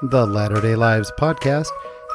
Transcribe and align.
The 0.00 0.28
Latter 0.28 0.60
day 0.60 0.76
Lives 0.76 1.10
podcast 1.18 1.66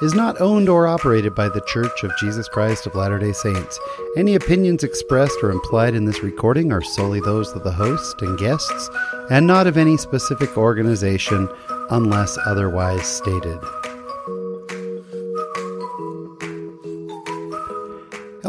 is 0.02 0.14
not 0.14 0.40
owned 0.40 0.70
or 0.70 0.88
operated 0.88 1.36
by 1.36 1.50
the 1.50 1.60
Church 1.68 2.06
of 2.06 2.16
Jesus 2.18 2.48
Christ 2.48 2.88
of 2.88 2.96
Latter 2.96 3.20
day 3.20 3.34
Saints. 3.34 3.78
Any 4.16 4.36
opinions 4.36 4.86
expressed 4.86 5.38
or 5.44 5.52
implied 5.52 5.94
in 5.94 6.06
this 6.06 6.24
recording 6.24 6.72
are 6.72 6.82
solely 6.82 7.20
those 7.20 7.52
of 7.52 7.66
the 7.66 7.74
host 7.74 8.22
and 8.22 8.40
guests, 8.40 8.90
and 9.30 9.46
not 9.46 9.68
of 9.68 9.76
any 9.76 9.98
specific 9.98 10.58
organization 10.58 11.50
unless 11.90 12.38
otherwise 12.46 13.06
stated. 13.06 13.60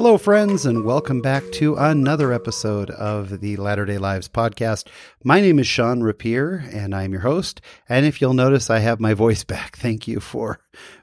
Hello, 0.04 0.18
friends, 0.18 0.66
and 0.66 0.84
welcome 0.84 1.22
back 1.22 1.42
to 1.52 1.76
another 1.76 2.30
episode 2.30 2.90
of 2.90 3.40
the 3.40 3.56
Latter 3.56 3.86
day 3.86 3.96
Lives 3.96 4.28
podcast. 4.28 4.86
My 5.24 5.40
name 5.40 5.58
is 5.58 5.66
Sean 5.66 6.02
Rapier, 6.02 6.62
and 6.74 6.94
I'm 6.94 7.12
your 7.12 7.22
host. 7.22 7.62
And 7.88 8.04
if 8.04 8.20
you'll 8.20 8.34
notice, 8.34 8.68
I 8.68 8.80
have 8.80 9.00
my 9.00 9.14
voice 9.14 9.44
back. 9.44 9.78
Thank 9.78 10.06
you 10.06 10.20
for 10.20 10.60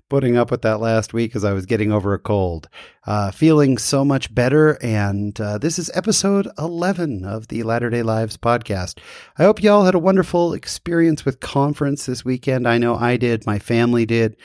putting 0.07 0.37
up 0.37 0.51
with 0.51 0.61
that 0.61 0.79
last 0.79 1.15
week 1.15 1.35
as 1.35 1.43
I 1.43 1.51
was 1.51 1.65
getting 1.65 1.91
over 1.91 2.13
a 2.13 2.19
cold. 2.19 2.69
Uh, 3.07 3.31
feeling 3.31 3.79
so 3.79 4.05
much 4.05 4.35
better, 4.35 4.77
and 4.83 5.41
uh, 5.41 5.57
this 5.57 5.79
is 5.79 5.89
episode 5.95 6.47
11 6.59 7.25
of 7.25 7.47
the 7.47 7.63
Latter 7.63 7.89
day 7.89 8.03
Lives 8.03 8.37
podcast. 8.37 8.99
I 9.35 9.45
hope 9.45 9.63
y'all 9.63 9.85
had 9.85 9.95
a 9.95 9.99
wonderful 9.99 10.53
experience 10.53 11.25
with 11.25 11.39
conference 11.39 12.05
this 12.05 12.23
weekend. 12.23 12.67
I 12.67 12.77
know 12.77 12.93
I 12.93 13.17
did, 13.17 13.47
my 13.47 13.57
family 13.57 14.05
did. 14.05 14.37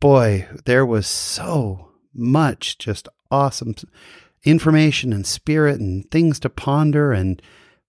Boy, 0.00 0.48
there 0.64 0.86
was 0.86 1.06
so 1.06 1.90
much 2.14 2.78
just 2.78 3.06
awesome 3.30 3.74
information 4.44 5.12
and 5.12 5.26
spirit 5.26 5.80
and 5.80 6.10
things 6.10 6.38
to 6.40 6.48
ponder 6.48 7.12
and 7.12 7.42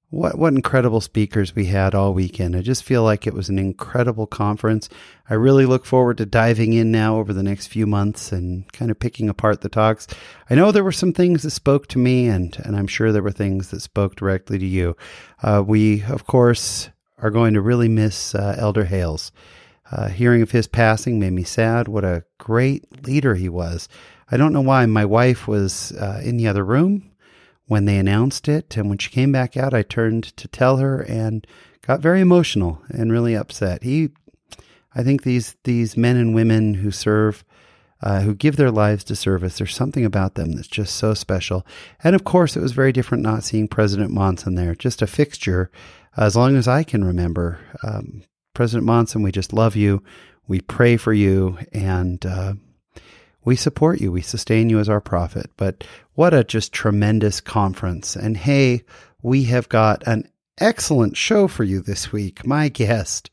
what 0.10 0.38
what 0.40 0.54
incredible 0.54 1.02
speakers 1.02 1.56
we 1.56 1.66
had 1.66 1.94
all 1.94 2.14
weekend. 2.14 2.56
I 2.56 2.62
just 2.62 2.84
feel 2.84 3.04
like 3.04 3.28
it 3.28 3.34
was 3.34 3.50
an 3.50 3.60
incredible 3.60 4.26
conference. 4.26 4.90
I 5.30 5.36
really 5.36 5.66
look 5.66 5.86
forward 5.86 6.18
to 6.18 6.26
diving 6.26 6.74
in 6.74 6.92
now 6.92 7.18
over 7.18 7.32
the 7.32 7.44
next 7.44 7.68
few 7.68 7.86
months 7.86 8.32
and 8.32 8.72
kind 8.74 8.90
of 8.90 9.00
picking 9.00 9.30
apart 9.30 9.62
the 9.62 9.70
talks. 9.70 10.08
I 10.50 10.56
know 10.56 10.72
there 10.72 10.84
were 10.84 10.92
some 10.92 11.14
things 11.14 11.44
that 11.44 11.52
spoke 11.52 11.88
to 11.90 12.00
me, 12.00 12.28
and 12.28 12.58
and 12.66 12.76
I'm 12.76 12.88
sure 12.88 13.12
there 13.12 13.24
were 13.24 13.32
things 13.32 13.70
that 13.70 13.82
spoke 13.82 14.16
directly 14.16 14.58
to 14.58 14.66
you. 14.66 14.98
Uh, 15.44 15.64
we 15.66 16.04
of 16.04 16.26
course 16.26 16.90
are 17.20 17.30
going 17.32 17.54
to 17.54 17.62
really 17.62 17.90
miss 17.90 18.34
uh, 18.34 18.56
Elder 18.58 18.86
Hales. 18.86 19.32
Uh, 19.92 20.08
hearing 20.08 20.42
of 20.42 20.52
his 20.52 20.68
passing 20.68 21.20
made 21.20 21.34
me 21.34 21.44
sad. 21.44 21.88
What 21.88 22.06
a 22.06 22.24
great 22.38 23.06
leader 23.08 23.36
he 23.36 23.50
was. 23.50 23.90
I 24.32 24.38
don't 24.38 24.54
know 24.54 24.62
why. 24.62 24.86
My 24.86 25.06
wife 25.06 25.48
was 25.48 25.92
uh, 25.94 26.22
in 26.24 26.38
the 26.38 26.48
other 26.48 26.64
room 26.64 27.12
when 27.66 27.86
they 27.86 27.98
announced 27.98 28.48
it. 28.48 28.78
And 28.78 28.90
when 28.90 28.98
she 28.98 29.10
came 29.10 29.32
back 29.32 29.58
out, 29.58 29.74
I 29.74 29.84
turned 29.84 30.24
to 30.38 30.48
tell 30.48 30.78
her 30.78 31.02
and 31.02 31.46
got 31.86 32.00
very 32.00 32.22
emotional 32.22 32.82
and 32.90 33.12
really 33.12 33.36
upset. 33.36 33.84
He, 33.84 34.10
I 34.94 35.04
think 35.04 35.24
these, 35.24 35.56
these 35.64 35.98
men 35.98 36.16
and 36.16 36.36
women 36.36 36.76
who 36.76 36.92
serve, 36.92 37.44
uh, 38.02 38.22
who 38.22 38.34
give 38.34 38.56
their 38.56 38.72
lives 38.72 39.04
to 39.06 39.16
service, 39.16 39.58
there's 39.58 39.76
something 39.76 40.06
about 40.06 40.36
them 40.36 40.54
that's 40.54 40.68
just 40.68 40.96
so 40.96 41.14
special. 41.14 41.66
And 42.04 42.16
of 42.16 42.24
course, 42.24 42.56
it 42.56 42.62
was 42.62 42.72
very 42.72 42.92
different 42.92 43.24
not 43.24 43.44
seeing 43.44 43.68
President 43.68 44.12
Monson 44.12 44.56
there, 44.56 44.76
just 44.76 45.02
a 45.02 45.08
fixture 45.08 45.72
as 46.18 46.36
long 46.36 46.56
as 46.56 46.68
I 46.68 46.84
can 46.84 47.04
remember. 47.04 47.60
Um, 47.84 48.24
President 48.54 48.86
Monson, 48.86 49.22
we 49.22 49.32
just 49.32 49.54
love 49.54 49.76
you. 49.76 50.04
We 50.48 50.60
pray 50.62 50.98
for 50.98 51.14
you. 51.14 51.58
And, 51.72 52.26
uh, 52.26 52.54
we 53.44 53.56
support 53.56 54.02
you. 54.02 54.12
We 54.12 54.22
sustain 54.22 54.70
you 54.70 54.80
as 54.80 54.90
our 54.90 55.02
prophet. 55.02 55.50
But 55.58 55.84
what 56.14 56.34
a 56.34 56.44
just 56.44 56.74
tremendous 56.74 57.42
conference. 57.42 58.16
And 58.16 58.38
hey, 58.38 58.84
we 59.22 59.46
have 59.46 59.70
got 59.70 60.06
an 60.06 60.30
excellent 60.58 61.18
show 61.18 61.48
for 61.48 61.64
you 61.64 61.82
this 61.82 62.12
week. 62.12 62.46
My 62.46 62.70
guest, 62.70 63.30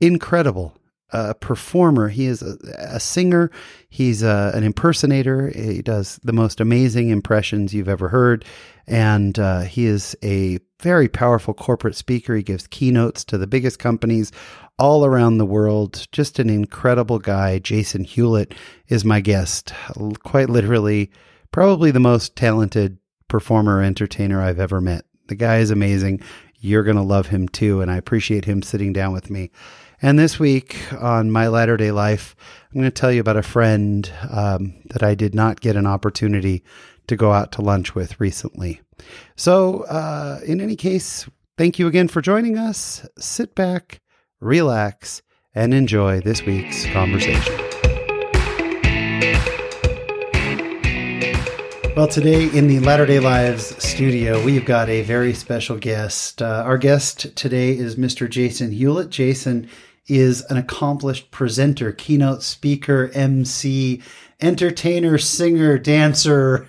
incredible. 0.00 0.74
A 1.10 1.32
performer. 1.34 2.08
He 2.08 2.26
is 2.26 2.42
a, 2.42 2.58
a 2.76 3.00
singer. 3.00 3.50
He's 3.88 4.22
a, 4.22 4.52
an 4.54 4.62
impersonator. 4.62 5.48
He 5.48 5.80
does 5.80 6.20
the 6.22 6.34
most 6.34 6.60
amazing 6.60 7.08
impressions 7.08 7.72
you've 7.72 7.88
ever 7.88 8.10
heard. 8.10 8.44
And 8.88 9.38
uh, 9.38 9.60
he 9.60 9.84
is 9.84 10.16
a 10.24 10.58
very 10.80 11.08
powerful 11.08 11.52
corporate 11.52 11.94
speaker. 11.94 12.34
He 12.34 12.42
gives 12.42 12.66
keynotes 12.66 13.22
to 13.24 13.38
the 13.38 13.46
biggest 13.46 13.78
companies 13.78 14.32
all 14.78 15.04
around 15.04 15.38
the 15.38 15.46
world. 15.46 16.06
Just 16.10 16.38
an 16.38 16.48
incredible 16.48 17.18
guy. 17.18 17.58
Jason 17.58 18.04
Hewlett 18.04 18.54
is 18.88 19.04
my 19.04 19.20
guest. 19.20 19.74
Quite 20.24 20.48
literally, 20.48 21.10
probably 21.52 21.90
the 21.90 22.00
most 22.00 22.34
talented 22.34 22.98
performer 23.28 23.82
entertainer 23.82 24.40
I've 24.40 24.60
ever 24.60 24.80
met. 24.80 25.04
The 25.26 25.34
guy 25.34 25.58
is 25.58 25.70
amazing. 25.70 26.22
You're 26.60 26.84
going 26.84 26.96
to 26.96 27.02
love 27.02 27.26
him 27.26 27.46
too. 27.48 27.82
And 27.82 27.90
I 27.90 27.96
appreciate 27.96 28.46
him 28.46 28.62
sitting 28.62 28.94
down 28.94 29.12
with 29.12 29.30
me. 29.30 29.50
And 30.00 30.18
this 30.18 30.38
week 30.38 30.80
on 30.94 31.30
my 31.30 31.48
latter 31.48 31.76
day 31.76 31.90
life, 31.90 32.36
I'm 32.70 32.80
going 32.80 32.90
to 32.90 32.90
tell 32.90 33.12
you 33.12 33.20
about 33.20 33.36
a 33.36 33.42
friend 33.42 34.10
um, 34.30 34.74
that 34.90 35.02
I 35.02 35.14
did 35.14 35.34
not 35.34 35.60
get 35.60 35.76
an 35.76 35.86
opportunity 35.86 36.62
to 37.08 37.16
go 37.16 37.32
out 37.32 37.52
to 37.52 37.62
lunch 37.62 37.94
with 37.94 38.18
recently. 38.20 38.80
So, 39.36 39.82
uh, 39.84 40.40
in 40.46 40.60
any 40.60 40.76
case, 40.76 41.28
thank 41.56 41.78
you 41.78 41.86
again 41.86 42.08
for 42.08 42.22
joining 42.22 42.56
us. 42.56 43.06
Sit 43.18 43.54
back 43.54 44.00
relax, 44.40 45.22
and 45.54 45.74
enjoy 45.74 46.20
this 46.20 46.44
week's 46.44 46.86
conversation. 46.86 47.54
Well, 51.96 52.06
today 52.06 52.48
in 52.56 52.68
the 52.68 52.78
Latter 52.78 53.06
day 53.06 53.18
Lives 53.18 53.82
studio, 53.82 54.44
we've 54.44 54.64
got 54.64 54.88
a 54.88 55.02
very 55.02 55.34
special 55.34 55.76
guest. 55.76 56.40
Uh, 56.40 56.62
our 56.64 56.78
guest 56.78 57.34
today 57.34 57.76
is 57.76 57.96
Mr. 57.96 58.30
Jason 58.30 58.70
Hewlett. 58.70 59.10
Jason 59.10 59.68
is 60.06 60.42
an 60.42 60.56
accomplished 60.56 61.32
presenter, 61.32 61.90
keynote 61.90 62.44
speaker, 62.44 63.10
MC, 63.14 64.00
entertainer, 64.40 65.18
singer, 65.18 65.78
dancer, 65.78 66.68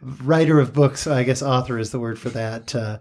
writer 0.00 0.58
of 0.58 0.72
books. 0.72 1.06
I 1.06 1.22
guess 1.22 1.42
author 1.42 1.78
is 1.78 1.90
the 1.90 2.00
word 2.00 2.18
for 2.18 2.30
that. 2.30 2.74
Uh, 2.74 2.98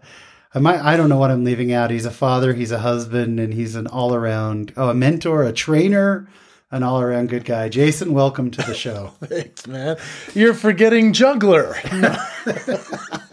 I 0.53 0.59
might, 0.59 0.79
I 0.79 0.97
don't 0.97 1.09
know 1.09 1.17
what 1.17 1.31
I'm 1.31 1.43
leaving 1.43 1.71
out. 1.71 1.91
He's 1.91 2.05
a 2.05 2.11
father, 2.11 2.53
he's 2.53 2.71
a 2.71 2.79
husband, 2.79 3.39
and 3.39 3.53
he's 3.53 3.75
an 3.75 3.87
all 3.87 4.15
around, 4.15 4.73
oh, 4.75 4.89
a 4.89 4.93
mentor, 4.93 5.43
a 5.43 5.53
trainer, 5.53 6.27
an 6.71 6.83
all 6.83 7.01
around 7.01 7.29
good 7.29 7.45
guy. 7.45 7.69
Jason, 7.69 8.13
welcome 8.13 8.49
to 8.51 8.61
the 8.63 8.73
show. 8.73 9.13
Thanks, 9.23 9.67
man. 9.67 9.97
You're 10.33 10.55
forgetting 10.55 11.13
juggler. 11.13 11.75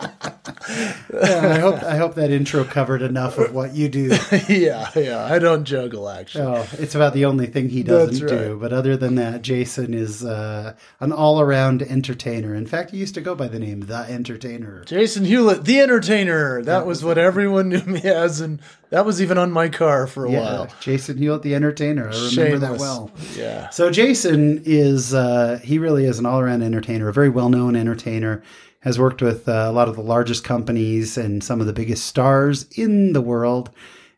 yeah, 0.69 1.55
I 1.55 1.59
hope 1.59 1.83
I 1.83 1.97
hope 1.97 2.15
that 2.17 2.31
intro 2.31 2.65
covered 2.65 3.03
enough 3.03 3.39
of 3.39 3.55
what 3.55 3.75
you 3.75 3.89
do. 3.89 4.17
yeah, 4.49 4.91
yeah. 4.97 5.25
I 5.25 5.39
don't 5.39 5.65
juggle 5.65 6.09
actually. 6.09 6.45
Oh, 6.45 6.67
it's 6.79 6.95
about 6.95 7.15
the 7.15 7.25
only 7.25 7.47
thing 7.47 7.69
he 7.69 7.83
doesn't 7.83 8.27
right. 8.27 8.39
do. 8.39 8.59
But 8.59 8.73
other 8.73 8.97
than 8.97 9.15
that, 9.17 9.43
Jason 9.43 9.95
is 9.95 10.25
uh, 10.25 10.75
an 11.01 11.13
all-around 11.13 11.83
entertainer. 11.83 12.55
In 12.55 12.67
fact, 12.67 12.91
he 12.91 12.99
used 12.99 13.15
to 13.15 13.21
go 13.21 13.35
by 13.35 13.49
the 13.49 13.59
name 13.59 13.81
The 13.81 14.07
Entertainer. 14.09 14.85
Jason 14.85 15.25
Hewlett, 15.25 15.65
The 15.65 15.81
Entertainer. 15.81 16.63
That, 16.63 16.67
that 16.67 16.87
was, 16.87 16.99
was 16.99 17.05
what 17.05 17.19
everyone 17.19 17.69
knew 17.69 17.83
me 17.83 18.03
as, 18.03 18.41
and 18.41 18.61
that 18.91 19.05
was 19.05 19.21
even 19.23 19.39
on 19.39 19.53
my 19.53 19.69
car 19.69 20.07
for 20.07 20.27
a 20.27 20.31
yeah, 20.31 20.41
while. 20.41 20.69
Jason 20.81 21.19
Hewlett, 21.19 21.43
The 21.43 21.55
Entertainer. 21.55 22.09
I 22.09 22.15
remember 22.15 22.31
Shameless. 22.31 22.61
that 22.61 22.79
well. 22.79 23.11
Yeah. 23.37 23.71
So 23.71 23.91
Jason 23.91 24.63
is 24.65 25.15
uh, 25.15 25.61
he 25.63 25.79
really 25.79 26.05
is 26.05 26.19
an 26.19 26.27
all-around 26.27 26.63
entertainer, 26.63 27.09
a 27.09 27.13
very 27.13 27.29
well-known 27.29 27.77
entertainer 27.77 28.43
has 28.87 29.01
worked 29.01 29.21
with 29.21 29.49
uh, 29.49 29.67
a 29.69 29.73
lot 29.73 29.89
of 29.89 29.97
the 29.97 30.01
largest 30.01 30.45
companies 30.45 31.19
and 31.19 31.43
some 31.43 31.61
of 31.61 31.67
the 31.67 31.73
biggest 31.73 32.07
stars 32.07 32.67
in 32.77 33.15
the 33.15 33.21
world. 33.21 33.69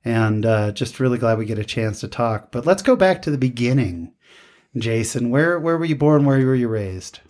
And 0.05 0.45
uh, 0.45 0.73
just 0.73 1.01
really 1.01 1.17
glad 1.17 1.39
we 1.39 1.47
get 1.47 1.59
a 1.59 1.65
chance 1.65 2.01
to 2.01 2.09
talk. 2.09 2.53
But 2.53 2.67
let's 2.67 2.83
go 2.83 2.95
back 2.95 3.23
to 3.23 3.31
the 3.31 3.39
beginning, 3.39 4.13
Jason. 4.77 5.31
Where 5.31 5.59
where 5.59 5.79
were 5.79 5.87
you 5.87 5.97
born? 5.97 6.27
Where 6.27 6.45
were 6.45 6.55
you 6.55 6.69
raised? 6.69 7.21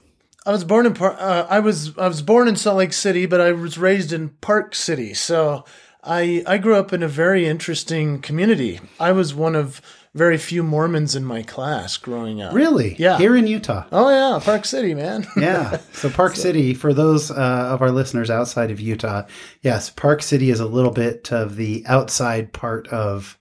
I 0.46 0.50
was 0.50 0.64
born 0.64 0.84
in 0.84 0.96
uh, 1.00 1.46
I 1.48 1.60
was 1.60 1.96
I 1.96 2.08
was 2.08 2.22
born 2.22 2.48
in 2.48 2.56
Salt 2.56 2.78
Lake 2.78 2.92
City, 2.92 3.24
but 3.24 3.40
I 3.40 3.52
was 3.52 3.78
raised 3.78 4.12
in 4.12 4.30
Park 4.40 4.74
City. 4.74 5.14
So 5.14 5.64
I 6.02 6.42
I 6.44 6.58
grew 6.58 6.74
up 6.74 6.92
in 6.92 7.04
a 7.04 7.08
very 7.08 7.46
interesting 7.46 8.20
community. 8.20 8.80
I 8.98 9.12
was 9.12 9.32
one 9.32 9.54
of 9.54 9.80
very 10.14 10.38
few 10.38 10.62
Mormons 10.62 11.14
in 11.14 11.24
my 11.24 11.42
class 11.42 11.96
growing 11.96 12.40
up. 12.42 12.54
Really? 12.54 12.96
Yeah. 12.98 13.18
Here 13.18 13.36
in 13.36 13.46
Utah. 13.46 13.84
Oh 13.92 14.08
yeah, 14.08 14.42
Park 14.42 14.64
City, 14.64 14.94
man. 14.94 15.26
yeah. 15.36 15.78
So 15.92 16.10
Park 16.10 16.36
so. 16.36 16.42
City, 16.42 16.74
for 16.74 16.92
those 16.92 17.30
uh, 17.30 17.34
of 17.34 17.82
our 17.82 17.90
listeners 17.90 18.30
outside 18.30 18.70
of 18.70 18.80
Utah, 18.80 19.24
yes, 19.62 19.90
Park 19.90 20.22
City 20.22 20.50
is 20.50 20.60
a 20.60 20.66
little 20.66 20.90
bit 20.90 21.32
of 21.32 21.56
the 21.56 21.84
outside 21.86 22.52
part 22.52 22.88
of 22.88 23.38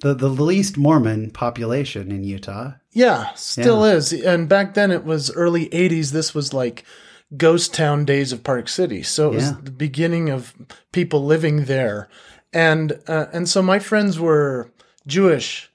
the 0.00 0.14
the 0.14 0.28
least 0.28 0.76
Mormon 0.76 1.30
population 1.30 2.10
in 2.10 2.24
Utah. 2.24 2.72
Yeah, 2.92 3.32
still 3.34 3.86
yeah. 3.86 3.94
is. 3.94 4.12
And 4.12 4.48
back 4.48 4.74
then 4.74 4.90
it 4.90 5.04
was 5.04 5.30
early 5.32 5.68
'80s. 5.68 6.10
This 6.10 6.34
was 6.34 6.52
like 6.52 6.84
ghost 7.36 7.72
town 7.72 8.04
days 8.04 8.32
of 8.32 8.42
Park 8.42 8.68
City. 8.68 9.02
So 9.02 9.30
it 9.30 9.34
was 9.36 9.50
yeah. 9.50 9.56
the 9.62 9.70
beginning 9.70 10.28
of 10.30 10.54
people 10.92 11.24
living 11.24 11.64
there. 11.64 12.08
And 12.52 13.00
uh, 13.06 13.26
and 13.32 13.48
so 13.48 13.62
my 13.62 13.78
friends 13.78 14.18
were 14.18 14.72
Jewish, 15.06 15.69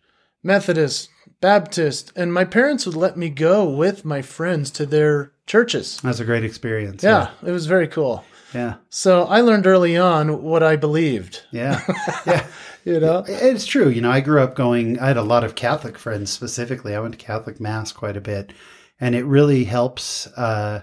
Methodist, 0.46 1.10
Baptist, 1.42 2.14
and 2.16 2.32
my 2.32 2.46
parents 2.46 2.86
would 2.86 2.96
let 2.96 3.18
me 3.18 3.30
go 3.30 3.68
with 3.68 4.06
my 4.06 4.22
friends 4.22 4.70
to 4.72 4.86
their 4.86 5.32
churches. 5.48 6.00
That's 6.04 6.20
a 6.20 6.26
great 6.26 6.44
experience. 6.44 7.04
Yeah, 7.04 7.32
yeah. 7.42 7.50
it 7.50 7.52
was 7.52 7.66
very 7.66 7.88
cool. 7.88 8.24
Yeah. 8.54 8.76
So 8.90 9.24
I 9.24 9.42
learned 9.42 9.66
early 9.66 9.98
on 9.98 10.44
what 10.44 10.62
I 10.64 10.76
believed. 10.76 11.42
Yeah. 11.52 11.82
Yeah. 12.26 12.48
You 12.84 13.00
know, 13.00 13.24
it's 13.28 13.66
true. 13.66 13.90
You 13.90 14.02
know, 14.02 14.12
I 14.12 14.22
grew 14.22 14.40
up 14.42 14.54
going. 14.54 15.00
I 15.00 15.08
had 15.08 15.18
a 15.18 15.24
lot 15.24 15.44
of 15.44 15.56
Catholic 15.56 15.98
friends 15.98 16.32
specifically. 16.32 16.94
I 16.94 17.00
went 17.00 17.18
to 17.18 17.26
Catholic 17.26 17.60
mass 17.60 17.92
quite 17.92 18.16
a 18.16 18.22
bit, 18.22 18.54
and 19.00 19.16
it 19.16 19.26
really 19.26 19.64
helps. 19.64 20.28
Uh, 20.28 20.82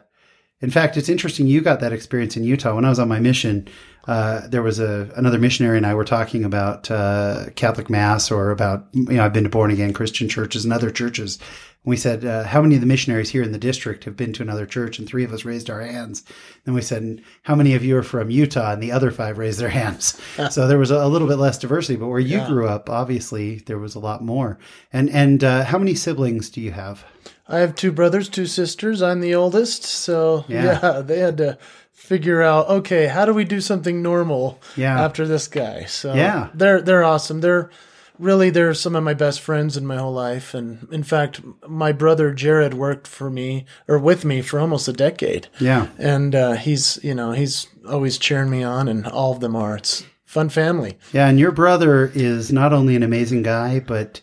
in 0.63 0.71
fact, 0.71 0.97
it's 0.97 1.09
interesting. 1.09 1.49
You 1.49 1.61
got 1.61 1.81
that 1.81 1.93
experience 1.93 2.37
in 2.37 2.45
Utah 2.45 2.77
when 2.77 2.85
I 2.85 2.89
was 2.89 3.01
on 3.01 3.09
my 3.09 3.19
mission. 3.19 3.69
Uh, 4.07 4.47
there 4.49 4.63
was 4.63 4.79
a 4.81 5.13
another 5.17 5.39
missionary 5.39 5.77
and 5.77 5.87
I 5.87 5.95
were 5.95 6.05
talking 6.05 6.45
about 6.45 6.91
uh, 6.91 7.47
Catholic 7.55 7.91
Mass 7.91 8.31
or 8.31 8.51
about 8.51 8.87
you 8.93 9.15
know 9.15 9.25
I've 9.25 9.33
been 9.33 9.45
to 9.45 9.51
born 9.51 9.71
again 9.71 9.93
Christian 9.93 10.29
churches 10.29 10.65
and 10.65 10.73
other 10.73 10.91
churches. 10.91 11.39
And 11.85 11.91
we 11.91 11.97
said 11.97 12.25
uh, 12.25 12.45
how 12.45 12.63
many 12.63 12.77
of 12.77 12.81
the 12.81 12.87
missionaries 12.87 13.31
here 13.31 13.43
in 13.43 13.51
the 13.51 13.59
district 13.59 14.05
have 14.05 14.17
been 14.17 14.33
to 14.35 14.43
another 14.43 14.67
church, 14.67 14.99
and 14.99 15.09
three 15.09 15.25
of 15.25 15.33
us 15.33 15.45
raised 15.45 15.69
our 15.69 15.81
hands. 15.81 16.25
Then 16.65 16.75
we 16.75 16.83
said 16.83 17.23
how 17.43 17.57
many 17.57 17.75
of 17.75 17.85
you 17.85 17.97
are 17.97 18.05
from 18.05 18.31
Utah, 18.31 18.73
and 18.73 18.83
the 18.83 18.93
other 18.93 19.11
five 19.11 19.39
raised 19.39 19.59
their 19.59 19.69
hands. 19.83 20.21
so 20.51 20.69
there 20.69 20.79
was 20.79 20.93
a, 20.93 20.97
a, 20.97 21.09
little 21.09 21.29
bit 21.29 21.39
less 21.39 21.59
diversity, 21.59 21.97
but 21.97 22.07
where 22.07 22.21
you 22.21 22.39
yeah. 22.39 22.47
grew 22.47 22.69
up, 22.69 22.89
obviously 22.89 23.59
there 23.67 23.79
was 23.79 23.97
a 23.97 24.01
lot 24.01 24.23
more. 24.23 24.59
And 24.93 25.11
and 25.11 25.43
uh, 25.43 25.65
how 25.65 25.79
many 25.79 25.97
siblings 25.97 26.51
do 26.51 26.61
you 26.61 26.71
have? 26.71 27.05
I 27.53 27.59
have 27.59 27.75
two 27.75 27.93
brothers, 27.93 28.29
two 28.29 28.47
sisters. 28.47 29.03
I'm 29.03 29.21
the 29.21 29.35
oldest, 29.35 29.85
so 29.85 30.45
yeah, 30.49 30.81
yeah 30.83 31.01
they 31.03 31.19
had 31.19 31.37
to 31.37 31.59
figure 31.93 32.43
out 32.43 32.69
okay 32.69 33.07
how 33.07 33.25
do 33.25 33.33
we 33.33 33.45
do 33.45 33.61
something 33.61 34.03
normal 34.03 34.61
yeah. 34.77 35.01
after 35.01 35.27
this 35.27 35.47
guy? 35.47 35.85
So 35.85 36.15
yeah. 36.15 36.49
they're 36.55 36.83
they're 36.83 37.05
awesome. 37.05 37.41
They're 37.41 37.71
really 38.19 38.51
they're 38.51 38.75
some 38.75 38.97
of 38.97 39.05
my 39.05 39.15
best 39.15 39.41
friends 39.41 39.77
in 39.77 39.87
my 39.87 39.97
whole 39.97 40.13
life. 40.13 40.55
And 40.55 40.89
in 40.91 41.03
fact 41.03 41.41
my 41.69 41.93
brother 41.93 42.33
jared 42.33 42.75
worked 42.75 43.07
for 43.07 43.31
me 43.31 43.67
or 43.89 43.99
with 43.99 44.25
me 44.25 44.43
for 44.43 44.59
almost 44.59 44.89
a 44.89 44.93
decade. 44.93 45.49
Yeah. 45.61 45.89
And 45.99 46.35
uh, 46.35 46.53
he's 46.53 46.99
you 47.03 47.15
know 47.15 47.33
he's 47.33 47.67
always 47.89 48.19
cheering 48.19 48.51
me 48.51 48.63
on 48.63 48.89
and 48.89 49.07
all 49.07 49.33
of 49.33 49.41
them 49.41 49.57
are. 49.57 49.77
It's 49.77 50.05
fun 50.25 50.49
family. 50.49 50.99
Yeah 51.13 51.29
and 51.29 51.39
your 51.39 51.53
brother 51.53 52.11
is 52.15 52.53
not 52.53 52.73
only 52.73 52.97
an 52.97 53.03
amazing 53.03 53.43
guy 53.43 53.81
but 53.81 54.21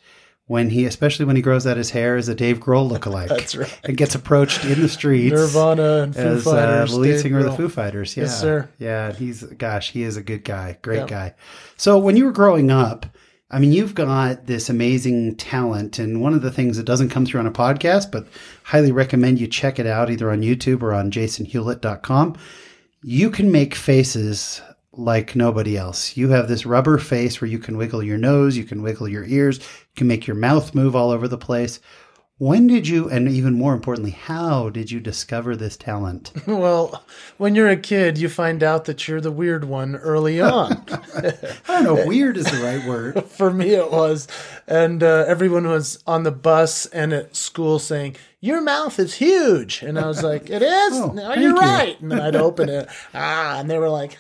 when 0.50 0.72
he, 0.72 0.86
especially 0.86 1.25
when 1.25 1.36
he 1.36 1.44
grows 1.44 1.68
out 1.68 1.78
his 1.78 1.92
hair, 1.92 2.18
as 2.18 2.28
a 2.28 2.34
Dave 2.34 2.60
Grohl 2.60 2.90
lookalike. 2.90 3.28
That's 3.28 3.56
right. 3.56 3.80
And 3.84 3.96
gets 3.96 4.16
approached 4.16 4.66
in 4.66 4.81
the 4.81 4.90
streets. 4.90 5.31
Nirvana 5.31 6.01
and 6.01 6.16
Foo 6.16 6.22
as, 6.22 6.44
Fighters. 6.44 6.90
Uh, 6.90 6.96
the 6.96 7.00
lead 7.00 7.19
singer 7.19 7.38
of 7.38 7.46
the 7.46 7.51
Foo 7.51 7.69
Fighters. 7.69 8.18
Yeah. 8.18 8.24
Yes, 8.24 8.42
sir. 8.42 8.68
Yeah. 8.80 9.13
He's, 9.13 9.44
gosh, 9.44 9.92
he 9.92 10.01
is 10.01 10.18
a 10.18 10.24
good 10.24 10.44
guy. 10.44 10.80
Great 10.81 11.06
guy. 11.06 11.36
So 11.78 12.00
when 12.00 12.18
you 12.18 12.25
were 12.25 12.31
growing 12.31 12.72
up, 12.72 13.06
I 13.51 13.60
mean, 13.60 13.72
you've 13.72 13.94
got 13.94 14.48
this 14.48 14.72
amazing 14.72 15.36
talent. 15.36 16.00
And 16.00 16.19
one 16.19 16.34
of 16.34 16.42
the 16.42 16.51
things 16.51 16.78
that 16.78 16.86
doesn't 16.88 17.10
come 17.10 17.28
through 17.28 17.42
on 17.42 17.48
a 17.48 17.51
podcast, 17.51 18.12
but 18.12 18.25
highly 18.63 18.92
recommend 18.92 19.40
you 19.40 19.46
check 19.46 19.78
it 19.78 19.86
out 19.86 20.10
either 20.10 20.31
on 20.31 20.42
YouTube 20.42 20.81
or 20.81 20.96
on 20.96 21.12
jasonhewlett.com. 21.12 22.36
You 23.04 23.30
can 23.30 23.51
make 23.51 23.75
faces 23.75 24.63
like 25.00 25.36
nobody 25.36 25.78
else. 25.78 26.18
You 26.18 26.30
have 26.30 26.48
this 26.48 26.66
rubber 26.66 26.98
face 26.98 27.40
where 27.40 27.50
you 27.50 27.60
can 27.60 27.78
wiggle 27.78 28.04
your 28.04 28.18
nose, 28.18 28.57
you 28.57 28.66
can 28.66 28.81
wiggle 28.81 29.07
your 29.07 29.24
ears, 29.25 29.60
can 30.00 30.07
make 30.07 30.25
your 30.25 30.36
mouth 30.36 30.74
move 30.74 30.96
all 30.96 31.12
over 31.12 31.28
the 31.28 31.38
place. 31.38 31.80
When 32.40 32.68
did 32.68 32.88
you, 32.88 33.10
and 33.10 33.28
even 33.28 33.54
more 33.56 33.74
importantly, 33.74 34.12
how 34.12 34.69
did 34.69 34.90
you 34.90 35.01
discover 35.01 35.57
this 35.57 35.75
talent? 35.75 36.31
Well, 36.48 37.04
when 37.38 37.54
you're 37.54 37.68
a 37.68 37.75
kid, 37.75 38.18
you 38.18 38.30
find 38.30 38.63
out 38.63 38.86
that 38.86 39.10
you're 39.10 39.19
the 39.19 39.30
weird 39.31 39.66
one 39.66 39.98
early 39.98 40.40
on. 40.60 40.86
I 40.88 41.34
don't 41.68 41.84
know, 41.84 42.07
weird 42.07 42.38
is 42.38 42.46
the 42.46 42.63
right 42.63 42.88
word. 42.88 43.25
For 43.38 43.51
me, 43.51 43.72
it 43.72 43.92
was. 43.92 44.30
And 44.68 45.04
uh, 45.04 45.25
everyone 45.28 45.68
was 45.68 46.01
on 46.07 46.24
the 46.24 46.31
bus 46.31 46.86
and 46.88 47.12
at 47.12 47.36
school 47.36 47.78
saying, 47.78 48.16
Your 48.40 48.62
mouth 48.62 48.98
is 49.00 49.16
huge. 49.16 49.81
And 49.84 50.00
I 50.00 50.07
was 50.07 50.24
like, 50.24 50.50
It 50.50 50.62
is? 50.62 50.94
oh, 50.94 51.12
no, 51.12 51.34
you're 51.34 51.51
you. 51.51 51.57
right. 51.57 52.00
And 52.00 52.10
then 52.10 52.22
I'd 52.22 52.38
open 52.38 52.69
it. 52.69 52.88
Ah, 53.13 53.60
and 53.60 53.69
they 53.69 53.78
were 53.78 53.90
like, 53.90 54.18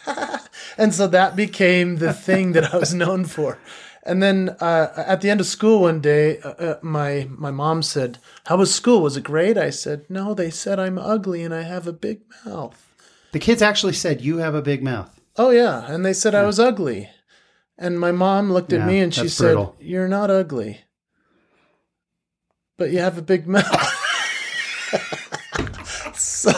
And 0.77 0.93
so 0.93 1.07
that 1.07 1.37
became 1.37 1.97
the 1.97 2.11
thing 2.13 2.51
that 2.51 2.73
I 2.73 2.77
was 2.77 2.93
known 2.93 3.23
for. 3.23 3.57
And 4.03 4.23
then 4.23 4.55
uh, 4.59 4.93
at 4.95 5.21
the 5.21 5.29
end 5.29 5.39
of 5.41 5.45
school 5.45 5.81
one 5.81 5.99
day, 5.99 6.39
uh, 6.39 6.49
uh, 6.51 6.79
my 6.81 7.27
my 7.29 7.51
mom 7.51 7.83
said, 7.83 8.17
"How 8.45 8.57
was 8.57 8.73
school? 8.73 9.01
Was 9.01 9.17
it 9.17 9.23
great?" 9.23 9.57
I 9.57 9.69
said, 9.69 10.05
"No, 10.09 10.33
they 10.33 10.49
said 10.49 10.79
I'm 10.79 10.97
ugly 10.97 11.43
and 11.43 11.53
I 11.53 11.63
have 11.63 11.87
a 11.87 11.93
big 11.93 12.21
mouth." 12.45 12.85
The 13.31 13.39
kids 13.39 13.61
actually 13.61 13.93
said 13.93 14.21
you 14.21 14.37
have 14.37 14.55
a 14.55 14.61
big 14.61 14.81
mouth. 14.83 15.19
Oh 15.37 15.49
yeah, 15.49 15.91
and 15.91 16.05
they 16.05 16.13
said 16.13 16.33
yeah. 16.33 16.41
I 16.41 16.45
was 16.45 16.59
ugly. 16.59 17.09
And 17.77 17.99
my 17.99 18.11
mom 18.11 18.51
looked 18.51 18.73
at 18.73 18.79
yeah, 18.79 18.87
me 18.87 18.99
and 18.99 19.13
she 19.13 19.29
said, 19.29 19.55
brutal. 19.55 19.75
"You're 19.79 20.07
not 20.07 20.29
ugly, 20.29 20.81
but 22.77 22.91
you 22.91 22.99
have 22.99 23.17
a 23.17 23.21
big 23.21 23.47
mouth." 23.47 23.95
so 26.15 26.51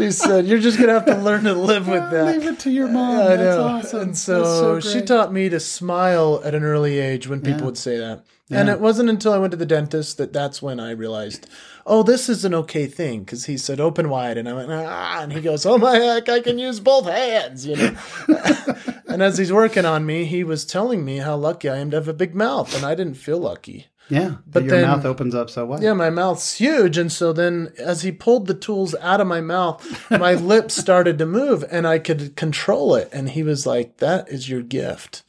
she 0.00 0.10
said, 0.10 0.46
"You're 0.46 0.58
just 0.58 0.78
gonna 0.78 0.92
have 0.92 1.06
to 1.06 1.16
learn 1.16 1.44
to 1.44 1.54
live 1.54 1.86
with 1.88 2.10
that." 2.10 2.26
Leave 2.26 2.46
it 2.46 2.58
to 2.60 2.70
your 2.70 2.88
mom. 2.88 3.20
I 3.20 3.36
That's 3.36 3.40
know. 3.40 3.62
awesome. 3.64 4.00
And 4.00 4.18
so, 4.18 4.44
so 4.44 4.80
she 4.80 5.02
taught 5.02 5.32
me 5.32 5.48
to 5.48 5.60
smile 5.60 6.40
at 6.44 6.54
an 6.54 6.64
early 6.64 6.98
age 6.98 7.28
when 7.28 7.40
people 7.40 7.60
yeah. 7.60 7.66
would 7.66 7.78
say 7.78 7.98
that. 7.98 8.24
Yeah. 8.48 8.60
And 8.60 8.68
it 8.68 8.80
wasn't 8.80 9.10
until 9.10 9.32
I 9.32 9.38
went 9.38 9.52
to 9.52 9.56
the 9.56 9.64
dentist 9.64 10.18
that 10.18 10.32
that's 10.32 10.60
when 10.60 10.80
I 10.80 10.90
realized, 10.90 11.48
oh, 11.86 12.02
this 12.02 12.28
is 12.28 12.44
an 12.44 12.52
okay 12.54 12.86
thing. 12.86 13.20
Because 13.20 13.46
he 13.46 13.56
said 13.56 13.78
open 13.78 14.08
wide, 14.08 14.38
and 14.38 14.48
I 14.48 14.54
went 14.54 14.72
ah, 14.72 15.20
and 15.22 15.32
he 15.32 15.40
goes, 15.40 15.64
oh 15.64 15.78
my 15.78 15.96
heck, 15.96 16.28
I 16.28 16.40
can 16.40 16.58
use 16.58 16.80
both 16.80 17.06
hands, 17.06 17.64
you 17.64 17.76
know. 17.76 17.96
and 19.06 19.22
as 19.22 19.38
he's 19.38 19.52
working 19.52 19.84
on 19.84 20.04
me, 20.04 20.24
he 20.24 20.42
was 20.42 20.64
telling 20.64 21.04
me 21.04 21.18
how 21.18 21.36
lucky 21.36 21.68
I 21.68 21.76
am 21.76 21.90
to 21.92 21.98
have 21.98 22.08
a 22.08 22.12
big 22.12 22.34
mouth, 22.34 22.74
and 22.74 22.84
I 22.84 22.96
didn't 22.96 23.14
feel 23.14 23.38
lucky. 23.38 23.86
Yeah, 24.10 24.36
but 24.46 24.64
your 24.64 24.72
then, 24.72 24.82
mouth 24.82 25.04
opens 25.04 25.34
up 25.34 25.50
so 25.50 25.64
wide. 25.64 25.82
Yeah, 25.82 25.92
my 25.92 26.10
mouth's 26.10 26.58
huge, 26.58 26.98
and 26.98 27.10
so 27.10 27.32
then 27.32 27.72
as 27.78 28.02
he 28.02 28.12
pulled 28.12 28.46
the 28.46 28.54
tools 28.54 28.94
out 28.96 29.20
of 29.20 29.26
my 29.26 29.40
mouth, 29.40 30.10
my 30.10 30.34
lips 30.52 30.74
started 30.74 31.16
to 31.18 31.26
move, 31.26 31.64
and 31.70 31.86
I 31.86 31.98
could 31.98 32.36
control 32.36 32.94
it. 32.96 33.08
And 33.12 33.30
he 33.30 33.42
was 33.42 33.66
like, 33.66 33.98
"That 33.98 34.28
is 34.28 34.48
your 34.48 34.62
gift." 34.62 35.22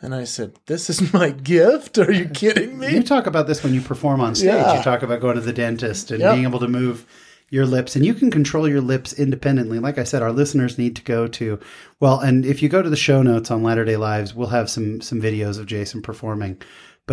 And 0.00 0.14
I 0.14 0.24
said, 0.24 0.54
"This 0.66 0.88
is 0.88 1.12
my 1.14 1.30
gift? 1.30 1.98
Are 1.98 2.12
you 2.12 2.28
kidding 2.28 2.78
me?" 2.78 2.94
You 2.94 3.02
talk 3.02 3.26
about 3.26 3.46
this 3.46 3.62
when 3.62 3.74
you 3.74 3.80
perform 3.80 4.20
on 4.20 4.34
stage. 4.34 4.48
Yeah. 4.48 4.76
You 4.76 4.82
talk 4.82 5.02
about 5.02 5.20
going 5.20 5.34
to 5.34 5.40
the 5.40 5.52
dentist 5.52 6.10
and 6.10 6.20
yep. 6.20 6.34
being 6.34 6.46
able 6.46 6.60
to 6.60 6.68
move 6.68 7.06
your 7.52 7.66
lips 7.66 7.94
and 7.94 8.06
you 8.06 8.14
can 8.14 8.30
control 8.30 8.66
your 8.66 8.80
lips 8.80 9.12
independently. 9.12 9.78
Like 9.78 9.98
I 9.98 10.04
said, 10.04 10.22
our 10.22 10.32
listeners 10.32 10.78
need 10.78 10.96
to 10.96 11.02
go 11.02 11.28
to 11.28 11.60
well, 12.00 12.18
and 12.18 12.46
if 12.46 12.62
you 12.62 12.70
go 12.70 12.80
to 12.80 12.88
the 12.88 12.96
show 12.96 13.22
notes 13.22 13.50
on 13.50 13.62
Latter 13.62 13.84
Day 13.84 13.98
Lives, 13.98 14.34
we'll 14.34 14.48
have 14.48 14.70
some 14.70 15.02
some 15.02 15.20
videos 15.20 15.58
of 15.58 15.66
Jason 15.66 16.00
performing 16.00 16.60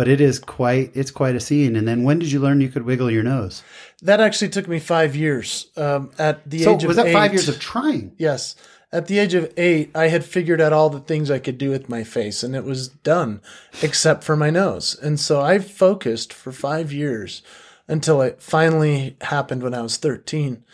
but 0.00 0.08
it 0.08 0.18
is 0.18 0.38
quite 0.38 0.90
it's 0.94 1.10
quite 1.10 1.34
a 1.34 1.40
scene. 1.40 1.76
And 1.76 1.86
then 1.86 2.04
when 2.04 2.18
did 2.18 2.32
you 2.32 2.40
learn 2.40 2.62
you 2.62 2.70
could 2.70 2.86
wiggle 2.86 3.10
your 3.10 3.22
nose? 3.22 3.62
That 4.00 4.18
actually 4.18 4.48
took 4.48 4.66
me 4.66 4.78
five 4.78 5.14
years. 5.14 5.66
Um, 5.76 6.10
at 6.18 6.48
the 6.48 6.60
so 6.60 6.74
age 6.74 6.84
of 6.84 6.88
was 6.88 6.96
that 6.96 7.08
eight, 7.08 7.12
five 7.12 7.34
years 7.34 7.50
of 7.50 7.60
trying? 7.60 8.12
Yes. 8.16 8.56
At 8.90 9.08
the 9.08 9.18
age 9.18 9.34
of 9.34 9.52
eight, 9.58 9.90
I 9.94 10.08
had 10.08 10.24
figured 10.24 10.58
out 10.58 10.72
all 10.72 10.88
the 10.88 11.00
things 11.00 11.30
I 11.30 11.38
could 11.38 11.58
do 11.58 11.68
with 11.68 11.90
my 11.90 12.02
face, 12.02 12.42
and 12.42 12.56
it 12.56 12.64
was 12.64 12.88
done, 12.88 13.42
except 13.82 14.24
for 14.24 14.36
my 14.36 14.48
nose. 14.48 14.98
And 15.02 15.20
so 15.20 15.42
I 15.42 15.58
focused 15.58 16.32
for 16.32 16.50
five 16.50 16.94
years 16.94 17.42
until 17.86 18.22
it 18.22 18.40
finally 18.40 19.18
happened 19.20 19.62
when 19.62 19.74
I 19.74 19.82
was 19.82 19.98
thirteen. 19.98 20.64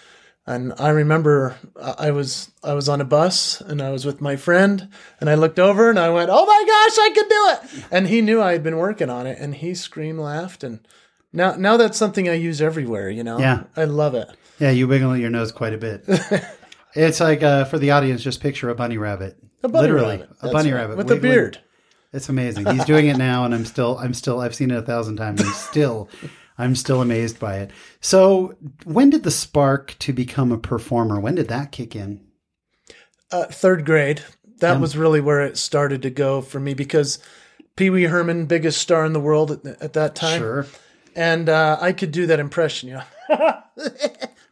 And 0.48 0.72
I 0.78 0.90
remember 0.90 1.56
I 1.76 2.12
was 2.12 2.52
I 2.62 2.74
was 2.74 2.88
on 2.88 3.00
a 3.00 3.04
bus 3.04 3.60
and 3.60 3.82
I 3.82 3.90
was 3.90 4.04
with 4.04 4.20
my 4.20 4.36
friend 4.36 4.88
and 5.20 5.28
I 5.28 5.34
looked 5.34 5.58
over 5.58 5.90
and 5.90 5.98
I 5.98 6.10
went, 6.10 6.30
"Oh 6.32 6.46
my 6.46 6.64
gosh, 6.66 6.98
I 6.98 7.10
could 7.14 7.28
do 7.28 7.78
it!" 7.78 7.84
And 7.90 8.06
he 8.06 8.20
knew 8.20 8.40
I 8.40 8.52
had 8.52 8.62
been 8.62 8.76
working 8.76 9.10
on 9.10 9.26
it 9.26 9.38
and 9.40 9.56
he 9.56 9.74
screamed, 9.74 10.20
laughed, 10.20 10.62
and 10.62 10.86
now 11.32 11.56
now 11.56 11.76
that's 11.76 11.98
something 11.98 12.28
I 12.28 12.34
use 12.34 12.62
everywhere. 12.62 13.10
You 13.10 13.24
know, 13.24 13.40
yeah, 13.40 13.64
I 13.76 13.84
love 13.86 14.14
it. 14.14 14.28
Yeah, 14.60 14.70
you 14.70 14.86
wiggle 14.86 15.16
your 15.16 15.30
nose 15.30 15.50
quite 15.50 15.74
a 15.74 15.78
bit. 15.78 16.04
it's 16.94 17.18
like 17.18 17.42
uh, 17.42 17.64
for 17.64 17.78
the 17.78 17.90
audience, 17.90 18.22
just 18.22 18.40
picture 18.40 18.70
a 18.70 18.74
bunny 18.76 18.98
rabbit, 18.98 19.36
a 19.64 19.68
bunny 19.68 19.88
literally 19.88 20.18
rabbit. 20.18 20.36
a 20.42 20.50
bunny 20.52 20.72
right. 20.72 20.80
rabbit 20.82 20.96
with 20.96 21.10
wiggling. 21.10 21.32
a 21.32 21.34
beard. 21.34 21.60
It's 22.12 22.28
amazing. 22.28 22.66
He's 22.66 22.84
doing 22.84 23.08
it 23.08 23.16
now, 23.16 23.44
and 23.44 23.52
I'm 23.52 23.64
still 23.64 23.98
I'm 23.98 24.14
still 24.14 24.40
I've 24.40 24.54
seen 24.54 24.70
it 24.70 24.78
a 24.78 24.82
thousand 24.82 25.16
times. 25.16 25.42
I'm 25.42 25.52
still 25.52 26.08
I'm 26.58 26.74
still 26.74 27.02
amazed 27.02 27.38
by 27.38 27.58
it. 27.58 27.70
So, 28.00 28.56
when 28.84 29.10
did 29.10 29.22
the 29.22 29.30
spark 29.30 29.94
to 30.00 30.12
become 30.12 30.52
a 30.52 30.58
performer? 30.58 31.20
When 31.20 31.34
did 31.34 31.48
that 31.48 31.72
kick 31.72 31.94
in? 31.94 32.26
Uh, 33.30 33.44
third 33.46 33.84
grade. 33.84 34.22
That 34.60 34.74
yeah. 34.74 34.78
was 34.78 34.96
really 34.96 35.20
where 35.20 35.42
it 35.42 35.58
started 35.58 36.02
to 36.02 36.10
go 36.10 36.40
for 36.40 36.58
me 36.58 36.72
because 36.72 37.18
Pee 37.76 37.90
Wee 37.90 38.04
Herman, 38.04 38.46
biggest 38.46 38.80
star 38.80 39.04
in 39.04 39.12
the 39.12 39.20
world 39.20 39.50
at, 39.50 39.82
at 39.82 39.92
that 39.92 40.14
time. 40.14 40.40
Sure. 40.40 40.66
And 41.14 41.48
uh, 41.48 41.78
I 41.80 41.92
could 41.92 42.10
do 42.10 42.26
that 42.26 42.40
impression, 42.40 42.88
you 42.88 42.94
know. 42.96 43.04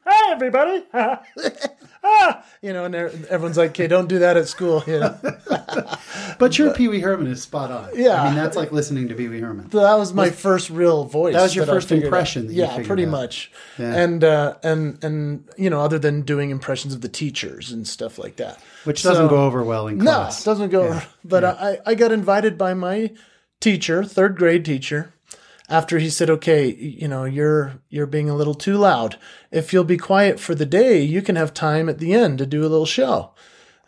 Hi, 0.07 0.33
everybody. 0.33 0.85
ah, 2.05 2.45
you 2.61 2.73
know, 2.73 2.85
and 2.85 2.95
everyone's 2.95 3.57
like, 3.57 3.71
"Okay, 3.71 3.89
don't 3.89 4.09
do 4.09 4.21
that 4.21 4.37
at 4.37 4.49
school," 4.49 4.85
you 4.87 5.01
know. 5.01 5.19
but 6.39 6.59
your 6.59 6.73
Pee 6.75 6.89
Wee 6.89 7.01
Herman 7.01 7.27
is 7.27 7.43
spot 7.43 7.71
on. 7.71 7.91
Yeah, 7.95 8.23
I 8.23 8.27
mean 8.27 8.37
that's 8.37 8.57
like 8.57 8.73
listening 8.73 9.09
to 9.09 9.15
Pee 9.15 9.29
Wee 9.29 9.41
Herman. 9.41 9.69
That 9.71 9.95
was 9.95 10.13
my 10.13 10.31
first 10.31 10.71
real 10.71 11.05
voice. 11.05 11.35
That 11.35 11.43
was 11.43 11.57
your 11.57 11.67
first 11.67 11.91
impression. 11.91 12.49
yeah, 12.51 12.83
pretty 12.85 13.05
out. 13.05 13.11
much. 13.11 13.51
Yeah. 13.79 13.95
And 13.95 14.23
uh, 14.23 14.57
and 14.63 15.03
and 15.03 15.49
you 15.57 15.71
know, 15.71 15.81
other 15.81 15.99
than 15.99 16.23
doing 16.23 16.51
impressions 16.51 16.95
of 16.95 17.01
the 17.01 17.09
teachers 17.09 17.73
and 17.73 17.89
stuff 17.89 18.19
like 18.19 18.37
that, 18.37 18.63
which 18.85 19.03
doesn't 19.03 19.29
go 19.29 19.45
over 19.45 19.63
well 19.65 19.89
in 19.89 20.01
class. 20.01 20.45
No, 20.45 20.53
doesn't 20.53 20.71
go. 20.71 20.85
Yeah. 20.85 21.05
But 21.25 21.43
yeah. 21.43 21.57
I 21.59 21.79
I 21.87 21.95
got 21.95 22.13
invited 22.13 22.59
by 22.59 22.75
my 22.75 23.13
teacher, 23.61 24.05
third 24.05 24.37
grade 24.37 24.65
teacher 24.65 25.15
after 25.68 25.99
he 25.99 26.11
said, 26.11 26.30
"Okay, 26.30 26.75
you 26.75 27.09
know, 27.09 27.25
you're 27.25 27.75
you're 27.88 28.06
being 28.06 28.28
a 28.28 28.37
little 28.37 28.54
too 28.54 28.76
loud. 28.76 29.18
If 29.50 29.73
you'll 29.73 29.85
be 29.85 29.97
quiet 29.97 30.40
for 30.40 30.54
the 30.54 30.66
day, 30.66 31.02
you 31.02 31.23
can 31.23 31.37
have 31.37 31.54
time 31.54 31.88
at 31.88 31.99
the 31.99 32.14
end 32.14 32.38
to 32.38 32.47
do 32.47 32.61
a 32.61 32.68
little 32.68 32.87
show." 32.87 33.30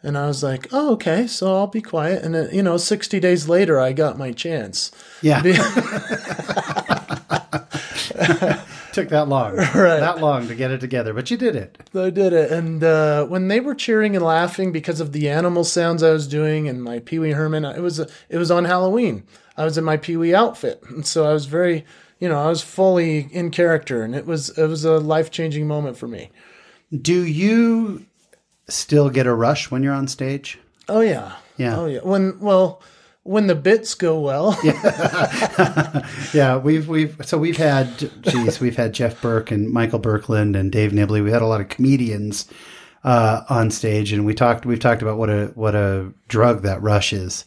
And 0.02 0.16
I 0.16 0.28
was 0.28 0.42
like, 0.42 0.68
oh, 0.72 0.92
okay, 0.92 1.26
so 1.26 1.56
I'll 1.56 1.66
be 1.66 1.82
quiet. 1.82 2.22
And, 2.22 2.32
then, 2.32 2.48
you 2.52 2.62
know, 2.62 2.76
60 2.76 3.18
days 3.18 3.48
later, 3.48 3.80
I 3.80 3.92
got 3.92 4.16
my 4.16 4.30
chance. 4.30 4.92
Yeah. 5.20 5.42
Took 8.92 9.08
that 9.08 9.28
long. 9.28 9.56
Right. 9.56 10.00
That 10.00 10.20
long 10.20 10.48
to 10.48 10.54
get 10.54 10.70
it 10.70 10.80
together, 10.80 11.12
but 11.12 11.30
you 11.30 11.36
did 11.36 11.56
it. 11.56 11.78
I 11.94 12.10
did 12.10 12.32
it. 12.32 12.52
And 12.52 12.84
uh, 12.84 13.26
when 13.26 13.48
they 13.48 13.58
were 13.58 13.74
cheering 13.74 14.14
and 14.14 14.24
laughing 14.24 14.70
because 14.70 15.00
of 15.00 15.12
the 15.12 15.28
animal 15.28 15.64
sounds 15.64 16.02
I 16.02 16.12
was 16.12 16.26
doing 16.26 16.68
and 16.68 16.82
my 16.82 17.00
Pee 17.00 17.18
Wee 17.18 17.32
Herman, 17.32 17.64
it 17.64 17.80
was, 17.80 17.98
it 17.98 18.38
was 18.38 18.50
on 18.50 18.64
Halloween. 18.64 19.24
I 19.56 19.64
was 19.64 19.78
in 19.78 19.84
my 19.84 19.96
Pee 19.96 20.16
Wee 20.16 20.34
outfit. 20.34 20.82
And 20.88 21.06
so 21.06 21.24
I 21.24 21.32
was 21.32 21.46
very, 21.46 21.84
you 22.18 22.28
know, 22.28 22.38
I 22.38 22.48
was 22.48 22.62
fully 22.62 23.28
in 23.32 23.50
character. 23.50 24.02
And 24.02 24.14
it 24.14 24.26
was, 24.26 24.50
it 24.58 24.66
was 24.66 24.84
a 24.84 24.98
life 24.98 25.30
changing 25.30 25.66
moment 25.66 25.96
for 25.96 26.08
me. 26.08 26.30
Do 26.92 27.24
you 27.24 28.06
still 28.68 29.10
get 29.10 29.26
a 29.26 29.34
rush 29.34 29.70
when 29.70 29.82
you're 29.82 29.94
on 29.94 30.08
stage? 30.08 30.58
Oh, 30.88 31.00
yeah. 31.00 31.36
Yeah. 31.56 31.78
Oh, 31.78 31.86
yeah. 31.86 32.00
When, 32.00 32.38
well, 32.40 32.82
when 33.26 33.48
the 33.48 33.54
bits 33.54 33.94
go 33.94 34.20
well. 34.20 34.58
yeah, 34.64 36.08
yeah, 36.32 36.56
we've 36.56 36.88
we've 36.88 37.16
so 37.24 37.36
we've 37.36 37.56
had 37.56 38.10
geez, 38.22 38.60
we've 38.60 38.76
had 38.76 38.94
Jeff 38.94 39.20
Burke 39.20 39.50
and 39.50 39.70
Michael 39.70 40.00
Berkland 40.00 40.56
and 40.56 40.70
Dave 40.70 40.92
Nibley. 40.92 41.22
We 41.22 41.32
had 41.32 41.42
a 41.42 41.46
lot 41.46 41.60
of 41.60 41.68
comedians 41.68 42.48
uh, 43.04 43.42
on 43.48 43.70
stage, 43.70 44.12
and 44.12 44.24
we 44.24 44.34
talked 44.34 44.64
we've 44.64 44.80
talked 44.80 45.02
about 45.02 45.18
what 45.18 45.28
a 45.28 45.46
what 45.54 45.74
a 45.74 46.12
drug 46.28 46.62
that 46.62 46.80
rush 46.82 47.12
is, 47.12 47.44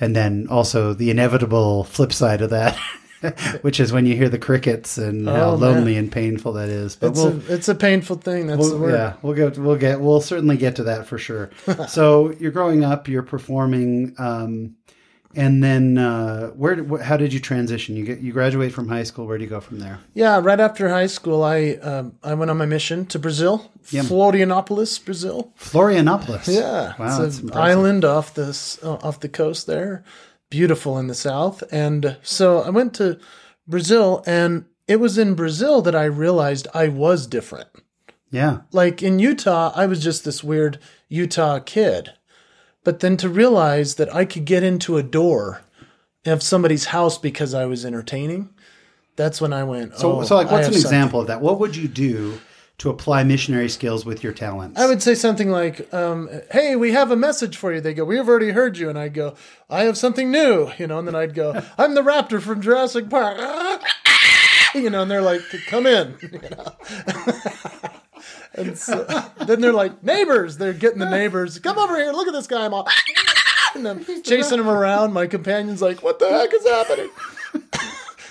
and 0.00 0.14
then 0.16 0.46
also 0.50 0.92
the 0.94 1.10
inevitable 1.10 1.84
flip 1.84 2.12
side 2.12 2.40
of 2.42 2.50
that. 2.50 2.76
which 3.62 3.80
is 3.80 3.92
when 3.92 4.06
you 4.06 4.14
hear 4.14 4.28
the 4.28 4.38
crickets 4.38 4.96
and 4.96 5.28
how 5.28 5.50
Oh, 5.50 5.54
lonely 5.56 5.94
man. 5.94 6.04
and 6.04 6.12
painful 6.12 6.52
that 6.52 6.68
is. 6.68 6.94
But 6.94 7.08
It's, 7.08 7.18
we'll, 7.18 7.32
a, 7.32 7.52
it's 7.52 7.68
a 7.68 7.74
painful 7.74 8.14
thing. 8.18 8.46
That's 8.46 8.60
We'll, 8.60 8.78
word. 8.78 8.92
yeah, 8.94 9.14
we'll 9.22 9.34
get 9.34 9.58
we'll 9.58 9.74
get 9.76 10.00
we'll 10.00 10.20
certainly 10.20 10.56
get 10.56 10.76
to 10.76 10.84
that 10.84 11.08
for 11.08 11.18
sure. 11.18 11.50
so 11.88 12.32
you're 12.38 12.52
growing 12.52 12.84
up, 12.84 13.08
you're 13.08 13.24
performing, 13.24 14.14
um, 14.18 14.76
and 15.44 15.62
then 15.62 15.96
uh, 15.98 16.48
where? 16.60 16.76
wh- 16.84 17.00
How 17.08 17.16
did 17.16 17.32
you 17.32 17.40
transition? 17.40 17.96
You 17.96 18.04
get 18.04 18.18
you 18.20 18.32
graduate 18.32 18.72
from 18.72 18.88
high 18.88 19.04
school. 19.04 19.26
Where 19.26 19.38
do 19.38 19.44
you 19.44 19.50
go 19.50 19.60
from 19.60 19.78
there? 19.78 19.98
Yeah, 20.14 20.40
right 20.42 20.60
after 20.60 20.88
high 20.88 21.06
school, 21.18 21.42
I 21.42 21.58
um, 21.90 22.18
I 22.22 22.34
went 22.34 22.50
on 22.50 22.58
my 22.58 22.66
mission 22.66 23.06
to 23.06 23.18
Brazil, 23.18 23.70
Florianopolis, 24.22 25.04
Brazil. 25.04 25.52
Florianopolis. 25.58 26.48
Yeah, 26.58 26.94
wow, 26.98 27.22
it's 27.22 27.38
an 27.40 27.52
island 27.54 28.04
off 28.04 28.34
this 28.34 28.78
uh, 28.82 28.94
off 29.06 29.20
the 29.20 29.28
coast 29.28 29.66
there, 29.66 30.02
beautiful 30.50 30.98
in 30.98 31.06
the 31.06 31.14
south. 31.14 31.62
And 31.70 32.16
so 32.22 32.60
I 32.62 32.70
went 32.70 32.94
to 32.94 33.18
Brazil, 33.66 34.22
and 34.26 34.64
it 34.86 34.96
was 35.00 35.18
in 35.18 35.34
Brazil 35.34 35.82
that 35.82 35.94
I 35.94 36.04
realized 36.04 36.66
I 36.74 36.88
was 36.88 37.26
different. 37.26 37.68
Yeah, 38.30 38.58
Like 38.72 39.02
in 39.02 39.18
Utah, 39.18 39.72
I 39.74 39.86
was 39.86 40.02
just 40.02 40.22
this 40.24 40.44
weird 40.44 40.78
Utah 41.08 41.60
kid, 41.60 42.10
but 42.84 43.00
then 43.00 43.16
to 43.18 43.28
realize 43.28 43.96
that 43.96 44.14
I 44.14 44.24
could 44.24 44.44
get 44.44 44.62
into 44.62 44.96
a 44.96 45.02
door 45.02 45.62
of 46.26 46.42
somebody's 46.42 46.86
house 46.86 47.18
because 47.18 47.54
I 47.54 47.66
was 47.66 47.84
entertaining. 47.84 48.50
That's 49.16 49.40
when 49.40 49.52
I 49.52 49.64
went. 49.64 49.96
So 49.96 50.20
oh, 50.20 50.22
so 50.24 50.36
like, 50.36 50.50
what's 50.50 50.66
have 50.66 50.74
an 50.74 50.80
something." 50.80 50.98
example 50.98 51.20
of 51.20 51.26
that? 51.26 51.40
What 51.40 51.58
would 51.60 51.74
you 51.76 51.88
do 51.88 52.40
to 52.78 52.90
apply 52.90 53.24
missionary 53.24 53.68
skills 53.68 54.06
with 54.06 54.22
your 54.22 54.32
talents? 54.32 54.80
I 54.80 54.86
would 54.86 55.02
say 55.02 55.16
something 55.16 55.50
like, 55.50 55.92
um, 55.92 56.28
"Hey, 56.52 56.76
we 56.76 56.92
have 56.92 57.10
a 57.10 57.16
message 57.16 57.56
for 57.56 57.72
you." 57.72 57.80
They 57.80 57.94
go, 57.94 58.04
"We've 58.04 58.28
already 58.28 58.50
heard 58.50 58.78
you," 58.78 58.88
and 58.88 58.96
I'd 58.98 59.14
go, 59.14 59.34
"I 59.68 59.82
have 59.82 59.98
something 59.98 60.30
new," 60.30 60.70
you 60.78 60.86
know, 60.86 60.98
and 61.00 61.08
then 61.08 61.16
I'd 61.16 61.34
go, 61.34 61.60
"I'm 61.78 61.94
the 61.94 62.02
raptor 62.02 62.40
from 62.40 62.62
Jurassic 62.62 63.10
Park," 63.10 63.38
you 64.74 64.90
know, 64.90 65.02
and 65.02 65.10
they're 65.10 65.22
like, 65.22 65.42
"Come 65.66 65.86
in," 65.86 66.16
you 66.22 66.40
know. 66.40 66.74
And 68.58 68.76
so, 68.78 69.04
then 69.46 69.60
they're 69.60 69.72
like, 69.72 70.02
"Neighbors," 70.02 70.56
they're 70.58 70.72
getting 70.72 70.98
the 70.98 71.08
neighbors, 71.10 71.58
"Come 71.58 71.78
over 71.78 71.96
here, 71.96 72.12
look 72.12 72.26
at 72.28 72.32
this 72.34 72.46
guy," 72.46 72.64
I'm 72.64 72.74
all, 72.74 72.88
and 73.74 73.86
I'm 73.86 74.04
chasing 74.22 74.58
him 74.58 74.68
around. 74.68 75.12
My 75.12 75.26
companion's 75.26 75.80
like, 75.82 76.02
"What 76.02 76.18
the 76.18 76.28
heck 76.30 76.52
is 76.54 76.66
happening?" 76.66 77.10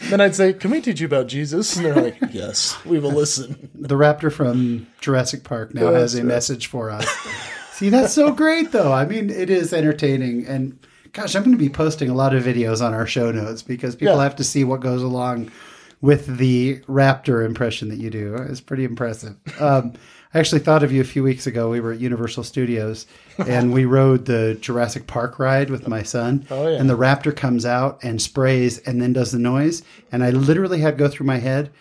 Then 0.09 0.21
I'd 0.21 0.35
say, 0.35 0.53
"Can 0.53 0.69
we 0.71 0.79
teach 0.79 0.99
you 1.01 1.07
about 1.07 1.27
Jesus?" 1.27 1.75
And 1.75 1.85
they're 1.85 1.95
like, 1.95 2.17
"Yes, 2.31 2.77
we 2.85 2.99
will 2.99 3.11
listen." 3.11 3.69
the 3.73 3.95
raptor 3.95 4.31
from 4.31 4.85
Jurassic 5.01 5.43
Park 5.43 5.73
now 5.73 5.91
That's 5.91 6.13
has 6.13 6.15
a 6.15 6.17
right. 6.19 6.25
message 6.25 6.67
for 6.67 6.89
us. 6.91 7.07
See, 7.73 7.89
that's 7.89 8.13
so 8.13 8.31
great, 8.31 8.71
though. 8.71 8.91
I 8.91 9.05
mean, 9.05 9.29
it 9.29 9.49
is 9.49 9.71
entertaining, 9.73 10.45
and 10.47 10.77
gosh, 11.13 11.35
I'm 11.35 11.43
going 11.43 11.55
to 11.57 11.63
be 11.63 11.69
posting 11.69 12.09
a 12.09 12.13
lot 12.13 12.35
of 12.35 12.43
videos 12.43 12.83
on 12.85 12.93
our 12.93 13.05
show 13.07 13.31
notes 13.31 13.61
because 13.63 13.95
people 13.95 14.15
Yeah. 14.17 14.23
have 14.23 14.35
to 14.37 14.43
see 14.43 14.63
what 14.63 14.81
goes 14.81 15.01
along 15.03 15.51
with 16.01 16.37
the 16.37 16.79
raptor 16.87 17.43
impression 17.45 17.89
that 17.89 17.97
you 17.97 18.09
do. 18.09 18.35
It's 18.49 18.61
pretty 18.61 18.83
impressive. 18.83 19.35
Um, 19.59 19.93
I 20.33 20.39
actually 20.39 20.59
thought 20.59 20.83
of 20.83 20.91
you 20.91 21.01
a 21.01 21.05
few 21.05 21.23
weeks 21.23 21.47
ago. 21.47 21.69
We 21.69 21.79
were 21.79 21.93
at 21.93 21.99
Universal 21.99 22.43
Studios 22.43 23.07
and 23.37 23.73
we 23.73 23.85
rode 23.99 24.25
the 24.25 24.57
Jurassic 24.59 25.07
Park 25.07 25.39
ride 25.39 25.69
with 25.69 25.87
my 25.87 26.03
son. 26.03 26.45
Oh, 26.51 26.67
yeah. 26.67 26.79
And 26.79 26.89
the 26.89 26.97
raptor 26.97 27.35
comes 27.35 27.65
out 27.65 28.03
and 28.03 28.21
sprays 28.21 28.77
and 28.79 29.01
then 29.01 29.13
does 29.13 29.31
the 29.31 29.39
noise. 29.39 29.83
And 30.11 30.23
I 30.23 30.31
literally 30.31 30.81
had 30.81 30.97
go 30.97 31.07
through 31.07 31.27
my 31.27 31.37
head 31.37 31.71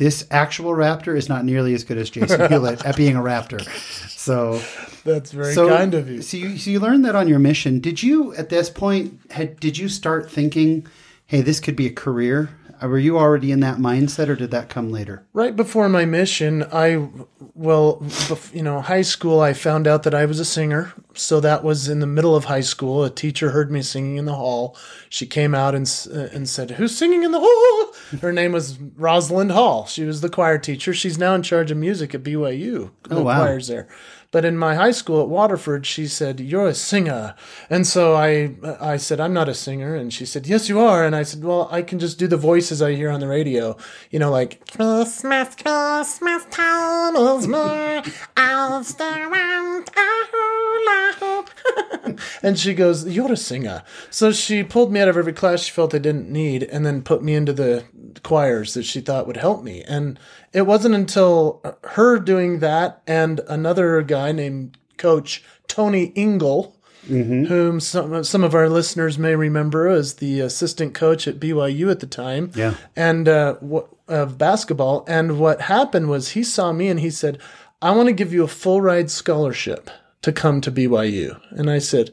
this 0.00 0.26
actual 0.30 0.72
raptor 0.72 1.14
is 1.14 1.28
not 1.28 1.44
nearly 1.44 1.74
as 1.74 1.84
good 1.84 1.98
as 1.98 2.08
Jason 2.08 2.40
Hewlett 2.48 2.82
at 2.86 2.96
being 2.96 3.16
a 3.16 3.20
raptor. 3.20 3.60
So, 4.08 4.62
That's 5.04 5.30
very 5.30 5.52
so 5.52 5.68
kind 5.68 5.92
of 5.92 6.08
you. 6.08 6.22
So 6.22 6.38
you, 6.38 6.56
so 6.56 6.70
you 6.70 6.80
learned 6.80 7.04
that 7.04 7.14
on 7.14 7.28
your 7.28 7.38
mission. 7.38 7.80
Did 7.80 8.02
you, 8.02 8.34
at 8.34 8.48
this 8.48 8.70
point, 8.70 9.20
had, 9.30 9.60
did 9.60 9.76
you 9.76 9.90
start 9.90 10.30
thinking, 10.30 10.86
"Hey, 11.26 11.42
this 11.42 11.60
could 11.60 11.76
be 11.76 11.86
a 11.86 11.92
career"? 11.92 12.48
Were 12.82 12.98
you 12.98 13.18
already 13.18 13.52
in 13.52 13.60
that 13.60 13.76
mindset, 13.78 14.28
or 14.28 14.36
did 14.36 14.50
that 14.52 14.68
come 14.68 14.90
later? 14.90 15.24
Right 15.32 15.54
before 15.54 15.88
my 15.88 16.04
mission, 16.04 16.64
I, 16.72 17.08
well, 17.54 17.98
bef- 18.00 18.54
you 18.54 18.62
know, 18.62 18.80
high 18.80 19.02
school, 19.02 19.40
I 19.40 19.52
found 19.52 19.86
out 19.86 20.02
that 20.04 20.14
I 20.14 20.24
was 20.24 20.40
a 20.40 20.44
singer. 20.44 20.92
So 21.14 21.40
that 21.40 21.62
was 21.64 21.88
in 21.88 22.00
the 22.00 22.06
middle 22.06 22.34
of 22.36 22.44
high 22.46 22.60
school. 22.62 23.04
A 23.04 23.10
teacher 23.10 23.50
heard 23.50 23.70
me 23.70 23.82
singing 23.82 24.16
in 24.16 24.24
the 24.24 24.34
hall. 24.36 24.76
She 25.08 25.26
came 25.26 25.54
out 25.54 25.74
and, 25.74 25.86
uh, 26.14 26.28
and 26.32 26.48
said, 26.48 26.72
Who's 26.72 26.96
singing 26.96 27.22
in 27.24 27.32
the 27.32 27.40
hall? 27.42 27.94
Her 28.22 28.32
name 28.32 28.52
was 28.52 28.78
Rosalind 28.96 29.52
Hall. 29.52 29.86
She 29.86 30.04
was 30.04 30.20
the 30.20 30.28
choir 30.30 30.56
teacher. 30.58 30.94
She's 30.94 31.18
now 31.18 31.34
in 31.34 31.42
charge 31.42 31.70
of 31.70 31.76
music 31.76 32.14
at 32.14 32.22
BYU. 32.22 32.90
The 33.04 33.16
Oh, 33.16 33.22
wow. 33.22 33.44
choirs 33.44 33.66
there. 33.68 33.88
But 34.32 34.44
in 34.44 34.56
my 34.56 34.76
high 34.76 34.92
school 34.92 35.20
at 35.20 35.28
Waterford, 35.28 35.86
she 35.86 36.06
said, 36.06 36.38
"You're 36.38 36.68
a 36.68 36.74
singer," 36.74 37.34
and 37.68 37.84
so 37.86 38.14
I, 38.14 38.54
I 38.80 38.96
said, 38.96 39.18
"I'm 39.18 39.32
not 39.32 39.48
a 39.48 39.54
singer," 39.54 39.96
and 39.96 40.12
she 40.12 40.24
said, 40.24 40.46
"Yes, 40.46 40.68
you 40.68 40.78
are." 40.78 41.04
And 41.04 41.16
I 41.16 41.24
said, 41.24 41.42
"Well, 41.42 41.68
I 41.70 41.82
can 41.82 41.98
just 41.98 42.18
do 42.18 42.28
the 42.28 42.36
voices 42.36 42.80
I 42.80 42.92
hear 42.94 43.10
on 43.10 43.18
the 43.20 43.26
radio, 43.26 43.76
you 44.10 44.20
know, 44.20 44.30
like 44.30 44.64
Christmas, 44.70 45.56
Christmas 45.56 46.44
time 46.50 47.16
is 47.16 47.48
near, 47.48 48.02
I'll 48.36 48.84
stay 48.84 49.04
around, 49.04 49.90
ah, 49.96 50.28
hula 50.30 50.60
hoop." 50.66 50.69
and 52.42 52.58
she 52.58 52.74
goes, 52.74 53.06
"You're 53.08 53.32
a 53.32 53.36
singer." 53.36 53.82
So 54.10 54.32
she 54.32 54.62
pulled 54.62 54.92
me 54.92 55.00
out 55.00 55.08
of 55.08 55.16
every 55.16 55.32
class 55.32 55.62
she 55.62 55.72
felt 55.72 55.94
I 55.94 55.98
didn't 55.98 56.30
need, 56.30 56.62
and 56.64 56.84
then 56.84 57.02
put 57.02 57.22
me 57.22 57.34
into 57.34 57.52
the 57.52 57.84
choirs 58.22 58.74
that 58.74 58.84
she 58.84 59.00
thought 59.00 59.26
would 59.26 59.36
help 59.36 59.62
me. 59.62 59.82
And 59.82 60.18
it 60.52 60.62
wasn't 60.62 60.94
until 60.94 61.62
her 61.84 62.18
doing 62.18 62.58
that 62.60 63.02
and 63.06 63.40
another 63.48 64.02
guy 64.02 64.32
named 64.32 64.76
Coach 64.96 65.44
Tony 65.68 66.12
Ingle, 66.14 66.76
whom 67.08 67.80
some 67.80 68.24
some 68.24 68.44
of 68.44 68.54
our 68.54 68.68
listeners 68.68 69.18
may 69.18 69.34
remember 69.34 69.88
as 69.88 70.14
the 70.14 70.40
assistant 70.40 70.94
coach 70.94 71.26
at 71.28 71.40
BYU 71.40 71.90
at 71.90 72.00
the 72.00 72.06
time, 72.06 72.50
Yeah. 72.54 72.74
and 72.96 73.28
uh, 73.28 73.54
wh- 73.56 73.88
of 74.08 74.36
basketball. 74.38 75.04
And 75.08 75.38
what 75.38 75.62
happened 75.62 76.08
was 76.08 76.30
he 76.30 76.42
saw 76.42 76.72
me 76.72 76.88
and 76.88 77.00
he 77.00 77.10
said, 77.10 77.38
"I 77.80 77.92
want 77.92 78.08
to 78.08 78.12
give 78.12 78.32
you 78.32 78.42
a 78.44 78.48
full 78.48 78.80
ride 78.80 79.10
scholarship 79.10 79.90
to 80.22 80.32
come 80.32 80.60
to 80.60 80.72
BYU." 80.72 81.40
And 81.50 81.70
I 81.70 81.78
said, 81.78 82.12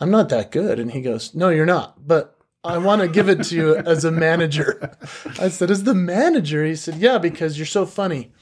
"I'm 0.00 0.10
not 0.10 0.28
that 0.30 0.50
good." 0.50 0.78
And 0.78 0.92
he 0.92 1.00
goes, 1.00 1.34
"No, 1.34 1.48
you're 1.48 1.66
not, 1.66 2.06
but." 2.06 2.32
I 2.64 2.78
want 2.78 3.00
to 3.00 3.06
give 3.06 3.28
it 3.28 3.44
to 3.44 3.54
you 3.54 3.76
as 3.76 4.04
a 4.04 4.10
manager. 4.10 4.98
I 5.38 5.50
said, 5.50 5.70
as 5.70 5.84
the 5.84 5.94
manager? 5.94 6.64
He 6.64 6.74
said, 6.74 6.96
yeah, 6.96 7.16
because 7.16 7.56
you're 7.56 7.64
so 7.64 7.86
funny. 7.86 8.32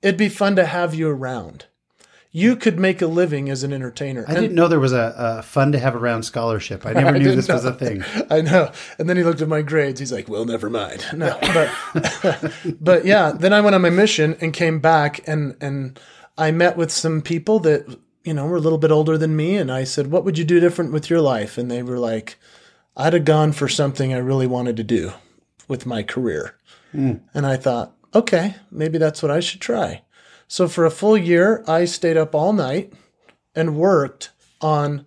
It'd 0.00 0.16
be 0.16 0.28
fun 0.28 0.56
to 0.56 0.64
have 0.64 0.94
you 0.94 1.08
around. 1.08 1.66
You 2.30 2.56
could 2.56 2.80
make 2.80 3.00
a 3.00 3.06
living 3.06 3.48
as 3.48 3.62
an 3.62 3.72
entertainer. 3.72 4.24
I 4.26 4.34
didn't 4.34 4.56
know 4.56 4.66
there 4.66 4.80
was 4.80 4.92
a, 4.92 5.14
a 5.16 5.42
fun 5.42 5.70
to 5.70 5.78
have 5.78 5.94
around 5.94 6.24
scholarship. 6.24 6.84
I 6.84 6.92
never 6.92 7.12
knew 7.18 7.20
didn't 7.20 7.36
this 7.36 7.48
was 7.48 7.64
a 7.64 7.72
thing. 7.72 8.02
I 8.30 8.40
know. 8.40 8.72
And 8.98 9.08
then 9.08 9.16
he 9.16 9.22
looked 9.22 9.40
at 9.40 9.46
my 9.46 9.62
grades. 9.62 10.00
He's 10.00 10.10
like, 10.10 10.28
"Well, 10.28 10.44
never 10.44 10.68
mind." 10.68 11.06
No, 11.14 11.38
but 11.40 12.52
but 12.80 13.04
yeah. 13.04 13.30
Then 13.30 13.52
I 13.52 13.60
went 13.60 13.76
on 13.76 13.82
my 13.82 13.90
mission 13.90 14.36
and 14.40 14.52
came 14.52 14.80
back, 14.80 15.20
and 15.28 15.56
and 15.60 15.98
I 16.36 16.50
met 16.50 16.76
with 16.76 16.90
some 16.90 17.22
people 17.22 17.60
that 17.60 18.00
you 18.24 18.34
know 18.34 18.46
were 18.46 18.56
a 18.56 18.60
little 18.60 18.78
bit 18.78 18.90
older 18.90 19.16
than 19.16 19.36
me, 19.36 19.56
and 19.56 19.70
I 19.70 19.84
said, 19.84 20.08
"What 20.10 20.24
would 20.24 20.38
you 20.38 20.44
do 20.44 20.60
different 20.60 20.92
with 20.92 21.08
your 21.10 21.20
life?" 21.20 21.56
And 21.58 21.70
they 21.70 21.82
were 21.82 21.98
like, 21.98 22.36
"I'd 22.96 23.12
have 23.12 23.24
gone 23.24 23.52
for 23.52 23.68
something 23.68 24.12
I 24.12 24.18
really 24.18 24.46
wanted 24.46 24.76
to 24.78 24.84
do 24.84 25.12
with 25.68 25.86
my 25.86 26.02
career." 26.02 26.56
And 26.92 27.44
I 27.46 27.56
thought, 27.56 27.92
okay, 28.14 28.54
maybe 28.70 28.98
that's 28.98 29.20
what 29.20 29.30
I 29.32 29.40
should 29.40 29.60
try. 29.60 30.02
So 30.46 30.68
for 30.68 30.84
a 30.84 30.90
full 30.90 31.16
year, 31.16 31.64
I 31.66 31.84
stayed 31.86 32.16
up 32.16 32.34
all 32.36 32.52
night 32.52 32.92
and 33.54 33.76
worked 33.76 34.30
on 34.60 35.04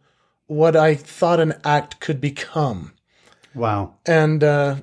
what 0.48 0.76
I 0.76 0.96
thought 0.96 1.40
an 1.40 1.54
act 1.64 2.02
could 2.02 2.20
become 2.20 2.92
Wow. 3.56 3.94
and 4.06 4.44
uh, 4.44 4.76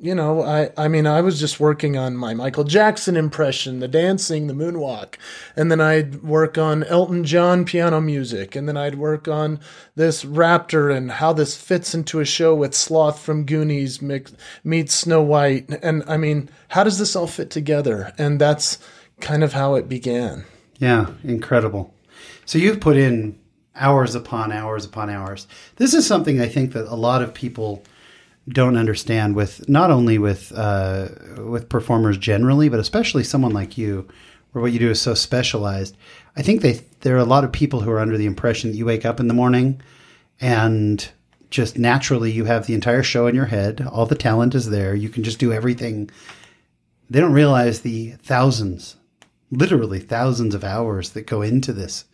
you 0.00 0.14
know, 0.14 0.42
I, 0.42 0.70
I 0.76 0.86
mean, 0.86 1.06
I 1.06 1.20
was 1.20 1.40
just 1.40 1.58
working 1.58 1.96
on 1.96 2.16
my 2.16 2.32
Michael 2.32 2.64
Jackson 2.64 3.16
impression, 3.16 3.80
the 3.80 3.88
dancing, 3.88 4.46
the 4.46 4.54
moonwalk. 4.54 5.16
And 5.56 5.70
then 5.70 5.80
I'd 5.80 6.22
work 6.22 6.56
on 6.56 6.84
Elton 6.84 7.24
John 7.24 7.64
piano 7.64 8.00
music. 8.00 8.54
And 8.54 8.68
then 8.68 8.76
I'd 8.76 8.94
work 8.94 9.26
on 9.26 9.58
this 9.96 10.24
raptor 10.24 10.94
and 10.94 11.10
how 11.10 11.32
this 11.32 11.56
fits 11.56 11.94
into 11.94 12.20
a 12.20 12.24
show 12.24 12.54
with 12.54 12.74
Sloth 12.74 13.20
from 13.20 13.44
Goonies 13.44 14.00
mix, 14.00 14.32
meets 14.62 14.94
Snow 14.94 15.20
White. 15.22 15.68
And 15.82 16.04
I 16.06 16.16
mean, 16.16 16.48
how 16.68 16.84
does 16.84 16.98
this 16.98 17.16
all 17.16 17.26
fit 17.26 17.50
together? 17.50 18.12
And 18.18 18.40
that's 18.40 18.78
kind 19.20 19.42
of 19.42 19.52
how 19.52 19.74
it 19.74 19.88
began. 19.88 20.44
Yeah, 20.78 21.10
incredible. 21.24 21.92
So 22.44 22.58
you've 22.58 22.80
put 22.80 22.96
in 22.96 23.38
hours 23.74 24.14
upon 24.14 24.52
hours 24.52 24.84
upon 24.84 25.10
hours. 25.10 25.48
This 25.76 25.92
is 25.92 26.06
something 26.06 26.40
I 26.40 26.48
think 26.48 26.72
that 26.72 26.86
a 26.86 26.94
lot 26.94 27.22
of 27.22 27.34
people 27.34 27.82
don't 28.48 28.76
understand 28.76 29.34
with 29.34 29.68
not 29.68 29.90
only 29.90 30.18
with 30.18 30.52
uh, 30.56 31.08
with 31.38 31.68
performers 31.68 32.18
generally, 32.18 32.68
but 32.68 32.80
especially 32.80 33.24
someone 33.24 33.52
like 33.52 33.78
you, 33.78 34.08
where 34.52 34.62
what 34.62 34.72
you 34.72 34.78
do 34.78 34.90
is 34.90 35.00
so 35.00 35.14
specialized. 35.14 35.96
I 36.36 36.42
think 36.42 36.62
they 36.62 36.80
there 37.00 37.14
are 37.16 37.20
a 37.20 37.24
lot 37.24 37.44
of 37.44 37.52
people 37.52 37.80
who 37.80 37.90
are 37.90 38.00
under 38.00 38.16
the 38.16 38.26
impression 38.26 38.70
that 38.70 38.76
you 38.76 38.86
wake 38.86 39.04
up 39.04 39.20
in 39.20 39.28
the 39.28 39.34
morning 39.34 39.80
and 40.40 41.08
just 41.50 41.78
naturally 41.78 42.30
you 42.30 42.44
have 42.44 42.66
the 42.66 42.74
entire 42.74 43.02
show 43.02 43.26
in 43.26 43.34
your 43.34 43.46
head, 43.46 43.86
all 43.90 44.06
the 44.06 44.14
talent 44.14 44.54
is 44.54 44.70
there, 44.70 44.94
you 44.94 45.08
can 45.08 45.24
just 45.24 45.38
do 45.38 45.52
everything. 45.52 46.10
They 47.08 47.20
don't 47.20 47.32
realize 47.32 47.80
the 47.80 48.12
thousands, 48.22 48.96
literally 49.50 50.00
thousands 50.00 50.54
of 50.54 50.62
hours 50.62 51.10
that 51.10 51.26
go 51.26 51.42
into 51.42 51.72
this. 51.72 52.04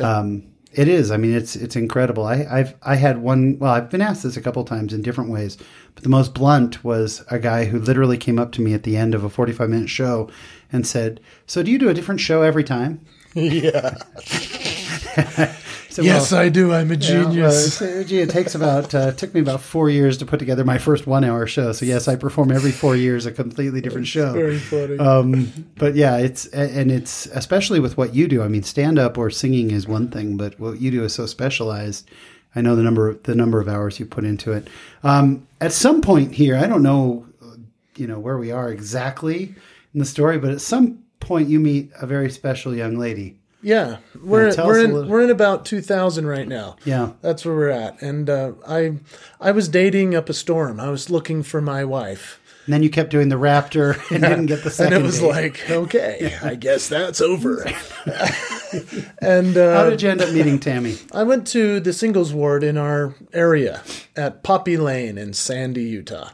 Um, 0.00 0.44
it 0.72 0.88
is. 0.88 1.10
I 1.10 1.16
mean, 1.16 1.34
it's 1.34 1.56
it's 1.56 1.76
incredible. 1.76 2.24
I, 2.24 2.46
I've 2.50 2.74
I 2.82 2.96
had 2.96 3.18
one. 3.18 3.58
Well, 3.58 3.72
I've 3.72 3.90
been 3.90 4.02
asked 4.02 4.22
this 4.22 4.36
a 4.36 4.40
couple 4.40 4.64
times 4.64 4.92
in 4.92 5.02
different 5.02 5.30
ways, 5.30 5.56
but 5.94 6.02
the 6.04 6.08
most 6.08 6.34
blunt 6.34 6.84
was 6.84 7.24
a 7.30 7.38
guy 7.38 7.64
who 7.64 7.78
literally 7.78 8.16
came 8.18 8.38
up 8.38 8.52
to 8.52 8.60
me 8.62 8.74
at 8.74 8.84
the 8.84 8.96
end 8.96 9.14
of 9.14 9.24
a 9.24 9.30
forty-five 9.30 9.68
minute 9.68 9.90
show 9.90 10.30
and 10.72 10.86
said, 10.86 11.20
"So, 11.46 11.62
do 11.62 11.70
you 11.70 11.78
do 11.78 11.88
a 11.88 11.94
different 11.94 12.20
show 12.20 12.42
every 12.42 12.64
time?" 12.64 13.04
Yeah. 13.34 13.96
So, 16.00 16.04
yes, 16.04 16.32
well, 16.32 16.40
I 16.40 16.48
do. 16.48 16.72
I'm 16.72 16.90
a 16.90 16.96
genius. 16.96 17.80
well, 17.80 18.04
gee, 18.04 18.20
it 18.20 18.30
takes 18.30 18.54
about 18.54 18.94
uh, 18.94 19.12
took 19.12 19.34
me 19.34 19.40
about 19.40 19.60
four 19.60 19.88
years 19.88 20.18
to 20.18 20.26
put 20.26 20.38
together 20.38 20.64
my 20.64 20.78
first 20.78 21.06
one-hour 21.06 21.46
show. 21.46 21.72
So 21.72 21.86
yes, 21.86 22.08
I 22.08 22.16
perform 22.16 22.50
every 22.50 22.72
four 22.72 22.96
years 22.96 23.26
a 23.26 23.32
completely 23.32 23.80
different 23.80 24.06
show. 24.06 24.32
Very 24.32 24.58
funny. 24.58 24.98
Um, 24.98 25.70
but 25.76 25.94
yeah, 25.94 26.16
it's 26.16 26.46
and 26.46 26.90
it's 26.90 27.26
especially 27.26 27.80
with 27.80 27.96
what 27.96 28.14
you 28.14 28.28
do. 28.28 28.42
I 28.42 28.48
mean, 28.48 28.62
stand-up 28.62 29.18
or 29.18 29.30
singing 29.30 29.70
is 29.70 29.86
one 29.86 30.08
thing, 30.08 30.36
but 30.36 30.58
what 30.58 30.80
you 30.80 30.90
do 30.90 31.04
is 31.04 31.14
so 31.14 31.26
specialized. 31.26 32.08
I 32.54 32.60
know 32.60 32.74
the 32.74 32.82
number 32.82 33.14
the 33.14 33.34
number 33.34 33.60
of 33.60 33.68
hours 33.68 34.00
you 34.00 34.06
put 34.06 34.24
into 34.24 34.52
it. 34.52 34.68
Um, 35.02 35.46
at 35.60 35.72
some 35.72 36.00
point 36.00 36.34
here, 36.34 36.56
I 36.56 36.66
don't 36.66 36.82
know, 36.82 37.26
you 37.96 38.06
know, 38.06 38.18
where 38.18 38.38
we 38.38 38.50
are 38.50 38.70
exactly 38.70 39.54
in 39.94 40.00
the 40.00 40.06
story, 40.06 40.38
but 40.38 40.50
at 40.50 40.60
some 40.60 41.04
point 41.20 41.48
you 41.48 41.60
meet 41.60 41.90
a 42.00 42.06
very 42.06 42.30
special 42.30 42.74
young 42.74 42.96
lady 42.96 43.39
yeah, 43.62 43.98
we're 44.22 44.50
yeah, 44.50 44.66
we're 44.66 44.84
in 44.84 45.08
we're 45.08 45.22
in 45.22 45.30
about 45.30 45.64
2000 45.64 46.26
right 46.26 46.48
now. 46.48 46.76
Yeah, 46.84 47.12
that's 47.20 47.44
where 47.44 47.54
we're 47.54 47.68
at. 47.70 48.00
And 48.02 48.30
uh, 48.30 48.52
I 48.66 48.98
I 49.40 49.52
was 49.52 49.68
dating 49.68 50.14
up 50.14 50.28
a 50.28 50.34
storm. 50.34 50.80
I 50.80 50.88
was 50.90 51.10
looking 51.10 51.42
for 51.42 51.60
my 51.60 51.84
wife. 51.84 52.40
And 52.66 52.74
then 52.74 52.82
you 52.82 52.90
kept 52.90 53.10
doing 53.10 53.30
the 53.30 53.36
Raptor 53.36 53.98
and 54.14 54.22
didn't 54.22 54.46
get 54.46 54.62
the 54.62 54.70
second. 54.70 54.92
And 54.94 55.02
it 55.02 55.06
was 55.06 55.18
date. 55.20 55.28
like, 55.28 55.70
okay, 55.70 56.38
I 56.42 56.54
guess 56.54 56.88
that's 56.88 57.20
over. 57.20 57.62
and 59.20 59.56
uh, 59.56 59.74
how 59.74 59.90
did 59.90 60.02
you 60.02 60.10
end 60.10 60.20
up 60.20 60.32
meeting 60.32 60.58
Tammy? 60.58 60.96
I 61.12 61.24
went 61.24 61.46
to 61.48 61.80
the 61.80 61.92
singles 61.92 62.32
ward 62.32 62.62
in 62.62 62.76
our 62.76 63.14
area 63.32 63.82
at 64.14 64.42
Poppy 64.42 64.76
Lane 64.76 65.18
in 65.18 65.32
Sandy, 65.32 65.84
Utah. 65.84 66.30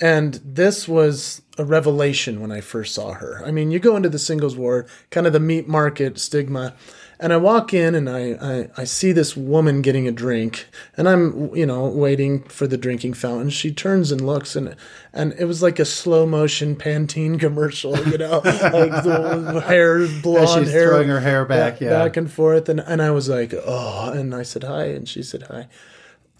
And 0.00 0.34
this 0.44 0.86
was 0.86 1.42
a 1.56 1.64
revelation 1.64 2.40
when 2.40 2.50
I 2.50 2.60
first 2.60 2.94
saw 2.94 3.12
her. 3.12 3.42
I 3.44 3.50
mean, 3.50 3.70
you 3.70 3.78
go 3.78 3.96
into 3.96 4.08
the 4.08 4.18
singles 4.18 4.56
ward, 4.56 4.88
kind 5.10 5.26
of 5.26 5.32
the 5.32 5.40
meat 5.40 5.68
market 5.68 6.18
stigma, 6.18 6.74
and 7.20 7.32
I 7.32 7.36
walk 7.36 7.72
in 7.72 7.94
and 7.94 8.10
I, 8.10 8.32
I, 8.32 8.68
I, 8.76 8.84
see 8.84 9.12
this 9.12 9.36
woman 9.36 9.80
getting 9.80 10.08
a 10.08 10.12
drink, 10.12 10.66
and 10.96 11.08
I'm 11.08 11.54
you 11.54 11.64
know 11.64 11.86
waiting 11.86 12.42
for 12.44 12.66
the 12.66 12.76
drinking 12.76 13.14
fountain. 13.14 13.50
She 13.50 13.72
turns 13.72 14.10
and 14.10 14.20
looks, 14.20 14.56
and 14.56 14.74
and 15.12 15.32
it 15.38 15.44
was 15.44 15.62
like 15.62 15.78
a 15.78 15.84
slow 15.84 16.26
motion 16.26 16.74
Pantene 16.74 17.38
commercial, 17.40 17.96
you 18.08 18.18
know, 18.18 18.40
like 18.44 19.04
the 19.04 19.62
hair 19.64 20.08
blonde 20.22 20.66
hair, 20.66 20.88
throwing 20.88 21.08
her 21.08 21.20
hair 21.20 21.44
back, 21.44 21.80
yeah, 21.80 21.90
back 21.90 22.16
and 22.16 22.30
forth, 22.30 22.68
and 22.68 22.80
and 22.80 23.00
I 23.00 23.12
was 23.12 23.28
like, 23.28 23.54
oh, 23.64 24.12
and 24.12 24.34
I 24.34 24.42
said 24.42 24.64
hi, 24.64 24.86
and 24.86 25.08
she 25.08 25.22
said 25.22 25.44
hi, 25.44 25.68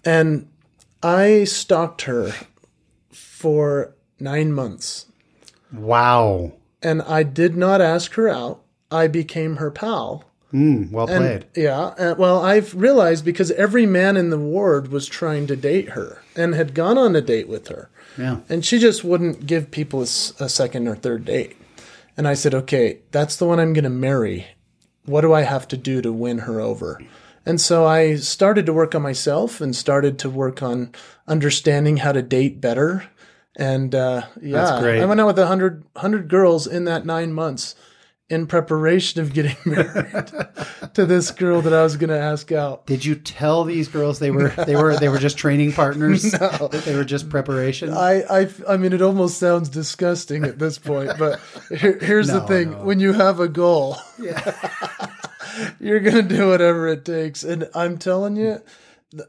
and 0.03 0.49
I 1.01 1.45
stalked 1.45 2.01
her 2.03 2.33
for 3.11 3.94
nine 4.19 4.51
months. 4.51 5.07
Wow. 5.71 6.53
And 6.81 7.01
I 7.01 7.23
did 7.23 7.55
not 7.55 7.81
ask 7.81 8.13
her 8.13 8.29
out. 8.29 8.61
I 8.91 9.07
became 9.07 9.57
her 9.57 9.71
pal. 9.71 10.25
Mm, 10.53 10.91
well 10.91 11.07
played. 11.07 11.45
Yeah. 11.55 11.79
Uh, 11.79 12.15
well, 12.17 12.41
I've 12.41 12.73
realized 12.75 13.25
because 13.25 13.51
every 13.51 13.85
man 13.85 14.15
in 14.15 14.29
the 14.29 14.37
ward 14.37 14.89
was 14.89 15.07
trying 15.07 15.47
to 15.47 15.55
date 15.55 15.89
her 15.89 16.21
and 16.35 16.55
had 16.55 16.73
gone 16.73 16.97
on 16.97 17.15
a 17.15 17.21
date 17.21 17.49
with 17.49 17.67
her. 17.67 17.89
Yeah. 18.17 18.37
And 18.47 18.63
she 18.63 18.79
just 18.79 19.03
wouldn't 19.03 19.45
give 19.45 19.71
people 19.71 19.99
a, 19.99 20.03
a 20.03 20.47
second 20.49 20.87
or 20.87 20.95
third 20.95 21.25
date. 21.25 21.57
And 22.15 22.27
I 22.27 22.35
said, 22.35 22.53
okay, 22.53 22.99
that's 23.11 23.35
the 23.35 23.45
one 23.45 23.59
I'm 23.59 23.73
going 23.73 23.83
to 23.83 23.89
marry. 23.89 24.47
What 25.05 25.21
do 25.21 25.33
I 25.33 25.41
have 25.41 25.67
to 25.69 25.77
do 25.77 26.01
to 26.01 26.13
win 26.13 26.39
her 26.39 26.61
over? 26.61 27.01
And 27.45 27.59
so 27.59 27.85
I 27.85 28.15
started 28.15 28.65
to 28.65 28.73
work 28.73 28.95
on 28.95 29.01
myself 29.01 29.59
and 29.59 29.75
started 29.75 30.17
to 30.19 30.29
work 30.29 30.63
on 30.63 30.91
understanding 31.27 31.97
how 31.97 32.11
to 32.11 32.21
date 32.21 32.61
better 32.61 33.09
and 33.57 33.93
uh, 33.95 34.23
yeah, 34.41 34.75
I 34.75 35.05
went 35.05 35.19
out 35.19 35.27
with 35.27 35.39
a 35.39 35.47
hundred 35.47 35.83
hundred 35.95 36.27
girls 36.27 36.67
in 36.67 36.85
that 36.85 37.05
nine 37.05 37.33
months 37.33 37.75
in 38.27 38.47
preparation 38.47 39.21
of 39.21 39.33
getting 39.33 39.55
married 39.65 40.31
to 40.95 41.05
this 41.05 41.29
girl 41.31 41.61
that 41.61 41.73
I 41.73 41.83
was 41.83 41.95
going 41.95 42.09
to 42.09 42.19
ask 42.19 42.51
out. 42.51 42.87
Did 42.87 43.05
you 43.05 43.15
tell 43.15 43.63
these 43.63 43.87
girls 43.87 44.19
they 44.19 44.31
were 44.31 44.49
they 44.49 44.75
were 44.75 44.97
they 44.97 45.09
were 45.09 45.19
just 45.19 45.37
training 45.37 45.73
partners? 45.73 46.33
no, 46.39 46.67
they 46.67 46.95
were 46.95 47.05
just 47.05 47.29
preparation. 47.29 47.91
I, 47.93 48.23
I 48.23 48.49
I 48.67 48.77
mean, 48.77 48.93
it 48.93 49.01
almost 49.01 49.37
sounds 49.37 49.69
disgusting 49.69 50.43
at 50.43 50.59
this 50.59 50.77
point, 50.77 51.11
but 51.19 51.39
here, 51.69 51.99
here's 51.99 52.27
no, 52.27 52.39
the 52.39 52.47
thing: 52.47 52.71
no. 52.71 52.83
when 52.83 52.99
you 52.99 53.13
have 53.13 53.39
a 53.39 53.47
goal, 53.47 53.97
yeah. 54.19 54.55
you're 55.79 55.99
going 55.99 56.27
to 56.27 56.35
do 56.35 56.49
whatever 56.49 56.87
it 56.87 57.05
takes, 57.05 57.43
and 57.43 57.69
I'm 57.75 57.97
telling 57.97 58.35
you 58.35 58.61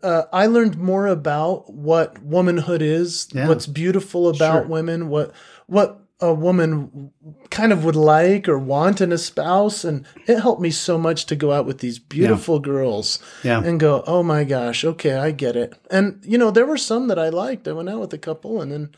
uh, 0.03 0.23
I 0.33 0.47
learned 0.47 0.79
more 0.79 1.07
about 1.07 1.73
what 1.73 2.23
womanhood 2.23 2.83
is, 2.83 3.29
yeah. 3.33 3.49
what's 3.49 3.67
beautiful 3.67 4.29
about 4.29 4.63
sure. 4.63 4.67
women, 4.67 5.09
what 5.09 5.33
what 5.67 6.01
a 6.21 6.33
woman 6.33 7.13
kind 7.51 7.73
of 7.73 7.85
would 7.85 7.97
like 7.97 8.49
or 8.49 8.59
want 8.59 9.01
in 9.01 9.13
a 9.13 9.19
spouse, 9.19 9.85
and 9.85 10.07
it 10.27 10.41
helped 10.41 10.63
me 10.63 10.71
so 10.71 10.97
much 10.97 11.27
to 11.27 11.37
go 11.37 11.53
out 11.53 11.67
with 11.67 11.79
these 11.79 11.99
beautiful 11.99 12.57
yeah. 12.57 12.63
girls 12.63 13.19
yeah. 13.45 13.63
and 13.63 13.79
go, 13.79 14.03
oh 14.07 14.23
my 14.23 14.45
gosh, 14.45 14.85
okay, 14.85 15.15
I 15.15 15.31
get 15.31 15.57
it. 15.57 15.75
And 15.91 16.23
you 16.25 16.39
know, 16.39 16.51
there 16.51 16.67
were 16.67 16.79
some 16.79 17.09
that 17.09 17.19
I 17.19 17.29
liked. 17.29 17.69
I 17.69 17.73
went 17.73 17.91
out 17.91 18.01
with 18.01 18.15
a 18.15 18.19
couple, 18.19 18.61
and 18.61 18.73
then. 18.73 18.91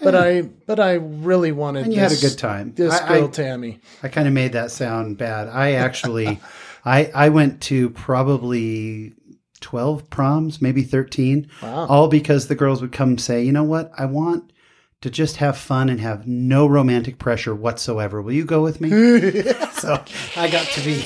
But 0.00 0.14
I, 0.14 0.42
but 0.42 0.78
I 0.78 0.92
really 0.92 1.50
wanted. 1.50 1.86
And 1.86 1.92
you 1.92 1.98
this, 1.98 2.22
had 2.22 2.24
a 2.24 2.30
good 2.30 2.38
time. 2.38 2.72
This 2.76 2.94
I, 2.94 3.08
girl, 3.08 3.24
I, 3.24 3.30
Tammy. 3.32 3.80
I 4.00 4.06
kind 4.06 4.28
of 4.28 4.34
made 4.34 4.52
that 4.52 4.70
sound 4.70 5.18
bad. 5.18 5.48
I 5.48 5.72
actually, 5.72 6.38
I, 6.84 7.10
I 7.12 7.30
went 7.30 7.62
to 7.62 7.90
probably 7.90 9.14
12 9.60 10.10
proms, 10.10 10.60
maybe 10.62 10.82
13. 10.82 11.48
Wow. 11.62 11.86
All 11.86 12.08
because 12.08 12.48
the 12.48 12.54
girls 12.54 12.80
would 12.80 12.92
come 12.92 13.18
say, 13.18 13.42
you 13.42 13.52
know 13.52 13.64
what? 13.64 13.90
I 13.96 14.06
want 14.06 14.52
to 15.00 15.10
just 15.10 15.36
have 15.36 15.56
fun 15.56 15.88
and 15.88 16.00
have 16.00 16.26
no 16.26 16.66
romantic 16.66 17.18
pressure 17.18 17.54
whatsoever. 17.54 18.20
Will 18.20 18.32
you 18.32 18.44
go 18.44 18.62
with 18.62 18.80
me? 18.80 18.90
so 19.72 20.02
I 20.36 20.50
got 20.50 20.66
to 20.68 20.80
be 20.84 21.04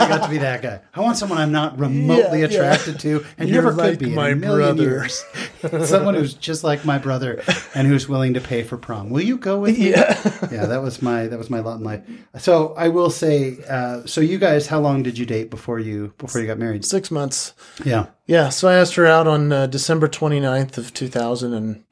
I 0.00 0.08
got 0.08 0.24
to 0.24 0.30
be 0.30 0.38
that 0.38 0.62
guy. 0.62 0.80
I 0.94 1.00
want 1.00 1.16
someone 1.16 1.38
I'm 1.38 1.52
not 1.52 1.78
remotely 1.78 2.40
yeah, 2.40 2.46
attracted 2.46 2.94
yeah. 2.94 3.18
to, 3.18 3.26
and 3.38 3.48
You're 3.48 3.62
never 3.62 3.74
like 3.74 3.98
could 3.98 4.08
be 4.08 4.14
my 4.14 4.30
in 4.30 4.38
a 4.38 4.40
million 4.40 4.76
brother. 4.76 4.82
years. 4.82 5.24
someone 5.88 6.14
who's 6.14 6.34
just 6.34 6.64
like 6.64 6.84
my 6.84 6.98
brother 6.98 7.42
and 7.74 7.86
who's 7.88 8.08
willing 8.08 8.34
to 8.34 8.40
pay 8.40 8.62
for 8.62 8.76
prom. 8.76 9.10
Will 9.10 9.22
you 9.22 9.38
go 9.38 9.60
with 9.60 9.78
me? 9.78 9.90
Yeah, 9.90 10.20
yeah. 10.50 10.66
That 10.66 10.82
was 10.82 11.02
my 11.02 11.26
that 11.26 11.38
was 11.38 11.50
my 11.50 11.60
lot 11.60 11.78
in 11.78 11.84
life. 11.84 12.02
So 12.38 12.74
I 12.74 12.88
will 12.88 13.10
say. 13.10 13.58
Uh, 13.68 14.04
so 14.06 14.20
you 14.20 14.38
guys, 14.38 14.66
how 14.66 14.80
long 14.80 15.02
did 15.02 15.18
you 15.18 15.26
date 15.26 15.50
before 15.50 15.78
you 15.78 16.14
before 16.18 16.40
you 16.40 16.46
got 16.46 16.58
married? 16.58 16.84
Six 16.84 17.10
months. 17.10 17.54
Yeah. 17.84 18.06
Yeah. 18.26 18.48
So 18.48 18.68
I 18.68 18.74
asked 18.74 18.94
her 18.94 19.06
out 19.06 19.26
on 19.26 19.52
uh, 19.52 19.66
December 19.66 20.08
29th 20.08 20.78
of 20.78 20.94
2000, 20.94 21.52
and 21.52 21.84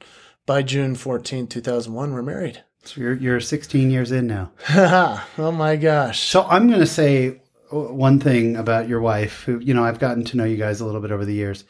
by 0.45 0.61
June 0.61 0.95
14th, 0.95 1.49
2001, 1.49 2.13
we're 2.13 2.21
married. 2.21 2.63
So 2.85 2.99
you're 2.99 3.13
you're 3.13 3.39
16 3.39 3.91
years 3.91 4.11
in 4.11 4.27
now. 4.27 4.51
oh 5.37 5.51
my 5.51 5.75
gosh. 5.75 6.19
So 6.29 6.43
I'm 6.43 6.67
going 6.67 6.81
to 6.81 6.85
say 6.85 7.41
one 7.73 8.19
thing 8.19 8.55
about 8.55 8.87
your 8.87 9.01
wife, 9.01 9.43
who, 9.43 9.59
you 9.59 9.73
know, 9.73 9.83
I've 9.83 9.99
gotten 9.99 10.23
to 10.25 10.37
know 10.37 10.43
you 10.43 10.57
guys 10.57 10.79
a 10.79 10.85
little 10.85 11.01
bit 11.01 11.11
over 11.11 11.25
the 11.25 11.33
years. 11.33 11.63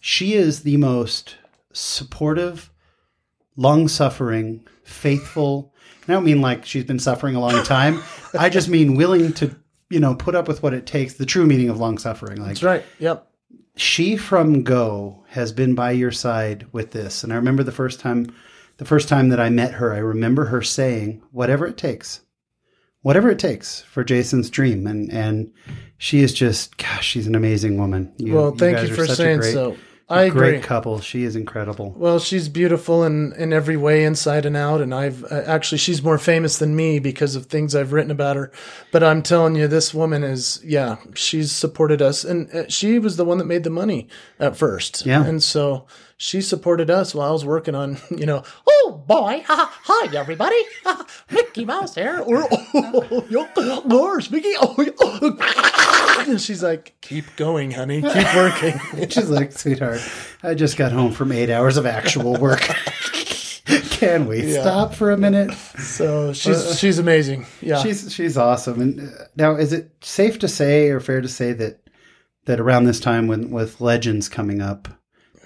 She 0.00 0.34
is 0.34 0.62
the 0.62 0.76
most 0.76 1.36
supportive, 1.72 2.70
long 3.56 3.88
suffering, 3.88 4.66
faithful. 4.84 5.74
I 6.06 6.12
don't 6.12 6.24
mean 6.24 6.40
like 6.40 6.64
she's 6.64 6.84
been 6.84 6.98
suffering 6.98 7.34
a 7.34 7.40
long 7.40 7.62
time. 7.64 8.02
I 8.38 8.48
just 8.48 8.68
mean 8.68 8.94
willing 8.94 9.32
to, 9.34 9.54
you 9.90 10.00
know, 10.00 10.14
put 10.14 10.34
up 10.34 10.48
with 10.48 10.62
what 10.62 10.74
it 10.74 10.86
takes, 10.86 11.14
the 11.14 11.26
true 11.26 11.46
meaning 11.46 11.68
of 11.68 11.78
long 11.78 11.98
suffering. 11.98 12.38
Like, 12.38 12.48
That's 12.48 12.62
right. 12.62 12.84
Yep. 12.98 13.26
she 13.76 14.16
from 14.16 14.62
Go 14.62 15.24
has 15.28 15.52
been 15.52 15.74
by 15.74 15.92
your 15.92 16.12
side 16.12 16.66
with 16.72 16.92
this. 16.92 17.24
And 17.24 17.32
I 17.32 17.36
remember 17.36 17.62
the 17.62 17.72
first 17.72 18.00
time 18.00 18.32
the 18.78 18.84
first 18.84 19.08
time 19.08 19.28
that 19.28 19.40
I 19.40 19.50
met 19.50 19.74
her, 19.74 19.92
I 19.92 19.98
remember 19.98 20.46
her 20.46 20.62
saying, 20.62 21.20
whatever 21.32 21.66
it 21.66 21.76
takes. 21.76 22.20
Whatever 23.08 23.30
it 23.30 23.38
takes 23.38 23.80
for 23.80 24.04
Jason's 24.04 24.50
dream. 24.50 24.86
And 24.86 25.10
and 25.10 25.50
she 25.96 26.20
is 26.20 26.34
just 26.34 26.76
gosh, 26.76 27.06
she's 27.06 27.26
an 27.26 27.34
amazing 27.34 27.78
woman. 27.78 28.12
You, 28.18 28.34
well, 28.34 28.50
thank 28.50 28.82
you, 28.82 28.88
you 28.88 28.94
for 28.94 29.06
saying 29.06 29.38
great, 29.38 29.54
so. 29.54 29.78
I 30.10 30.22
agree. 30.22 30.50
Great 30.50 30.62
couple. 30.62 31.00
She 31.00 31.24
is 31.24 31.36
incredible. 31.36 31.94
Well, 31.96 32.18
she's 32.18 32.48
beautiful 32.48 33.04
in, 33.04 33.34
in 33.34 33.52
every 33.52 33.76
way, 33.76 34.04
inside 34.04 34.46
and 34.46 34.56
out. 34.56 34.80
And 34.80 34.94
I've 34.94 35.22
uh, 35.24 35.42
actually, 35.46 35.78
she's 35.78 36.02
more 36.02 36.18
famous 36.18 36.58
than 36.58 36.74
me 36.74 36.98
because 36.98 37.36
of 37.36 37.46
things 37.46 37.74
I've 37.74 37.92
written 37.92 38.10
about 38.10 38.36
her. 38.36 38.50
But 38.90 39.02
I'm 39.02 39.22
telling 39.22 39.54
you, 39.54 39.68
this 39.68 39.92
woman 39.92 40.24
is, 40.24 40.62
yeah, 40.64 40.96
she's 41.14 41.52
supported 41.52 42.00
us. 42.00 42.24
And 42.24 42.50
uh, 42.54 42.68
she 42.68 42.98
was 42.98 43.16
the 43.18 43.24
one 43.26 43.36
that 43.36 43.44
made 43.44 43.64
the 43.64 43.70
money 43.70 44.08
at 44.38 44.56
first. 44.56 45.04
Yeah. 45.04 45.26
And 45.26 45.42
so 45.42 45.86
she 46.18 46.42
supported 46.42 46.90
us 46.90 47.14
while 47.14 47.28
I 47.28 47.30
was 47.30 47.44
working 47.44 47.74
on, 47.74 47.96
you 48.10 48.26
know, 48.26 48.42
oh 48.68 49.02
boy, 49.06 49.42
hi 49.46 50.14
everybody, 50.14 50.60
Mickey 51.30 51.64
Mouse 51.64 51.94
here, 51.94 52.18
or 52.26 52.46
oh, 52.50 53.26
yours, 53.30 54.30
Mickey. 54.30 54.52
Oh, 54.60 56.24
and 56.28 56.40
she's 56.40 56.62
like, 56.62 56.96
keep 57.00 57.24
going, 57.36 57.70
honey, 57.70 58.02
keep 58.02 58.34
working. 58.34 58.78
she's 59.08 59.30
like, 59.30 59.52
sweetheart, 59.52 60.00
I 60.42 60.54
just 60.54 60.76
got 60.76 60.92
home 60.92 61.12
from 61.12 61.32
eight 61.32 61.50
hours 61.50 61.76
of 61.76 61.86
actual 61.86 62.36
work. 62.36 62.68
Can 63.90 64.26
we 64.26 64.54
yeah. 64.54 64.60
stop 64.62 64.94
for 64.94 65.10
a 65.10 65.16
minute? 65.18 65.52
So 65.52 66.32
she's 66.32 66.56
uh, 66.56 66.74
she's 66.74 66.98
amazing. 66.98 67.46
Yeah, 67.60 67.82
she's 67.82 68.12
she's 68.12 68.38
awesome. 68.38 68.80
And 68.80 69.00
uh, 69.00 69.24
now, 69.36 69.56
is 69.56 69.72
it 69.72 69.92
safe 70.00 70.38
to 70.38 70.48
say 70.48 70.88
or 70.88 71.00
fair 71.00 71.20
to 71.20 71.28
say 71.28 71.52
that 71.52 71.80
that 72.46 72.60
around 72.60 72.84
this 72.84 73.00
time, 73.00 73.26
when 73.26 73.50
with 73.50 73.80
Legends 73.80 74.28
coming 74.28 74.62
up, 74.62 74.88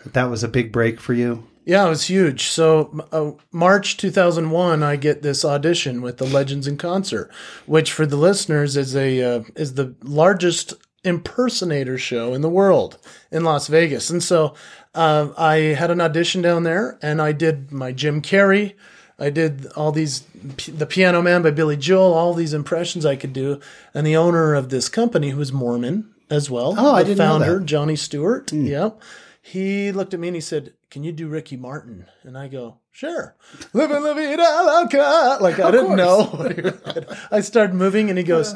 that 0.05 0.31
was 0.31 0.43
a 0.43 0.49
big 0.49 0.73
break 0.73 1.01
for 1.01 1.15
you. 1.15 1.45
Yeah, 1.65 1.87
it 1.87 1.91
was 1.91 2.09
huge. 2.09 2.49
So 2.49 3.07
uh, 3.13 3.33
March 3.53 3.97
2001, 3.97 4.83
I 4.83 4.97
get 4.97 5.23
this 5.23 5.45
audition 5.45 6.03
with 6.03 6.19
the 6.19 6.27
Legends 6.27 6.67
in 6.67 6.77
Concert, 6.77 7.31
which 7.67 7.93
for 7.93 8.05
the 8.05 8.17
listeners 8.17 8.77
is 8.77 8.97
a 8.97 9.23
uh, 9.23 9.45
is 9.55 9.75
the 9.75 9.95
largest 10.03 10.75
impersonator 11.05 11.99
show 11.99 12.35
in 12.35 12.41
the 12.41 12.49
world 12.49 12.99
in 13.31 13.45
Las 13.45 13.69
Vegas. 13.69 14.11
And 14.11 14.23
so 14.23 14.55
uh, 14.95 15.29
I 15.37 15.57
had 15.57 15.91
an 15.91 16.01
audition 16.01 16.43
down 16.43 16.65
there, 16.65 16.99
and 17.01 17.23
I 17.23 17.33
did 17.33 17.71
my 17.71 17.93
Jim 17.93 18.23
Carrey. 18.23 18.75
I 19.19 19.31
did 19.31 19.67
all 19.77 19.93
these, 19.93 20.21
the 20.67 20.87
Piano 20.87 21.23
Man 21.23 21.43
by 21.43 21.53
Billy 21.53 21.77
Joel, 21.77 22.13
all 22.13 22.35
these 22.35 22.55
impressions 22.55 23.07
I 23.07 23.15
could 23.15 23.33
do. 23.33 23.61
And 23.95 24.05
the 24.05 24.17
owner 24.17 24.55
of 24.55 24.71
this 24.71 24.89
company, 24.89 25.31
who 25.31 25.39
was 25.39 25.53
Mormon 25.53 26.13
as 26.29 26.51
well, 26.51 26.75
oh, 26.77 26.95
I 26.95 27.05
didn't 27.05 27.19
founder, 27.19 27.47
know 27.47 27.59
that. 27.61 27.67
Johnny 27.67 27.95
Stuart, 27.95 28.49
mm. 28.49 28.69
yeah 28.69 28.91
he 29.43 29.91
looked 29.91 30.15
at 30.15 30.21
me 30.21 30.29
and 30.29 30.37
he 30.37 30.41
said, 30.41 30.73
"Can 30.89 31.03
you 31.03 31.11
do 31.11 31.27
Ricky 31.27 31.57
Martin?" 31.57 32.07
And 32.23 32.39
I 32.39 32.47
go, 32.47 32.79
"Sure." 32.93 33.35
Living 33.73 34.03
la 34.03 34.15
vida 34.15 34.63
loca. 34.65 35.39
Like 35.41 35.59
I 35.59 35.73
didn't 35.73 35.97
know. 35.97 36.49
I 37.31 37.41
started 37.41 37.75
moving, 37.75 38.09
and 38.09 38.17
he 38.17 38.25
goes, 38.25 38.55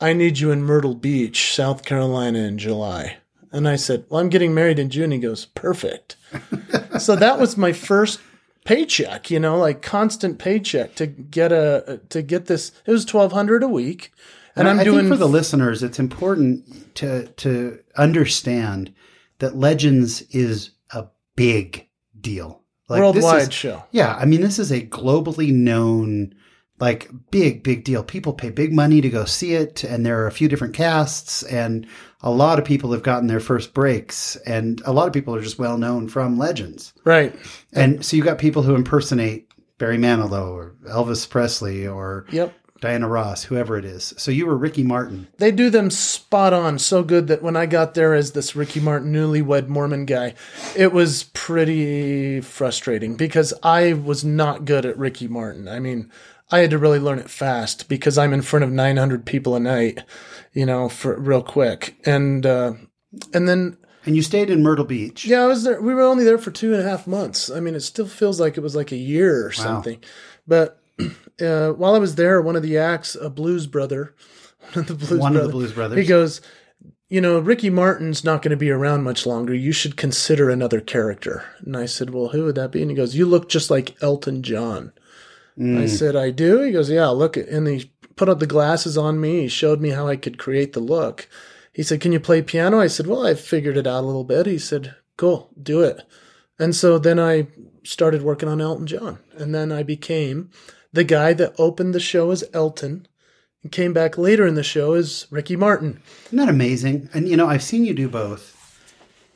"I 0.00 0.14
need 0.14 0.38
you 0.38 0.50
in 0.50 0.62
Myrtle 0.62 0.94
Beach, 0.94 1.54
South 1.54 1.84
Carolina, 1.84 2.38
in 2.38 2.56
July." 2.56 3.18
And 3.52 3.68
I 3.68 3.76
said, 3.76 4.06
"Well, 4.08 4.20
I'm 4.20 4.30
getting 4.30 4.54
married 4.54 4.78
in 4.78 4.88
June." 4.88 5.10
He 5.10 5.18
goes, 5.18 5.44
"Perfect." 5.44 6.16
so 6.98 7.14
that 7.14 7.38
was 7.38 7.58
my 7.58 7.74
first 7.74 8.18
paycheck, 8.64 9.30
you 9.30 9.38
know, 9.38 9.58
like 9.58 9.82
constant 9.82 10.38
paycheck 10.38 10.94
to 10.94 11.06
get 11.06 11.52
a 11.52 12.00
to 12.08 12.22
get 12.22 12.46
this. 12.46 12.72
It 12.86 12.92
was 12.92 13.04
twelve 13.04 13.32
hundred 13.32 13.62
a 13.62 13.68
week, 13.68 14.10
and, 14.56 14.66
and 14.66 14.80
I'm 14.80 14.80
I 14.80 14.84
doing 14.84 15.06
for 15.06 15.16
the 15.16 15.28
listeners. 15.28 15.82
It's 15.82 15.98
important 15.98 16.94
to 16.96 17.26
to 17.26 17.80
understand 17.94 18.94
that 19.38 19.56
Legends 19.56 20.22
is 20.30 20.70
a 20.90 21.06
big 21.36 21.88
deal. 22.20 22.62
Like, 22.88 23.00
Worldwide 23.00 23.48
is, 23.48 23.54
show. 23.54 23.84
Yeah. 23.90 24.14
I 24.14 24.24
mean, 24.24 24.40
this 24.40 24.58
is 24.58 24.70
a 24.70 24.80
globally 24.80 25.52
known, 25.52 26.34
like, 26.80 27.10
big, 27.30 27.62
big 27.62 27.84
deal. 27.84 28.02
People 28.02 28.32
pay 28.32 28.50
big 28.50 28.72
money 28.72 29.00
to 29.00 29.10
go 29.10 29.24
see 29.24 29.54
it, 29.54 29.84
and 29.84 30.04
there 30.04 30.22
are 30.22 30.26
a 30.26 30.32
few 30.32 30.48
different 30.48 30.74
casts, 30.74 31.42
and 31.44 31.86
a 32.22 32.30
lot 32.30 32.58
of 32.58 32.64
people 32.64 32.92
have 32.92 33.02
gotten 33.02 33.28
their 33.28 33.40
first 33.40 33.74
breaks, 33.74 34.36
and 34.46 34.80
a 34.84 34.92
lot 34.92 35.06
of 35.06 35.12
people 35.12 35.34
are 35.34 35.42
just 35.42 35.58
well 35.58 35.78
known 35.78 36.08
from 36.08 36.38
Legends. 36.38 36.94
Right. 37.04 37.34
And 37.72 38.04
so 38.04 38.16
you've 38.16 38.26
got 38.26 38.38
people 38.38 38.62
who 38.62 38.74
impersonate 38.74 39.48
Barry 39.78 39.98
Manilow 39.98 40.50
or 40.50 40.74
Elvis 40.88 41.28
Presley 41.28 41.86
or 41.86 42.26
yep. 42.30 42.52
Diana 42.80 43.08
Ross, 43.08 43.44
whoever 43.44 43.76
it 43.76 43.84
is. 43.84 44.14
So 44.16 44.30
you 44.30 44.46
were 44.46 44.56
Ricky 44.56 44.82
Martin. 44.82 45.28
They 45.38 45.50
do 45.50 45.70
them 45.70 45.90
spot 45.90 46.52
on 46.52 46.78
so 46.78 47.02
good 47.02 47.26
that 47.26 47.42
when 47.42 47.56
I 47.56 47.66
got 47.66 47.94
there 47.94 48.14
as 48.14 48.32
this 48.32 48.54
Ricky 48.54 48.80
Martin 48.80 49.12
newlywed 49.12 49.68
Mormon 49.68 50.04
guy, 50.04 50.34
it 50.76 50.92
was 50.92 51.24
pretty 51.34 52.40
frustrating 52.40 53.16
because 53.16 53.52
I 53.62 53.94
was 53.94 54.24
not 54.24 54.64
good 54.64 54.86
at 54.86 54.98
Ricky 54.98 55.28
Martin. 55.28 55.68
I 55.68 55.80
mean, 55.80 56.10
I 56.50 56.60
had 56.60 56.70
to 56.70 56.78
really 56.78 57.00
learn 57.00 57.18
it 57.18 57.30
fast 57.30 57.88
because 57.88 58.16
I'm 58.16 58.32
in 58.32 58.42
front 58.42 58.64
of 58.64 58.70
900 58.70 59.26
people 59.26 59.54
a 59.54 59.60
night, 59.60 60.02
you 60.52 60.64
know, 60.64 60.88
for 60.88 61.18
real 61.18 61.42
quick. 61.42 61.96
And 62.06 62.46
uh, 62.46 62.74
and 63.34 63.48
then 63.48 63.76
and 64.06 64.16
you 64.16 64.22
stayed 64.22 64.48
in 64.48 64.62
Myrtle 64.62 64.84
Beach. 64.84 65.24
Yeah, 65.24 65.42
I 65.42 65.46
was 65.46 65.64
there. 65.64 65.80
We 65.80 65.92
were 65.92 66.02
only 66.02 66.24
there 66.24 66.38
for 66.38 66.50
two 66.50 66.72
and 66.72 66.82
a 66.82 66.88
half 66.88 67.06
months. 67.06 67.50
I 67.50 67.60
mean, 67.60 67.74
it 67.74 67.80
still 67.80 68.06
feels 68.06 68.40
like 68.40 68.56
it 68.56 68.62
was 68.62 68.76
like 68.76 68.92
a 68.92 68.96
year 68.96 69.46
or 69.46 69.48
wow. 69.48 69.64
something. 69.64 70.00
But 70.46 70.77
uh, 71.40 71.70
while 71.72 71.94
I 71.94 71.98
was 71.98 72.14
there, 72.14 72.40
one 72.40 72.56
of 72.56 72.62
the 72.62 72.78
acts, 72.78 73.14
a 73.14 73.30
blues 73.30 73.66
brother, 73.66 74.14
one 74.72 74.82
of 74.82 74.86
the 74.86 74.94
blues, 74.94 75.20
one 75.20 75.32
brother, 75.32 75.46
of 75.46 75.52
the 75.52 75.52
blues 75.52 75.72
brothers, 75.72 75.98
he 75.98 76.04
goes, 76.04 76.40
you 77.08 77.20
know, 77.20 77.38
Ricky 77.38 77.70
Martin's 77.70 78.24
not 78.24 78.42
going 78.42 78.50
to 78.50 78.56
be 78.56 78.70
around 78.70 79.02
much 79.02 79.24
longer. 79.24 79.54
You 79.54 79.72
should 79.72 79.96
consider 79.96 80.50
another 80.50 80.80
character. 80.80 81.44
And 81.60 81.76
I 81.76 81.86
said, 81.86 82.10
well, 82.10 82.28
who 82.28 82.44
would 82.44 82.54
that 82.56 82.70
be? 82.70 82.82
And 82.82 82.90
he 82.90 82.96
goes, 82.96 83.16
you 83.16 83.24
look 83.24 83.48
just 83.48 83.70
like 83.70 83.96
Elton 84.02 84.42
John. 84.42 84.92
Mm. 85.58 85.80
I 85.80 85.86
said, 85.86 86.16
I 86.16 86.30
do. 86.30 86.60
He 86.60 86.72
goes, 86.72 86.90
yeah, 86.90 87.08
look. 87.08 87.36
And 87.36 87.66
he 87.66 87.90
put 88.16 88.28
up 88.28 88.40
the 88.40 88.46
glasses 88.46 88.98
on 88.98 89.20
me. 89.20 89.42
He 89.42 89.48
showed 89.48 89.80
me 89.80 89.90
how 89.90 90.06
I 90.06 90.16
could 90.16 90.38
create 90.38 90.74
the 90.74 90.80
look. 90.80 91.28
He 91.72 91.82
said, 91.82 92.00
can 92.00 92.12
you 92.12 92.20
play 92.20 92.42
piano? 92.42 92.78
I 92.78 92.88
said, 92.88 93.06
well, 93.06 93.26
I 93.26 93.34
figured 93.34 93.76
it 93.76 93.86
out 93.86 94.02
a 94.02 94.06
little 94.06 94.24
bit. 94.24 94.46
He 94.46 94.58
said, 94.58 94.94
cool, 95.16 95.48
do 95.60 95.80
it. 95.80 96.02
And 96.58 96.74
so 96.74 96.98
then 96.98 97.18
I 97.18 97.46
started 97.84 98.22
working 98.22 98.48
on 98.48 98.60
Elton 98.60 98.86
John. 98.86 99.18
And 99.36 99.54
then 99.54 99.72
I 99.72 99.82
became 99.82 100.50
the 100.92 101.04
guy 101.04 101.32
that 101.34 101.54
opened 101.58 101.94
the 101.94 102.00
show 102.00 102.30
as 102.30 102.44
Elton 102.52 103.06
and 103.62 103.72
came 103.72 103.92
back 103.92 104.16
later 104.16 104.46
in 104.46 104.54
the 104.54 104.62
show 104.62 104.94
as 104.94 105.26
Ricky 105.30 105.56
Martin. 105.56 106.00
Isn't 106.26 106.38
that 106.38 106.48
amazing? 106.48 107.08
And 107.12 107.28
you 107.28 107.36
know, 107.36 107.48
I've 107.48 107.62
seen 107.62 107.84
you 107.84 107.94
do 107.94 108.08
both. 108.08 108.54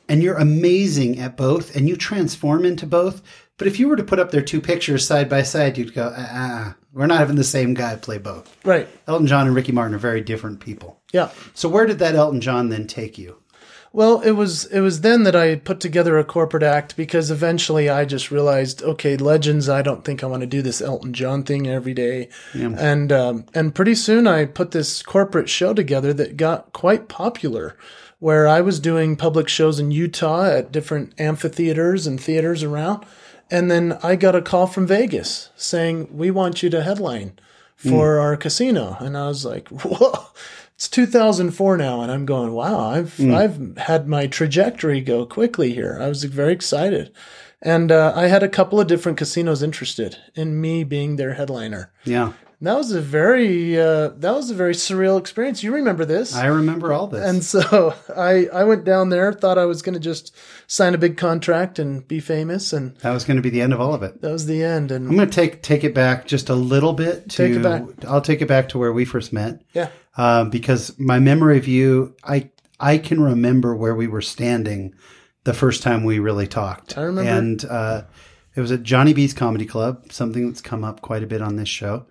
And 0.09 0.21
you're 0.21 0.37
amazing 0.37 1.19
at 1.19 1.37
both 1.37 1.75
and 1.75 1.87
you 1.87 1.95
transform 1.95 2.65
into 2.65 2.85
both. 2.85 3.21
But 3.57 3.67
if 3.67 3.79
you 3.79 3.87
were 3.87 3.95
to 3.95 4.03
put 4.03 4.19
up 4.19 4.31
their 4.31 4.41
two 4.41 4.59
pictures 4.59 5.07
side 5.07 5.29
by 5.29 5.43
side, 5.43 5.77
you'd 5.77 5.93
go, 5.93 6.13
ah, 6.15 6.29
ah, 6.31 6.75
we're 6.91 7.07
not 7.07 7.19
having 7.19 7.35
the 7.35 7.43
same 7.43 7.73
guy 7.73 7.95
play 7.95 8.17
both. 8.17 8.55
Right. 8.65 8.87
Elton 9.07 9.27
John 9.27 9.47
and 9.47 9.55
Ricky 9.55 9.71
Martin 9.71 9.95
are 9.95 9.99
very 9.99 10.21
different 10.21 10.59
people. 10.59 10.99
Yeah. 11.13 11.29
So 11.53 11.69
where 11.69 11.85
did 11.85 11.99
that 11.99 12.15
Elton 12.15 12.41
John 12.41 12.69
then 12.69 12.87
take 12.87 13.17
you? 13.17 13.37
Well, 13.95 14.21
it 14.21 14.31
was 14.31 14.65
it 14.65 14.79
was 14.79 15.01
then 15.01 15.21
that 15.23 15.35
I 15.35 15.55
put 15.55 15.79
together 15.79 16.17
a 16.17 16.23
corporate 16.23 16.63
act 16.63 16.97
because 16.97 17.29
eventually 17.29 17.89
I 17.89 18.05
just 18.05 18.31
realized, 18.31 18.81
okay, 18.81 19.15
legends. 19.17 19.69
I 19.69 19.83
don't 19.83 20.03
think 20.03 20.23
I 20.23 20.25
want 20.27 20.41
to 20.41 20.47
do 20.47 20.63
this 20.63 20.81
Elton 20.81 21.13
John 21.13 21.43
thing 21.43 21.67
every 21.67 21.93
day, 21.93 22.29
yeah. 22.55 22.73
and 22.75 23.11
um, 23.11 23.45
and 23.53 23.75
pretty 23.75 23.93
soon 23.93 24.25
I 24.25 24.45
put 24.45 24.71
this 24.71 25.03
corporate 25.03 25.47
show 25.47 25.75
together 25.75 26.11
that 26.11 26.37
got 26.37 26.73
quite 26.73 27.07
popular, 27.07 27.77
where 28.17 28.47
I 28.47 28.61
was 28.61 28.79
doing 28.79 29.15
public 29.15 29.47
shows 29.47 29.79
in 29.79 29.91
Utah 29.91 30.45
at 30.45 30.71
different 30.71 31.13
amphitheaters 31.19 32.07
and 32.07 32.19
theaters 32.19 32.63
around, 32.63 33.05
and 33.51 33.69
then 33.69 33.99
I 34.01 34.15
got 34.15 34.35
a 34.35 34.41
call 34.41 34.65
from 34.65 34.87
Vegas 34.87 35.51
saying 35.55 36.17
we 36.17 36.31
want 36.31 36.63
you 36.63 36.71
to 36.71 36.81
headline 36.81 37.37
for 37.75 38.15
mm. 38.15 38.21
our 38.23 38.37
casino, 38.37 38.97
and 38.99 39.15
I 39.15 39.27
was 39.27 39.45
like, 39.45 39.67
whoa 39.83 40.29
it's 40.75 40.87
2004 40.87 41.77
now, 41.77 42.01
and 42.01 42.11
I'm 42.11 42.25
going, 42.25 42.51
wow, 42.51 42.89
I've 42.89 43.15
mm. 43.15 43.33
I've 43.33 43.77
had 43.77 44.07
my 44.07 44.27
trajectory 44.27 45.01
go 45.01 45.25
quickly 45.25 45.73
here. 45.73 45.97
I 46.01 46.07
was 46.07 46.23
very 46.23 46.53
excited, 46.53 47.11
and 47.61 47.91
uh, 47.91 48.13
I 48.15 48.27
had 48.27 48.43
a 48.43 48.49
couple 48.49 48.79
of 48.79 48.87
different 48.87 49.17
casinos 49.17 49.61
interested 49.61 50.17
in 50.35 50.59
me 50.59 50.83
being 50.83 51.15
their 51.15 51.35
headliner. 51.35 51.91
Yeah, 52.03 52.33
that 52.63 52.77
was 52.77 52.91
a 52.91 53.01
very 53.01 53.79
uh, 53.79 54.09
that 54.09 54.33
was 54.33 54.49
a 54.49 54.55
very 54.55 54.73
surreal 54.73 55.19
experience. 55.19 55.63
You 55.63 55.73
remember 55.73 56.05
this? 56.05 56.35
I 56.35 56.47
remember 56.47 56.93
all 56.93 57.07
this. 57.07 57.27
And 57.27 57.43
so 57.43 57.93
I 58.15 58.47
I 58.47 58.63
went 58.63 58.83
down 58.83 59.09
there, 59.09 59.31
thought 59.33 59.57
I 59.57 59.65
was 59.65 59.81
going 59.81 59.93
to 59.93 59.99
just 59.99 60.35
sign 60.67 60.93
a 60.93 60.97
big 60.97 61.17
contract 61.17 61.79
and 61.79 62.07
be 62.07 62.19
famous, 62.19 62.73
and 62.73 62.95
that 62.97 63.11
was 63.11 63.23
going 63.23 63.37
to 63.37 63.43
be 63.43 63.49
the 63.49 63.61
end 63.61 63.73
of 63.73 63.81
all 63.81 63.93
of 63.93 64.03
it. 64.03 64.21
That 64.21 64.31
was 64.31 64.45
the 64.45 64.63
end. 64.63 64.91
And 64.91 65.07
I'm 65.07 65.15
going 65.15 65.29
to 65.29 65.35
take 65.35 65.61
take 65.61 65.83
it 65.83 65.93
back 65.93 66.27
just 66.27 66.49
a 66.49 66.55
little 66.55 66.93
bit. 66.93 67.29
To, 67.29 67.37
take 67.37 67.53
it 67.53 67.63
back. 67.63 67.83
I'll 68.05 68.21
take 68.21 68.41
it 68.41 68.47
back 68.47 68.69
to 68.69 68.77
where 68.77 68.93
we 68.93 69.05
first 69.05 69.33
met. 69.33 69.61
Yeah 69.73 69.89
um, 70.17 70.49
because 70.49 70.97
my 70.99 71.19
memory 71.19 71.57
of 71.57 71.67
you, 71.67 72.15
I 72.23 72.49
I 72.79 72.97
can 72.97 73.21
remember 73.21 73.75
where 73.75 73.95
we 73.95 74.07
were 74.07 74.21
standing 74.21 74.95
the 75.43 75.53
first 75.53 75.83
time 75.83 76.03
we 76.03 76.19
really 76.19 76.47
talked. 76.47 76.97
I 76.97 77.01
remember, 77.03 77.31
and 77.31 77.65
uh, 77.65 78.03
it 78.55 78.61
was 78.61 78.71
at 78.71 78.83
Johnny 78.83 79.13
B's 79.13 79.33
Comedy 79.33 79.65
Club, 79.65 80.11
something 80.11 80.47
that's 80.47 80.61
come 80.61 80.83
up 80.83 81.01
quite 81.01 81.23
a 81.23 81.27
bit 81.27 81.41
on 81.41 81.55
this 81.55 81.69
show, 81.69 82.05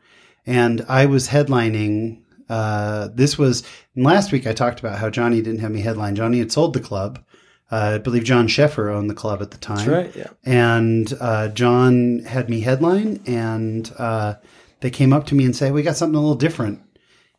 and 0.47 0.85
I 0.89 1.07
was 1.07 1.29
headlining. 1.29 2.23
Uh, 2.49 3.09
this 3.15 3.39
was 3.39 3.63
last 3.97 4.33
week. 4.33 4.47
I 4.47 4.53
talked 4.53 4.81
about 4.81 4.99
how 4.99 5.11
Johnny 5.11 5.41
didn't 5.41 5.61
have 5.61 5.71
me 5.71 5.81
headline. 5.81 6.17
Johnny 6.17 6.39
had 6.39 6.53
sold 6.53 6.75
the 6.75 6.81
club 6.81 7.25
uh, 7.73 7.93
I 7.95 7.99
believe 7.99 8.25
John 8.25 8.49
Sheffer 8.49 8.93
owned 8.93 9.09
the 9.09 9.15
club 9.15 9.41
at 9.41 9.51
the 9.51 9.57
time. 9.57 9.77
That's 9.79 9.89
right. 9.89 10.15
Yeah. 10.15 10.29
And 10.45 11.11
uh, 11.19 11.49
John 11.49 12.19
had 12.19 12.51
me 12.51 12.61
headline, 12.61 13.23
and 13.27 13.91
uh, 13.99 14.35
they 14.81 14.91
came 14.91 15.15
up 15.15 15.25
to 15.27 15.35
me 15.35 15.47
and 15.47 15.57
say, 15.57 15.71
"We 15.71 15.83
got 15.83 15.97
something 15.97 16.15
a 16.15 16.21
little 16.21 16.35
different. 16.35 16.83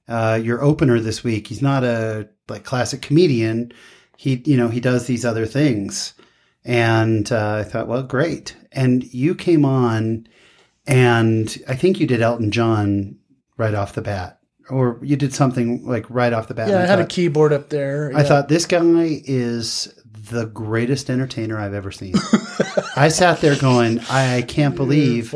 Uh, 0.08 0.40
your 0.44 0.64
opener 0.64 1.00
this 1.00 1.24
week. 1.24 1.48
He's 1.48 1.62
not 1.62 1.84
a 1.84 2.28
like 2.50 2.64
classic 2.64 3.04
comedian. 3.04 3.74
He, 4.18 4.42
you 4.46 4.58
know, 4.58 4.70
he 4.70 4.80
does 4.80 5.06
these 5.06 5.24
other 5.24 5.46
things." 5.46 6.16
And 6.66 7.32
uh, 7.32 7.58
I 7.58 7.64
thought, 7.64 7.88
well, 7.88 8.04
great. 8.04 8.56
And 8.72 9.04
you 9.14 9.36
came 9.36 9.66
on, 9.66 10.28
and 10.88 11.58
I 11.68 11.76
think 11.76 12.00
you 12.00 12.08
did 12.08 12.22
Elton 12.22 12.52
John 12.52 13.18
right 13.58 13.74
off 13.74 13.94
the 13.94 14.02
bat, 14.02 14.40
or 14.70 15.00
you 15.02 15.16
did 15.16 15.34
something 15.34 15.86
like 15.88 16.06
right 16.10 16.34
off 16.34 16.48
the 16.48 16.54
bat. 16.54 16.70
Yeah, 16.70 16.76
And 16.80 16.84
I 16.84 16.88
had 16.88 17.00
a 17.00 17.06
keyboard 17.06 17.54
up 17.54 17.70
there. 17.70 18.12
I 18.16 18.24
thought 18.24 18.50
this 18.50 18.66
guy 18.66 19.22
is 19.26 19.94
the 20.30 20.46
greatest 20.46 21.10
entertainer 21.10 21.60
I've 21.60 21.74
ever 21.74 21.92
seen. 21.92 22.14
I 22.96 23.10
sat 23.10 23.42
there 23.42 23.58
going, 23.58 24.00
I 24.10 24.44
can't 24.44 24.76
believe 24.76 25.32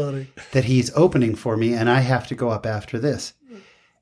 that 0.52 0.64
he's 0.64 0.94
opening 0.96 1.36
for 1.36 1.58
me 1.58 1.74
and 1.74 1.90
I 1.90 2.00
have 2.00 2.28
to 2.28 2.36
go 2.36 2.50
up 2.50 2.66
after 2.66 2.98
this. 2.98 3.34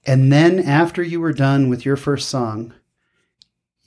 And 0.05 0.31
then 0.31 0.59
after 0.59 1.01
you 1.01 1.19
were 1.19 1.33
done 1.33 1.69
with 1.69 1.85
your 1.85 1.95
first 1.95 2.29
song, 2.29 2.73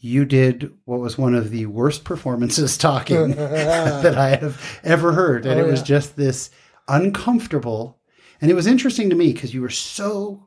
you 0.01 0.25
did 0.25 0.73
what 0.87 0.99
was 0.99 1.17
one 1.17 1.35
of 1.37 1.51
the 1.51 1.67
worst 1.67 2.03
performances 2.05 2.77
talking 2.77 3.31
that 3.37 4.19
I 4.19 4.31
have 4.31 4.81
ever 4.83 5.13
heard. 5.13 5.47
And 5.47 5.61
Oh, 5.61 5.65
it 5.65 5.71
was 5.71 5.81
yeah. 5.81 5.87
just 5.87 6.17
this 6.17 6.51
uncomfortable. 6.89 7.99
And 8.41 8.51
it 8.51 8.55
was 8.55 8.67
interesting 8.67 9.11
to 9.11 9.17
me 9.17 9.33
because 9.33 9.53
you 9.55 9.61
were 9.63 9.71
so 9.71 10.47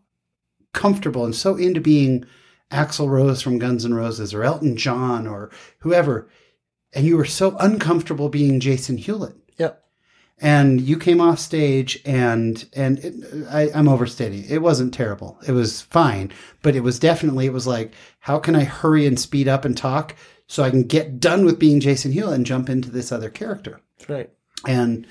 comfortable 0.73 1.25
and 1.25 1.35
so 1.35 1.55
into 1.55 1.81
being 1.81 2.25
Axl 2.71 3.09
Rose 3.09 3.41
from 3.41 3.59
Guns 3.59 3.83
N' 3.85 3.93
Roses 3.93 4.33
or 4.33 4.43
Elton 4.43 4.77
John 4.77 5.27
or 5.27 5.51
whoever. 5.79 6.29
And 6.93 7.05
you 7.05 7.17
were 7.17 7.25
so 7.25 7.55
uncomfortable 7.59 8.29
being 8.29 8.59
Jason 8.59 8.97
Hewlett 8.97 9.35
Yep. 9.57 9.83
and 10.39 10.79
you 10.81 10.97
came 10.97 11.19
off 11.21 11.39
stage 11.39 11.99
and 12.05 12.65
and 12.73 12.99
it, 12.99 13.13
I, 13.49 13.69
I'm 13.75 13.87
overstating. 13.89 14.45
It 14.49 14.61
wasn't 14.61 14.93
terrible. 14.93 15.37
It 15.47 15.51
was 15.51 15.81
fine, 15.81 16.31
but 16.61 16.75
it 16.75 16.81
was 16.81 16.99
definitely 16.99 17.45
it 17.45 17.53
was 17.53 17.67
like 17.67 17.93
how 18.19 18.39
can 18.39 18.55
I 18.55 18.63
hurry 18.63 19.05
and 19.05 19.19
speed 19.19 19.47
up 19.49 19.65
and 19.65 19.75
talk 19.77 20.15
so 20.47 20.63
I 20.63 20.69
can 20.69 20.83
get 20.83 21.19
done 21.19 21.45
with 21.45 21.59
being 21.59 21.79
Jason 21.81 22.11
Hewlett 22.13 22.35
and 22.35 22.45
jump 22.45 22.69
into 22.69 22.89
this 22.91 23.11
other 23.11 23.29
character 23.29 23.81
That's 23.97 24.09
right. 24.09 24.29
and 24.67 25.05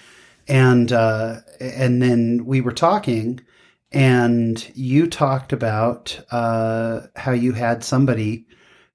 and 0.51 0.93
uh, 0.93 1.37
and 1.61 2.03
then 2.03 2.45
we 2.45 2.61
were 2.61 2.73
talking, 2.73 3.41
and 3.93 4.69
you 4.75 5.07
talked 5.07 5.53
about 5.53 6.21
uh, 6.33 7.03
how 7.15 7.31
you 7.31 7.53
had 7.53 7.85
somebody 7.85 8.47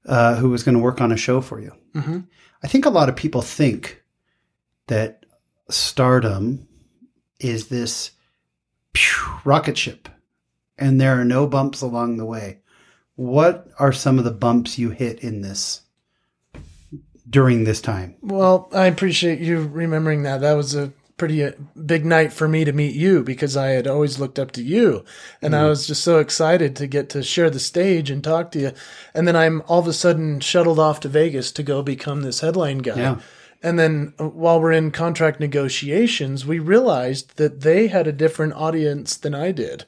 uh, 0.06 0.36
who 0.36 0.50
was 0.50 0.64
going 0.64 0.76
to 0.76 0.84
work 0.84 1.00
on 1.00 1.12
a 1.12 1.18
show 1.18 1.42
for 1.42 1.60
you. 1.60 1.72
hmm 1.94 2.20
I 2.64 2.68
think 2.68 2.86
a 2.86 2.90
lot 2.90 3.10
of 3.10 3.16
people 3.16 3.42
think 3.42 4.04
that 4.88 5.26
stardom 5.70 6.68
is 7.40 7.68
this 7.68 8.12
phew, 8.96 9.40
rocket 9.44 9.78
ship, 9.78 10.10
and 10.78 11.00
there 11.00 11.20
are 11.20 11.26
no 11.26 11.48
bumps 11.48 11.82
along 11.82 12.18
the 12.18 12.26
way. 12.26 12.60
What 13.16 13.70
are 13.80 13.94
some 13.94 14.18
of 14.18 14.26
the 14.26 14.32
bumps 14.32 14.80
you 14.80 14.90
hit 14.90 15.20
in 15.20 15.42
this 15.42 15.82
during 17.30 17.64
this 17.64 17.82
time? 17.82 18.16
Well, 18.22 18.68
I 18.74 18.88
appreciate 18.88 19.40
you 19.40 19.68
remembering 19.68 20.24
that. 20.24 20.42
That 20.42 20.54
was 20.54 20.76
a 20.76 20.92
pretty 21.18 21.44
uh, 21.44 21.52
big 21.86 22.06
night 22.06 22.34
for 22.34 22.48
me 22.48 22.66
to 22.66 22.74
meet 22.74 22.96
you 22.96 23.24
because 23.24 23.56
I 23.56 23.70
had 23.70 23.88
always 23.88 24.20
looked 24.20 24.40
up 24.40 24.52
to 24.52 24.64
you, 24.64 25.06
and 25.42 25.56
I 25.56 25.66
was 25.66 25.88
just 25.88 26.04
so 26.04 26.20
excited 26.20 26.76
to 26.76 26.88
get 26.88 27.10
to 27.10 27.24
share 27.24 27.50
the 27.50 27.60
stage 27.60 28.10
and 28.10 28.24
talk 28.24 28.52
to 28.52 28.60
you. 28.60 28.72
And 29.14 29.28
then 29.28 29.36
I'm 29.36 29.62
all 29.68 29.80
of 29.80 29.88
a 29.88 29.94
sudden 29.94 30.40
shuttled 30.40 30.80
off 30.80 31.00
to 31.02 31.10
Vegas 31.10 31.52
to 31.54 31.64
go 31.64 31.82
become 31.82 32.22
this 32.22 32.42
headline 32.42 32.80
guy. 32.80 32.98
Yeah. 32.98 33.20
And 33.64 33.80
then 33.80 34.14
uh, 34.20 34.28
while 34.28 34.62
we're 34.62 34.74
in 34.74 34.92
contract 34.92 35.40
negotiations, 35.40 36.46
we 36.46 36.60
realized 36.60 37.38
that 37.38 37.62
they 37.62 37.88
had 37.88 38.08
a 38.08 38.12
different 38.12 38.54
audience 38.54 39.18
than 39.18 39.34
I 39.34 39.52
did. 39.52 39.86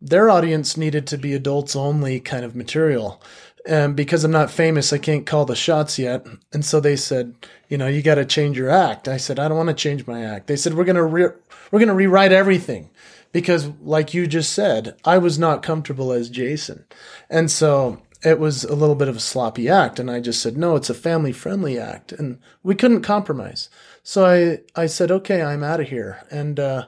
Their 0.00 0.28
audience 0.28 0.76
needed 0.76 1.06
to 1.08 1.18
be 1.18 1.32
adults 1.32 1.76
only 1.76 2.18
kind 2.18 2.44
of 2.44 2.56
material. 2.56 3.22
And 3.66 3.94
because 3.94 4.24
I'm 4.24 4.32
not 4.32 4.50
famous, 4.50 4.92
I 4.92 4.98
can't 4.98 5.26
call 5.26 5.44
the 5.44 5.54
shots 5.54 5.98
yet. 5.98 6.26
And 6.52 6.64
so 6.64 6.80
they 6.80 6.96
said, 6.96 7.34
you 7.68 7.78
know, 7.78 7.86
you 7.86 8.02
got 8.02 8.16
to 8.16 8.24
change 8.24 8.58
your 8.58 8.70
act. 8.70 9.06
I 9.06 9.16
said, 9.16 9.38
I 9.38 9.46
don't 9.46 9.56
want 9.56 9.68
to 9.68 9.74
change 9.74 10.06
my 10.06 10.24
act. 10.24 10.48
They 10.48 10.56
said, 10.56 10.74
we're 10.74 10.84
to 10.84 11.04
re- 11.04 11.28
we're 11.70 11.84
to 11.84 11.94
rewrite 11.94 12.32
everything 12.32 12.90
because 13.30 13.68
like 13.80 14.14
you 14.14 14.26
just 14.26 14.52
said, 14.52 14.96
I 15.04 15.18
was 15.18 15.38
not 15.38 15.62
comfortable 15.62 16.12
as 16.12 16.28
Jason. 16.28 16.84
And 17.30 17.50
so 17.50 18.02
it 18.24 18.38
was 18.38 18.64
a 18.64 18.74
little 18.74 18.94
bit 18.94 19.08
of 19.08 19.16
a 19.16 19.20
sloppy 19.20 19.68
act. 19.68 19.98
And 19.98 20.10
I 20.10 20.20
just 20.20 20.42
said, 20.42 20.56
no, 20.56 20.76
it's 20.76 20.90
a 20.90 20.94
family 20.94 21.32
friendly 21.32 21.78
act. 21.78 22.12
And 22.12 22.38
we 22.62 22.74
couldn't 22.74 23.02
compromise. 23.02 23.68
So 24.02 24.26
I, 24.26 24.80
I 24.80 24.86
said, 24.86 25.10
okay, 25.10 25.42
I'm 25.42 25.62
out 25.62 25.80
of 25.80 25.88
here. 25.88 26.26
And, 26.30 26.58
uh, 26.58 26.86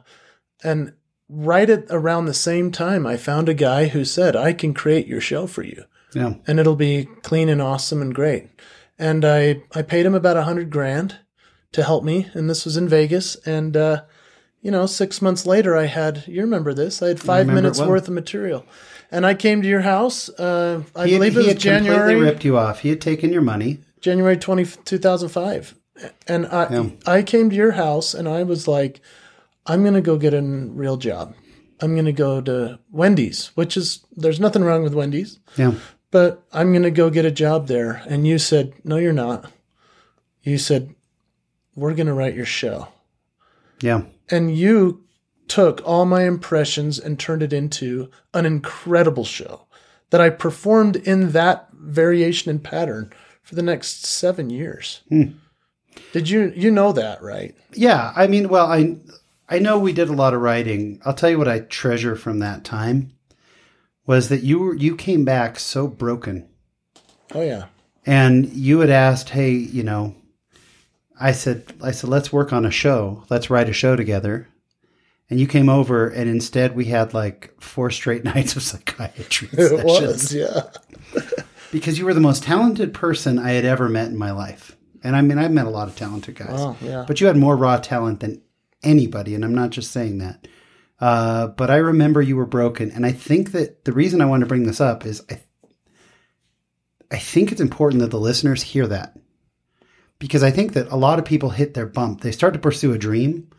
and 0.63 0.93
right 1.29 1.71
at 1.71 1.87
around 1.91 2.27
the 2.27 2.35
same 2.35 2.71
time, 2.71 3.07
I 3.07 3.17
found 3.17 3.49
a 3.49 3.55
guy 3.55 3.87
who 3.89 4.05
said, 4.05 4.35
I 4.35 4.53
can 4.53 4.75
create 4.75 5.07
your 5.07 5.21
show 5.21 5.47
for 5.47 5.63
you 5.63 5.85
Yeah, 6.15 6.35
and 6.47 6.59
it'll 6.61 6.77
be 6.77 7.07
clean 7.23 7.49
and 7.49 7.61
awesome 7.61 8.01
and 8.01 8.15
great. 8.15 8.49
And 8.99 9.25
I, 9.25 9.63
I 9.75 9.83
paid 9.83 10.07
him 10.07 10.15
about 10.15 10.37
a 10.37 10.45
hundred 10.45 10.71
grand 10.71 11.19
to 11.73 11.83
help 11.83 12.05
me. 12.05 12.29
And 12.33 12.49
this 12.49 12.65
was 12.65 12.77
in 12.77 12.89
Vegas. 12.89 13.35
And, 13.45 13.77
uh, 13.77 14.05
you 14.63 14.71
know, 14.71 14.87
six 14.87 15.21
months 15.21 15.45
later, 15.47 15.77
I 15.77 15.87
had, 15.87 16.25
you 16.27 16.41
remember 16.41 16.73
this, 16.73 17.03
I 17.03 17.09
had 17.09 17.21
five 17.21 17.47
minutes 17.47 17.81
well. 17.81 17.91
worth 17.91 18.09
of 18.09 18.15
material. 18.15 18.65
And 19.11 19.27
I 19.27 19.35
came 19.35 19.63
to 19.63 19.69
your 19.69 19.83
house, 19.83 20.29
uh, 20.31 20.83
I 20.97 21.07
he, 21.07 21.15
believe 21.15 21.35
he 21.35 21.41
it 21.41 21.55
was 21.55 21.63
January, 21.63 22.15
ripped 22.15 22.45
you 22.45 22.57
off. 22.57 22.81
He 22.81 22.89
had 22.89 23.01
taken 23.01 23.33
your 23.33 23.43
money. 23.43 23.81
January 24.01 24.37
20, 24.37 24.65
2005. 24.85 25.75
And 26.27 26.47
I, 26.47 26.69
Yeah. 26.71 26.91
I 27.07 27.23
came 27.23 27.51
to 27.51 27.57
your 27.57 27.73
house 27.73 28.15
and 28.15 28.29
I 28.29 28.43
was 28.43 28.67
like, 28.67 29.01
I'm 29.67 29.83
going 29.83 29.95
to 29.95 30.01
go 30.01 30.17
get 30.17 30.35
a 30.35 30.43
real 30.43 30.97
job. 30.97 31.35
I'm 31.81 31.95
going 31.95 32.05
to 32.07 32.13
go 32.13 32.41
to 32.41 32.79
Wendy's, 32.91 33.49
which 33.57 33.77
is, 33.77 34.05
there's 34.17 34.41
nothing 34.41 34.63
wrong 34.63 34.83
with 34.85 34.95
Wendy's, 34.95 35.41
Yeah, 35.57 35.75
but 36.15 36.45
I'm 36.53 36.71
going 36.71 36.85
to 36.85 36.93
go 36.93 37.11
get 37.11 37.25
a 37.25 37.31
job 37.33 37.67
there. 37.67 38.01
And 38.09 38.25
you 38.25 38.39
said, 38.39 38.73
No, 38.85 38.99
you're 38.99 39.13
not. 39.13 39.51
You 40.45 40.59
said, 40.59 40.95
We're 41.75 41.95
going 41.95 42.07
to 42.07 42.15
write 42.15 42.37
your 42.37 42.47
show. 42.47 42.87
yeah, 43.81 44.03
And 44.31 44.57
you 44.57 45.03
took 45.49 45.83
all 45.85 46.05
my 46.05 46.23
impressions 46.23 47.01
and 47.01 47.19
turned 47.19 47.43
it 47.43 47.53
into 47.53 48.13
an 48.33 48.47
incredible 48.47 49.25
show 49.25 49.67
that 50.11 50.21
I 50.21 50.31
performed 50.31 50.95
in 50.95 51.33
that 51.33 51.67
variation 51.73 52.49
and 52.49 52.63
pattern 52.63 53.13
for 53.43 53.57
the 53.57 53.63
next 53.63 54.07
seven 54.07 54.51
years. 54.51 55.01
Hmm. 55.09 55.33
Did 56.13 56.29
you 56.29 56.53
you 56.55 56.71
know 56.71 56.93
that, 56.93 57.23
right? 57.23 57.57
yeah. 57.73 58.13
I 58.15 58.29
mean, 58.29 58.49
well, 58.49 58.71
I 58.71 58.99
I 59.49 59.59
know 59.59 59.81
we 59.81 59.93
did 59.93 60.09
a 60.09 60.13
lot 60.13 60.33
of 60.33 60.43
writing. 60.43 61.01
I'll 61.05 61.13
tell 61.13 61.31
you 61.31 61.39
what 61.39 61.49
I 61.49 61.59
treasure 61.59 62.15
from 62.15 62.39
that 62.39 62.63
time 62.63 63.14
was 64.07 64.29
that 64.29 64.43
you 64.43 64.59
were 64.59 64.75
you 64.75 64.97
came 64.97 65.25
back 65.25 65.59
so 65.59 65.87
broken. 65.87 66.49
Oh 67.35 67.41
yeah. 67.43 67.67
and 68.07 68.53
you 68.53 68.81
had 68.81 68.91
asked, 68.91 69.31
"Hey, 69.31 69.53
you 69.53 69.83
know," 69.83 70.15
I 71.19 71.33
said, 71.33 71.65
"I 71.83 71.91
said 71.91 72.11
let's 72.11 72.33
work 72.33 72.53
on 72.53 72.65
a 72.67 72.71
show. 72.71 73.25
Let's 73.31 73.51
write 73.51 73.69
a 73.69 73.73
show 73.73 73.97
together." 73.97 74.49
And 75.31 75.41
you 75.41 75.47
came 75.47 75.71
over, 75.71 76.07
and 76.09 76.29
instead 76.29 76.77
we 76.77 76.85
had 76.87 77.15
like 77.15 77.55
four 77.59 77.91
straight 77.91 78.25
nights 78.35 78.57
of 78.57 78.63
psychiatry 78.63 79.49
It 79.53 79.69
sessions 79.69 79.85
was, 79.85 80.35
yeah. 80.35 80.65
because 81.73 81.99
you 81.99 82.05
were 82.05 82.13
the 82.15 82.21
most 82.21 82.43
talented 82.43 82.93
person 82.93 83.39
I 83.39 83.53
had 83.53 83.65
ever 83.65 83.89
met 83.89 84.09
in 84.09 84.19
my 84.19 84.33
life. 84.33 84.77
And 85.03 85.17
I 85.17 85.23
mean, 85.23 85.39
I've 85.39 85.51
met 85.51 85.67
a 85.67 85.71
lot 85.71 85.89
of 85.89 85.97
talented 85.97 86.35
guys, 86.37 86.51
Oh, 86.53 86.77
yeah. 86.83 87.05
but 87.07 87.21
you 87.21 87.27
had 87.27 87.37
more 87.39 87.57
raw 87.57 87.79
talent 87.79 88.21
than 88.21 88.43
anybody, 88.83 89.35
and 89.35 89.45
I'm 89.45 89.55
not 89.55 89.71
just 89.71 89.91
saying 89.93 90.19
that. 90.19 90.47
Uh, 91.05 91.49
but 91.49 91.71
I 91.71 91.77
remember 91.77 92.23
you 92.23 92.35
were 92.35 92.47
broken, 92.47 92.91
and 92.91 93.05
I 93.05 93.13
think 93.13 93.53
that 93.53 93.85
the 93.85 93.93
reason 93.93 94.23
I 94.23 94.25
wanted 94.25 94.45
to 94.45 94.49
bring 94.49 94.63
this 94.63 94.81
up 94.81 95.05
is 95.05 95.23
I, 95.31 95.39
I 97.11 97.19
think 97.19 97.53
it's 97.53 97.61
important 97.61 98.01
that 98.01 98.11
the 98.11 98.19
listeners 98.19 98.63
hear 98.63 98.87
that 98.87 99.15
because 100.19 100.43
I 100.43 100.51
think 100.51 100.73
that 100.73 100.91
a 100.91 100.97
lot 100.97 101.19
of 101.19 101.27
people 101.27 101.51
hit 101.51 101.75
their 101.75 101.85
bump. 101.85 102.23
They 102.23 102.33
start 102.33 102.55
to 102.55 102.59
pursue 102.59 102.95
a 102.95 102.99
dream, 102.99 103.51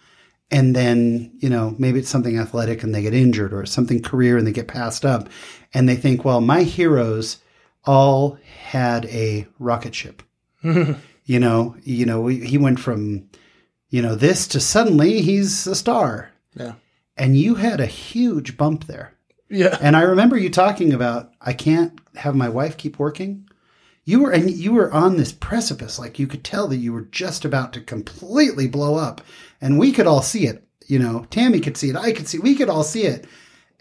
and 0.49 0.75
then 0.75 1.37
you 1.37 1.47
know 1.47 1.75
maybe 1.77 1.99
it's 1.99 2.09
something 2.09 2.39
athletic 2.39 2.81
and 2.81 2.95
they 2.95 3.03
get 3.03 3.13
injured, 3.13 3.53
or 3.53 3.63
something 3.67 4.01
career 4.01 4.39
and 4.39 4.47
they 4.47 4.51
get 4.51 4.67
passed 4.67 5.05
up, 5.05 5.29
and 5.71 5.87
they 5.87 5.95
think, 5.97 6.25
well, 6.25 6.41
my 6.41 6.63
heroes 6.63 7.37
all 7.83 8.39
had 8.69 9.05
a 9.05 9.45
rocket 9.59 9.93
ship. 9.93 10.23
you 10.63 11.39
know, 11.39 11.75
you 11.83 12.07
know, 12.07 12.25
he 12.25 12.57
went 12.57 12.79
from 12.79 13.29
you 13.91 14.01
know 14.01 14.15
this 14.15 14.47
to 14.47 14.59
suddenly 14.59 15.21
he's 15.21 15.67
a 15.67 15.75
star, 15.75 16.31
Yeah. 16.55 16.73
And 17.17 17.37
you 17.37 17.55
had 17.55 17.79
a 17.79 17.85
huge 17.85 18.57
bump 18.57 18.85
there. 18.85 19.13
Yeah. 19.49 19.77
And 19.81 19.95
I 19.95 20.01
remember 20.01 20.37
you 20.37 20.49
talking 20.49 20.93
about 20.93 21.31
I 21.41 21.53
can't 21.53 21.99
have 22.15 22.35
my 22.35 22.49
wife 22.49 22.77
keep 22.77 22.99
working. 22.99 23.47
You 24.03 24.21
were 24.21 24.31
and 24.31 24.49
you 24.51 24.73
were 24.73 24.91
on 24.91 25.17
this 25.17 25.31
precipice, 25.31 25.97
like 25.97 26.19
you 26.19 26.27
could 26.27 26.43
tell 26.43 26.67
that 26.67 26.77
you 26.77 26.93
were 26.93 27.01
just 27.01 27.43
about 27.45 27.73
to 27.73 27.81
completely 27.81 28.67
blow 28.67 28.95
up, 28.95 29.21
and 29.59 29.79
we 29.79 29.91
could 29.91 30.05
all 30.05 30.21
see 30.21 30.45
it. 30.45 30.63
You 30.87 30.99
know, 30.99 31.25
Tammy 31.31 31.59
could 31.59 31.77
see 31.77 31.89
it, 31.89 31.95
I 31.95 32.11
could 32.11 32.27
see, 32.27 32.37
we 32.37 32.55
could 32.55 32.69
all 32.69 32.83
see 32.83 33.03
it. 33.03 33.25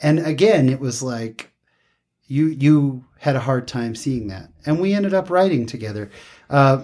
And 0.01 0.19
again, 0.19 0.71
it 0.71 0.81
was 0.81 1.03
like 1.03 1.51
you 2.27 2.47
you 2.47 3.05
had 3.19 3.37
a 3.37 3.41
hard 3.41 3.69
time 3.69 3.95
seeing 3.95 4.29
that, 4.29 4.51
and 4.65 4.81
we 4.81 4.95
ended 4.95 5.13
up 5.13 5.29
writing 5.29 5.67
together. 5.67 6.11
Uh, 6.49 6.83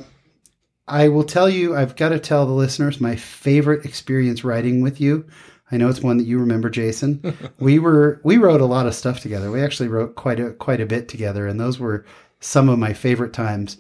I 0.87 1.09
will 1.09 1.25
tell 1.25 1.49
you, 1.49 1.77
I've 1.77 1.97
got 1.97 2.11
to 2.11 2.19
tell 2.19 2.45
the 2.45 2.53
listeners 2.53 3.01
my 3.01 3.17
favorite 3.17 3.87
experience 3.87 4.45
writing 4.45 4.83
with 4.83 5.01
you. 5.01 5.27
I 5.73 5.77
know 5.77 5.89
it's 5.89 6.01
one 6.01 6.17
that 6.19 6.27
you 6.27 6.39
remember, 6.39 6.71
Jason. 6.71 7.37
we 7.59 7.79
were 7.79 8.21
we 8.25 8.39
wrote 8.39 8.61
a 8.61 8.67
lot 8.67 8.87
of 8.87 8.95
stuff 8.95 9.21
together. 9.21 9.51
We 9.51 9.63
actually 9.63 9.89
wrote 9.89 10.17
quite 10.17 10.41
a 10.41 10.51
quite 10.53 10.81
a 10.81 10.87
bit 10.87 11.09
together, 11.09 11.47
and 11.47 11.61
those 11.61 11.79
were 11.79 12.05
some 12.41 12.69
of 12.69 12.79
my 12.79 12.93
favorite 12.93 13.33
times. 13.33 13.79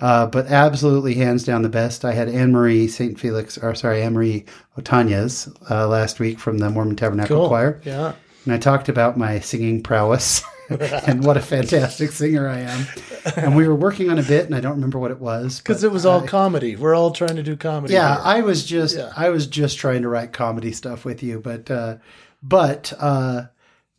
Uh, 0.00 0.26
but 0.26 0.46
absolutely, 0.46 1.14
hands 1.14 1.44
down, 1.44 1.60
the 1.62 1.68
best. 1.68 2.04
I 2.06 2.12
had 2.12 2.28
Anne 2.28 2.52
Marie 2.52 2.88
St. 2.88 3.20
Felix, 3.20 3.58
or 3.58 3.74
sorry, 3.74 4.02
Anne 4.02 4.14
Marie 4.14 4.46
Otanez 4.78 5.52
uh, 5.70 5.86
last 5.86 6.18
week 6.18 6.38
from 6.38 6.58
the 6.58 6.70
Mormon 6.70 6.96
Tabernacle 6.96 7.36
Cool. 7.36 7.48
Choir. 7.48 7.80
Yeah. 7.84 8.14
And 8.44 8.54
I 8.54 8.58
talked 8.58 8.88
about 8.88 9.18
my 9.18 9.40
singing 9.40 9.82
prowess 9.82 10.42
and 11.06 11.24
what 11.24 11.36
a 11.36 11.40
fantastic 11.40 12.12
singer 12.12 12.48
I 12.48 12.60
am. 12.60 12.86
And 13.36 13.56
we 13.56 13.66
were 13.66 13.74
working 13.74 14.10
on 14.10 14.18
a 14.18 14.22
bit, 14.22 14.46
and 14.46 14.54
I 14.54 14.60
don't 14.60 14.74
remember 14.74 14.98
what 14.98 15.10
it 15.10 15.18
was. 15.20 15.58
Because 15.58 15.82
it 15.84 15.90
was 15.92 16.06
all 16.06 16.22
I- 16.22 16.26
comedy. 16.26 16.76
We're 16.76 16.94
all 16.94 17.10
trying 17.10 17.36
to 17.36 17.42
do 17.42 17.56
comedy. 17.56 17.94
yeah, 17.94 18.14
here. 18.14 18.22
I 18.24 18.40
was 18.42 18.64
just 18.64 18.96
Yeah. 18.96 19.12
I 19.16 19.30
was 19.30 19.46
just 19.46 19.78
trying 19.78 20.02
to 20.02 20.08
write 20.08 20.32
comedy 20.32 20.72
stuff 20.72 21.04
with 21.04 21.22
you, 21.22 21.40
but 21.40 21.70
uh, 21.70 21.96
but 22.42 22.92
uh, 22.98 23.42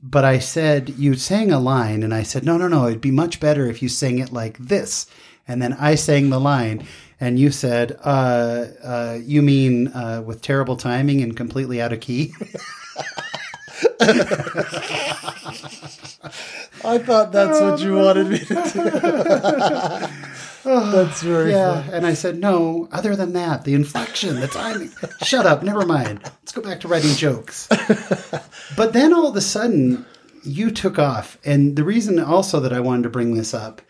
but 0.01 0.23
I 0.25 0.39
said 0.39 0.89
you 0.97 1.13
sang 1.15 1.51
a 1.51 1.59
line, 1.59 2.03
and 2.03 2.13
I 2.13 2.23
said 2.23 2.43
no, 2.45 2.57
no, 2.57 2.67
no, 2.67 2.87
it'd 2.87 3.01
be 3.01 3.11
much 3.11 3.39
better 3.39 3.67
if 3.67 3.81
you 3.81 3.89
sang 3.89 4.19
it 4.19 4.31
like 4.31 4.57
this, 4.57 5.05
and 5.47 5.61
then 5.61 5.73
I 5.73 5.95
sang 5.95 6.29
the 6.29 6.39
line. 6.39 6.87
And 7.23 7.37
you 7.37 7.51
said, 7.51 7.99
uh, 8.03 8.65
uh, 8.83 9.19
"You 9.23 9.43
mean 9.43 9.89
uh, 9.89 10.23
with 10.25 10.41
terrible 10.41 10.75
timing 10.75 11.21
and 11.21 11.37
completely 11.37 11.79
out 11.79 11.93
of 11.93 11.99
key?" 11.99 12.33
I 16.83 16.97
thought 16.97 17.31
that's 17.31 17.59
what 17.61 17.79
you 17.79 17.99
oh, 17.99 18.05
wanted 18.05 18.27
me 18.27 18.39
to 18.39 18.53
do. 18.53 18.53
that's 20.91 21.21
very 21.21 21.51
Yeah, 21.51 21.81
funny. 21.81 21.93
and 21.97 22.05
I 22.07 22.13
said, 22.13 22.37
no, 22.37 22.87
other 22.91 23.15
than 23.15 23.33
that, 23.33 23.63
the 23.63 23.73
inflection, 23.73 24.39
the 24.39 24.47
timing. 24.47 24.91
Shut 25.23 25.45
up, 25.45 25.63
never 25.63 25.85
mind. 25.85 26.21
Let's 26.23 26.51
go 26.51 26.61
back 26.61 26.79
to 26.81 26.87
writing 26.87 27.13
jokes. 27.15 27.67
but 28.77 28.93
then 28.93 29.13
all 29.13 29.27
of 29.27 29.35
a 29.35 29.41
sudden, 29.41 30.05
you 30.43 30.71
took 30.71 30.97
off. 30.99 31.37
And 31.45 31.75
the 31.75 31.83
reason 31.83 32.19
also 32.19 32.59
that 32.59 32.73
I 32.73 32.79
wanted 32.79 33.03
to 33.03 33.09
bring 33.09 33.35
this 33.35 33.53
up 33.53 33.81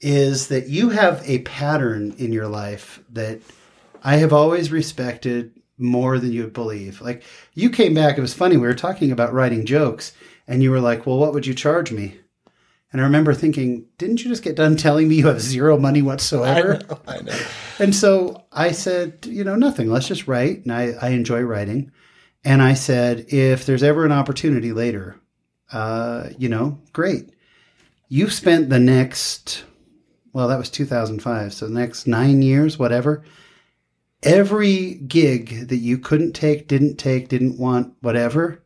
is 0.00 0.48
that 0.48 0.68
you 0.68 0.90
have 0.90 1.22
a 1.28 1.38
pattern 1.40 2.14
in 2.18 2.32
your 2.32 2.48
life 2.48 3.00
that 3.10 3.40
I 4.02 4.16
have 4.16 4.32
always 4.32 4.70
respected 4.70 5.52
more 5.78 6.18
than 6.18 6.32
you 6.32 6.42
would 6.44 6.52
believe. 6.52 7.00
Like, 7.00 7.22
you 7.54 7.70
came 7.70 7.94
back, 7.94 8.16
it 8.16 8.20
was 8.20 8.34
funny, 8.34 8.56
we 8.56 8.66
were 8.66 8.74
talking 8.74 9.10
about 9.10 9.32
writing 9.32 9.66
jokes, 9.66 10.12
and 10.46 10.62
you 10.62 10.70
were 10.70 10.80
like, 10.80 11.06
well, 11.06 11.18
what 11.18 11.32
would 11.32 11.46
you 11.46 11.54
charge 11.54 11.90
me? 11.92 12.18
And 12.92 13.00
I 13.00 13.04
remember 13.04 13.34
thinking, 13.34 13.86
didn't 13.98 14.22
you 14.22 14.30
just 14.30 14.44
get 14.44 14.54
done 14.54 14.76
telling 14.76 15.08
me 15.08 15.16
you 15.16 15.26
have 15.26 15.40
zero 15.40 15.76
money 15.76 16.00
I 16.00 16.02
whatsoever? 16.02 16.78
know. 16.88 17.00
I 17.08 17.20
know. 17.22 17.38
And 17.80 17.94
so 17.94 18.44
I 18.52 18.70
said, 18.70 19.26
you 19.26 19.42
know, 19.42 19.56
nothing. 19.56 19.88
Let's 19.90 20.06
just 20.06 20.28
write. 20.28 20.62
And 20.62 20.72
I, 20.72 20.92
I 21.02 21.08
enjoy 21.08 21.40
writing. 21.42 21.90
And 22.44 22.62
I 22.62 22.74
said, 22.74 23.26
if 23.28 23.66
there's 23.66 23.82
ever 23.82 24.04
an 24.04 24.12
opportunity 24.12 24.72
later, 24.72 25.18
uh, 25.72 26.28
you 26.38 26.48
know, 26.48 26.78
great. 26.92 27.30
You've 28.08 28.32
spent 28.32 28.68
the 28.68 28.78
next, 28.78 29.64
well, 30.32 30.46
that 30.46 30.58
was 30.58 30.70
2005. 30.70 31.52
So 31.52 31.66
the 31.66 31.72
next 31.72 32.06
nine 32.06 32.42
years, 32.42 32.78
whatever. 32.78 33.24
Every 34.24 34.94
gig 34.94 35.68
that 35.68 35.76
you 35.76 35.98
couldn't 35.98 36.32
take, 36.32 36.66
didn't 36.66 36.96
take, 36.96 37.28
didn't 37.28 37.58
want, 37.58 37.94
whatever, 38.00 38.64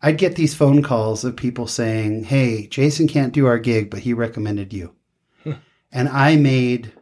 I'd 0.00 0.18
get 0.18 0.36
these 0.36 0.54
phone 0.54 0.82
calls 0.82 1.24
of 1.24 1.36
people 1.36 1.66
saying, 1.66 2.24
Hey, 2.24 2.66
Jason 2.66 3.08
can't 3.08 3.32
do 3.32 3.46
our 3.46 3.58
gig, 3.58 3.90
but 3.90 4.00
he 4.00 4.12
recommended 4.12 4.72
you. 4.72 4.94
Hmm. 5.42 5.52
and 5.90 6.08
I 6.08 6.36
made 6.36 6.92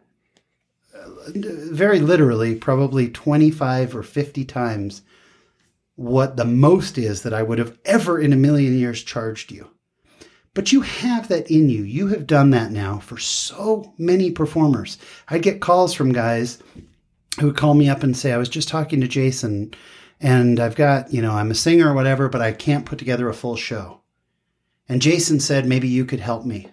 uh, 0.95 1.31
very 1.35 2.01
literally 2.01 2.55
probably 2.55 3.11
25 3.11 3.95
or 3.95 4.03
50 4.03 4.45
times 4.47 5.03
what 5.97 6.39
the 6.39 6.47
most 6.47 6.97
is 6.97 7.23
that 7.23 7.35
I 7.35 7.43
would 7.43 7.59
have 7.59 7.77
ever 7.85 8.19
in 8.19 8.33
a 8.33 8.37
million 8.37 8.79
years 8.79 9.03
charged 9.03 9.53
you. 9.53 9.69
But 10.55 10.73
you 10.73 10.81
have 10.81 11.29
that 11.29 11.51
in 11.51 11.69
you. 11.69 11.83
You 11.83 12.09
have 12.09 12.27
done 12.27 12.51
that 12.51 12.73
now 12.73 12.99
for 12.99 13.19
so 13.19 13.93
many 13.99 14.31
performers. 14.31 14.97
I'd 15.29 15.43
get 15.43 15.61
calls 15.61 15.93
from 15.93 16.13
guys 16.13 16.59
who 17.39 17.47
would 17.47 17.57
call 17.57 17.75
me 17.75 17.89
up 17.89 18.03
and 18.03 18.17
say, 18.17 18.33
I 18.33 18.39
was 18.39 18.49
just 18.49 18.69
talking 18.69 19.01
to 19.01 19.09
Jason 19.09 19.73
and 20.21 20.61
I've 20.61 20.75
got, 20.75 21.13
you 21.13 21.23
know, 21.23 21.33
I'm 21.33 21.51
a 21.51 21.55
singer 21.55 21.91
or 21.91 21.95
whatever, 21.95 22.29
but 22.29 22.43
I 22.43 22.53
can't 22.53 22.87
put 22.87 22.99
together 22.99 23.29
a 23.29 23.35
full 23.35 23.57
show. 23.57 24.01
And 24.89 25.01
Jason 25.01 25.41
said, 25.41 25.67
maybe 25.67 25.89
you 25.89 26.05
could 26.05 26.21
help 26.21 26.45
me. 26.45 26.69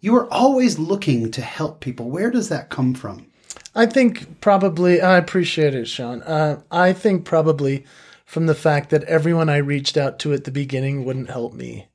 You 0.00 0.14
are 0.16 0.32
always 0.32 0.78
looking 0.78 1.30
to 1.32 1.40
help 1.40 1.80
people. 1.80 2.10
Where 2.10 2.30
does 2.30 2.50
that 2.50 2.68
come 2.68 2.94
from? 2.94 3.26
I 3.74 3.86
think 3.86 4.40
probably, 4.40 5.00
I 5.00 5.16
appreciate 5.16 5.74
it, 5.74 5.88
Sean. 5.88 6.22
Uh, 6.22 6.60
I 6.70 6.92
think 6.92 7.24
probably 7.24 7.84
from 8.24 8.46
the 8.46 8.54
fact 8.54 8.90
that 8.90 9.04
everyone 9.04 9.48
I 9.48 9.56
reached 9.56 9.96
out 9.96 10.18
to 10.20 10.32
at 10.32 10.44
the 10.44 10.50
beginning 10.50 11.04
wouldn't 11.04 11.30
help 11.30 11.54
me. 11.54 11.88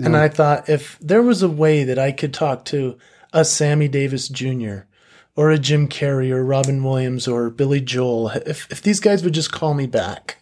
And 0.00 0.16
I 0.16 0.28
thought 0.28 0.68
if 0.68 0.96
there 1.00 1.22
was 1.22 1.42
a 1.42 1.48
way 1.48 1.82
that 1.82 1.98
I 1.98 2.12
could 2.12 2.32
talk 2.32 2.64
to 2.66 2.98
a 3.32 3.44
Sammy 3.44 3.88
Davis 3.88 4.28
Jr. 4.28 4.80
or 5.38 5.52
a 5.52 5.58
Jim 5.58 5.86
Carrey 5.86 6.32
or 6.32 6.44
Robin 6.44 6.82
Williams 6.82 7.28
or 7.28 7.48
Billy 7.48 7.80
Joel, 7.80 8.30
if, 8.44 8.66
if 8.72 8.82
these 8.82 8.98
guys 8.98 9.22
would 9.22 9.34
just 9.34 9.52
call 9.52 9.72
me 9.72 9.86
back, 9.86 10.38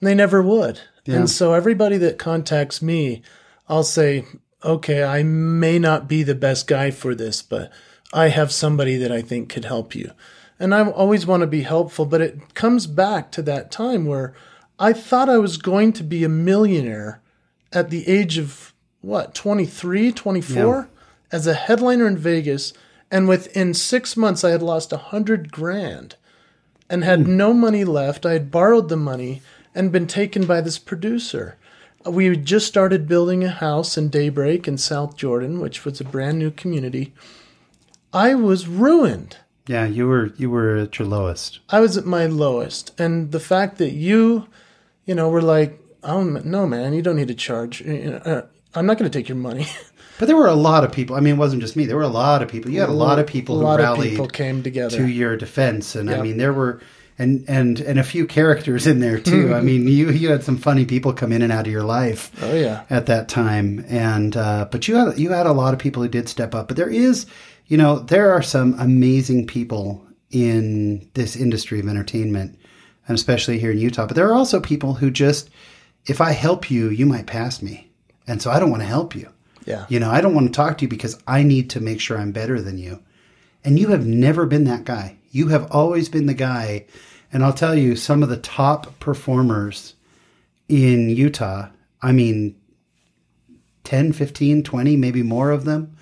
they 0.00 0.12
never 0.12 0.42
would. 0.42 0.80
And 1.06 1.30
so 1.30 1.52
everybody 1.52 1.98
that 1.98 2.18
contacts 2.18 2.82
me, 2.82 3.22
I'll 3.68 3.84
say, 3.84 4.24
okay, 4.64 5.04
I 5.04 5.22
may 5.22 5.78
not 5.78 6.08
be 6.08 6.24
the 6.24 6.34
best 6.34 6.66
guy 6.66 6.90
for 6.90 7.14
this, 7.14 7.42
but 7.42 7.70
I 8.12 8.30
have 8.30 8.50
somebody 8.50 8.96
that 8.96 9.12
I 9.12 9.22
think 9.22 9.50
could 9.50 9.66
help 9.66 9.94
you. 9.94 10.10
And 10.58 10.74
I 10.74 10.84
always 10.90 11.28
want 11.28 11.42
to 11.42 11.46
be 11.46 11.62
helpful, 11.62 12.04
but 12.04 12.20
it 12.20 12.54
comes 12.54 12.88
back 12.88 13.30
to 13.32 13.42
that 13.42 13.70
time 13.70 14.04
where 14.04 14.34
I 14.80 14.94
thought 14.94 15.28
I 15.28 15.38
was 15.38 15.58
going 15.58 15.92
to 15.92 16.02
be 16.02 16.24
a 16.24 16.28
millionaire 16.28 17.22
at 17.72 17.90
the 17.90 18.08
age 18.08 18.36
of 18.38 18.74
what, 19.00 19.32
23, 19.32 20.10
24 20.10 20.88
as 21.30 21.46
a 21.46 21.54
headliner 21.54 22.08
in 22.08 22.16
Vegas. 22.16 22.72
And 23.14 23.28
within 23.28 23.74
six 23.74 24.16
months, 24.16 24.42
I 24.42 24.50
had 24.50 24.60
lost 24.60 24.92
a 24.92 24.96
hundred 24.96 25.52
grand 25.52 26.16
and 26.90 27.04
had 27.04 27.28
no 27.28 27.54
money 27.54 27.84
left. 27.84 28.26
I 28.26 28.32
had 28.32 28.50
borrowed 28.50 28.88
the 28.88 28.96
money 28.96 29.40
and 29.72 29.92
been 29.92 30.08
taken 30.08 30.46
by 30.46 30.60
this 30.60 30.80
producer. 30.80 31.56
We 32.04 32.26
had 32.26 32.44
just 32.44 32.66
started 32.66 33.06
building 33.06 33.44
a 33.44 33.50
house 33.50 33.96
in 33.96 34.08
Daybreak 34.08 34.66
in 34.66 34.78
South 34.78 35.16
Jordan, 35.16 35.60
which 35.60 35.84
was 35.84 36.00
a 36.00 36.04
brand 36.04 36.40
new 36.40 36.50
community. 36.50 37.14
I 38.12 38.34
was 38.34 38.66
ruined. 38.66 39.36
Yeah, 39.68 39.86
you 39.86 40.08
were 40.08 40.32
you 40.36 40.50
were 40.50 40.74
at 40.74 40.98
your 40.98 41.06
lowest. 41.06 41.60
I 41.70 41.78
was 41.78 41.96
at 41.96 42.06
my 42.06 42.26
lowest. 42.26 42.98
And 42.98 43.30
the 43.30 43.38
fact 43.38 43.78
that 43.78 43.92
you, 43.92 44.48
you 45.06 45.14
know, 45.14 45.28
were 45.28 45.40
like, 45.40 45.80
oh, 46.02 46.24
no, 46.24 46.66
man, 46.66 46.92
you 46.92 47.00
don't 47.00 47.14
need 47.14 47.28
to 47.28 47.34
charge. 47.36 47.80
Uh, 47.80 48.42
I'm 48.74 48.86
not 48.86 48.98
going 48.98 49.08
to 49.08 49.16
take 49.16 49.28
your 49.28 49.38
money. 49.38 49.68
But 50.18 50.26
there 50.26 50.36
were 50.36 50.46
a 50.46 50.54
lot 50.54 50.84
of 50.84 50.92
people. 50.92 51.16
I 51.16 51.20
mean, 51.20 51.34
it 51.34 51.38
wasn't 51.38 51.62
just 51.62 51.76
me. 51.76 51.86
There 51.86 51.96
were 51.96 52.02
a 52.02 52.08
lot 52.08 52.42
of 52.42 52.48
people. 52.48 52.70
You 52.70 52.80
had 52.80 52.88
a 52.88 52.92
lot 52.92 53.18
of 53.18 53.26
people 53.26 53.56
a 53.56 53.58
who 53.58 53.64
lot 53.64 53.80
of 53.80 53.84
rallied 53.84 54.10
people 54.10 54.28
came 54.28 54.62
together. 54.62 54.96
to 54.96 55.06
your 55.08 55.36
defense, 55.36 55.94
and 55.94 56.10
I 56.10 56.20
mean, 56.22 56.36
there 56.36 56.52
were 56.52 56.80
and 57.18 57.44
and 57.48 57.80
and 57.80 57.98
a 57.98 58.04
few 58.04 58.26
characters 58.26 58.86
in 58.86 59.00
there 59.00 59.18
too. 59.18 59.54
I 59.54 59.60
mean, 59.62 59.86
you 59.86 60.10
you 60.10 60.30
had 60.30 60.42
some 60.42 60.56
funny 60.56 60.84
people 60.84 61.12
come 61.12 61.32
in 61.32 61.42
and 61.42 61.52
out 61.52 61.66
of 61.66 61.72
your 61.72 61.84
life 61.84 62.30
oh, 62.42 62.54
yeah. 62.54 62.84
at 62.90 63.06
that 63.06 63.28
time, 63.28 63.84
and 63.88 64.36
uh, 64.36 64.68
but 64.70 64.88
you 64.88 64.96
had 64.96 65.18
you 65.18 65.30
had 65.30 65.46
a 65.46 65.52
lot 65.52 65.74
of 65.74 65.80
people 65.80 66.02
who 66.02 66.08
did 66.08 66.28
step 66.28 66.54
up. 66.54 66.68
But 66.68 66.76
there 66.76 66.90
is, 66.90 67.26
you 67.66 67.76
know, 67.76 67.98
there 67.98 68.32
are 68.32 68.42
some 68.42 68.74
amazing 68.78 69.46
people 69.46 70.04
in 70.30 71.08
this 71.14 71.36
industry 71.36 71.78
of 71.78 71.88
entertainment, 71.88 72.58
and 73.06 73.14
especially 73.14 73.58
here 73.58 73.70
in 73.70 73.78
Utah. 73.78 74.06
But 74.06 74.16
there 74.16 74.28
are 74.28 74.34
also 74.34 74.60
people 74.60 74.94
who 74.94 75.10
just, 75.10 75.50
if 76.06 76.20
I 76.20 76.32
help 76.32 76.70
you, 76.70 76.88
you 76.90 77.06
might 77.06 77.26
pass 77.26 77.62
me, 77.62 77.90
and 78.26 78.42
so 78.42 78.50
I 78.50 78.58
don't 78.58 78.70
want 78.70 78.82
to 78.82 78.88
help 78.88 79.14
you. 79.14 79.28
Yeah. 79.64 79.86
You 79.88 80.00
know, 80.00 80.10
I 80.10 80.20
don't 80.20 80.34
want 80.34 80.46
to 80.46 80.52
talk 80.52 80.78
to 80.78 80.82
you 80.82 80.88
because 80.88 81.18
I 81.26 81.42
need 81.42 81.70
to 81.70 81.80
make 81.80 82.00
sure 82.00 82.18
I'm 82.18 82.32
better 82.32 82.60
than 82.60 82.78
you. 82.78 83.02
And 83.64 83.78
you 83.78 83.88
have 83.88 84.06
never 84.06 84.46
been 84.46 84.64
that 84.64 84.84
guy. 84.84 85.16
You 85.30 85.48
have 85.48 85.70
always 85.72 86.08
been 86.08 86.26
the 86.26 86.34
guy. 86.34 86.86
And 87.32 87.42
I'll 87.42 87.52
tell 87.52 87.74
you, 87.74 87.96
some 87.96 88.22
of 88.22 88.28
the 88.28 88.36
top 88.36 88.98
performers 89.00 89.94
in 90.68 91.08
Utah, 91.10 91.68
I 92.02 92.12
mean, 92.12 92.56
10, 93.84 94.12
15, 94.12 94.62
20, 94.62 94.96
maybe 94.96 95.22
more 95.22 95.50
of 95.50 95.64
them, 95.64 95.96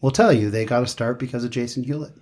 will 0.00 0.10
tell 0.10 0.32
you 0.32 0.48
they 0.48 0.64
got 0.64 0.80
to 0.80 0.86
start 0.86 1.18
because 1.18 1.44
of 1.44 1.50
Jason 1.50 1.82
Hewlett. 1.82 2.12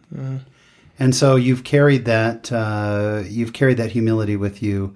And 0.99 1.14
so 1.14 1.37
you've 1.37 1.64
carried 1.64 2.07
that, 2.07 2.51
uh, 2.51 3.23
you've 3.27 3.53
carried 3.53 3.77
that 3.77 3.93
humility 3.93 4.37
with 4.37 4.62
you 4.62 4.95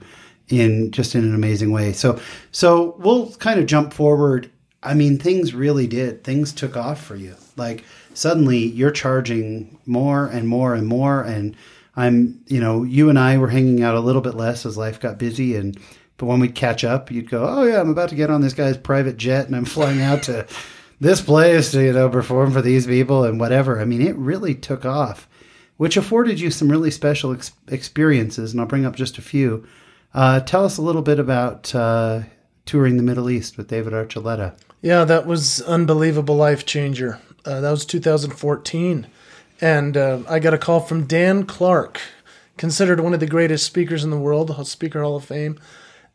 in 0.49 0.91
just 0.91 1.15
in 1.15 1.25
an 1.25 1.35
amazing 1.35 1.73
way. 1.73 1.93
So, 1.93 2.19
so 2.53 2.97
we'll 2.99 3.33
kind 3.35 3.61
of 3.61 3.67
jump 3.67 3.93
forward. 3.93 4.51
I 4.83 4.95
mean, 4.95 5.19
things 5.19 5.55
really 5.55 5.87
did. 5.87 6.25
Things 6.25 6.53
took 6.53 6.77
off 6.77 7.03
for 7.03 7.17
you. 7.17 7.35
Like 7.57 7.85
suddenly 8.15 8.59
you're 8.59 8.91
charging 8.91 9.79
more 9.87 10.27
and 10.27 10.49
more 10.49 10.75
and 10.75 10.87
more. 10.87 11.23
And 11.23 11.55
I'm, 11.97 12.41
you 12.47 12.61
know, 12.61 12.83
you 12.83 13.09
and 13.11 13.19
I 13.19 13.37
were 13.39 13.49
hanging 13.49 13.83
out 13.83 13.95
a 13.95 14.01
little 14.01 14.23
bit 14.23 14.35
less 14.35 14.65
as 14.65 14.79
life 14.79 14.99
got 15.01 15.19
busy. 15.19 15.55
And, 15.57 15.79
but 16.17 16.27
when 16.27 16.41
we'd 16.41 16.55
catch 16.55 16.83
up, 16.85 17.11
you'd 17.11 17.29
go, 17.31 17.47
Oh 17.47 17.65
yeah, 17.65 17.81
I'm 17.81 17.91
about 17.91 18.09
to 18.11 18.15
get 18.15 18.31
on 18.31 18.41
this 18.41 18.55
guy's 18.55 18.77
private 18.79 19.17
jet 19.19 19.47
and 19.47 19.55
I'm 19.57 19.65
flying 19.67 20.01
out 20.01 20.23
to 20.25 20.47
this 21.01 21.21
place 21.21 21.71
to, 21.73 21.83
you 21.83 21.93
know, 21.93 22.09
perform 22.09 22.53
for 22.53 22.63
these 22.63 22.87
people 22.87 23.25
and 23.25 23.39
whatever. 23.41 23.81
I 23.81 23.85
mean, 23.85 24.01
it 24.03 24.17
really 24.17 24.55
took 24.55 24.85
off. 24.85 25.29
which 25.77 25.97
afforded 25.97 26.39
you 26.41 26.51
some 26.51 26.71
really 26.71 26.91
special 26.91 27.33
ex- 27.33 27.53
experiences, 27.69 28.53
and 28.53 28.61
I'll 28.61 28.67
bring 28.67 28.85
up 28.85 28.97
just 28.97 29.17
a 29.17 29.23
few. 29.23 29.67
Uh, 30.13 30.41
tell 30.41 30.65
us 30.67 30.77
a 30.77 30.83
little 30.83 31.01
bit 31.03 31.19
about 31.19 31.75
uh, 31.75 32.21
touring 32.67 32.99
the 32.99 33.03
Middle 33.03 33.31
East 33.31 33.57
with 33.57 33.69
David 33.69 33.95
Archuleta. 33.95 34.55
Yeah, 34.83 35.05
that 35.05 35.27
was 35.27 35.61
unbelievable 35.63 36.37
life 36.37 36.65
changer. 36.65 37.19
Uh, 37.45 37.61
that 37.61 37.71
was 37.71 37.85
2014, 37.85 39.07
and 39.61 39.97
uh, 39.97 40.21
I 40.29 40.39
got 40.39 40.55
a 40.55 40.59
call 40.59 40.81
from 40.81 41.07
Dan 41.07 41.45
Clark, 41.45 42.01
considered 42.57 43.01
one 43.01 43.15
of 43.15 43.21
the 43.21 43.27
greatest 43.27 43.67
speakers 43.67 44.05
in 44.05 44.11
the 44.11 44.19
world, 44.19 44.55
Speaker 44.67 45.03
Hall 45.03 45.17
of 45.17 45.25
Fame, 45.25 45.59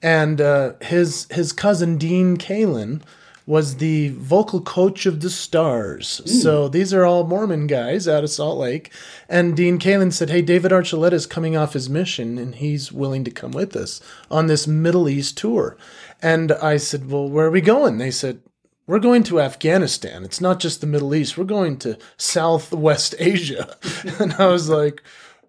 and 0.02 0.40
uh, 0.40 0.74
his 0.82 1.28
his 1.32 1.52
cousin 1.52 1.98
Dean 1.98 2.38
Kalin 2.38 3.02
was 3.48 3.78
the 3.78 4.10
vocal 4.10 4.62
coach 4.62 5.06
of 5.06 5.22
the 5.22 5.30
Stars. 5.30 6.22
Mm. 6.26 6.30
So 6.42 6.68
these 6.68 6.94
are 6.94 7.06
all 7.06 7.26
Mormon 7.26 7.68
guys 7.68 8.08
out 8.08 8.24
of 8.24 8.30
Salt 8.30 8.58
Lake. 8.58 8.92
And 9.30 9.56
Dean 9.56 9.78
Kalin 9.78 10.12
said, 10.12 10.30
Hey, 10.30 10.42
David 10.42 10.72
Archuleta 10.72 11.14
is 11.14 11.28
coming 11.28 11.56
off 11.56 11.74
his 11.74 11.90
mission 11.90 12.38
and 12.38 12.56
he's 12.56 12.92
willing 12.92 13.24
to 13.24 13.32
come 13.32 13.52
with 13.52 13.76
us 13.76 14.02
on 14.32 14.48
this 14.48 14.66
Middle 14.66 15.08
East 15.08 15.38
tour. 15.38 15.78
And 16.22 16.54
I 16.54 16.78
said, 16.78 17.10
Well, 17.10 17.30
where 17.30 17.46
are 17.46 17.52
we 17.52 17.62
going? 17.62 18.00
They 18.00 18.12
said, 18.12 18.42
We're 18.88 19.00
going 19.00 19.24
to 19.24 19.42
Afghanistan. 19.42 20.24
It's 20.24 20.42
not 20.42 20.60
just 20.60 20.82
the 20.82 20.88
Middle 20.88 21.16
East, 21.16 21.38
we're 21.38 21.46
going 21.46 21.78
to 21.80 21.98
Southwest 22.18 23.16
Asia. 23.20 23.78
and 24.20 24.34
I 24.34 24.48
was 24.48 24.70
like, 24.70 25.02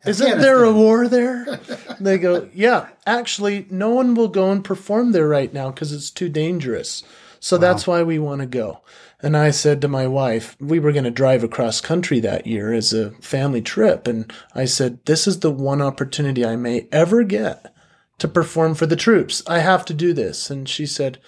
isn't 0.06 0.38
there 0.38 0.64
a 0.64 0.72
war 0.72 1.08
there? 1.08 1.58
they 1.98 2.18
go, 2.18 2.48
yeah. 2.54 2.88
Actually, 3.06 3.66
no 3.70 3.90
one 3.90 4.14
will 4.14 4.28
go 4.28 4.50
and 4.50 4.64
perform 4.64 5.12
there 5.12 5.28
right 5.28 5.52
now 5.52 5.70
because 5.70 5.92
it's 5.92 6.10
too 6.10 6.28
dangerous. 6.28 7.02
So 7.40 7.56
wow. 7.56 7.60
that's 7.60 7.86
why 7.86 8.02
we 8.02 8.18
want 8.18 8.40
to 8.40 8.46
go. 8.46 8.82
And 9.20 9.36
I 9.36 9.50
said 9.50 9.80
to 9.80 9.88
my 9.88 10.06
wife, 10.06 10.56
we 10.60 10.78
were 10.78 10.92
going 10.92 11.04
to 11.04 11.10
drive 11.10 11.42
across 11.42 11.80
country 11.80 12.20
that 12.20 12.46
year 12.46 12.72
as 12.72 12.92
a 12.92 13.10
family 13.12 13.62
trip. 13.62 14.06
And 14.06 14.32
I 14.54 14.66
said, 14.66 15.04
this 15.06 15.26
is 15.26 15.40
the 15.40 15.50
one 15.50 15.82
opportunity 15.82 16.44
I 16.44 16.56
may 16.56 16.86
ever 16.92 17.24
get 17.24 17.74
to 18.18 18.28
perform 18.28 18.74
for 18.74 18.86
the 18.86 18.96
troops. 18.96 19.42
I 19.46 19.58
have 19.58 19.84
to 19.86 19.94
do 19.94 20.12
this. 20.12 20.50
And 20.50 20.68
she 20.68 20.86
said, 20.86 21.18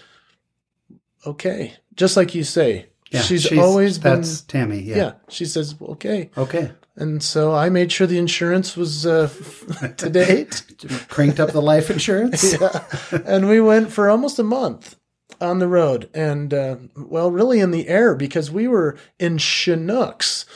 okay. 1.27 1.75
Just 1.99 2.17
like 2.17 2.33
you 2.33 2.45
say, 2.45 2.87
yeah, 3.11 3.23
she's, 3.23 3.43
she's 3.43 3.59
always 3.59 3.99
been. 3.99 4.23
Tammy. 4.47 4.79
Yeah. 4.79 4.97
yeah. 4.97 5.13
She 5.29 5.45
says, 5.45 5.75
okay. 5.81 6.31
Okay. 6.39 6.71
And 6.97 7.23
so 7.23 7.53
I 7.55 7.69
made 7.71 7.91
sure 7.91 8.07
the 8.07 8.19
insurance 8.19 8.77
was 8.77 9.05
uh, 9.05 9.29
to 9.97 10.09
date. 10.09 10.63
Cranked 11.09 11.41
up 11.41 11.51
the 11.51 11.61
life 11.61 11.91
insurance. 11.91 12.55
yeah. 12.61 12.85
And 13.25 13.49
we 13.49 13.61
went 13.61 13.91
for 13.91 14.09
almost 14.09 14.39
a 14.39 14.45
month 14.45 14.97
on 15.41 15.59
the 15.59 15.69
road 15.69 16.09
and, 16.15 16.55
uh, 16.55 16.77
well, 16.97 17.31
really 17.31 17.61
in 17.61 17.73
the 17.73 17.89
air 17.89 18.15
because 18.15 18.51
we 18.51 18.69
were 18.69 18.97
in 19.19 19.39
Chinooks 19.39 20.47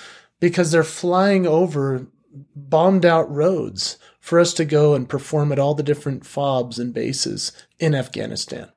because 0.41 0.71
they're 0.71 0.85
flying 0.85 1.47
over 1.47 2.07
bombed 2.55 3.05
out 3.05 3.31
roads 3.31 3.99
for 4.21 4.39
us 4.39 4.55
to 4.55 4.65
go 4.65 4.95
and 4.95 5.09
perform 5.09 5.51
at 5.53 5.59
all 5.59 5.75
the 5.75 5.83
different 5.83 6.23
FOBs 6.23 6.79
and 6.79 6.95
bases 6.95 7.53
in 7.79 7.95
Afghanistan. 7.95 8.71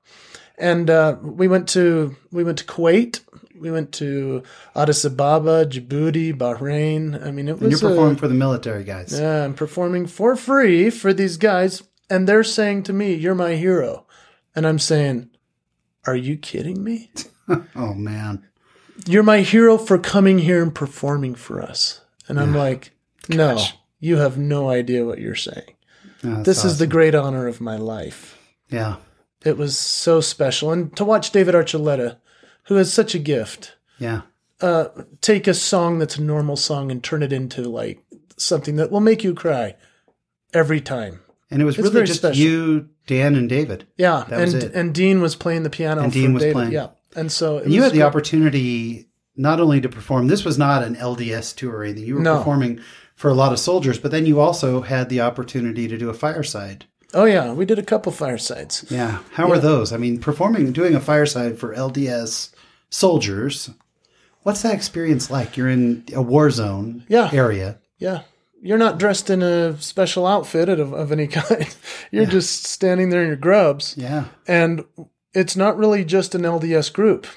And 0.57 0.89
uh, 0.89 1.17
we 1.21 1.47
went 1.47 1.67
to 1.69 2.15
we 2.31 2.43
went 2.43 2.59
to 2.59 2.65
Kuwait. 2.65 3.21
We 3.59 3.71
went 3.71 3.93
to 3.93 4.43
Addis 4.75 5.05
Ababa, 5.05 5.65
Djibouti, 5.65 6.33
Bahrain. 6.33 7.25
I 7.25 7.31
mean, 7.31 7.47
it 7.47 7.53
was. 7.53 7.61
And 7.61 7.71
you're 7.71 7.89
performing 7.89 8.17
for 8.17 8.27
the 8.27 8.33
military 8.33 8.83
guys. 8.83 9.17
Yeah, 9.17 9.43
I'm 9.43 9.53
performing 9.53 10.07
for 10.07 10.35
free 10.35 10.89
for 10.89 11.13
these 11.13 11.37
guys, 11.37 11.83
and 12.09 12.27
they're 12.27 12.43
saying 12.43 12.83
to 12.83 12.93
me, 12.93 13.13
"You're 13.13 13.35
my 13.35 13.55
hero," 13.55 14.05
and 14.55 14.67
I'm 14.67 14.79
saying, 14.79 15.29
are 16.07 16.15
you 16.15 16.37
kidding 16.37 16.83
me? 16.83 17.11
oh 17.75 17.93
man. 17.93 18.45
You're 19.05 19.23
my 19.23 19.41
hero 19.41 19.77
for 19.77 19.97
coming 19.97 20.39
here 20.39 20.63
and 20.63 20.73
performing 20.73 21.35
for 21.35 21.61
us. 21.61 22.01
And 22.27 22.39
I'm 22.39 22.55
like, 22.55 22.91
no, 23.29 23.55
Gosh. 23.55 23.75
you 23.99 24.17
have 24.17 24.37
no 24.37 24.69
idea 24.69 25.05
what 25.05 25.19
you're 25.19 25.35
saying. 25.35 25.75
Oh, 26.23 26.43
this 26.43 26.59
awesome. 26.59 26.69
is 26.69 26.79
the 26.79 26.87
great 26.87 27.13
honor 27.13 27.47
of 27.47 27.59
my 27.59 27.75
life. 27.75 28.39
Yeah. 28.69 28.95
It 29.45 29.57
was 29.57 29.77
so 29.77 30.21
special. 30.21 30.71
And 30.71 30.95
to 30.97 31.05
watch 31.05 31.31
David 31.31 31.55
Archuleta, 31.55 32.17
who 32.63 32.75
has 32.75 32.91
such 32.91 33.15
a 33.15 33.19
gift. 33.19 33.75
Yeah. 33.99 34.21
Uh, 34.59 34.87
take 35.21 35.47
a 35.47 35.53
song 35.53 35.99
that's 35.99 36.17
a 36.17 36.21
normal 36.21 36.55
song 36.55 36.91
and 36.91 37.03
turn 37.03 37.21
it 37.21 37.31
into 37.31 37.63
like 37.63 38.03
something 38.37 38.75
that 38.77 38.91
will 38.91 39.01
make 39.01 39.23
you 39.23 39.33
cry 39.33 39.75
every 40.53 40.81
time. 40.81 41.19
And 41.51 41.61
it 41.61 41.65
was 41.65 41.77
it's 41.77 41.87
really 41.87 42.05
just 42.05 42.19
special. 42.19 42.41
you, 42.41 42.89
Dan, 43.05 43.35
and 43.35 43.47
David. 43.47 43.85
Yeah, 43.97 44.25
and 44.31 44.63
and 44.63 44.95
Dean 44.95 45.21
was 45.21 45.35
playing 45.35 45.63
the 45.63 45.69
piano. 45.69 46.01
And 46.01 46.11
Dean 46.11 46.33
was 46.33 46.41
David. 46.41 46.53
playing. 46.53 46.71
Yeah, 46.71 46.87
and 47.15 47.31
so 47.31 47.59
and 47.59 47.71
you 47.71 47.83
had 47.83 47.91
the 47.91 48.01
opportunity 48.01 49.07
not 49.35 49.59
only 49.59 49.79
to 49.81 49.89
perform. 49.89 50.27
This 50.27 50.43
was 50.43 50.57
not 50.57 50.83
an 50.83 50.95
LDS 50.95 51.55
tour 51.55 51.77
or 51.77 51.83
anything. 51.83 52.05
You 52.05 52.15
were 52.15 52.21
no. 52.21 52.37
performing 52.37 52.79
for 53.15 53.29
a 53.29 53.33
lot 53.33 53.53
of 53.53 53.59
soldiers, 53.59 53.99
but 53.99 54.11
then 54.11 54.25
you 54.25 54.39
also 54.39 54.81
had 54.81 55.09
the 55.09 55.21
opportunity 55.21 55.87
to 55.87 55.97
do 55.97 56.09
a 56.09 56.13
fireside. 56.13 56.85
Oh 57.15 57.23
yeah, 57.23 57.53
we 57.53 57.65
did 57.65 57.79
a 57.79 57.83
couple 57.83 58.11
firesides. 58.11 58.85
Yeah, 58.89 59.19
how 59.31 59.47
yeah. 59.47 59.53
are 59.53 59.59
those? 59.59 59.93
I 59.93 59.97
mean, 59.97 60.19
performing, 60.19 60.73
doing 60.73 60.95
a 60.95 60.99
fireside 60.99 61.57
for 61.57 61.73
LDS 61.73 62.53
soldiers. 62.89 63.69
What's 64.43 64.61
that 64.63 64.75
experience 64.75 65.31
like? 65.31 65.55
You're 65.55 65.69
in 65.69 66.03
a 66.13 66.21
war 66.21 66.49
zone 66.51 67.05
yeah. 67.07 67.29
area. 67.31 67.79
Yeah, 67.97 68.23
you're 68.61 68.77
not 68.77 68.99
dressed 68.99 69.29
in 69.29 69.41
a 69.41 69.79
special 69.81 70.27
outfit 70.27 70.67
of, 70.67 70.91
of 70.91 71.13
any 71.13 71.27
kind. 71.39 71.73
You're 72.11 72.23
yeah. 72.23 72.29
just 72.29 72.65
standing 72.65 73.11
there 73.11 73.21
in 73.21 73.27
your 73.27 73.37
grubs. 73.37 73.95
Yeah. 73.97 74.25
And 74.45 74.83
it's 75.33 75.55
not 75.55 75.77
really 75.77 76.03
just 76.03 76.35
an 76.35 76.41
LDS 76.41 76.91
group. 76.91 77.27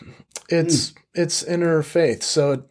It's 0.49 0.91
mm. 0.91 0.97
it's 1.15 1.45
interfaith. 1.45 2.25
So 2.25 2.65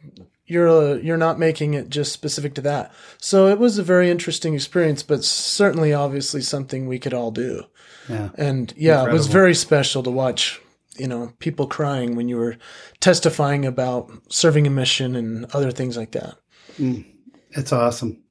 you're 0.48 0.70
uh, 0.70 0.96
you're 0.96 1.18
not 1.18 1.38
making 1.38 1.74
it 1.74 1.90
just 1.90 2.12
specific 2.12 2.56
to 2.56 2.62
that. 2.62 2.92
So 3.20 3.48
it 3.48 3.60
was 3.60 3.78
a 3.78 3.84
very 3.84 4.10
interesting 4.10 4.54
experience, 4.54 5.04
but 5.04 5.24
certainly 5.24 5.94
obviously 5.94 6.42
something 6.42 6.88
we 6.88 7.00
could 7.00 7.14
all 7.14 7.32
do. 7.32 7.64
Yeah. 8.10 8.30
And 8.38 8.74
yeah, 8.78 9.00
Incredible. 9.00 9.10
it 9.10 9.14
was 9.14 9.28
very 9.28 9.54
special 9.54 10.04
to 10.04 10.10
watch 10.10 10.62
you 10.98 11.08
know 11.08 11.34
people 11.40 11.68
crying 11.68 12.16
when 12.16 12.28
you 12.28 12.38
were 12.38 12.58
testifying 13.00 13.66
about 13.66 14.10
serving 14.30 14.66
a 14.66 14.72
mission 14.72 15.16
and 15.16 15.46
other 15.54 15.72
things 15.72 15.98
like 15.98 16.12
that. 16.12 16.36
Mm. 16.80 17.06
It's 17.52 17.72
awesome. 17.72 18.22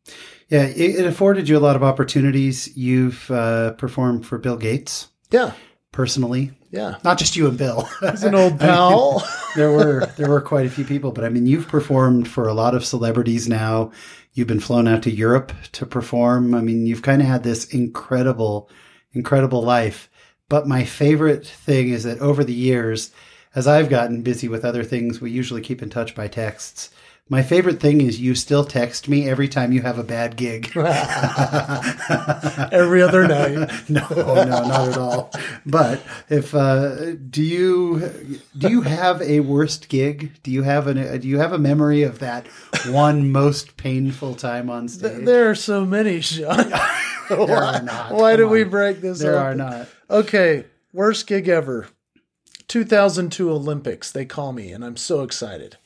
Yeah, 0.48 0.64
it, 0.64 0.96
it, 0.96 1.06
afforded 1.06 1.48
you 1.48 1.58
a 1.58 1.60
lot 1.60 1.74
of 1.74 1.82
opportunities. 1.82 2.76
You've 2.76 3.28
uh, 3.30 3.72
performed 3.72 4.24
for 4.24 4.38
Bill 4.38 4.56
Gates. 4.56 5.08
Yeah. 5.30 5.52
Personally. 5.90 6.52
Yeah. 6.76 6.98
Not 7.02 7.18
just 7.18 7.36
you 7.36 7.48
and 7.48 7.56
Bill. 7.56 7.88
He's 8.00 8.22
an 8.22 8.34
old 8.34 8.60
pal. 8.60 9.18
I 9.18 9.22
mean, 9.22 9.30
there 9.56 9.72
were 9.72 10.06
there 10.16 10.28
were 10.28 10.42
quite 10.42 10.66
a 10.66 10.70
few 10.70 10.84
people, 10.84 11.10
but 11.10 11.24
I 11.24 11.30
mean 11.30 11.46
you've 11.46 11.68
performed 11.68 12.28
for 12.28 12.46
a 12.46 12.54
lot 12.54 12.74
of 12.74 12.84
celebrities 12.84 13.48
now. 13.48 13.92
You've 14.34 14.46
been 14.46 14.60
flown 14.60 14.86
out 14.86 15.02
to 15.04 15.10
Europe 15.10 15.52
to 15.72 15.86
perform. 15.86 16.54
I 16.54 16.60
mean, 16.60 16.86
you've 16.86 17.00
kind 17.00 17.22
of 17.22 17.28
had 17.28 17.42
this 17.42 17.72
incredible, 17.72 18.68
incredible 19.12 19.62
life. 19.62 20.10
But 20.50 20.68
my 20.68 20.84
favorite 20.84 21.46
thing 21.46 21.88
is 21.88 22.04
that 22.04 22.20
over 22.20 22.44
the 22.44 22.52
years, 22.52 23.12
as 23.54 23.66
I've 23.66 23.88
gotten 23.88 24.22
busy 24.22 24.46
with 24.46 24.62
other 24.62 24.84
things, 24.84 25.22
we 25.22 25.30
usually 25.30 25.62
keep 25.62 25.82
in 25.82 25.88
touch 25.88 26.14
by 26.14 26.28
texts. 26.28 26.90
My 27.28 27.42
favorite 27.42 27.80
thing 27.80 28.00
is 28.00 28.20
you 28.20 28.36
still 28.36 28.64
text 28.64 29.08
me 29.08 29.28
every 29.28 29.48
time 29.48 29.72
you 29.72 29.82
have 29.82 29.98
a 29.98 30.04
bad 30.04 30.36
gig. 30.36 30.66
every 32.72 33.02
other 33.02 33.26
night. 33.26 33.68
no, 33.88 34.06
no, 34.08 34.44
not 34.44 34.88
at 34.90 34.96
all. 34.96 35.32
But 35.64 36.00
if 36.28 36.54
uh, 36.54 37.14
do 37.28 37.42
you 37.42 38.38
do 38.56 38.70
you 38.70 38.82
have 38.82 39.20
a 39.22 39.40
worst 39.40 39.88
gig? 39.88 40.34
Do 40.44 40.52
you 40.52 40.62
have 40.62 40.86
an 40.86 41.20
do 41.20 41.26
you 41.26 41.40
have 41.40 41.52
a 41.52 41.58
memory 41.58 42.04
of 42.04 42.20
that 42.20 42.46
one 42.86 43.32
most 43.32 43.76
painful 43.76 44.36
time 44.36 44.70
on 44.70 44.86
stage? 44.86 45.24
There 45.24 45.50
are 45.50 45.56
so 45.56 45.84
many, 45.84 46.20
Sean. 46.20 46.56
there 47.28 47.56
are 47.56 47.82
not. 47.82 48.12
Why 48.12 48.36
did 48.36 48.46
we 48.46 48.62
break 48.62 49.00
this? 49.00 49.18
There 49.18 49.36
are 49.36 49.56
not. 49.56 49.88
Okay, 50.08 50.66
worst 50.92 51.26
gig 51.26 51.48
ever. 51.48 51.88
2002 52.68 53.50
Olympics. 53.50 54.12
They 54.12 54.24
call 54.24 54.52
me, 54.52 54.70
and 54.70 54.84
I'm 54.84 54.96
so 54.96 55.22
excited. 55.22 55.76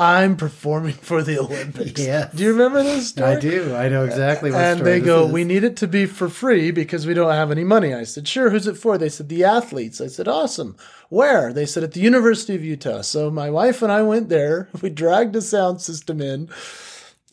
I'm 0.00 0.36
performing 0.36 0.94
for 0.94 1.22
the 1.24 1.40
Olympics. 1.40 2.00
Yeah. 2.00 2.30
Do 2.32 2.44
you 2.44 2.52
remember 2.52 2.84
this 2.84 3.08
story? 3.08 3.32
I 3.32 3.40
do. 3.40 3.74
I 3.74 3.88
know 3.88 4.04
exactly 4.04 4.52
what 4.52 4.60
And 4.60 4.80
they 4.80 5.00
go, 5.00 5.26
is. 5.26 5.32
we 5.32 5.42
need 5.42 5.64
it 5.64 5.76
to 5.78 5.88
be 5.88 6.06
for 6.06 6.28
free 6.28 6.70
because 6.70 7.04
we 7.04 7.14
don't 7.14 7.32
have 7.32 7.50
any 7.50 7.64
money. 7.64 7.92
I 7.92 8.04
said, 8.04 8.28
sure. 8.28 8.50
Who's 8.50 8.68
it 8.68 8.76
for? 8.76 8.96
They 8.96 9.08
said, 9.08 9.28
the 9.28 9.42
athletes. 9.42 10.00
I 10.00 10.06
said, 10.06 10.28
awesome. 10.28 10.76
Where? 11.08 11.52
They 11.52 11.66
said, 11.66 11.82
at 11.82 11.92
the 11.92 12.00
University 12.00 12.54
of 12.54 12.64
Utah. 12.64 13.00
So 13.00 13.28
my 13.28 13.50
wife 13.50 13.82
and 13.82 13.90
I 13.90 14.02
went 14.02 14.28
there. 14.28 14.68
We 14.80 14.90
dragged 14.90 15.34
a 15.34 15.42
sound 15.42 15.80
system 15.80 16.20
in. 16.20 16.48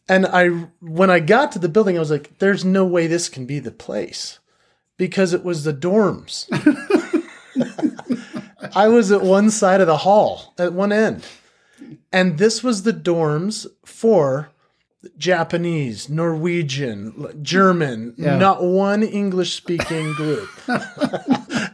And 0.10 0.26
I, 0.26 0.48
when 0.82 1.12
I 1.12 1.20
got 1.20 1.52
to 1.52 1.60
the 1.60 1.70
building, 1.70 1.98
I 1.98 2.00
was 2.00 2.12
like, 2.12 2.40
there's 2.40 2.66
no 2.66 2.86
way 2.86 3.06
this 3.06 3.30
can 3.30 3.46
be 3.46 3.60
the 3.60 3.72
place 3.72 4.40
because 4.98 5.34
it 5.34 5.44
was 5.44 5.64
the 5.64 5.74
dorms. 5.74 6.48
I 8.76 8.88
was 8.88 9.12
at 9.12 9.22
one 9.22 9.52
side 9.52 9.82
of 9.82 9.88
the 9.88 9.98
hall 9.98 10.54
at 10.58 10.74
one 10.74 10.92
end. 10.92 11.26
And 12.12 12.38
this 12.38 12.64
was 12.64 12.84
the 12.84 12.94
dorms 12.94 13.68
for 13.84 14.50
Japanese, 15.18 16.10
Norwegian, 16.10 17.40
German, 17.42 18.14
yeah. 18.18 18.38
not 18.38 18.64
one 18.64 19.04
English 19.04 19.54
speaking 19.54 20.14
group. 20.14 20.50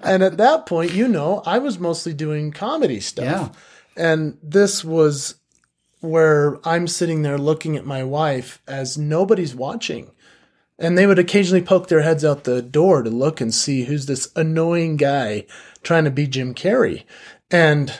and 0.03 0.23
at 0.23 0.37
that 0.37 0.65
point, 0.65 0.93
you 0.93 1.07
know, 1.07 1.41
I 1.45 1.59
was 1.59 1.79
mostly 1.79 2.13
doing 2.13 2.51
comedy 2.51 2.99
stuff. 2.99 3.25
Yeah. 3.25 3.49
And 3.95 4.37
this 4.43 4.83
was 4.83 5.35
where 6.01 6.59
I'm 6.67 6.87
sitting 6.87 7.21
there 7.21 7.37
looking 7.37 7.77
at 7.77 7.85
my 7.85 8.03
wife 8.03 8.61
as 8.67 8.97
nobody's 8.97 9.55
watching. 9.55 10.11
And 10.79 10.97
they 10.97 11.05
would 11.05 11.19
occasionally 11.19 11.61
poke 11.61 11.87
their 11.87 12.01
heads 12.01 12.25
out 12.25 12.43
the 12.43 12.61
door 12.61 13.03
to 13.03 13.09
look 13.09 13.39
and 13.39 13.53
see 13.53 13.83
who's 13.83 14.07
this 14.07 14.31
annoying 14.35 14.97
guy 14.97 15.45
trying 15.83 16.05
to 16.05 16.11
be 16.11 16.25
Jim 16.25 16.55
Carrey. 16.55 17.03
And 17.51 17.99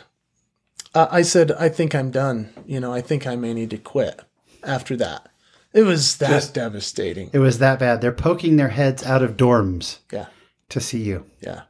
uh, 0.94 1.08
I 1.12 1.22
said, 1.22 1.52
I 1.54 1.70
think 1.70 1.96
I'm 1.96 2.12
done. 2.12 2.54
You 2.66 2.80
know, 2.80 2.94
I 2.94 3.02
think 3.02 3.26
I 3.26 3.36
may 3.36 3.54
need 3.54 3.70
to 3.72 3.78
quit 3.78 4.22
after 4.64 4.96
that. 4.98 5.30
It 5.74 5.84
was 5.84 6.18
that 6.18 6.30
Just, 6.30 6.54
devastating. 6.54 7.30
It 7.32 7.40
was 7.40 7.60
that 7.60 7.80
bad. 7.80 8.02
They're 8.02 8.12
poking 8.12 8.58
their 8.58 8.70
heads 8.70 9.04
out 9.04 9.24
of 9.24 9.38
dorms. 9.38 10.00
Yeah. 10.12 10.26
To 10.70 10.80
see 10.80 11.02
you. 11.02 11.26
Yeah. 11.40 11.62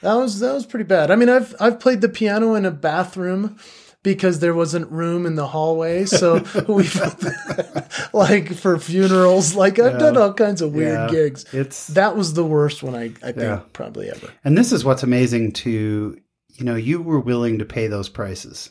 That 0.00 0.14
was 0.14 0.40
that 0.40 0.52
was 0.52 0.66
pretty 0.66 0.84
bad. 0.84 1.10
I 1.10 1.16
mean, 1.16 1.28
I've 1.28 1.54
I've 1.58 1.80
played 1.80 2.00
the 2.00 2.08
piano 2.08 2.54
in 2.54 2.66
a 2.66 2.70
bathroom 2.70 3.56
because 4.02 4.38
there 4.40 4.54
wasn't 4.54 4.90
room 4.92 5.24
in 5.24 5.34
the 5.34 5.48
hallway. 5.48 6.04
So 6.04 6.34
we 6.68 6.84
felt 6.84 7.24
like 8.12 8.52
for 8.54 8.78
funerals, 8.78 9.54
like 9.54 9.80
I've 9.80 9.94
yeah. 9.94 9.98
done 9.98 10.16
all 10.16 10.34
kinds 10.34 10.60
of 10.62 10.74
weird 10.74 11.10
yeah. 11.10 11.10
gigs. 11.10 11.46
It's 11.52 11.88
that 11.88 12.16
was 12.16 12.34
the 12.34 12.44
worst 12.44 12.82
one 12.82 12.94
I, 12.94 13.04
I 13.22 13.32
think 13.32 13.38
yeah. 13.38 13.60
probably 13.72 14.10
ever. 14.10 14.30
And 14.44 14.56
this 14.56 14.70
is 14.70 14.84
what's 14.84 15.02
amazing 15.02 15.52
to 15.52 16.20
you 16.54 16.64
know, 16.64 16.76
you 16.76 17.02
were 17.02 17.20
willing 17.20 17.58
to 17.58 17.64
pay 17.64 17.86
those 17.86 18.08
prices. 18.08 18.70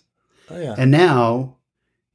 Oh 0.49 0.59
yeah. 0.59 0.75
And 0.77 0.91
now, 0.91 1.57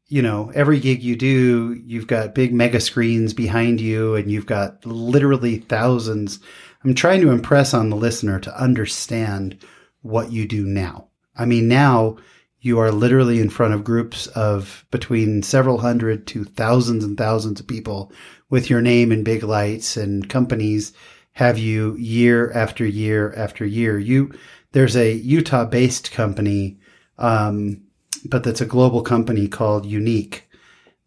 you 0.06 0.22
know, 0.22 0.50
every 0.54 0.80
gig 0.80 1.02
you 1.02 1.16
do, 1.16 1.80
you've 1.84 2.06
got 2.06 2.34
big 2.34 2.52
mega 2.52 2.80
screens 2.80 3.34
behind 3.34 3.80
you 3.80 4.14
and 4.14 4.30
you've 4.30 4.46
got 4.46 4.84
literally 4.86 5.58
thousands. 5.58 6.40
I'm 6.84 6.94
trying 6.94 7.20
to 7.20 7.30
impress 7.30 7.74
on 7.74 7.90
the 7.90 7.96
listener 7.96 8.40
to 8.40 8.60
understand 8.60 9.58
what 10.02 10.32
you 10.32 10.46
do 10.46 10.64
now. 10.64 11.08
I 11.36 11.44
mean, 11.44 11.68
now 11.68 12.16
you 12.60 12.78
are 12.78 12.90
literally 12.90 13.40
in 13.40 13.50
front 13.50 13.74
of 13.74 13.84
groups 13.84 14.26
of 14.28 14.84
between 14.90 15.42
several 15.42 15.78
hundred 15.78 16.26
to 16.28 16.44
thousands 16.44 17.04
and 17.04 17.16
thousands 17.16 17.60
of 17.60 17.66
people 17.66 18.10
with 18.50 18.70
your 18.70 18.80
name 18.80 19.12
in 19.12 19.22
big 19.22 19.42
lights 19.42 19.96
and 19.96 20.28
companies 20.28 20.92
have 21.32 21.58
you 21.58 21.94
year 21.96 22.50
after 22.52 22.84
year 22.84 23.32
after 23.36 23.64
year. 23.64 23.98
You, 23.98 24.32
there's 24.72 24.96
a 24.96 25.12
Utah 25.12 25.64
based 25.64 26.12
company, 26.12 26.78
um, 27.18 27.82
but 28.24 28.44
that's 28.44 28.60
a 28.60 28.66
global 28.66 29.02
company 29.02 29.48
called 29.48 29.86
Younique 29.86 30.42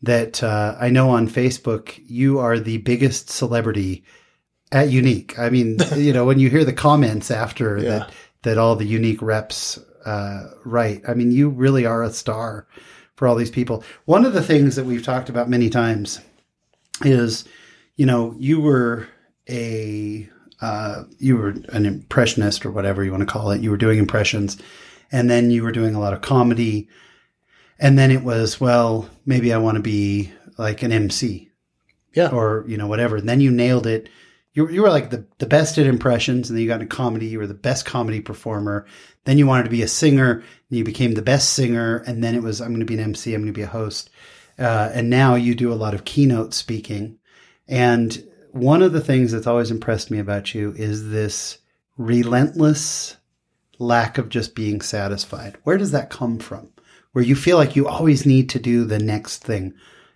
that, 0.03 0.41
uh, 0.43 0.75
I 0.79 0.89
know 0.89 1.11
on 1.11 1.27
Facebook, 1.27 2.01
you 2.07 2.39
are 2.39 2.59
the 2.59 2.77
biggest 2.79 3.29
celebrity 3.29 4.03
at 4.71 4.89
Younique. 4.89 5.37
I 5.37 5.49
mean, 5.49 5.77
you 5.95 6.13
know, 6.13 6.25
when 6.25 6.39
you 6.39 6.49
hear 6.49 6.65
the 6.65 6.73
comments 6.73 7.29
after 7.29 7.77
yeah. 7.77 7.83
that, 7.89 8.11
that 8.43 8.57
all 8.57 8.75
the 8.75 8.91
Younique 8.91 9.21
reps 9.21 9.79
uh, 10.05 10.49
right. 10.65 11.01
I 11.07 11.13
mean, 11.13 11.31
you 11.31 11.49
really 11.49 11.85
are 11.85 12.03
a 12.03 12.11
star 12.11 12.67
for 13.15 13.27
all 13.27 13.35
these 13.35 13.51
people. 13.51 13.83
One 14.05 14.25
of 14.25 14.33
the 14.33 14.41
things 14.41 14.75
that 14.75 14.85
we've 14.85 15.03
talked 15.03 15.29
about 15.29 15.49
many 15.49 15.69
times 15.69 16.19
is, 17.03 17.45
you 17.95 18.05
know, 18.05 18.35
you 18.39 18.59
were 18.59 19.07
a 19.49 20.29
uh, 20.61 21.03
you 21.17 21.37
were 21.37 21.49
an 21.69 21.85
impressionist 21.85 22.65
or 22.65 22.71
whatever 22.71 23.03
you 23.03 23.11
want 23.11 23.21
to 23.21 23.31
call 23.31 23.51
it. 23.51 23.61
You 23.61 23.71
were 23.71 23.77
doing 23.77 23.99
impressions, 23.99 24.57
and 25.11 25.29
then 25.29 25.51
you 25.51 25.63
were 25.63 25.71
doing 25.71 25.95
a 25.95 25.99
lot 25.99 26.13
of 26.13 26.21
comedy, 26.21 26.87
and 27.79 27.97
then 27.97 28.11
it 28.11 28.23
was 28.23 28.61
well, 28.61 29.09
maybe 29.25 29.53
I 29.53 29.57
want 29.57 29.75
to 29.75 29.81
be 29.81 30.31
like 30.57 30.83
an 30.83 30.91
MC, 30.91 31.49
yeah, 32.13 32.29
or 32.29 32.65
you 32.67 32.77
know 32.77 32.87
whatever. 32.87 33.17
And 33.17 33.27
then 33.27 33.41
you 33.41 33.51
nailed 33.51 33.87
it 33.87 34.09
you, 34.53 34.69
you 34.69 34.81
were 34.81 34.89
like 34.89 35.09
the, 35.09 35.25
the 35.37 35.45
best 35.45 35.77
at 35.77 35.87
impressions 35.87 36.49
and 36.49 36.57
then 36.57 36.63
you 36.63 36.67
got 36.67 36.81
into 36.81 36.93
comedy. 36.93 37.27
You 37.27 37.39
were 37.39 37.47
the 37.47 37.53
best 37.53 37.85
comedy 37.85 38.19
performer. 38.19 38.85
Then 39.23 39.37
you 39.37 39.47
wanted 39.47 39.63
to 39.63 39.69
be 39.69 39.81
a 39.81 39.87
singer 39.87 40.31
and 40.31 40.77
you 40.77 40.83
became 40.83 41.13
the 41.13 41.21
best 41.21 41.53
singer. 41.53 41.97
And 42.05 42.23
then 42.23 42.35
it 42.35 42.43
was, 42.43 42.59
I'm 42.59 42.69
going 42.69 42.81
to 42.81 42.85
be 42.85 42.95
an 42.95 42.99
MC. 42.99 43.33
I'm 43.33 43.41
going 43.41 43.53
to 43.53 43.57
be 43.57 43.63
a 43.63 43.67
host. 43.67 44.09
Uh, 44.59 44.91
and 44.93 45.09
now 45.09 45.35
you 45.35 45.55
do 45.55 45.71
a 45.71 45.75
lot 45.75 45.93
of 45.93 46.05
keynote 46.05 46.53
speaking. 46.53 47.17
And 47.67 48.23
one 48.51 48.81
of 48.81 48.93
the 48.93 49.01
things 49.01 49.31
that's 49.31 49.47
always 49.47 49.71
impressed 49.71 50.11
me 50.11 50.19
about 50.19 50.53
you 50.53 50.73
is 50.77 51.09
this 51.09 51.59
relentless 51.97 53.17
lack 53.79 54.17
of 54.17 54.29
just 54.29 54.55
being 54.55 54.81
satisfied. 54.81 55.57
Where 55.63 55.77
does 55.77 55.91
that 55.91 56.09
come 56.09 56.39
from? 56.39 56.69
Where 57.13 57.23
you 57.23 57.35
feel 57.35 57.57
like 57.57 57.75
you 57.75 57.87
always 57.87 58.25
need 58.25 58.49
to 58.49 58.59
do 58.59 58.85
the 58.85 58.99
next 58.99 59.43
thing. 59.43 59.73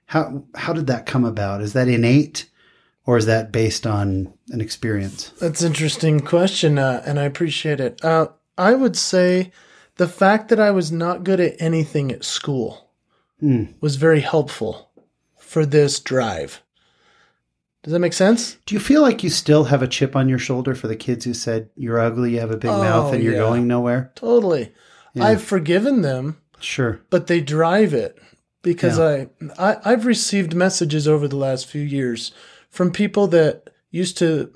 How, 0.07 0.43
how 0.55 0.73
did 0.73 0.87
that 0.87 1.05
come 1.05 1.25
about? 1.25 1.61
Is 1.61 1.73
that 1.73 1.87
innate? 1.87 2.49
or 3.05 3.17
is 3.17 3.25
that 3.25 3.51
based 3.51 3.85
on 3.85 4.33
an 4.49 4.61
experience? 4.61 5.29
That's 5.39 5.61
an 5.61 5.67
interesting 5.67 6.19
question, 6.19 6.79
uh, 6.79 7.03
and 7.05 7.19
I 7.19 7.23
appreciate 7.23 7.79
it. 7.79 8.03
Uh, 8.03 8.27
I 8.57 8.73
would 8.73 8.97
say 8.97 9.51
the 9.97 10.07
fact 10.07 10.49
that 10.49 10.59
I 10.59 10.71
was 10.71 10.91
not 10.91 11.23
good 11.23 11.39
at 11.39 11.55
anything 11.59 12.11
at 12.11 12.25
school 12.25 12.89
mm. 13.41 13.73
was 13.79 13.95
very 13.97 14.21
helpful 14.21 14.89
for 15.37 15.65
this 15.65 15.99
drive. 15.99 16.61
Does 17.85 17.93
that 17.93 17.99
make 17.99 18.13
sense? 18.13 18.57
Do 18.65 18.73
you 18.73 18.79
feel 18.81 19.03
like 19.03 19.23
you 19.23 19.29
still 19.29 19.65
have 19.65 19.83
a 19.83 19.87
chip 19.87 20.15
on 20.15 20.27
your 20.27 20.39
shoulder 20.39 20.73
for 20.73 20.87
the 20.87 20.95
kids 20.95 21.23
who 21.23 21.35
said 21.35 21.69
you're 21.75 21.99
ugly, 21.99 22.31
you 22.31 22.39
have 22.39 22.49
a 22.49 22.57
big 22.57 22.71
oh, 22.71 22.81
mouth, 22.81 23.13
and 23.13 23.23
you're 23.23 23.33
yeah. 23.33 23.39
going 23.39 23.67
nowhere? 23.67 24.11
Totally. 24.15 24.73
Yeah. 25.13 25.25
I've 25.25 25.43
forgiven 25.43 26.01
them. 26.01 26.41
Sure. 26.59 26.99
But 27.11 27.27
they 27.27 27.41
drive 27.41 27.93
it 27.93 28.17
because 28.63 28.97
yeah. 28.97 29.25
I, 29.59 29.73
I 29.73 29.77
I've 29.85 30.07
received 30.07 30.55
messages 30.55 31.07
over 31.07 31.27
the 31.27 31.35
last 31.35 31.67
few 31.67 31.83
years 31.83 32.31
from 32.71 32.89
people 32.89 33.27
that 33.27 33.69
used 33.91 34.17
to, 34.17 34.51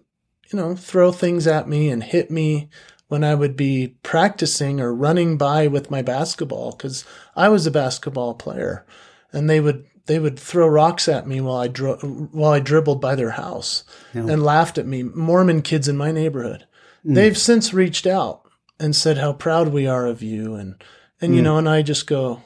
you 0.52 0.58
know, 0.58 0.76
throw 0.76 1.12
things 1.12 1.46
at 1.46 1.70
me 1.70 1.90
and 1.90 2.04
hit 2.04 2.32
me 2.32 2.68
when 3.10 3.24
I 3.24 3.36
would 3.36 3.56
be 3.56 3.96
practicing 4.02 4.82
or 4.82 4.92
running 4.92 5.38
by 5.38 5.68
with 5.68 5.92
my 5.92 6.02
basketball 6.02 6.72
because 6.72 7.06
I 7.36 7.50
was 7.50 7.68
a 7.68 7.72
basketball 7.72 8.34
player, 8.34 8.88
and 9.32 9.48
they 9.48 9.60
would 9.60 9.86
they 10.10 10.18
would 10.18 10.40
throw 10.40 10.68
rocks 10.68 11.08
at 11.08 11.28
me 11.28 11.40
while 11.40 11.58
I 11.58 11.68
dro- 11.68 11.98
while 11.98 12.52
I 12.52 12.60
dribbled 12.60 13.00
by 13.00 13.14
their 13.14 13.30
house 13.30 13.84
yeah. 14.12 14.22
and 14.22 14.44
laughed 14.44 14.80
at 14.80 14.88
me. 14.88 15.04
Mormon 15.04 15.62
kids 15.62 15.88
in 15.88 15.98
my 15.98 16.12
neighborhood. 16.12 16.66
Mm. 17.06 17.14
They've 17.14 17.38
since 17.38 17.76
reached 17.76 18.08
out 18.08 18.42
and 18.80 18.96
said 18.96 19.20
how 19.20 19.34
proud 19.34 19.68
we 19.68 19.86
are 19.86 20.08
of 20.08 20.24
you 20.24 20.56
and 20.56 20.84
and 21.22 21.34
mm. 21.34 21.36
you 21.36 21.42
know 21.44 21.60
and 21.60 21.70
I 21.70 21.84
just 21.84 22.08
go 22.08 22.42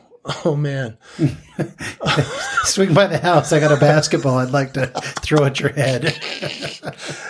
Oh 0.46 0.56
man. 0.58 0.98
Swing 2.64 2.94
by 2.94 3.08
the 3.08 3.20
house. 3.22 3.52
I 3.52 3.60
got 3.60 3.72
a 3.72 3.80
basketball 3.80 4.38
I'd 4.38 4.52
like 4.52 4.74
to 4.74 4.88
throw 5.22 5.46
at 5.46 5.60
your 5.60 5.72
head. 5.72 6.18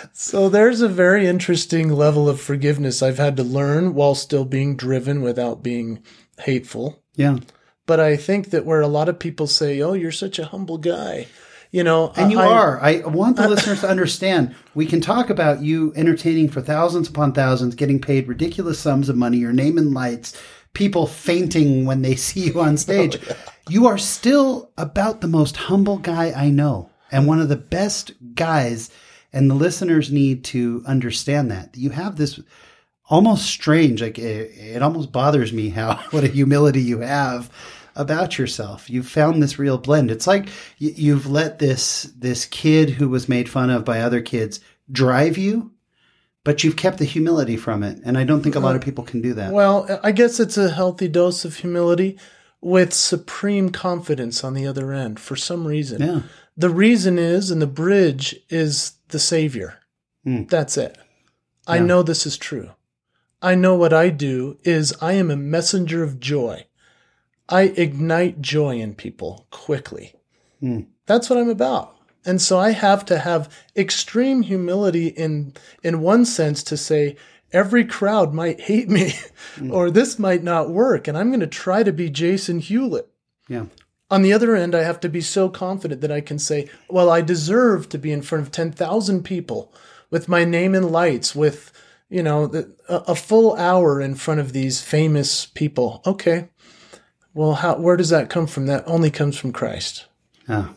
so 0.12 0.48
there's 0.48 0.80
a 0.80 0.88
very 0.88 1.26
interesting 1.26 1.90
level 1.90 2.28
of 2.28 2.40
forgiveness 2.40 3.02
I've 3.02 3.18
had 3.18 3.36
to 3.36 3.42
learn 3.42 3.94
while 3.94 4.14
still 4.14 4.44
being 4.44 4.76
driven 4.76 5.22
without 5.22 5.62
being 5.62 6.04
hateful. 6.38 7.02
Yeah. 7.14 7.38
But 7.86 8.00
I 8.00 8.16
think 8.16 8.50
that 8.50 8.64
where 8.64 8.80
a 8.80 8.88
lot 8.88 9.08
of 9.08 9.18
people 9.18 9.46
say, 9.46 9.80
"Oh, 9.80 9.92
you're 9.92 10.12
such 10.12 10.38
a 10.38 10.46
humble 10.46 10.78
guy." 10.78 11.26
You 11.70 11.82
know, 11.82 12.12
and 12.16 12.30
you 12.30 12.38
I, 12.38 12.46
are. 12.46 12.80
I 12.80 12.96
want 13.00 13.36
the 13.36 13.48
listeners 13.54 13.80
to 13.80 13.88
understand. 13.88 14.54
We 14.74 14.86
can 14.86 15.00
talk 15.00 15.28
about 15.28 15.62
you 15.62 15.92
entertaining 15.96 16.48
for 16.50 16.60
thousands 16.60 17.08
upon 17.08 17.32
thousands, 17.32 17.74
getting 17.74 18.00
paid 18.00 18.28
ridiculous 18.28 18.78
sums 18.78 19.08
of 19.08 19.16
money, 19.16 19.38
your 19.38 19.52
name 19.52 19.76
in 19.76 19.92
lights, 19.92 20.40
people 20.72 21.08
fainting 21.08 21.84
when 21.84 22.02
they 22.02 22.14
see 22.16 22.46
you 22.46 22.60
on 22.60 22.76
stage. 22.76 23.16
Oh, 23.16 23.24
yeah. 23.26 23.36
You 23.68 23.86
are 23.86 23.98
still 23.98 24.70
about 24.76 25.20
the 25.20 25.26
most 25.26 25.56
humble 25.56 25.98
guy 25.98 26.30
I 26.30 26.50
know 26.50 26.90
and 27.10 27.26
one 27.26 27.40
of 27.40 27.48
the 27.48 27.56
best 27.56 28.12
guys. 28.34 28.90
And 29.32 29.50
the 29.50 29.54
listeners 29.54 30.12
need 30.12 30.44
to 30.44 30.84
understand 30.86 31.50
that 31.50 31.76
you 31.76 31.90
have 31.90 32.16
this 32.16 32.38
almost 33.08 33.46
strange, 33.46 34.02
like 34.02 34.18
it, 34.18 34.52
it 34.56 34.82
almost 34.82 35.12
bothers 35.12 35.52
me 35.52 35.70
how 35.70 35.96
what 36.10 36.24
a 36.24 36.28
humility 36.28 36.82
you 36.82 37.00
have 37.00 37.50
about 37.96 38.38
yourself. 38.38 38.90
You've 38.90 39.08
found 39.08 39.42
this 39.42 39.58
real 39.58 39.78
blend. 39.78 40.10
It's 40.10 40.26
like 40.26 40.48
you've 40.78 41.30
let 41.30 41.58
this 41.58 42.04
this 42.16 42.46
kid 42.46 42.90
who 42.90 43.08
was 43.08 43.28
made 43.28 43.48
fun 43.48 43.70
of 43.70 43.84
by 43.84 44.00
other 44.00 44.20
kids 44.20 44.60
drive 44.90 45.38
you 45.38 45.74
but 46.44 46.62
you've 46.62 46.76
kept 46.76 46.98
the 46.98 47.04
humility 47.04 47.56
from 47.56 47.82
it. 47.82 47.98
And 48.04 48.16
I 48.16 48.24
don't 48.24 48.42
think 48.42 48.54
a 48.54 48.60
lot 48.60 48.76
of 48.76 48.82
people 48.82 49.02
can 49.02 49.22
do 49.22 49.32
that. 49.34 49.52
Well, 49.52 49.98
I 50.02 50.12
guess 50.12 50.38
it's 50.38 50.58
a 50.58 50.70
healthy 50.70 51.08
dose 51.08 51.44
of 51.44 51.56
humility 51.56 52.18
with 52.60 52.92
supreme 52.92 53.70
confidence 53.70 54.44
on 54.44 54.54
the 54.54 54.66
other 54.66 54.92
end 54.92 55.18
for 55.18 55.36
some 55.36 55.66
reason. 55.66 56.02
Yeah. 56.02 56.20
The 56.56 56.70
reason 56.70 57.18
is, 57.18 57.50
and 57.50 57.60
the 57.60 57.66
bridge 57.66 58.36
is 58.48 58.92
the 59.08 59.18
Savior. 59.18 59.80
Mm. 60.26 60.48
That's 60.48 60.76
it. 60.76 60.96
I 61.66 61.78
know 61.78 62.02
this 62.02 62.26
is 62.26 62.36
true. 62.36 62.70
I 63.44 63.54
know 63.54 63.74
what 63.74 63.92
I 63.92 64.08
do 64.08 64.56
is 64.64 64.94
I 65.02 65.12
am 65.12 65.30
a 65.30 65.36
messenger 65.36 66.02
of 66.02 66.18
joy. 66.18 66.64
I 67.46 67.74
ignite 67.76 68.40
joy 68.40 68.78
in 68.78 68.94
people 68.94 69.46
quickly. 69.50 70.14
Mm. 70.62 70.86
That's 71.04 71.28
what 71.28 71.38
I'm 71.38 71.50
about. 71.50 71.94
And 72.24 72.40
so 72.40 72.58
I 72.58 72.70
have 72.70 73.04
to 73.04 73.18
have 73.18 73.52
extreme 73.76 74.40
humility 74.40 75.08
in 75.08 75.52
in 75.82 76.00
one 76.00 76.24
sense 76.24 76.62
to 76.62 76.76
say 76.78 77.16
every 77.52 77.84
crowd 77.84 78.32
might 78.32 78.62
hate 78.62 78.88
me 78.88 79.12
mm. 79.56 79.70
or 79.74 79.90
this 79.90 80.18
might 80.18 80.42
not 80.42 80.70
work 80.70 81.06
and 81.06 81.18
I'm 81.18 81.28
going 81.28 81.40
to 81.40 81.46
try 81.46 81.82
to 81.82 81.92
be 81.92 82.08
Jason 82.08 82.60
Hewlett. 82.60 83.10
Yeah. 83.46 83.66
On 84.10 84.22
the 84.22 84.32
other 84.32 84.56
end, 84.56 84.74
I 84.74 84.84
have 84.84 85.00
to 85.00 85.08
be 85.10 85.20
so 85.20 85.50
confident 85.50 86.00
that 86.00 86.12
I 86.12 86.22
can 86.22 86.38
say, 86.38 86.70
well, 86.88 87.10
I 87.10 87.20
deserve 87.20 87.90
to 87.90 87.98
be 87.98 88.10
in 88.10 88.22
front 88.22 88.42
of 88.46 88.52
10,000 88.52 89.22
people 89.22 89.70
with 90.08 90.28
my 90.28 90.44
name 90.44 90.74
in 90.74 90.90
lights 90.90 91.34
with, 91.34 91.72
you 92.08 92.22
know, 92.22 92.50
a, 92.88 92.94
a 92.94 93.14
full 93.14 93.54
hour 93.56 94.00
in 94.00 94.14
front 94.14 94.40
of 94.40 94.52
these 94.52 94.80
famous 94.80 95.46
people. 95.46 96.02
Okay. 96.06 96.48
Well, 97.32 97.54
how, 97.54 97.76
where 97.78 97.96
does 97.96 98.10
that 98.10 98.30
come 98.30 98.46
from? 98.46 98.66
That 98.66 98.84
only 98.86 99.10
comes 99.10 99.36
from 99.36 99.52
Christ. 99.52 100.06
Yeah. 100.48 100.68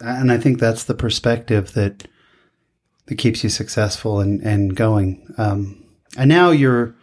and 0.00 0.32
I 0.32 0.38
think 0.38 0.58
that's 0.58 0.84
the 0.84 0.94
perspective 0.94 1.72
that 1.72 2.08
that 3.06 3.18
keeps 3.18 3.44
you 3.44 3.50
successful 3.50 4.20
and, 4.20 4.40
and 4.42 4.74
going. 4.74 5.32
Um, 5.38 5.84
and 6.16 6.28
now 6.28 6.50
you're 6.50 6.96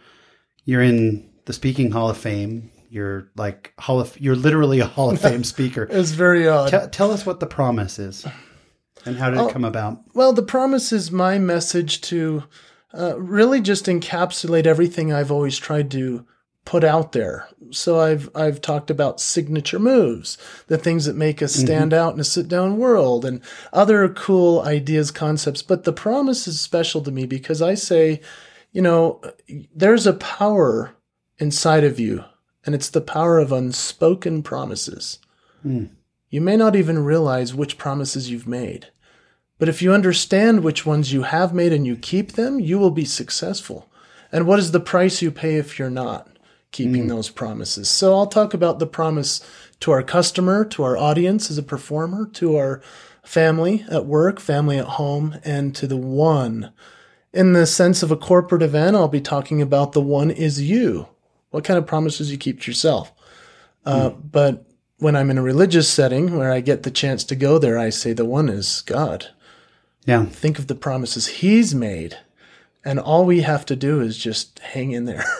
you're 0.64 0.82
in 0.82 1.30
the 1.46 1.52
Speaking 1.52 1.90
Hall 1.90 2.10
of 2.10 2.18
Fame. 2.18 2.70
You're 2.90 3.30
like 3.36 3.72
Hall 3.78 4.00
of 4.00 4.18
you're 4.20 4.36
literally 4.36 4.80
a 4.80 4.86
Hall 4.86 5.10
of 5.10 5.20
Fame 5.20 5.44
speaker. 5.54 5.86
it's 5.90 6.10
very 6.10 6.46
odd. 6.48 6.70
T- 6.70 6.90
tell 6.90 7.10
us 7.10 7.24
what 7.24 7.40
the 7.40 7.46
promise 7.46 7.98
is 7.98 8.26
and 9.06 9.16
how 9.16 9.30
did 9.30 9.38
oh, 9.38 9.48
it 9.48 9.52
come 9.52 9.64
about? 9.64 10.00
Well, 10.14 10.32
the 10.32 10.42
promise 10.42 10.92
is 10.92 11.10
my 11.10 11.38
message 11.38 12.00
to 12.02 12.44
uh, 12.96 13.18
really 13.18 13.60
just 13.60 13.86
encapsulate 13.86 14.66
everything 14.66 15.12
I've 15.12 15.32
always 15.32 15.58
tried 15.58 15.90
to 15.92 16.26
put 16.64 16.84
out 16.84 17.12
there. 17.12 17.48
So 17.70 18.00
I've 18.00 18.30
I've 18.34 18.60
talked 18.60 18.90
about 18.90 19.20
signature 19.20 19.78
moves, 19.78 20.38
the 20.66 20.78
things 20.78 21.04
that 21.04 21.16
make 21.16 21.42
us 21.42 21.56
mm-hmm. 21.56 21.66
stand 21.66 21.92
mm-hmm. 21.92 22.00
out 22.00 22.14
in 22.14 22.20
a 22.20 22.24
sit 22.24 22.48
down 22.48 22.78
world, 22.78 23.24
and 23.24 23.40
other 23.72 24.08
cool 24.08 24.60
ideas, 24.60 25.10
concepts. 25.10 25.62
But 25.62 25.84
the 25.84 25.92
promise 25.92 26.46
is 26.46 26.60
special 26.60 27.02
to 27.02 27.10
me 27.10 27.26
because 27.26 27.60
I 27.60 27.74
say, 27.74 28.20
you 28.72 28.82
know, 28.82 29.20
there's 29.74 30.06
a 30.06 30.14
power 30.14 30.94
inside 31.38 31.84
of 31.84 32.00
you, 32.00 32.24
and 32.64 32.74
it's 32.74 32.90
the 32.90 33.00
power 33.00 33.38
of 33.38 33.52
unspoken 33.52 34.42
promises. 34.42 35.18
Mm. 35.64 35.90
You 36.30 36.40
may 36.40 36.56
not 36.56 36.74
even 36.74 37.04
realize 37.04 37.54
which 37.54 37.78
promises 37.78 38.30
you've 38.30 38.48
made. 38.48 38.88
But 39.58 39.68
if 39.68 39.80
you 39.80 39.92
understand 39.92 40.64
which 40.64 40.84
ones 40.84 41.12
you 41.12 41.22
have 41.22 41.54
made 41.54 41.72
and 41.72 41.86
you 41.86 41.96
keep 41.96 42.32
them, 42.32 42.58
you 42.58 42.78
will 42.78 42.90
be 42.90 43.04
successful. 43.04 43.88
And 44.32 44.46
what 44.46 44.58
is 44.58 44.72
the 44.72 44.80
price 44.80 45.22
you 45.22 45.30
pay 45.30 45.56
if 45.56 45.78
you're 45.78 45.90
not 45.90 46.28
keeping 46.72 47.04
mm. 47.04 47.08
those 47.08 47.30
promises? 47.30 47.88
So 47.88 48.14
I'll 48.14 48.26
talk 48.26 48.52
about 48.52 48.78
the 48.80 48.86
promise 48.86 49.40
to 49.80 49.92
our 49.92 50.02
customer, 50.02 50.64
to 50.64 50.82
our 50.82 50.96
audience 50.96 51.50
as 51.50 51.58
a 51.58 51.62
performer, 51.62 52.26
to 52.34 52.56
our 52.56 52.82
family 53.22 53.84
at 53.90 54.06
work, 54.06 54.40
family 54.40 54.78
at 54.78 54.86
home, 54.86 55.38
and 55.44 55.74
to 55.76 55.86
the 55.86 55.96
one. 55.96 56.72
In 57.32 57.52
the 57.52 57.66
sense 57.66 58.02
of 58.02 58.10
a 58.10 58.16
corporate 58.16 58.62
event, 58.62 58.96
I'll 58.96 59.08
be 59.08 59.20
talking 59.20 59.62
about 59.62 59.92
the 59.92 60.00
one 60.00 60.30
is 60.30 60.62
you. 60.62 61.08
What 61.50 61.64
kind 61.64 61.78
of 61.78 61.86
promises 61.86 62.30
you 62.30 62.38
keep 62.38 62.60
to 62.60 62.70
yourself? 62.70 63.12
Uh, 63.84 64.10
mm. 64.10 64.22
But 64.32 64.66
when 64.98 65.14
I'm 65.16 65.30
in 65.30 65.38
a 65.38 65.42
religious 65.42 65.88
setting 65.88 66.36
where 66.36 66.52
I 66.52 66.60
get 66.60 66.82
the 66.82 66.90
chance 66.90 67.24
to 67.24 67.36
go 67.36 67.58
there, 67.58 67.78
I 67.78 67.90
say 67.90 68.12
the 68.12 68.24
one 68.24 68.48
is 68.48 68.82
God. 68.82 69.28
Yeah. 70.04 70.24
Think 70.26 70.58
of 70.58 70.66
the 70.66 70.74
promises 70.74 71.26
he's 71.26 71.74
made. 71.74 72.18
And 72.84 73.00
all 73.00 73.24
we 73.24 73.40
have 73.40 73.64
to 73.66 73.76
do 73.76 74.00
is 74.00 74.18
just 74.18 74.58
hang 74.58 74.92
in 74.92 75.04
there. 75.04 75.24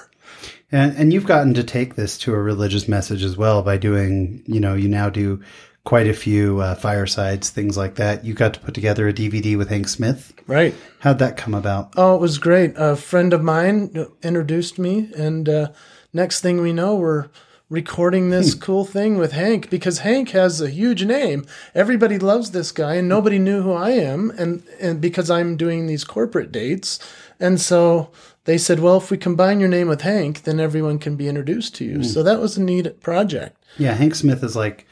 And, 0.73 0.97
and 0.97 1.13
you've 1.13 1.27
gotten 1.27 1.55
to 1.55 1.63
take 1.63 1.95
this 1.95 2.19
to 2.19 2.35
a 2.35 2.43
religious 2.43 2.89
message 2.89 3.23
as 3.23 3.37
well 3.37 3.63
by 3.63 3.77
doing, 3.77 4.43
you 4.47 4.59
know, 4.59 4.75
you 4.75 4.89
now 4.89 5.09
do 5.09 5.41
quite 5.85 6.09
a 6.09 6.15
few 6.15 6.61
uh, 6.61 6.75
firesides, 6.75 7.51
things 7.51 7.77
like 7.77 7.95
that. 7.95 8.25
You 8.25 8.35
got 8.35 8.55
to 8.55 8.61
put 8.61 8.75
together 8.75 9.07
a 9.07 9.13
DVD 9.13 9.57
with 9.57 9.69
Hank 9.69 9.87
Smith. 9.87 10.33
Right. 10.49 10.75
How'd 10.99 11.21
that 11.21 11.37
come 11.37 11.55
about? 11.55 11.93
Oh, 11.97 12.17
it 12.17 12.21
was 12.21 12.39
great. 12.39 12.73
A 12.77 12.97
friend 12.97 13.33
of 13.33 13.43
mine 13.43 14.07
introduced 14.23 14.79
me, 14.79 15.11
and 15.17 15.49
uh, 15.49 15.69
next 16.13 16.41
thing 16.41 16.61
we 16.61 16.73
know, 16.73 16.97
we're 16.97 17.29
recording 17.75 18.31
this 18.31 18.55
hmm. 18.55 18.61
cool 18.61 18.85
thing 18.85 19.19
with 19.19 19.33
Hank 19.33 19.69
because 19.69 19.99
Hank 19.99 20.31
has 20.31 20.61
a 20.61 20.71
huge 20.71 21.05
name. 21.05 21.45
Everybody 21.75 22.19
loves 22.19 22.53
this 22.53 22.73
guy 22.73 22.95
and 22.95 23.09
nobody 23.09 23.39
knew 23.39 23.63
who 23.63 23.73
I 23.73 23.91
am 23.91 24.31
and 24.39 24.63
and 24.81 25.01
because 25.01 25.31
I'm 25.31 25.57
doing 25.57 25.87
these 25.87 26.05
corporate 26.05 26.53
dates. 26.53 26.99
And 27.41 27.61
so 27.61 28.11
they 28.45 28.57
said, 28.57 28.81
"Well, 28.81 28.99
if 28.99 29.11
we 29.11 29.19
combine 29.19 29.61
your 29.61 29.69
name 29.69 29.89
with 29.89 30.03
Hank, 30.03 30.45
then 30.45 30.61
everyone 30.61 30.99
can 30.99 31.17
be 31.17 31.29
introduced 31.29 31.75
to 31.77 31.85
you." 31.85 31.99
Mm. 31.99 32.05
So 32.05 32.23
that 32.23 32.41
was 32.41 32.57
a 32.57 32.63
neat 32.63 33.01
project. 33.01 33.57
Yeah, 33.77 33.95
Hank 33.95 34.15
Smith 34.15 34.43
is 34.45 34.55
like 34.55 34.87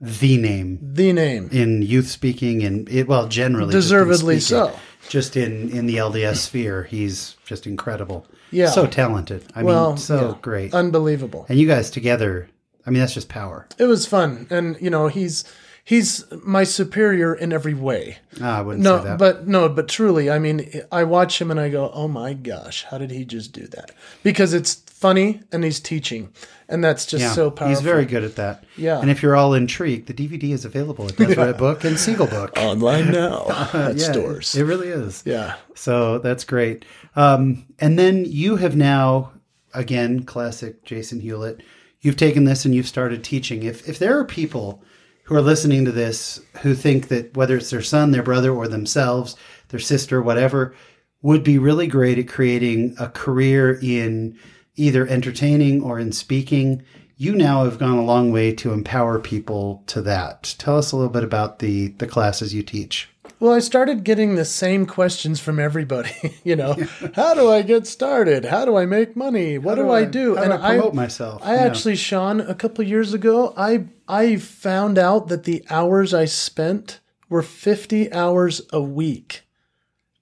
the 0.00 0.36
name. 0.36 0.78
The 0.80 1.12
name. 1.12 1.48
In 1.52 1.82
youth 1.82 2.08
speaking 2.08 2.62
and 2.62 2.88
it 2.88 3.08
well, 3.08 3.28
generally 3.28 3.72
deservedly 3.72 4.40
so. 4.40 4.72
Just 5.08 5.36
in 5.36 5.70
in 5.70 5.86
the 5.86 5.96
LDS 5.96 6.36
sphere, 6.36 6.84
he's 6.84 7.36
just 7.44 7.66
incredible. 7.66 8.26
Yeah. 8.50 8.70
So 8.70 8.86
talented. 8.86 9.44
I 9.54 9.62
well, 9.62 9.90
mean, 9.90 9.96
so 9.98 10.30
yeah. 10.30 10.38
great. 10.40 10.74
Unbelievable. 10.74 11.46
And 11.48 11.58
you 11.58 11.66
guys 11.66 11.90
together, 11.90 12.48
I 12.86 12.90
mean, 12.90 13.00
that's 13.00 13.14
just 13.14 13.28
power. 13.28 13.66
It 13.78 13.84
was 13.84 14.06
fun. 14.06 14.46
And, 14.50 14.76
you 14.80 14.90
know, 14.90 15.08
he's 15.08 15.44
he's 15.84 16.24
my 16.44 16.64
superior 16.64 17.34
in 17.34 17.52
every 17.52 17.74
way. 17.74 18.18
Ah, 18.40 18.58
I 18.58 18.62
wouldn't 18.62 18.84
no, 18.84 18.98
say 18.98 19.04
that. 19.04 19.18
But 19.18 19.48
no, 19.48 19.68
but 19.68 19.88
truly, 19.88 20.30
I 20.30 20.38
mean, 20.38 20.82
I 20.92 21.04
watch 21.04 21.40
him 21.40 21.50
and 21.50 21.58
I 21.58 21.68
go, 21.70 21.90
oh 21.92 22.08
my 22.08 22.34
gosh, 22.34 22.84
how 22.84 22.98
did 22.98 23.10
he 23.10 23.24
just 23.24 23.52
do 23.52 23.66
that? 23.68 23.92
Because 24.22 24.54
it's 24.54 24.74
funny 24.74 25.40
and 25.50 25.64
he's 25.64 25.80
teaching. 25.80 26.32
And 26.72 26.82
that's 26.82 27.04
just 27.04 27.20
yeah, 27.20 27.32
so 27.32 27.50
powerful. 27.50 27.68
He's 27.68 27.82
very 27.82 28.06
good 28.06 28.24
at 28.24 28.36
that. 28.36 28.64
Yeah. 28.78 28.98
And 28.98 29.10
if 29.10 29.22
you're 29.22 29.36
all 29.36 29.52
intrigued, 29.52 30.06
the 30.06 30.14
DVD 30.14 30.52
is 30.52 30.64
available 30.64 31.06
at 31.06 31.20
yeah. 31.20 31.52
Book 31.52 31.84
and 31.84 32.00
Seagull 32.00 32.28
Book. 32.28 32.56
Online 32.56 33.10
now 33.10 33.44
at 33.74 33.96
yeah, 33.96 34.10
stores. 34.10 34.54
It 34.54 34.64
really 34.64 34.88
is. 34.88 35.22
Yeah. 35.26 35.56
So 35.74 36.16
that's 36.18 36.44
great. 36.44 36.86
Um, 37.14 37.66
and 37.78 37.98
then 37.98 38.24
you 38.24 38.56
have 38.56 38.74
now, 38.74 39.32
again, 39.74 40.24
classic 40.24 40.82
Jason 40.86 41.20
Hewlett, 41.20 41.62
you've 42.00 42.16
taken 42.16 42.44
this 42.44 42.64
and 42.64 42.74
you've 42.74 42.88
started 42.88 43.22
teaching. 43.22 43.64
If, 43.64 43.86
if 43.86 43.98
there 43.98 44.18
are 44.18 44.24
people 44.24 44.82
who 45.24 45.34
are 45.34 45.42
listening 45.42 45.84
to 45.84 45.92
this 45.92 46.40
who 46.62 46.74
think 46.74 47.08
that 47.08 47.36
whether 47.36 47.58
it's 47.58 47.68
their 47.68 47.82
son, 47.82 48.12
their 48.12 48.22
brother, 48.22 48.50
or 48.50 48.66
themselves, 48.66 49.36
their 49.68 49.78
sister, 49.78 50.22
whatever, 50.22 50.74
would 51.20 51.44
be 51.44 51.58
really 51.58 51.86
great 51.86 52.18
at 52.18 52.28
creating 52.28 52.94
a 52.98 53.08
career 53.08 53.78
in 53.82 54.38
either 54.76 55.06
entertaining 55.06 55.82
or 55.82 55.98
in 55.98 56.12
speaking, 56.12 56.82
you 57.16 57.34
now 57.34 57.64
have 57.64 57.78
gone 57.78 57.98
a 57.98 58.04
long 58.04 58.32
way 58.32 58.52
to 58.54 58.72
empower 58.72 59.18
people 59.18 59.82
to 59.86 60.02
that. 60.02 60.54
Tell 60.58 60.78
us 60.78 60.92
a 60.92 60.96
little 60.96 61.12
bit 61.12 61.24
about 61.24 61.58
the 61.60 61.88
the 61.88 62.06
classes 62.06 62.54
you 62.54 62.62
teach. 62.62 63.08
Well, 63.38 63.52
I 63.52 63.58
started 63.58 64.04
getting 64.04 64.36
the 64.36 64.44
same 64.44 64.86
questions 64.86 65.40
from 65.40 65.58
everybody. 65.58 66.12
you 66.44 66.54
know, 66.54 66.76
how 67.14 67.34
do 67.34 67.50
I 67.50 67.62
get 67.62 67.88
started? 67.88 68.44
How 68.44 68.64
do 68.64 68.76
I 68.76 68.86
make 68.86 69.16
money? 69.16 69.58
What 69.58 69.74
do, 69.74 69.82
do, 69.82 69.90
I, 69.90 70.04
do? 70.04 70.36
and 70.36 70.52
do 70.52 70.58
I 70.58 70.76
promote 70.76 70.92
I, 70.92 70.96
myself. 70.96 71.42
I 71.44 71.56
actually, 71.56 71.96
Sean, 71.96 72.40
a 72.40 72.54
couple 72.54 72.84
years 72.84 73.14
ago, 73.14 73.52
I 73.56 73.86
I 74.06 74.36
found 74.36 74.96
out 74.96 75.28
that 75.28 75.44
the 75.44 75.64
hours 75.70 76.14
I 76.14 76.24
spent 76.24 77.00
were 77.28 77.42
50 77.42 78.12
hours 78.12 78.62
a 78.72 78.80
week 78.80 79.42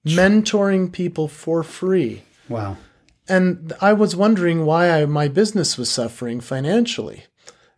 mentoring 0.05 0.91
people 0.91 1.27
for 1.27 1.61
free. 1.61 2.23
Wow. 2.49 2.77
And 3.31 3.71
I 3.79 3.93
was 3.93 4.13
wondering 4.13 4.65
why 4.65 4.89
I, 4.91 5.05
my 5.05 5.29
business 5.29 5.77
was 5.77 5.89
suffering 5.89 6.41
financially. 6.41 7.27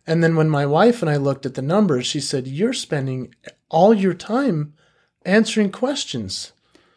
And 0.04 0.22
then 0.22 0.34
when 0.34 0.50
my 0.50 0.66
wife 0.66 1.00
and 1.00 1.08
I 1.08 1.16
looked 1.16 1.46
at 1.46 1.54
the 1.54 1.62
numbers, 1.62 2.06
she 2.06 2.18
said, 2.18 2.48
You're 2.48 2.72
spending 2.72 3.32
all 3.68 3.94
your 3.94 4.14
time 4.14 4.74
answering 5.24 5.70
questions 5.70 6.52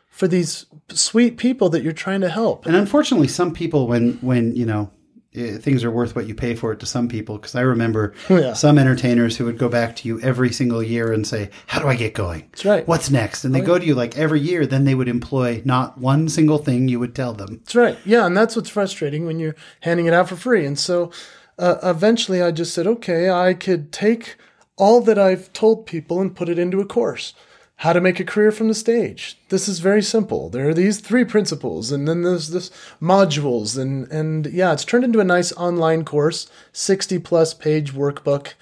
for 0.09 0.27
these 0.27 0.65
sweet 0.89 1.37
people 1.37 1.69
that 1.69 1.83
you're 1.83 1.93
trying 1.93 2.21
to 2.21 2.29
help. 2.29 2.65
And 2.65 2.75
unfortunately, 2.75 3.27
some 3.27 3.53
people, 3.53 3.87
when, 3.87 4.13
when, 4.21 4.55
you 4.55 4.65
know, 4.65 4.89
Eh, 5.37 5.57
things 5.57 5.83
are 5.83 5.91
worth 5.91 6.15
what 6.15 6.27
you 6.27 6.33
pay 6.33 6.55
for 6.55 6.71
it 6.71 6.79
to 6.79 6.85
some 6.85 7.07
people. 7.07 7.37
Because 7.37 7.55
I 7.55 7.61
remember 7.61 8.13
yeah. 8.29 8.53
some 8.53 8.77
entertainers 8.77 9.37
who 9.37 9.45
would 9.45 9.57
go 9.57 9.69
back 9.69 9.95
to 9.97 10.07
you 10.07 10.19
every 10.21 10.51
single 10.51 10.81
year 10.81 11.11
and 11.11 11.25
say, 11.27 11.49
"How 11.67 11.79
do 11.79 11.87
I 11.87 11.95
get 11.95 12.13
going? 12.13 12.47
That's 12.51 12.65
right. 12.65 12.87
What's 12.87 13.09
next?" 13.09 13.45
And 13.45 13.53
they 13.53 13.61
oh, 13.61 13.65
go 13.65 13.79
to 13.79 13.85
you 13.85 13.95
like 13.95 14.17
every 14.17 14.39
year. 14.39 14.65
Then 14.65 14.85
they 14.85 14.95
would 14.95 15.07
employ 15.07 15.61
not 15.65 15.97
one 15.97 16.29
single 16.29 16.57
thing 16.57 16.87
you 16.87 16.99
would 16.99 17.15
tell 17.15 17.33
them. 17.33 17.57
That's 17.57 17.75
right. 17.75 17.97
Yeah, 18.05 18.25
and 18.25 18.35
that's 18.35 18.55
what's 18.55 18.69
frustrating 18.69 19.25
when 19.25 19.39
you're 19.39 19.55
handing 19.81 20.07
it 20.07 20.13
out 20.13 20.29
for 20.29 20.35
free. 20.35 20.65
And 20.65 20.77
so 20.77 21.11
uh, 21.59 21.75
eventually, 21.83 22.41
I 22.41 22.51
just 22.51 22.73
said, 22.73 22.87
"Okay, 22.87 23.29
I 23.29 23.53
could 23.53 23.91
take." 23.91 24.35
All 24.79 25.01
that 25.01 25.17
I've 25.17 25.51
told 25.53 25.87
people 25.87 26.21
and 26.21 26.35
put 26.35 26.49
it 26.49 26.59
into 26.59 26.79
a 26.79 26.85
course 26.85 27.33
how 27.77 27.93
to 27.93 28.01
make 28.01 28.19
a 28.19 28.25
career 28.25 28.51
from 28.51 28.67
the 28.67 28.73
stage. 28.73 29.37
This 29.49 29.67
is 29.67 29.79
very 29.79 30.01
simple. 30.01 30.49
There 30.49 30.67
are 30.69 30.73
these 30.73 30.99
three 30.99 31.23
principles, 31.23 31.91
and 31.91 32.07
then 32.07 32.23
there's 32.23 32.49
this 32.49 32.71
modules, 33.01 33.79
and 33.79 34.11
and 34.11 34.47
yeah, 34.47 34.73
it's 34.73 34.85
turned 34.85 35.03
into 35.03 35.19
a 35.19 35.23
nice 35.23 35.53
online 35.53 36.03
course, 36.03 36.49
sixty 36.73 37.19
plus 37.19 37.53
page 37.53 37.93
workbook, 37.93 38.53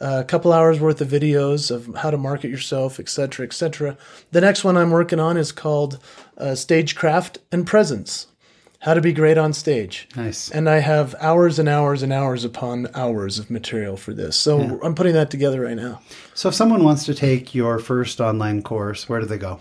uh, 0.00 0.20
a 0.20 0.24
couple 0.24 0.52
hours 0.52 0.80
worth 0.80 1.00
of 1.00 1.08
videos 1.08 1.70
of 1.70 1.94
how 1.96 2.10
to 2.10 2.16
market 2.16 2.50
yourself, 2.50 2.98
etc., 2.98 3.46
etc. 3.46 3.96
The 4.30 4.40
next 4.40 4.64
one 4.64 4.76
I'm 4.76 4.90
working 4.90 5.20
on 5.20 5.36
is 5.36 5.52
called 5.52 5.98
uh, 6.38 6.54
Stagecraft 6.54 7.38
and 7.52 7.66
Presence 7.66 8.26
how 8.82 8.94
to 8.94 9.00
be 9.00 9.12
great 9.12 9.38
on 9.38 9.52
stage. 9.52 10.08
Nice. 10.16 10.50
And 10.50 10.68
I 10.68 10.80
have 10.80 11.14
hours 11.20 11.60
and 11.60 11.68
hours 11.68 12.02
and 12.02 12.12
hours 12.12 12.44
upon 12.44 12.88
hours 12.94 13.38
of 13.38 13.48
material 13.48 13.96
for 13.96 14.12
this. 14.12 14.36
So 14.36 14.60
yeah. 14.60 14.76
I'm 14.82 14.96
putting 14.96 15.12
that 15.12 15.30
together 15.30 15.60
right 15.60 15.76
now. 15.76 16.00
So 16.34 16.48
if 16.48 16.56
someone 16.56 16.82
wants 16.82 17.04
to 17.04 17.14
take 17.14 17.54
your 17.54 17.78
first 17.78 18.20
online 18.20 18.60
course, 18.62 19.08
where 19.08 19.20
do 19.20 19.26
they 19.26 19.38
go? 19.38 19.60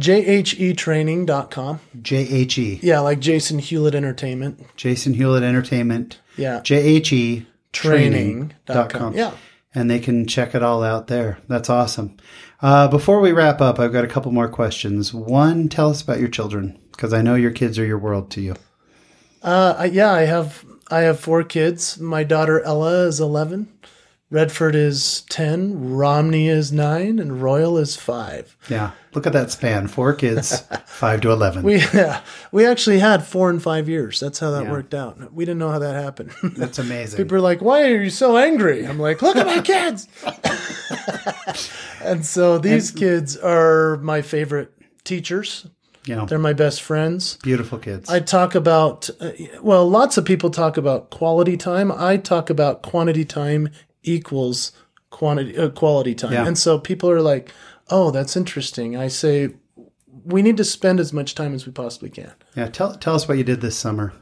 jhetraining.com. 0.00 1.80
J-H-E. 2.02 2.80
Yeah, 2.82 3.00
like 3.00 3.20
Jason 3.20 3.60
Hewlett 3.60 3.94
Entertainment. 3.94 4.60
Jason 4.76 5.14
Hewlett 5.14 5.44
Entertainment. 5.44 6.20
Yeah. 6.36 6.60
J-H-E 6.60 7.46
training.com. 7.72 9.14
Yeah. 9.14 9.34
And 9.72 9.88
they 9.88 10.00
can 10.00 10.26
check 10.26 10.56
it 10.56 10.64
all 10.64 10.82
out 10.82 11.06
there. 11.06 11.38
That's 11.46 11.70
awesome. 11.70 12.16
Uh, 12.60 12.88
before 12.88 13.20
we 13.20 13.30
wrap 13.30 13.60
up, 13.60 13.78
I've 13.78 13.92
got 13.92 14.04
a 14.04 14.08
couple 14.08 14.32
more 14.32 14.48
questions. 14.48 15.14
One, 15.14 15.68
tell 15.68 15.90
us 15.90 16.02
about 16.02 16.18
your 16.18 16.28
children 16.28 16.76
because 16.98 17.12
I 17.12 17.22
know 17.22 17.36
your 17.36 17.52
kids 17.52 17.78
are 17.78 17.86
your 17.86 17.96
world 17.96 18.28
to 18.32 18.40
you. 18.40 18.56
Uh, 19.40 19.88
yeah, 19.90 20.12
I 20.12 20.22
have 20.22 20.64
I 20.90 21.02
have 21.02 21.20
four 21.20 21.44
kids. 21.44 22.00
My 22.00 22.24
daughter 22.24 22.60
Ella 22.62 23.06
is 23.06 23.20
11. 23.20 23.72
Redford 24.30 24.74
is 24.74 25.22
10, 25.30 25.94
Romney 25.94 26.48
is 26.48 26.70
9, 26.70 27.18
and 27.18 27.40
Royal 27.40 27.78
is 27.78 27.96
5. 27.96 28.58
Yeah. 28.68 28.90
Look 29.14 29.26
at 29.26 29.32
that 29.32 29.50
span. 29.50 29.88
Four 29.88 30.12
kids, 30.12 30.60
5 30.86 31.20
to 31.22 31.30
11. 31.30 31.62
We 31.62 31.76
yeah, 31.94 32.20
we 32.52 32.66
actually 32.66 32.98
had 32.98 33.24
4 33.24 33.48
and 33.48 33.62
5 33.62 33.88
years. 33.88 34.18
That's 34.18 34.40
how 34.40 34.50
that 34.50 34.64
yeah. 34.64 34.70
worked 34.72 34.92
out. 34.92 35.32
We 35.32 35.44
didn't 35.44 35.60
know 35.60 35.70
how 35.70 35.78
that 35.78 35.94
happened. 35.94 36.32
That's 36.42 36.78
amazing. 36.80 37.16
People 37.16 37.38
are 37.38 37.40
like, 37.40 37.62
"Why 37.62 37.84
are 37.84 38.02
you 38.02 38.10
so 38.10 38.36
angry?" 38.36 38.84
I'm 38.84 38.98
like, 38.98 39.22
"Look 39.22 39.36
at 39.36 39.46
my 39.46 39.60
kids." 39.62 40.08
and 42.02 42.26
so 42.26 42.58
these 42.58 42.90
and, 42.90 42.98
kids 42.98 43.36
are 43.36 43.98
my 43.98 44.20
favorite 44.20 44.72
teachers. 45.04 45.68
Yeah. 46.08 46.24
They're 46.24 46.38
my 46.38 46.54
best 46.54 46.82
friends. 46.82 47.36
Beautiful 47.42 47.78
kids. 47.78 48.08
I 48.08 48.20
talk 48.20 48.54
about, 48.54 49.10
uh, 49.20 49.30
well, 49.60 49.88
lots 49.88 50.16
of 50.16 50.24
people 50.24 50.50
talk 50.50 50.76
about 50.76 51.10
quality 51.10 51.56
time. 51.56 51.92
I 51.92 52.16
talk 52.16 52.48
about 52.48 52.82
quantity 52.82 53.24
time 53.24 53.68
equals 54.02 54.72
quantity 55.10 55.56
uh, 55.56 55.68
quality 55.68 56.14
time. 56.14 56.32
Yeah. 56.32 56.46
And 56.46 56.56
so 56.56 56.78
people 56.78 57.10
are 57.10 57.20
like, 57.20 57.52
"Oh, 57.90 58.10
that's 58.10 58.36
interesting." 58.36 58.96
I 58.96 59.08
say 59.08 59.50
we 60.24 60.42
need 60.42 60.56
to 60.56 60.64
spend 60.64 61.00
as 61.00 61.12
much 61.12 61.34
time 61.34 61.54
as 61.54 61.66
we 61.66 61.72
possibly 61.72 62.10
can. 62.10 62.32
Yeah, 62.56 62.68
tell 62.68 62.94
tell 62.94 63.14
us 63.14 63.28
what 63.28 63.38
you 63.38 63.44
did 63.44 63.60
this 63.60 63.76
summer. 63.76 64.12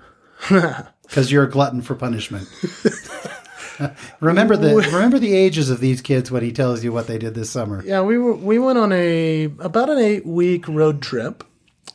Cuz 1.08 1.30
you're 1.30 1.44
a 1.44 1.50
glutton 1.50 1.82
for 1.82 1.94
punishment. 1.94 2.48
remember 4.20 4.56
the 4.56 4.74
remember 4.92 5.18
the 5.18 5.34
ages 5.34 5.70
of 5.70 5.80
these 5.80 6.00
kids 6.00 6.30
when 6.30 6.42
he 6.42 6.52
tells 6.52 6.82
you 6.82 6.92
what 6.92 7.06
they 7.06 7.18
did 7.18 7.34
this 7.34 7.50
summer. 7.50 7.82
Yeah, 7.84 8.02
we 8.02 8.18
were 8.18 8.34
we 8.34 8.58
went 8.58 8.78
on 8.78 8.92
a 8.92 9.44
about 9.58 9.88
an 9.88 9.98
8 9.98 10.26
week 10.26 10.68
road 10.68 11.00
trip 11.02 11.44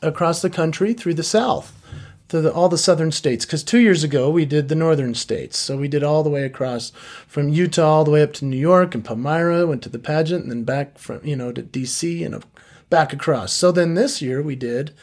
across 0.02 0.42
the 0.42 0.50
country 0.50 0.92
through 0.92 1.14
the 1.14 1.22
south 1.22 1.78
to 2.32 2.40
the, 2.40 2.52
all 2.52 2.70
the 2.70 2.78
southern 2.78 3.12
states 3.12 3.44
because 3.44 3.62
two 3.62 3.78
years 3.78 4.02
ago 4.02 4.30
we 4.30 4.46
did 4.46 4.68
the 4.68 4.74
northern 4.74 5.14
states. 5.14 5.58
So 5.58 5.76
we 5.76 5.86
did 5.86 6.02
all 6.02 6.22
the 6.22 6.30
way 6.30 6.44
across 6.44 6.90
from 7.28 7.50
Utah 7.50 7.86
all 7.86 8.04
the 8.04 8.10
way 8.10 8.22
up 8.22 8.32
to 8.34 8.46
New 8.46 8.56
York 8.56 8.94
and 8.94 9.04
Palmyra, 9.04 9.66
went 9.66 9.82
to 9.82 9.90
the 9.90 9.98
pageant, 9.98 10.44
and 10.44 10.50
then 10.50 10.64
back 10.64 10.96
from 10.96 11.20
you 11.22 11.36
know 11.36 11.52
to 11.52 11.60
D.C. 11.60 12.24
and 12.24 12.34
uh, 12.34 12.40
back 12.88 13.12
across. 13.12 13.52
So 13.52 13.70
then 13.70 13.92
this 13.94 14.22
year 14.22 14.40
we 14.40 14.56
did 14.56 14.94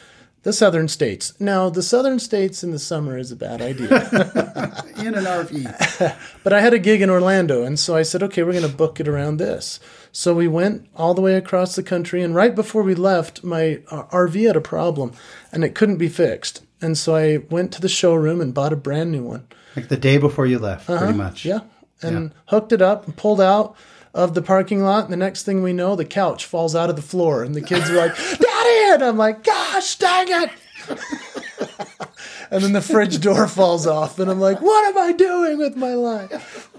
the 0.42 0.52
southern 0.52 0.88
states. 0.88 1.38
Now 1.38 1.70
the 1.70 1.84
southern 1.84 2.18
states 2.18 2.64
in 2.64 2.72
the 2.72 2.80
summer 2.80 3.16
is 3.16 3.30
a 3.30 3.36
bad 3.36 3.62
idea. 3.62 3.86
in 4.98 5.14
an 5.14 5.24
RV. 5.24 6.16
but 6.42 6.52
I 6.52 6.60
had 6.60 6.74
a 6.74 6.80
gig 6.80 7.00
in 7.00 7.10
Orlando, 7.10 7.62
and 7.62 7.78
so 7.78 7.94
I 7.94 8.02
said, 8.02 8.24
okay, 8.24 8.42
we're 8.42 8.52
going 8.52 8.68
to 8.68 8.76
book 8.76 8.98
it 8.98 9.06
around 9.08 9.36
this. 9.36 9.78
So 10.12 10.34
we 10.34 10.48
went 10.48 10.86
all 10.96 11.14
the 11.14 11.20
way 11.20 11.34
across 11.34 11.76
the 11.76 11.82
country, 11.82 12.22
and 12.22 12.34
right 12.34 12.54
before 12.54 12.82
we 12.82 12.94
left, 12.94 13.44
my 13.44 13.80
uh, 13.90 14.04
RV 14.04 14.46
had 14.46 14.56
a 14.56 14.60
problem, 14.60 15.12
and 15.52 15.64
it 15.64 15.74
couldn't 15.74 15.98
be 15.98 16.08
fixed. 16.08 16.62
And 16.82 16.96
so 16.96 17.14
I 17.14 17.38
went 17.50 17.72
to 17.72 17.80
the 17.80 17.88
showroom 17.88 18.40
and 18.40 18.54
bought 18.54 18.72
a 18.72 18.76
brand 18.76 19.12
new 19.12 19.22
one. 19.22 19.46
Like 19.76 19.88
the 19.88 19.96
day 19.96 20.18
before 20.18 20.46
you 20.46 20.58
left, 20.58 20.88
uh-huh. 20.88 20.98
pretty 20.98 21.18
much. 21.18 21.44
Yeah. 21.44 21.60
And 22.02 22.30
yeah. 22.30 22.36
hooked 22.46 22.72
it 22.72 22.82
up 22.82 23.06
and 23.06 23.16
pulled 23.16 23.40
out 23.40 23.76
of 24.14 24.34
the 24.34 24.42
parking 24.42 24.82
lot. 24.82 25.04
And 25.04 25.12
the 25.12 25.16
next 25.18 25.44
thing 25.44 25.62
we 25.62 25.72
know, 25.72 25.94
the 25.94 26.04
couch 26.04 26.44
falls 26.46 26.74
out 26.74 26.90
of 26.90 26.96
the 26.96 27.02
floor. 27.02 27.42
And 27.42 27.54
the 27.54 27.60
kids 27.60 27.90
are 27.90 27.96
like, 27.96 28.16
Daddy! 28.16 28.92
And 28.92 29.02
I'm 29.04 29.16
like, 29.16 29.44
gosh, 29.44 29.96
dang 29.96 30.26
it. 30.28 30.50
and 32.50 32.64
then 32.64 32.72
the 32.72 32.80
fridge 32.80 33.20
door 33.20 33.46
falls 33.46 33.86
off. 33.86 34.18
And 34.18 34.30
I'm 34.30 34.40
like, 34.40 34.60
what 34.60 34.84
am 34.86 34.98
I 34.98 35.12
doing 35.12 35.58
with 35.58 35.76
my 35.76 35.94
life? 35.94 36.69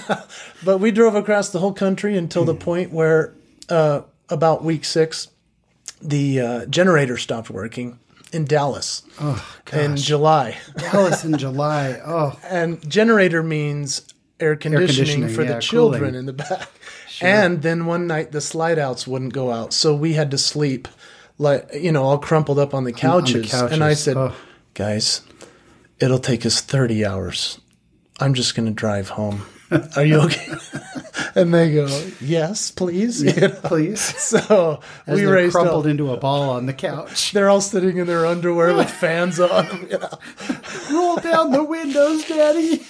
but 0.64 0.78
we 0.78 0.90
drove 0.90 1.14
across 1.14 1.50
the 1.50 1.58
whole 1.58 1.72
country 1.72 2.16
until 2.16 2.44
the 2.44 2.54
point 2.54 2.92
where 2.92 3.34
uh, 3.68 4.02
about 4.28 4.64
week 4.64 4.84
six, 4.84 5.28
the 6.00 6.40
uh, 6.40 6.66
generator 6.66 7.16
stopped 7.16 7.50
working 7.50 7.98
in 8.32 8.44
Dallas 8.44 9.02
oh, 9.20 9.60
in 9.72 9.96
July. 9.96 10.58
Dallas 10.76 11.24
in 11.24 11.36
July. 11.38 12.00
Oh. 12.04 12.38
And 12.44 12.88
generator 12.88 13.42
means 13.42 14.02
air 14.40 14.56
conditioning, 14.56 14.82
air 14.82 14.86
conditioning 14.88 15.28
for 15.28 15.42
yeah, 15.42 15.54
the 15.54 15.60
children 15.60 16.00
cooling. 16.00 16.14
in 16.14 16.26
the 16.26 16.32
back. 16.32 16.68
Sure. 17.08 17.28
And 17.28 17.62
then 17.62 17.86
one 17.86 18.06
night 18.06 18.32
the 18.32 18.40
slide 18.40 18.78
outs 18.78 19.06
wouldn't 19.06 19.34
go 19.34 19.52
out. 19.52 19.72
So 19.72 19.94
we 19.94 20.14
had 20.14 20.30
to 20.30 20.38
sleep 20.38 20.88
like 21.38 21.68
you 21.74 21.92
know, 21.92 22.04
all 22.04 22.18
crumpled 22.18 22.58
up 22.58 22.72
on 22.74 22.84
the 22.84 22.92
couches. 22.92 23.34
On 23.34 23.42
the 23.42 23.48
couches. 23.48 23.72
And 23.72 23.84
I 23.84 23.94
said, 23.94 24.16
oh. 24.16 24.34
"Guys, 24.74 25.22
it'll 25.98 26.18
take 26.18 26.46
us 26.46 26.60
30 26.60 27.04
hours. 27.04 27.60
I'm 28.20 28.34
just 28.34 28.54
going 28.54 28.66
to 28.66 28.72
drive 28.72 29.10
home. 29.10 29.42
Are 29.96 30.04
you 30.04 30.20
okay?" 30.22 30.52
and 31.34 31.52
they 31.52 31.74
go, 31.74 31.86
"Yes, 32.20 32.70
please, 32.70 33.22
you 33.36 33.48
know? 33.48 33.48
please." 33.64 34.00
So 34.00 34.80
As 35.06 35.18
we 35.18 35.26
raised 35.26 35.54
crumpled 35.54 35.86
up. 35.86 35.90
into 35.90 36.12
a 36.12 36.16
ball 36.16 36.50
on 36.50 36.66
the 36.66 36.72
couch. 36.72 37.32
They're 37.32 37.50
all 37.50 37.60
sitting 37.60 37.98
in 37.98 38.06
their 38.06 38.26
underwear 38.26 38.74
with 38.74 38.90
fans 38.90 39.38
on. 39.40 39.66
Them, 39.66 39.88
you 39.90 39.98
know? 39.98 40.18
Roll 40.90 41.16
down 41.16 41.50
the 41.50 41.64
windows, 41.64 42.24
Daddy. 42.26 42.84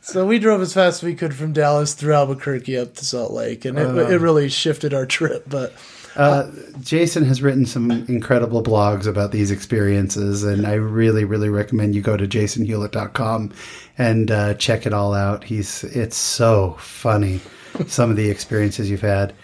So 0.00 0.26
we 0.26 0.38
drove 0.38 0.60
as 0.60 0.74
fast 0.74 1.02
as 1.02 1.06
we 1.06 1.14
could 1.14 1.34
from 1.34 1.52
Dallas 1.52 1.94
through 1.94 2.14
Albuquerque 2.14 2.78
up 2.78 2.94
to 2.94 3.04
Salt 3.04 3.32
Lake, 3.32 3.64
and 3.64 3.78
it, 3.78 3.86
uh, 3.86 4.08
it 4.08 4.20
really 4.20 4.48
shifted 4.48 4.92
our 4.92 5.06
trip. 5.06 5.44
But 5.48 5.72
uh, 6.16 6.50
Jason 6.80 7.24
has 7.24 7.42
written 7.42 7.64
some 7.64 7.90
incredible 7.90 8.62
blogs 8.62 9.06
about 9.06 9.32
these 9.32 9.50
experiences, 9.50 10.42
and 10.44 10.66
I 10.66 10.74
really, 10.74 11.24
really 11.24 11.48
recommend 11.48 11.94
you 11.94 12.02
go 12.02 12.16
to 12.16 12.26
jasonhewlett.com 12.26 13.52
and 13.98 14.30
uh, 14.30 14.54
check 14.54 14.86
it 14.86 14.92
all 14.92 15.14
out. 15.14 15.44
He's 15.44 15.84
it's 15.84 16.16
so 16.16 16.76
funny 16.78 17.40
some 17.86 18.10
of 18.10 18.16
the 18.16 18.30
experiences 18.30 18.90
you've 18.90 19.00
had. 19.00 19.34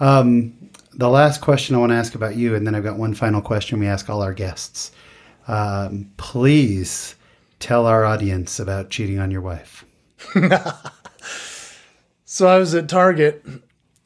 Um, 0.00 0.70
the 0.94 1.08
last 1.08 1.40
question 1.40 1.74
I 1.74 1.78
want 1.78 1.90
to 1.90 1.96
ask 1.96 2.14
about 2.14 2.36
you, 2.36 2.54
and 2.54 2.66
then 2.66 2.74
I've 2.74 2.84
got 2.84 2.96
one 2.96 3.14
final 3.14 3.40
question 3.40 3.80
we 3.80 3.86
ask 3.86 4.08
all 4.08 4.22
our 4.22 4.32
guests. 4.32 4.92
Um, 5.48 6.10
please 6.16 7.16
tell 7.58 7.86
our 7.86 8.04
audience 8.04 8.58
about 8.58 8.90
cheating 8.90 9.18
on 9.18 9.30
your 9.30 9.40
wife. 9.40 9.84
so 12.24 12.48
I 12.48 12.58
was 12.58 12.74
at 12.74 12.88
Target 12.88 13.44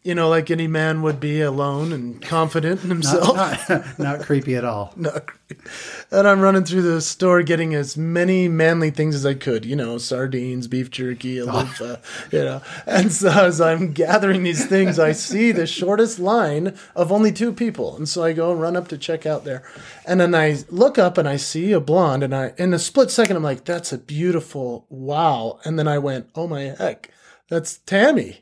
you 0.09 0.15
know, 0.15 0.31
like 0.31 0.51
any 0.51 0.67
man 0.67 1.03
would 1.03 1.21
be 1.21 1.43
alone 1.43 1.93
and 1.93 2.23
confident 2.23 2.83
in 2.83 2.89
himself. 2.89 3.37
Not, 3.37 3.69
not, 3.69 3.99
not 3.99 4.21
creepy 4.23 4.57
at 4.57 4.65
all. 4.65 4.91
not 4.97 5.27
creepy. 5.27 5.69
And 6.11 6.27
I'm 6.27 6.41
running 6.41 6.65
through 6.65 6.81
the 6.81 7.03
store 7.03 7.43
getting 7.43 7.75
as 7.75 7.95
many 7.95 8.49
manly 8.49 8.91
things 8.91 9.15
as 9.15 9.27
I 9.27 9.35
could, 9.35 9.67
you 9.67 9.77
know, 9.77 9.99
sardines, 9.99 10.67
beef 10.67 10.91
jerky, 10.91 11.43
oh. 11.43 11.99
you 12.33 12.39
know. 12.39 12.63
And 12.87 13.13
so 13.13 13.29
as 13.29 13.61
I'm 13.61 13.93
gathering 13.93 14.45
these 14.45 14.65
things, 14.65 14.99
I 14.99 15.13
see 15.13 15.53
the 15.53 15.67
shortest 15.67 16.19
line 16.19 16.75
of 16.97 17.13
only 17.13 17.31
two 17.31 17.53
people. 17.53 17.95
And 17.95 18.09
so 18.09 18.25
I 18.25 18.33
go 18.33 18.53
and 18.53 18.63
run 18.63 18.79
up 18.79 18.89
to 18.89 18.97
check 18.97 19.27
out 19.27 19.45
there. 19.45 19.63
And 20.07 20.23
then 20.23 20.35
I 20.35 20.57
look 20.71 20.97
up 20.97 21.19
and 21.19 21.29
I 21.29 21.37
see 21.37 21.73
a 21.73 21.81
blonde 21.81 22.23
and 22.23 22.35
I 22.35 22.55
in 22.57 22.73
a 22.73 22.79
split 22.79 23.11
second 23.11 23.37
I'm 23.37 23.43
like, 23.43 23.67
that's 23.67 23.93
a 23.93 23.99
beautiful 23.99 24.87
wow. 24.89 25.59
And 25.67 25.79
then 25.79 25.87
I 25.87 25.99
went, 25.99 26.31
oh 26.35 26.47
my 26.47 26.63
heck 26.63 27.11
that's 27.49 27.79
Tammy. 27.79 28.41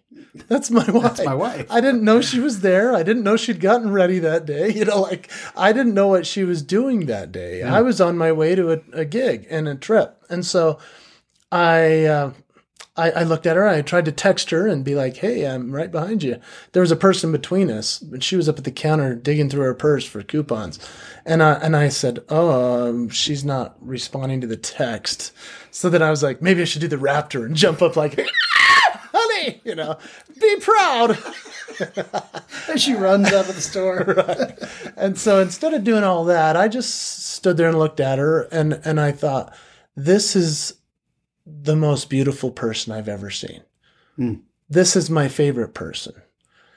That's 0.49 0.71
my 0.71 0.89
wife. 0.91 1.03
That's 1.03 1.25
my 1.25 1.35
wife. 1.35 1.67
I 1.71 1.81
didn't 1.81 2.05
know 2.05 2.21
she 2.21 2.41
was 2.41 2.61
there. 2.61 2.95
I 2.95 3.03
didn't 3.03 3.23
know 3.23 3.37
she'd 3.37 3.61
gotten 3.61 3.91
ready 3.91 4.19
that 4.19 4.45
day. 4.47 4.71
You 4.77 4.85
know, 4.85 5.01
like 5.01 5.31
I 5.57 5.73
didn't 5.73 5.95
know 5.95 6.09
what 6.09 6.27
she 6.27 6.45
was 6.45 6.61
doing 6.61 7.07
that 7.07 7.33
day. 7.33 7.63
Mm. 7.65 7.71
I 7.71 7.81
was 7.81 8.01
on 8.01 8.19
my 8.19 8.31
way 8.31 8.55
to 8.55 8.73
a, 8.73 8.81
a, 8.93 9.05
gig 9.07 9.47
and 9.49 9.67
a 9.67 9.75
trip, 9.75 10.23
and 10.29 10.45
so 10.45 10.79
I, 11.51 12.05
uh, 12.05 12.33
I, 12.95 13.11
I 13.13 13.23
looked 13.23 13.47
at 13.47 13.57
her. 13.57 13.67
I 13.67 13.81
tried 13.81 14.05
to 14.05 14.13
text 14.13 14.51
her 14.51 14.67
and 14.67 14.85
be 14.85 14.95
like, 14.95 15.17
"Hey, 15.17 15.47
I'm 15.47 15.73
right 15.73 15.91
behind 15.91 16.23
you." 16.23 16.39
There 16.73 16.83
was 16.83 16.91
a 16.91 16.97
person 16.97 17.33
between 17.33 17.71
us, 17.71 18.03
and 18.03 18.23
she 18.23 18.37
was 18.37 18.51
up 18.51 18.59
at 18.59 18.65
the 18.65 18.71
counter 18.71 19.15
digging 19.15 19.49
through 19.49 19.65
her 19.65 19.75
purse 19.75 20.05
for 20.05 20.23
coupons, 20.23 20.79
and 21.25 21.43
I 21.43 21.55
and 21.55 21.75
I 21.75 21.89
said, 21.89 22.19
"Oh, 22.29 22.89
um, 22.89 23.09
she's 23.09 23.45
not 23.45 23.77
responding 23.81 24.43
to 24.43 24.47
the 24.47 24.59
text." 24.59 25.33
So 25.71 25.89
then 25.89 26.03
I 26.03 26.11
was 26.11 26.23
like, 26.23 26.43
maybe 26.43 26.61
I 26.61 26.65
should 26.65 26.81
do 26.81 26.89
the 26.89 26.97
raptor 26.97 27.47
and 27.47 27.57
jump 27.57 27.83
up 27.83 27.97
like 27.97 28.19
honey, 29.37 29.61
you 29.65 29.75
know, 29.75 29.99
be 30.41 30.57
proud. 30.61 31.19
and 32.69 32.81
she 32.81 32.95
runs 32.95 33.33
out 33.33 33.49
of 33.49 33.55
the 33.55 33.61
store. 33.61 33.99
right. 34.17 34.95
And 34.97 35.19
so 35.19 35.41
instead 35.41 35.75
of 35.75 35.85
doing 35.85 36.05
all 36.05 36.25
that, 36.25 36.57
I 36.57 36.69
just 36.69 37.27
stood 37.33 37.57
there 37.57 37.69
and 37.69 37.79
looked 37.79 38.01
at 38.01 38.19
her 38.19 38.43
and, 38.53 38.81
and 38.85 39.01
I 39.01 39.13
thought, 39.13 39.55
this 39.95 40.37
is 40.37 40.75
the 41.47 41.77
most 41.77 42.11
beautiful 42.11 42.51
person 42.51 42.93
I've 42.93 43.09
ever 43.09 43.31
seen. 43.31 43.63
Mm. 44.19 44.41
This 44.69 44.97
is 44.97 45.09
my 45.09 45.29
favorite 45.29 45.75
person. 45.75 46.15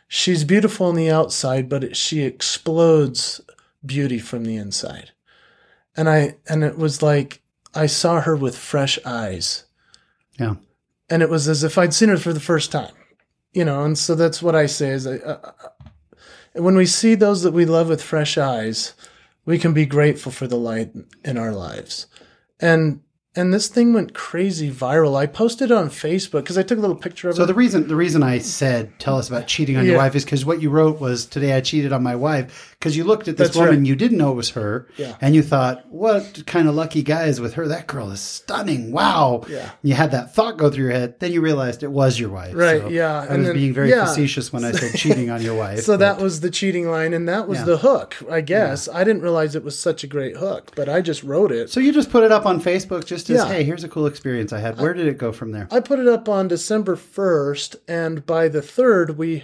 She's 0.07 0.43
beautiful 0.43 0.87
on 0.87 0.95
the 0.95 1.11
outside, 1.11 1.69
but 1.69 1.83
it, 1.83 1.97
she 1.97 2.21
explodes 2.21 3.41
beauty 3.85 4.19
from 4.19 4.45
the 4.45 4.55
inside. 4.55 5.11
And 5.95 6.09
I 6.09 6.37
and 6.47 6.63
it 6.63 6.77
was 6.77 7.01
like 7.01 7.41
I 7.73 7.87
saw 7.87 8.21
her 8.21 8.35
with 8.35 8.57
fresh 8.57 8.97
eyes. 9.05 9.65
Yeah 10.39 10.55
and 11.09 11.21
it 11.21 11.29
was 11.29 11.47
as 11.47 11.63
if 11.63 11.77
I'd 11.77 11.93
seen 11.93 12.09
her 12.09 12.17
for 12.17 12.33
the 12.33 12.39
first 12.39 12.71
time, 12.71 12.93
you 13.53 13.65
know. 13.65 13.83
And 13.83 13.97
so 13.97 14.15
that's 14.15 14.41
what 14.41 14.55
I 14.55 14.65
say 14.65 14.89
is, 14.89 15.07
uh, 15.07 15.51
when 16.53 16.75
we 16.75 16.85
see 16.85 17.15
those 17.15 17.43
that 17.43 17.51
we 17.51 17.65
love 17.65 17.89
with 17.89 18.01
fresh 18.01 18.37
eyes, 18.37 18.93
we 19.45 19.57
can 19.57 19.73
be 19.73 19.85
grateful 19.85 20.31
for 20.31 20.47
the 20.47 20.57
light 20.57 20.91
in 21.23 21.37
our 21.37 21.51
lives. 21.51 22.07
And 22.59 23.01
and 23.35 23.53
this 23.53 23.67
thing 23.67 23.93
went 23.93 24.13
crazy 24.13 24.71
viral. 24.71 25.15
I 25.15 25.27
posted 25.27 25.71
it 25.71 25.73
on 25.73 25.89
Facebook 25.89 26.41
because 26.41 26.57
I 26.57 26.63
took 26.63 26.77
a 26.77 26.81
little 26.81 26.95
picture 26.95 27.29
of 27.29 27.35
So 27.35 27.43
it. 27.43 27.45
So 27.45 27.47
the 27.47 27.53
reason 27.53 27.87
the 27.87 27.95
reason 27.95 28.23
I 28.23 28.39
said 28.39 28.97
tell 28.99 29.17
us 29.17 29.29
about 29.29 29.47
cheating 29.47 29.77
on 29.77 29.85
your 29.85 29.97
wife 29.97 30.15
is 30.15 30.25
because 30.25 30.45
what 30.45 30.61
you 30.61 30.69
wrote 30.69 30.99
was 30.99 31.25
today 31.25 31.55
I 31.55 31.61
cheated 31.61 31.93
on 31.93 32.03
my 32.03 32.15
wife 32.15 32.68
because 32.79 32.95
you 32.95 33.03
looked 33.03 33.27
at 33.27 33.35
this 33.35 33.49
That's 33.49 33.57
woman 33.57 33.79
right. 33.79 33.85
you 33.87 33.95
didn't 33.95 34.17
know 34.17 34.31
it 34.31 34.35
was 34.35 34.51
her 34.51 34.87
Yeah. 34.95 35.15
and 35.19 35.35
you 35.35 35.41
thought 35.43 35.85
what 35.89 36.43
kind 36.47 36.69
of 36.69 36.75
lucky 36.75 37.03
guy 37.03 37.25
is 37.25 37.41
with 37.41 37.55
her 37.55 37.67
that 37.67 37.87
girl 37.87 38.09
is 38.11 38.21
stunning 38.21 38.93
wow 38.93 39.43
Yeah. 39.49 39.71
you 39.83 39.95
had 39.95 40.11
that 40.11 40.33
thought 40.33 40.55
go 40.57 40.69
through 40.69 40.85
your 40.85 40.93
head 40.93 41.19
then 41.19 41.33
you 41.33 41.41
realized 41.41 41.83
it 41.83 41.91
was 41.91 42.17
your 42.17 42.29
wife 42.29 42.53
Right, 42.55 42.81
So 42.81 42.87
yeah, 42.87 43.19
I 43.21 43.25
and 43.25 43.37
was 43.39 43.47
then- 43.47 43.55
being 43.55 43.73
very 43.73 43.89
yeah. 43.89 44.05
facetious 44.05 44.53
when 44.53 44.63
I 44.63 44.71
said 44.71 44.93
cheating 44.95 45.29
on 45.29 45.41
your 45.41 45.55
wife 45.55 45.81
so 45.81 45.93
but- 45.93 45.99
that 45.99 46.19
was 46.23 46.39
the 46.39 46.49
cheating 46.49 46.89
line, 46.89 47.13
and 47.13 47.27
that 47.27 47.49
was 47.49 47.59
Yeah. 47.59 47.65
the 47.65 47.77
hook. 47.79 48.15
I 48.31 48.39
guess 48.41 48.87
I 48.87 49.03
didn't 49.03 49.23
realize 49.23 49.55
it 49.55 49.63
was 49.65 49.77
such 49.77 50.03
a 50.05 50.07
great 50.07 50.37
hook, 50.37 50.71
but 50.75 50.87
I 50.87 51.01
just 51.01 51.21
wrote 51.23 51.51
it. 51.51 51.69
so 51.69 51.81
you 51.81 51.91
just 51.91 52.09
put 52.09 52.23
it 52.23 52.31
up 52.31 52.45
on 52.45 52.61
Facebook 52.61 53.03
just 53.05 53.29
as 53.29 53.43
hey 53.43 53.63
here's 53.63 53.83
a 53.83 53.89
cool 53.89 54.05
experience 54.05 54.53
I 54.53 54.59
had 54.59 54.79
where 54.79 54.93
did 54.93 55.07
it 55.07 55.17
go 55.17 55.33
from 55.33 55.51
there 55.51 55.67
I 55.69 55.81
put 55.81 55.99
it 55.99 56.07
up 56.07 56.29
on 56.29 56.47
December 56.47 56.95
first, 56.95 57.75
and 57.89 58.25
by 58.25 58.47
the 58.47 58.61
third, 58.61 59.17
we 59.17 59.43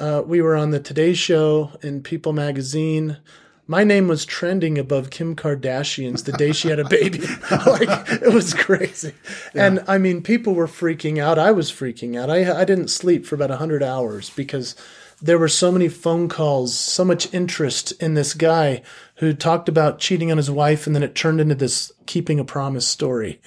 uh, 0.00 0.22
we 0.26 0.40
were 0.40 0.56
on 0.56 0.70
the 0.70 0.80
Today 0.80 1.12
Show 1.12 1.72
and 1.82 2.02
People 2.02 2.32
Magazine. 2.32 3.18
My 3.66 3.84
name 3.84 4.08
was 4.08 4.24
trending 4.24 4.78
above 4.78 5.10
Kim 5.10 5.36
Kardashian's 5.36 6.24
the 6.24 6.32
day 6.32 6.52
she 6.52 6.68
had 6.68 6.80
a 6.80 6.88
baby. 6.88 7.18
like 7.66 7.88
it 8.10 8.32
was 8.32 8.54
crazy, 8.54 9.12
and 9.54 9.84
I 9.86 9.98
mean, 9.98 10.22
people 10.22 10.54
were 10.54 10.66
freaking 10.66 11.18
out. 11.18 11.38
I 11.38 11.52
was 11.52 11.70
freaking 11.70 12.18
out. 12.18 12.30
I 12.30 12.60
I 12.60 12.64
didn't 12.64 12.88
sleep 12.88 13.26
for 13.26 13.34
about 13.36 13.50
hundred 13.50 13.82
hours 13.82 14.30
because 14.30 14.74
there 15.22 15.38
were 15.38 15.48
so 15.48 15.70
many 15.70 15.88
phone 15.88 16.28
calls, 16.28 16.74
so 16.76 17.04
much 17.04 17.32
interest 17.34 17.92
in 18.02 18.14
this 18.14 18.32
guy 18.32 18.82
who 19.16 19.34
talked 19.34 19.68
about 19.68 19.98
cheating 19.98 20.30
on 20.30 20.38
his 20.38 20.50
wife, 20.50 20.86
and 20.86 20.96
then 20.96 21.02
it 21.02 21.14
turned 21.14 21.40
into 21.40 21.54
this 21.54 21.92
keeping 22.06 22.40
a 22.40 22.44
promise 22.44 22.88
story 22.88 23.40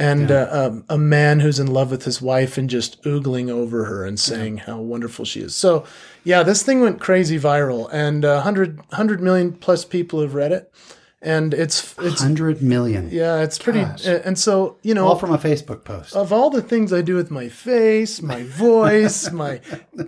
and 0.00 0.30
uh, 0.30 0.48
um, 0.50 0.84
a 0.88 0.96
man 0.96 1.40
who's 1.40 1.58
in 1.58 1.66
love 1.66 1.90
with 1.90 2.04
his 2.04 2.22
wife 2.22 2.56
and 2.56 2.70
just 2.70 3.02
oogling 3.02 3.50
over 3.50 3.84
her 3.84 4.06
and 4.06 4.18
saying 4.18 4.58
how 4.58 4.78
wonderful 4.80 5.26
she 5.26 5.40
is. 5.40 5.54
So, 5.54 5.84
yeah, 6.24 6.42
this 6.42 6.62
thing 6.62 6.80
went 6.80 7.00
crazy 7.00 7.38
viral, 7.38 7.88
and 7.92 8.24
uh, 8.24 8.36
100, 8.36 8.78
100 8.78 9.20
million 9.20 9.52
plus 9.52 9.84
people 9.84 10.22
have 10.22 10.34
read 10.34 10.52
it, 10.52 10.72
and 11.20 11.52
it's 11.52 11.94
it's 11.98 12.22
100 12.22 12.62
million 12.62 13.10
yeah, 13.10 13.42
it's 13.42 13.58
pretty. 13.58 13.82
Gosh. 13.82 14.06
and 14.06 14.38
so 14.38 14.78
you 14.82 14.94
know, 14.94 15.06
all 15.06 15.16
from 15.16 15.34
a 15.34 15.38
Facebook 15.38 15.84
post 15.84 16.16
of 16.16 16.32
all 16.32 16.48
the 16.48 16.62
things 16.62 16.94
I 16.94 17.02
do 17.02 17.14
with 17.14 17.30
my 17.30 17.50
face, 17.50 18.22
my 18.22 18.42
voice, 18.44 19.30
my 19.32 19.60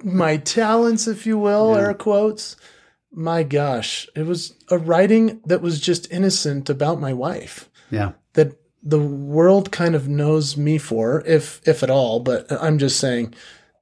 my 0.03 0.39
talents, 0.39 1.07
if 1.07 1.27
you 1.27 1.39
will, 1.39 1.77
air 1.77 1.93
quotes. 1.93 2.57
My 3.15 3.43
gosh, 3.43 4.09
it 4.17 4.25
was 4.25 4.55
a 4.71 4.79
writing 4.79 5.43
that 5.45 5.61
was 5.61 5.81
just 5.81 6.11
innocent 6.11 6.71
about 6.71 6.99
my 6.99 7.13
wife 7.13 7.69
yeah 7.93 8.13
the 8.83 8.99
world 8.99 9.71
kind 9.71 9.95
of 9.95 10.09
knows 10.09 10.57
me 10.57 10.79
for, 10.79 11.23
if 11.27 11.61
if 11.67 11.83
at 11.83 11.91
all. 11.91 12.21
But 12.21 12.51
I'm 12.51 12.79
just 12.79 12.99
saying 12.99 13.35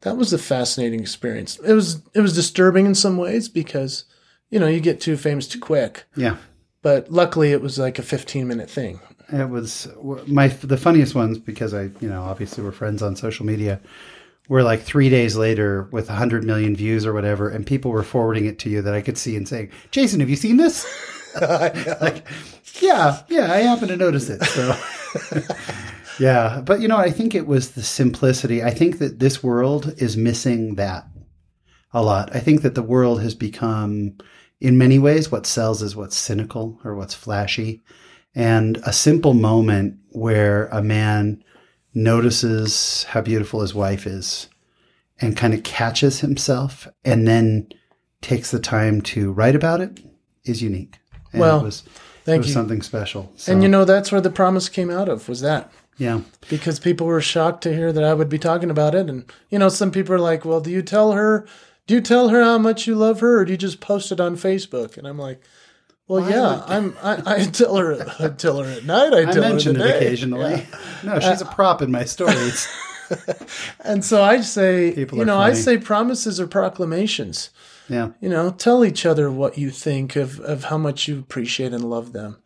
that 0.03 0.17
was 0.17 0.33
a 0.33 0.39
fascinating 0.39 1.01
experience. 1.01 1.59
It 1.61 1.73
was 1.73 2.03
it 2.15 2.21
was 2.21 2.35
disturbing 2.35 2.87
in 2.87 2.95
some 2.95 3.17
ways 3.17 3.49
because 3.49 4.05
you 4.51 4.59
know 4.59 4.67
you 4.69 4.81
get 4.81 5.01
too 5.01 5.17
famous 5.17 5.49
too 5.49 5.61
quick. 5.61 6.05
yeah 6.17 6.37
But 6.83 7.11
luckily, 7.11 7.53
it 7.53 7.63
was 7.63 7.79
like 7.79 7.99
a 7.99 8.03
15 8.03 8.47
minute 8.47 8.71
thing. 8.71 9.01
It 9.33 9.49
was 9.49 9.89
my 10.27 10.49
the 10.49 10.77
funniest 10.77 11.15
ones 11.15 11.39
because 11.39 11.73
I, 11.73 11.83
you 12.01 12.09
know, 12.09 12.23
obviously 12.23 12.65
we're 12.65 12.73
friends 12.73 13.03
on 13.03 13.17
social 13.17 13.47
media. 13.47 13.81
Were 14.49 14.65
like 14.65 14.83
three 14.83 15.09
days 15.09 15.37
later 15.37 15.89
with 15.93 16.09
100 16.09 16.43
million 16.43 16.75
views 16.75 17.07
or 17.07 17.13
whatever, 17.13 17.49
and 17.49 17.65
people 17.65 17.93
were 17.93 18.03
forwarding 18.03 18.47
it 18.47 18.59
to 18.61 18.69
you 18.69 18.83
that 18.83 18.95
I 18.95 19.01
could 19.01 19.17
see 19.17 19.37
and 19.37 19.47
saying, 19.47 19.71
"Jason, 19.93 20.19
have 20.19 20.29
you 20.29 20.35
seen 20.35 20.57
this?" 20.57 20.85
like, 22.01 22.27
yeah, 22.81 23.23
yeah, 23.29 23.53
I 23.53 23.59
happen 23.59 23.89
to 23.89 23.97
notice 23.97 24.29
it. 24.29 24.43
So, 24.45 24.77
yeah, 26.19 26.61
but 26.61 26.81
you 26.81 26.89
know, 26.89 26.97
I 26.97 27.11
think 27.11 27.35
it 27.35 27.47
was 27.47 27.73
the 27.73 27.83
simplicity. 27.83 28.63
I 28.63 28.71
think 28.71 28.99
that 28.99 29.19
this 29.19 29.43
world 29.43 29.95
is 29.99 30.17
missing 30.17 30.77
that 30.77 31.07
a 31.93 32.03
lot. 32.03 32.35
I 32.35 32.41
think 32.41 32.63
that 32.63 32.75
the 32.75 32.83
world 32.83 33.23
has 33.23 33.35
become, 33.35 34.17
in 34.61 34.79
many 34.79 34.99
ways, 34.99 35.31
what 35.31 35.47
sells 35.47 35.83
is 35.83 35.97
what's 35.97 36.17
cynical 36.17 36.81
or 36.85 36.95
what's 36.95 37.15
flashy. 37.15 37.83
And 38.35 38.79
a 38.85 38.93
simple 38.93 39.35
moment 39.35 39.99
where 40.11 40.67
a 40.67 40.83
man 40.83 41.43
notices 41.95 43.05
how 43.05 43.21
beautiful 43.21 43.61
his 43.61 43.75
wife 43.75 44.07
is 44.07 44.49
and 45.21 45.37
kind 45.37 45.53
of 45.53 45.65
catches 45.65 46.21
himself 46.21 46.87
and 47.05 47.27
then 47.27 47.69
takes 48.21 48.51
the 48.51 48.61
time 48.61 49.01
to 49.01 49.33
write 49.33 49.57
about 49.57 49.81
it 49.81 50.01
is 50.45 50.63
unique. 50.63 51.00
And 51.33 51.41
Well, 51.41 51.61
it 51.61 51.65
was, 51.65 51.83
it 52.27 52.39
was 52.39 52.47
you. 52.49 52.53
something 52.53 52.83
special. 52.83 53.33
So, 53.37 53.53
And 53.53 53.63
you 53.63 53.69
know 53.69 53.85
that's 53.85 54.11
where 54.13 54.21
the 54.21 54.31
promise 54.31 54.69
came 54.69 54.91
out 54.91 55.09
of 55.09 55.29
was 55.29 55.41
that 55.41 55.73
yeah. 55.99 56.21
because 56.49 56.79
people 56.81 57.07
were 57.07 57.21
shocked 57.21 57.63
to 57.65 57.75
hear 57.75 57.93
that 57.93 58.05
I 58.05 58.15
would 58.15 58.29
be 58.29 58.39
talking 58.39 58.71
about 58.71 58.95
it, 58.95 59.09
and 59.09 59.25
you 59.51 59.59
know 59.59 59.69
some 59.69 59.91
people 59.91 60.15
are 60.15 60.19
like, 60.19 60.45
"Well, 60.45 60.61
do 60.61 60.71
you 60.71 60.83
tell 60.83 61.13
her? 61.13 61.47
Do 61.87 61.95
you 61.95 62.01
tell 62.01 62.29
her 62.29 62.43
how 62.43 62.59
much 62.59 62.87
you 62.87 62.95
love 62.95 63.21
her, 63.21 63.41
or 63.41 63.45
do 63.45 63.53
you 63.53 63.59
just 63.59 63.81
post 63.81 64.13
it 64.13 64.21
on 64.21 64.37
Facebook?" 64.37 64.97
And 64.97 65.07
I'm 65.07 65.19
like. 65.19 65.41
Well, 66.09 66.29
yeah, 66.29 66.65
I'm. 66.67 66.97
I, 67.05 67.23
I 67.25 67.45
tell 67.53 67.77
her. 67.77 68.05
I 68.19 68.31
tell 68.31 68.61
her 68.61 68.69
at 68.69 68.85
night. 68.85 69.15
I 69.15 69.29
I 69.29 69.33
tell 69.33 69.43
mention 69.43 69.77
her 69.77 69.83
it 69.83 69.85
in 69.87 69.93
the 69.93 70.01
day. 70.01 70.07
occasionally. 70.07 70.67
No, 71.05 71.21
she's 71.21 71.41
a 71.41 71.45
prop 71.45 71.83
in 71.83 71.93
my 71.93 72.03
stories. 72.05 72.67
And 73.85 74.05
so 74.05 74.23
I 74.23 74.41
say, 74.41 74.93
People 74.93 75.19
you 75.19 75.25
know, 75.25 75.39
I 75.39 75.53
say 75.53 75.79
promises 75.79 76.41
are 76.41 76.47
proclamations. 76.47 77.51
Yeah. 77.91 78.11
You 78.21 78.29
know, 78.31 78.51
tell 78.51 78.85
each 78.85 79.05
other 79.05 79.31
what 79.31 79.59
you 79.59 79.71
think 79.71 80.17
of, 80.17 80.41
of 80.41 80.65
how 80.65 80.79
much 80.79 81.09
you 81.09 81.19
appreciate 81.19 81.73
and 81.73 81.85
love 81.85 82.13
them. 82.13 82.39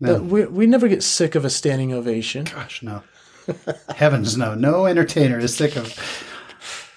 But 0.00 0.24
we, 0.24 0.44
we 0.46 0.66
never 0.66 0.88
get 0.88 1.02
sick 1.02 1.34
of 1.34 1.44
a 1.44 1.50
standing 1.50 1.92
ovation. 1.92 2.44
Gosh, 2.44 2.82
no. 2.82 3.02
Heavens, 3.94 4.36
no. 4.36 4.54
No 4.54 4.86
entertainer 4.86 5.38
is 5.38 5.54
sick 5.54 5.76
of. 5.76 5.94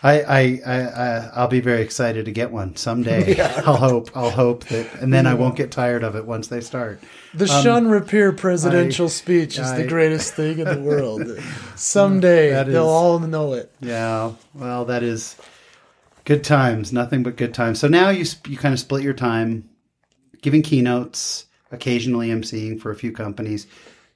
I, 0.03 0.21
I, 0.21 0.61
I, 0.65 0.81
I, 0.81 1.31
I'll 1.33 1.47
be 1.47 1.61
very 1.61 1.81
excited 1.81 2.25
to 2.25 2.31
get 2.31 2.51
one 2.51 2.75
someday. 2.75 3.39
I'll 3.65 3.77
hope. 3.77 4.15
I'll 4.15 4.29
hope 4.29 4.65
that, 4.65 4.93
and 4.95 5.13
then 5.13 5.25
I 5.25 5.33
won't 5.33 5.55
get 5.55 5.71
tired 5.71 6.03
of 6.03 6.15
it 6.17 6.25
once 6.25 6.47
they 6.47 6.59
start. 6.61 7.01
The 7.33 7.49
um, 7.51 7.63
Sean 7.63 7.87
Rapier 7.87 8.33
presidential 8.33 9.07
speech 9.09 9.57
is 9.57 9.67
I- 9.67 9.81
the 9.81 9.87
greatest 9.87 10.33
thing 10.33 10.59
in 10.59 10.65
the 10.65 10.81
world. 10.81 11.21
Someday 11.75 12.51
That 12.51 12.67
they'll 12.67 12.87
all 12.87 13.19
know 13.19 13.53
it. 13.53 13.71
Yeah. 13.79 14.33
Well, 14.53 14.85
that 14.85 15.03
is 15.03 15.35
good 16.25 16.43
times. 16.43 16.93
Nothing 16.93 17.23
but 17.23 17.37
good 17.37 17.53
times. 17.53 17.79
So 17.79 17.87
now 17.87 18.09
you 18.09 18.25
you 18.47 18.57
kind 18.57 18.73
of 18.73 18.79
split 18.79 19.03
your 19.03 19.13
time, 19.13 19.69
giving 20.41 20.61
keynotes, 20.61 21.45
occasionally 21.71 22.29
emceeing 22.29 22.79
for 22.79 22.91
a 22.91 22.95
few 22.95 23.11
companies, 23.11 23.67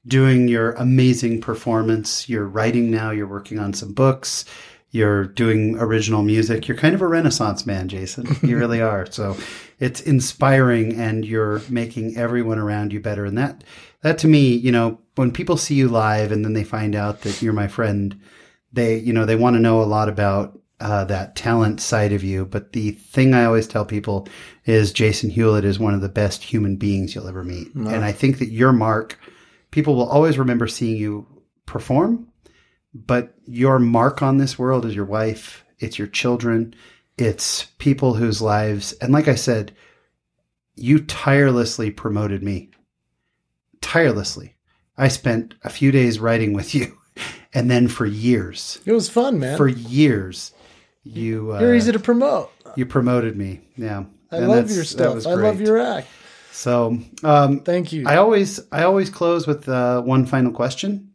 doing 0.06 0.48
your 0.48 0.72
amazing 0.74 1.42
performance. 1.42 2.30
You're 2.30 2.48
writing 2.48 2.90
now. 2.92 3.12
You're 3.12 3.28
working 3.28 3.60
on 3.60 3.74
some 3.74 3.94
books. 3.94 4.46
You're 4.92 5.26
doing 5.26 5.78
original 5.78 6.24
music. 6.24 6.68
You're 6.68 6.78
kind 6.78 6.96
of 6.96 7.02
a 7.02 7.08
renaissance 7.08 7.66
man, 7.66 7.90
Jason. 7.90 8.26
You 8.42 8.58
really 8.58 8.82
are. 8.82 9.06
So 9.12 9.36
it's 9.80 10.00
inspiring 10.02 11.00
and 11.00 11.26
you're 11.26 11.62
making 11.70 12.18
everyone 12.18 12.58
around 12.58 12.94
you 12.94 13.02
better. 13.02 13.26
And 13.26 13.38
that, 13.38 13.64
that 14.02 14.18
to 14.20 14.28
me, 14.28 14.54
you 14.54 14.72
know, 14.72 15.00
when 15.16 15.32
people 15.32 15.58
see 15.58 15.76
you 15.76 15.90
live 15.90 16.32
and 16.32 16.46
then 16.46 16.54
they 16.54 16.64
find 16.64 16.96
out 16.96 17.22
that 17.22 17.42
you're 17.42 17.54
my 17.54 17.68
friend, 17.68 18.20
they, 18.72 18.98
you 18.98 19.12
know, 19.12 19.26
they 19.26 19.36
want 19.36 19.56
to 19.56 19.60
know 19.62 19.82
a 19.82 19.84
lot 19.84 20.08
about 20.08 20.57
uh, 20.80 21.04
that 21.06 21.36
talent 21.36 21.82
side 21.82 22.14
of 22.14 22.24
you. 22.24 22.46
But 22.46 22.74
the 22.74 22.92
thing 22.92 23.34
I 23.34 23.46
always 23.46 23.68
tell 23.68 23.86
people 23.86 24.28
is 24.66 24.92
Jason 24.92 25.30
Hewlett 25.30 25.66
is 25.66 25.80
one 25.80 25.94
of 25.94 26.02
the 26.02 26.10
best 26.10 26.44
human 26.44 26.76
beings 26.76 27.16
you'll 27.16 27.28
ever 27.28 27.44
meet. 27.44 27.74
And 27.74 28.06
I 28.06 28.12
think 28.12 28.40
that 28.40 28.52
your 28.52 28.72
mark, 28.74 29.20
people 29.72 29.96
will 29.96 30.10
always 30.10 30.38
remember 30.38 30.68
seeing 30.68 30.98
you 30.98 31.26
perform, 31.66 32.28
but 32.94 33.34
your 33.46 33.80
mark 33.80 34.22
on 34.22 34.38
this 34.38 34.58
world 34.60 34.86
is 34.86 34.96
your 34.96 35.06
wife, 35.06 35.64
it's 35.80 35.98
your 35.98 36.08
children, 36.08 36.74
it's 37.18 37.66
people 37.80 38.14
whose 38.14 38.42
lives, 38.42 38.94
and 38.94 39.12
like 39.12 39.28
I 39.28 39.36
said, 39.36 39.76
you 40.76 41.00
tirelessly 41.00 41.90
promoted 41.90 42.44
me. 42.44 42.70
Tirelessly. 43.82 44.56
I 44.98 45.08
spent 45.08 45.54
a 45.64 45.70
few 45.70 45.92
days 45.92 46.20
writing 46.20 46.54
with 46.54 46.74
you, 46.76 46.98
and 47.54 47.70
then 47.70 47.88
for 47.88 48.06
years, 48.06 48.80
It 48.86 48.92
was 48.92 49.10
fun, 49.10 49.40
man. 49.40 49.58
for 49.58 49.68
years, 49.68 50.52
you 51.14 51.54
uh, 51.54 51.60
You're 51.60 51.76
easy 51.76 51.92
to 51.92 52.00
promote. 52.00 52.52
you 52.76 52.86
promoted 52.86 53.36
me. 53.38 53.62
Yeah, 53.78 54.06
I 54.32 54.38
And 54.38 54.48
love 54.48 54.70
your 54.72 54.84
stuff. 54.84 55.26
I 55.26 55.34
love 55.34 55.62
your 55.62 55.78
act. 55.78 56.08
So, 56.52 56.98
um, 57.24 57.60
Thank 57.62 57.94
you. 57.94 58.04
I 58.08 58.18
always 58.18 58.60
I 58.72 58.84
always 58.84 59.10
close 59.10 59.46
with 59.46 59.70
uh, 59.70 60.02
one 60.02 60.26
final 60.26 60.52
question, 60.52 61.12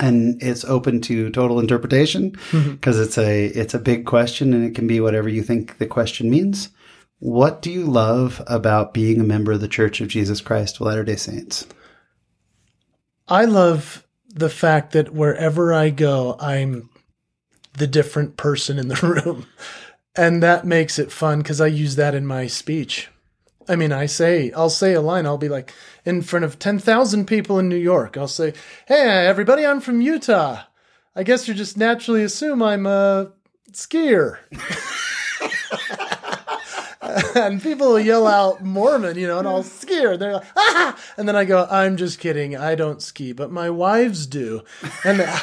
and 0.00 0.42
it's 0.42 0.64
open 0.64 1.00
to 1.02 1.28
total 1.30 1.60
interpretation 1.60 2.36
because 2.50 2.98
it's 2.98 3.18
a 3.18 3.46
it's 3.46 3.74
a 3.74 3.78
big 3.78 4.06
question 4.06 4.54
and 4.54 4.64
it 4.64 4.74
can 4.74 4.86
be 4.86 4.98
whatever 5.00 5.28
you 5.28 5.42
think 5.42 5.78
the 5.78 5.86
question 5.86 6.30
means. 6.30 6.70
What 7.18 7.62
do 7.62 7.70
you 7.70 7.84
love 7.84 8.42
about 8.48 8.92
being 8.94 9.20
a 9.20 9.24
member 9.24 9.52
of 9.52 9.60
the 9.60 9.68
Church 9.68 10.00
of 10.00 10.08
Jesus 10.08 10.40
Christ 10.40 10.76
of 10.76 10.80
Latter 10.86 11.04
Day 11.04 11.16
Saints? 11.16 11.66
I 13.28 13.44
love 13.44 14.04
the 14.28 14.48
fact 14.50 14.92
that 14.92 15.12
wherever 15.12 15.72
I 15.72 15.90
go, 15.90 16.34
I'm 16.40 16.88
the 17.74 17.86
different 17.86 18.36
person 18.36 18.78
in 18.78 18.88
the 18.88 18.96
room. 19.24 19.46
And 20.14 20.42
that 20.42 20.66
makes 20.66 20.98
it 20.98 21.12
fun 21.12 21.38
because 21.38 21.60
I 21.60 21.68
use 21.68 21.96
that 21.96 22.14
in 22.14 22.26
my 22.26 22.46
speech. 22.46 23.08
I 23.68 23.76
mean, 23.76 23.92
I 23.92 24.06
say, 24.06 24.50
I'll 24.52 24.70
say 24.70 24.92
a 24.92 25.00
line. 25.00 25.24
I'll 25.24 25.38
be 25.38 25.48
like, 25.48 25.72
in 26.04 26.22
front 26.22 26.44
of 26.44 26.58
10,000 26.58 27.26
people 27.26 27.58
in 27.58 27.68
New 27.68 27.76
York, 27.76 28.16
I'll 28.16 28.28
say, 28.28 28.54
Hey, 28.86 29.26
everybody, 29.26 29.64
I'm 29.64 29.80
from 29.80 30.00
Utah. 30.00 30.62
I 31.14 31.22
guess 31.22 31.46
you 31.46 31.54
just 31.54 31.76
naturally 31.76 32.24
assume 32.24 32.62
I'm 32.62 32.86
a 32.86 33.32
skier. 33.72 34.38
and 37.36 37.62
people 37.62 37.88
will 37.88 38.00
yell 38.00 38.26
out 38.26 38.62
Mormon, 38.62 39.18
you 39.18 39.26
know, 39.26 39.38
and 39.38 39.48
I'll 39.48 39.62
skier. 39.62 40.18
They're 40.18 40.34
like, 40.34 40.46
ah! 40.56 40.98
And 41.16 41.28
then 41.28 41.36
I 41.36 41.44
go, 41.44 41.66
I'm 41.70 41.96
just 41.96 42.18
kidding. 42.18 42.56
I 42.56 42.74
don't 42.74 43.02
ski, 43.02 43.32
but 43.32 43.50
my 43.50 43.70
wives 43.70 44.26
do. 44.26 44.62
And 45.04 45.20
then, 45.20 45.28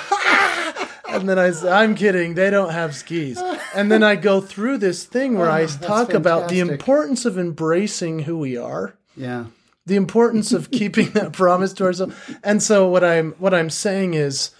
and 1.09 1.27
then 1.27 1.39
I 1.39 1.51
say, 1.51 1.71
I'm 1.71 1.95
kidding. 1.95 2.35
They 2.35 2.49
don't 2.49 2.71
have 2.71 2.95
skis. 2.95 3.41
And 3.75 3.91
then 3.91 4.03
I 4.03 4.15
go 4.15 4.41
through 4.41 4.77
this 4.77 5.03
thing 5.03 5.37
where 5.37 5.49
oh, 5.49 5.53
I 5.53 5.65
talk 5.65 6.13
about 6.13 6.49
the 6.49 6.59
importance 6.59 7.25
of 7.25 7.37
embracing 7.37 8.19
who 8.19 8.37
we 8.37 8.57
are. 8.57 8.95
Yeah. 9.15 9.45
The 9.85 9.95
importance 9.95 10.51
of 10.51 10.71
keeping 10.71 11.11
that 11.11 11.33
promise 11.33 11.73
to 11.73 11.85
ourselves. 11.85 12.15
And 12.43 12.61
so 12.61 12.87
what 12.87 13.03
I'm 13.03 13.31
what 13.33 13.53
I'm 13.53 13.69
saying 13.69 14.13
is 14.13 14.51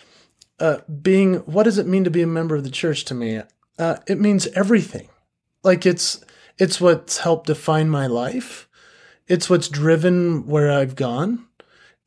uh, 0.60 0.80
being 1.02 1.36
what 1.40 1.64
does 1.64 1.78
it 1.78 1.88
mean 1.88 2.04
to 2.04 2.12
be 2.12 2.22
a 2.22 2.28
member 2.28 2.56
of 2.56 2.64
the 2.64 2.72
church 2.72 3.06
to 3.06 3.14
me? 3.14 3.42
Uh, 3.78 3.98
it 4.08 4.20
means 4.20 4.48
everything. 4.48 5.10
Like 5.64 5.86
it's 5.86 6.24
it's 6.58 6.82
what's 6.82 7.20
helped 7.20 7.48
define 7.48 7.90
my 7.90 8.08
life. 8.08 8.68
It's 9.28 9.50
what's 9.50 9.70
driven 9.70 10.48
where 10.48 10.72
I've 10.72 10.96
gone. 10.96 11.46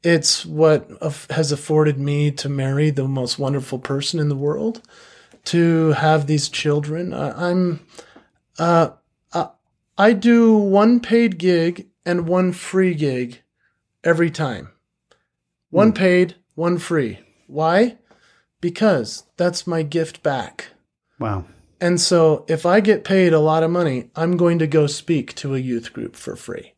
It's 0.03 0.45
what 0.45 0.91
has 1.31 1.53
afforded 1.53 1.99
me 1.99 2.31
to 2.33 2.49
marry 2.49 2.91
the 2.91 3.07
most 3.07 3.39
wonderful 3.39 3.79
person 3.79 4.19
in 4.19 4.29
the 4.29 4.37
world, 4.37 4.83
to 5.45 5.93
have 5.93 6.27
these 6.27 6.49
children. 6.49 7.13
I'm, 7.15 7.87
uh, 8.59 8.91
I 9.99 10.15
do 10.15 10.57
one 10.57 11.01
paid 11.01 11.39
gig 11.39 11.89
and 12.05 12.27
one 12.27 12.53
free 12.53 12.95
gig 12.95 13.43
every 14.03 14.31
time. 14.31 14.71
One 15.71 15.93
mm. 15.93 15.97
paid, 15.97 16.37
one 16.55 16.79
free. 16.79 17.21
Why? 17.47 17.99
Because 18.61 19.25
that's 19.37 19.67
my 19.67 19.83
gift 19.83 20.23
back. 20.23 20.69
Wow. 21.19 21.45
And 21.81 22.01
so 22.01 22.45
if 22.49 22.65
I 22.65 22.81
get 22.81 23.05
paid 23.05 23.33
a 23.33 23.41
lot 23.41 23.63
of 23.63 23.71
money, 23.71 24.11
I'm 24.17 24.37
going 24.37 24.59
to 24.61 24.67
go 24.67 24.87
speak 24.87 25.35
to 25.37 25.55
a 25.55 25.59
youth 25.59 25.93
group 25.93 26.17
for 26.17 26.37
free. 26.37 26.75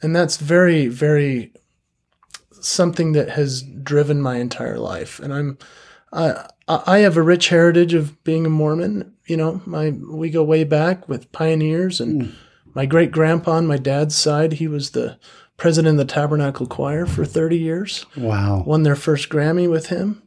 And 0.00 0.14
that's 0.14 0.36
very, 0.36 0.86
very 0.86 1.52
something 2.60 3.12
that 3.12 3.30
has 3.30 3.62
driven 3.62 4.20
my 4.20 4.36
entire 4.36 4.78
life. 4.78 5.18
And 5.20 5.32
I'm, 5.32 5.58
I, 6.12 6.48
I 6.68 6.98
have 6.98 7.16
a 7.16 7.22
rich 7.22 7.48
heritage 7.48 7.94
of 7.94 8.22
being 8.24 8.46
a 8.46 8.50
Mormon. 8.50 9.14
You 9.26 9.36
know, 9.36 9.60
my, 9.66 9.90
we 9.90 10.30
go 10.30 10.42
way 10.42 10.64
back 10.64 11.08
with 11.08 11.32
pioneers 11.32 12.00
and 12.00 12.22
mm. 12.22 12.34
my 12.74 12.86
great 12.86 13.10
grandpa 13.10 13.52
on 13.52 13.66
my 13.66 13.76
dad's 13.76 14.14
side, 14.14 14.54
he 14.54 14.68
was 14.68 14.90
the 14.90 15.18
president 15.56 16.00
of 16.00 16.06
the 16.06 16.12
Tabernacle 16.12 16.66
Choir 16.66 17.04
for 17.04 17.24
30 17.24 17.58
years. 17.58 18.06
Wow. 18.16 18.62
Won 18.66 18.84
their 18.84 18.96
first 18.96 19.28
Grammy 19.28 19.68
with 19.68 19.88
him. 19.88 20.22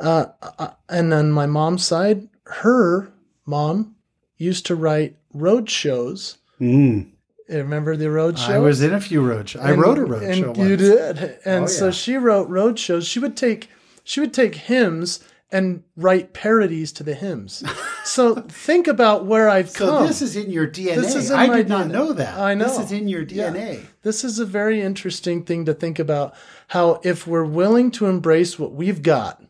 Uh, 0.00 0.26
uh 0.58 0.70
and 0.88 1.14
on 1.14 1.30
my 1.30 1.46
mom's 1.46 1.86
side, 1.86 2.28
her 2.46 3.12
mom 3.46 3.94
used 4.36 4.66
to 4.66 4.74
write 4.74 5.16
road 5.32 5.70
shows. 5.70 6.38
Mm. 6.60 7.11
Remember 7.48 7.96
the 7.96 8.10
road 8.10 8.38
shows? 8.38 8.50
I 8.50 8.58
was 8.58 8.82
in 8.82 8.92
a 8.92 9.00
few 9.00 9.22
road 9.22 9.48
shows. 9.48 9.62
I 9.62 9.72
wrote 9.72 9.98
a 9.98 10.04
road 10.04 10.22
and 10.22 10.34
show. 10.36 10.54
You 10.54 10.70
once. 10.70 10.80
did, 10.80 11.38
and 11.44 11.64
oh, 11.64 11.66
so 11.66 11.90
she 11.90 12.16
wrote 12.16 12.48
road 12.48 12.78
shows. 12.78 13.06
She 13.06 13.18
would 13.18 13.36
take 13.36 13.68
she 14.04 14.20
would 14.20 14.32
take 14.32 14.54
hymns 14.54 15.24
and 15.50 15.82
write 15.96 16.32
parodies 16.32 16.92
to 16.92 17.02
the 17.02 17.14
hymns. 17.14 17.62
so 18.04 18.36
think 18.36 18.86
about 18.86 19.26
where 19.26 19.50
I've 19.50 19.70
so 19.70 19.86
come. 19.86 20.06
this 20.06 20.22
is 20.22 20.34
in 20.34 20.50
your 20.50 20.66
DNA. 20.66 20.96
This 20.96 21.14
is 21.14 21.30
I 21.30 21.46
did 21.46 21.66
DNA. 21.66 21.70
not 21.70 21.88
know 21.88 22.12
that. 22.14 22.38
I 22.38 22.54
know. 22.54 22.64
This 22.64 22.86
is 22.86 22.92
in 22.92 23.06
your 23.06 23.24
DNA. 23.24 23.74
Yeah. 23.74 23.86
This 24.02 24.24
is 24.24 24.38
a 24.38 24.46
very 24.46 24.80
interesting 24.80 25.44
thing 25.44 25.66
to 25.66 25.74
think 25.74 25.98
about. 25.98 26.34
How 26.68 27.00
if 27.04 27.26
we're 27.26 27.44
willing 27.44 27.90
to 27.92 28.06
embrace 28.06 28.58
what 28.58 28.72
we've 28.72 29.02
got 29.02 29.42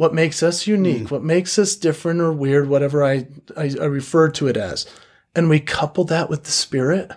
what 0.00 0.14
makes 0.14 0.42
us 0.42 0.66
unique, 0.66 1.02
mm. 1.02 1.10
what 1.10 1.22
makes 1.22 1.58
us 1.58 1.76
different 1.76 2.22
or 2.22 2.32
weird, 2.32 2.66
whatever 2.66 3.04
I, 3.04 3.26
I, 3.54 3.70
I 3.78 3.84
refer 3.84 4.30
to 4.30 4.46
it 4.46 4.56
as. 4.56 4.86
And 5.36 5.50
we 5.50 5.60
couple 5.60 6.04
that 6.04 6.30
with 6.30 6.44
the 6.44 6.50
spirit. 6.50 7.10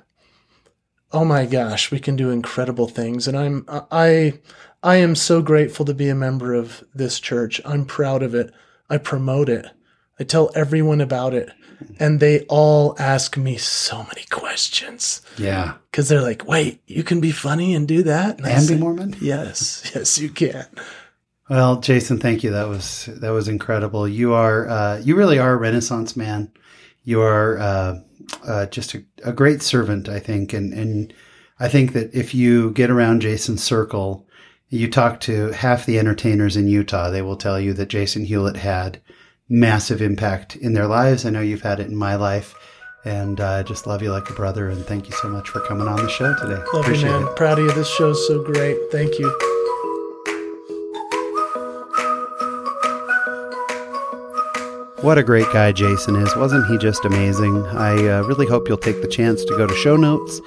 Oh 1.13 1.23
my 1.23 1.45
gosh, 1.45 1.91
we 1.91 1.99
can 1.99 2.15
do 2.15 2.31
incredible 2.31 2.87
things. 2.87 3.27
And 3.27 3.37
I'm, 3.37 3.65
I, 3.69 4.39
I 4.81 4.95
am 4.97 5.15
so 5.15 5.41
grateful 5.41 5.85
to 5.85 5.93
be 5.93 6.09
a 6.09 6.15
member 6.15 6.53
of 6.53 6.83
this 6.93 7.19
church. 7.19 7.61
I'm 7.63 7.85
proud 7.85 8.23
of 8.23 8.33
it. 8.33 8.51
I 8.89 8.97
promote 8.97 9.47
it. 9.47 9.67
I 10.19 10.23
tell 10.23 10.51
everyone 10.55 11.01
about 11.01 11.33
it. 11.33 11.51
And 11.99 12.19
they 12.19 12.41
all 12.49 12.95
ask 12.97 13.37
me 13.37 13.57
so 13.57 14.03
many 14.03 14.25
questions. 14.31 15.21
Yeah. 15.37 15.75
Cause 15.91 16.09
they're 16.09 16.21
like, 16.21 16.47
wait, 16.47 16.81
you 16.87 17.03
can 17.03 17.21
be 17.21 17.31
funny 17.31 17.75
and 17.75 17.87
do 17.87 18.03
that? 18.03 18.37
And, 18.37 18.47
and 18.47 18.67
be 18.67 18.75
Mormon? 18.75 19.15
Yes. 19.21 19.91
Yes, 19.95 20.17
you 20.17 20.29
can. 20.29 20.65
Well, 21.49 21.81
Jason, 21.81 22.19
thank 22.19 22.43
you. 22.43 22.51
That 22.51 22.69
was 22.69 23.05
that 23.07 23.29
was 23.31 23.47
incredible. 23.47 24.07
You 24.07 24.33
are 24.33 24.67
uh, 24.67 24.97
you 24.99 25.15
really 25.15 25.39
are 25.39 25.53
a 25.53 25.57
Renaissance 25.57 26.15
man. 26.15 26.51
You 27.03 27.21
are 27.21 27.59
uh, 27.59 27.99
uh, 28.47 28.65
just 28.67 28.93
a, 28.93 29.03
a, 29.23 29.31
great 29.31 29.61
servant, 29.61 30.09
I 30.09 30.19
think, 30.19 30.53
and 30.53 30.73
and 30.73 31.13
I 31.59 31.67
think 31.67 31.93
that 31.93 32.13
if 32.13 32.33
you 32.33 32.71
get 32.71 32.89
around 32.89 33.21
Jason's 33.21 33.63
circle, 33.63 34.27
you 34.69 34.89
talk 34.89 35.19
to 35.21 35.51
half 35.51 35.85
the 35.85 35.99
entertainers 35.99 36.57
in 36.57 36.67
Utah, 36.67 37.09
they 37.09 37.21
will 37.21 37.37
tell 37.37 37.59
you 37.59 37.73
that 37.73 37.89
Jason 37.89 38.25
Hewlett 38.25 38.57
had 38.57 39.01
massive 39.49 40.01
impact 40.01 40.55
in 40.55 40.73
their 40.73 40.87
lives. 40.87 41.25
I 41.25 41.29
know 41.29 41.41
you've 41.41 41.61
had 41.61 41.79
it 41.79 41.87
in 41.87 41.95
my 41.95 42.15
life. 42.15 42.55
And 43.05 43.41
uh, 43.41 43.49
I 43.49 43.63
just 43.63 43.85
love 43.85 44.01
you 44.01 44.11
like 44.11 44.29
a 44.29 44.33
brother. 44.33 44.69
And 44.69 44.85
thank 44.85 45.07
you 45.07 45.13
so 45.15 45.27
much 45.27 45.49
for 45.49 45.59
coming 45.61 45.87
on 45.87 45.97
the 45.97 46.09
show 46.09 46.33
today. 46.35 46.63
Love 46.73 46.85
Appreciate 46.85 47.09
you, 47.09 47.19
man. 47.19 47.27
It. 47.27 47.35
Proud 47.35 47.59
of 47.59 47.65
you. 47.65 47.71
This 47.73 47.89
show's 47.89 48.25
so 48.27 48.41
great. 48.41 48.77
Thank 48.91 49.19
you. 49.19 49.62
What 55.03 55.17
a 55.17 55.23
great 55.23 55.51
guy 55.51 55.73
Jason 55.73 56.15
is. 56.15 56.33
Wasn't 56.37 56.65
he 56.67 56.77
just 56.77 57.03
amazing? 57.03 57.65
I 57.67 58.07
uh, 58.07 58.21
really 58.23 58.47
hope 58.47 58.69
you'll 58.69 58.77
take 58.77 59.01
the 59.01 59.07
chance 59.09 59.43
to 59.43 59.57
go 59.57 59.67
to 59.67 59.75
show 59.75 59.97
notes. 59.97 60.39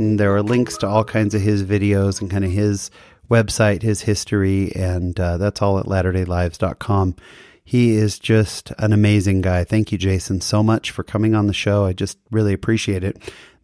And 0.00 0.18
there 0.18 0.34
are 0.34 0.42
links 0.42 0.76
to 0.78 0.88
all 0.88 1.04
kinds 1.04 1.32
of 1.32 1.42
his 1.42 1.62
videos 1.62 2.20
and 2.20 2.28
kind 2.28 2.44
of 2.44 2.50
his 2.50 2.90
website, 3.30 3.82
his 3.82 4.02
history, 4.02 4.74
and 4.74 5.18
uh, 5.20 5.36
that's 5.36 5.62
all 5.62 5.78
at 5.78 5.86
latterdaylives.com. 5.86 7.14
He 7.62 7.92
is 7.92 8.18
just 8.18 8.72
an 8.78 8.92
amazing 8.92 9.42
guy. 9.42 9.62
Thank 9.62 9.92
you, 9.92 9.96
Jason, 9.96 10.40
so 10.40 10.60
much 10.60 10.90
for 10.90 11.04
coming 11.04 11.36
on 11.36 11.46
the 11.46 11.54
show. 11.54 11.84
I 11.84 11.92
just 11.92 12.18
really 12.32 12.52
appreciate 12.52 13.04
it. 13.04 13.16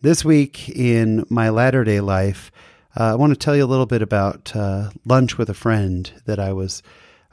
This 0.03 0.25
week 0.25 0.69
in 0.69 1.27
my 1.29 1.49
latter 1.49 1.83
day 1.83 2.01
life, 2.01 2.53
uh, 2.97 3.03
I 3.03 3.15
want 3.17 3.33
to 3.33 3.37
tell 3.37 3.57
you 3.57 3.65
a 3.65 3.67
little 3.67 3.85
bit 3.85 4.01
about 4.01 4.55
uh, 4.55 4.91
lunch 5.05 5.39
with 5.39 5.51
a 5.51 5.55
friend 5.55 6.09
that 6.27 6.39
I 6.39 6.53
was 6.53 6.85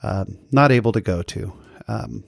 uh, 0.01 0.25
not 0.51 0.71
able 0.71 0.93
to 0.93 1.01
go 1.01 1.21
to. 1.21 1.53
Um, 1.87 2.23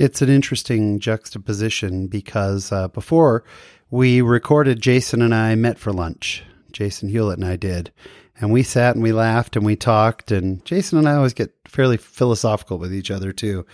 it's 0.00 0.22
an 0.22 0.30
interesting 0.30 0.98
juxtaposition 0.98 2.06
because 2.06 2.72
uh, 2.72 2.88
before 2.88 3.44
we 3.90 4.22
recorded, 4.22 4.80
Jason 4.80 5.20
and 5.20 5.34
I 5.34 5.54
met 5.56 5.78
for 5.78 5.92
lunch. 5.92 6.42
Jason 6.72 7.10
Hewlett 7.10 7.38
and 7.38 7.46
I 7.46 7.56
did. 7.56 7.92
And 8.40 8.50
we 8.50 8.62
sat 8.62 8.94
and 8.94 9.02
we 9.02 9.12
laughed 9.12 9.56
and 9.56 9.66
we 9.66 9.76
talked. 9.76 10.30
And 10.30 10.64
Jason 10.64 10.96
and 10.96 11.06
I 11.06 11.16
always 11.16 11.34
get 11.34 11.54
fairly 11.68 11.98
philosophical 11.98 12.78
with 12.78 12.94
each 12.94 13.10
other, 13.10 13.30
too. 13.30 13.66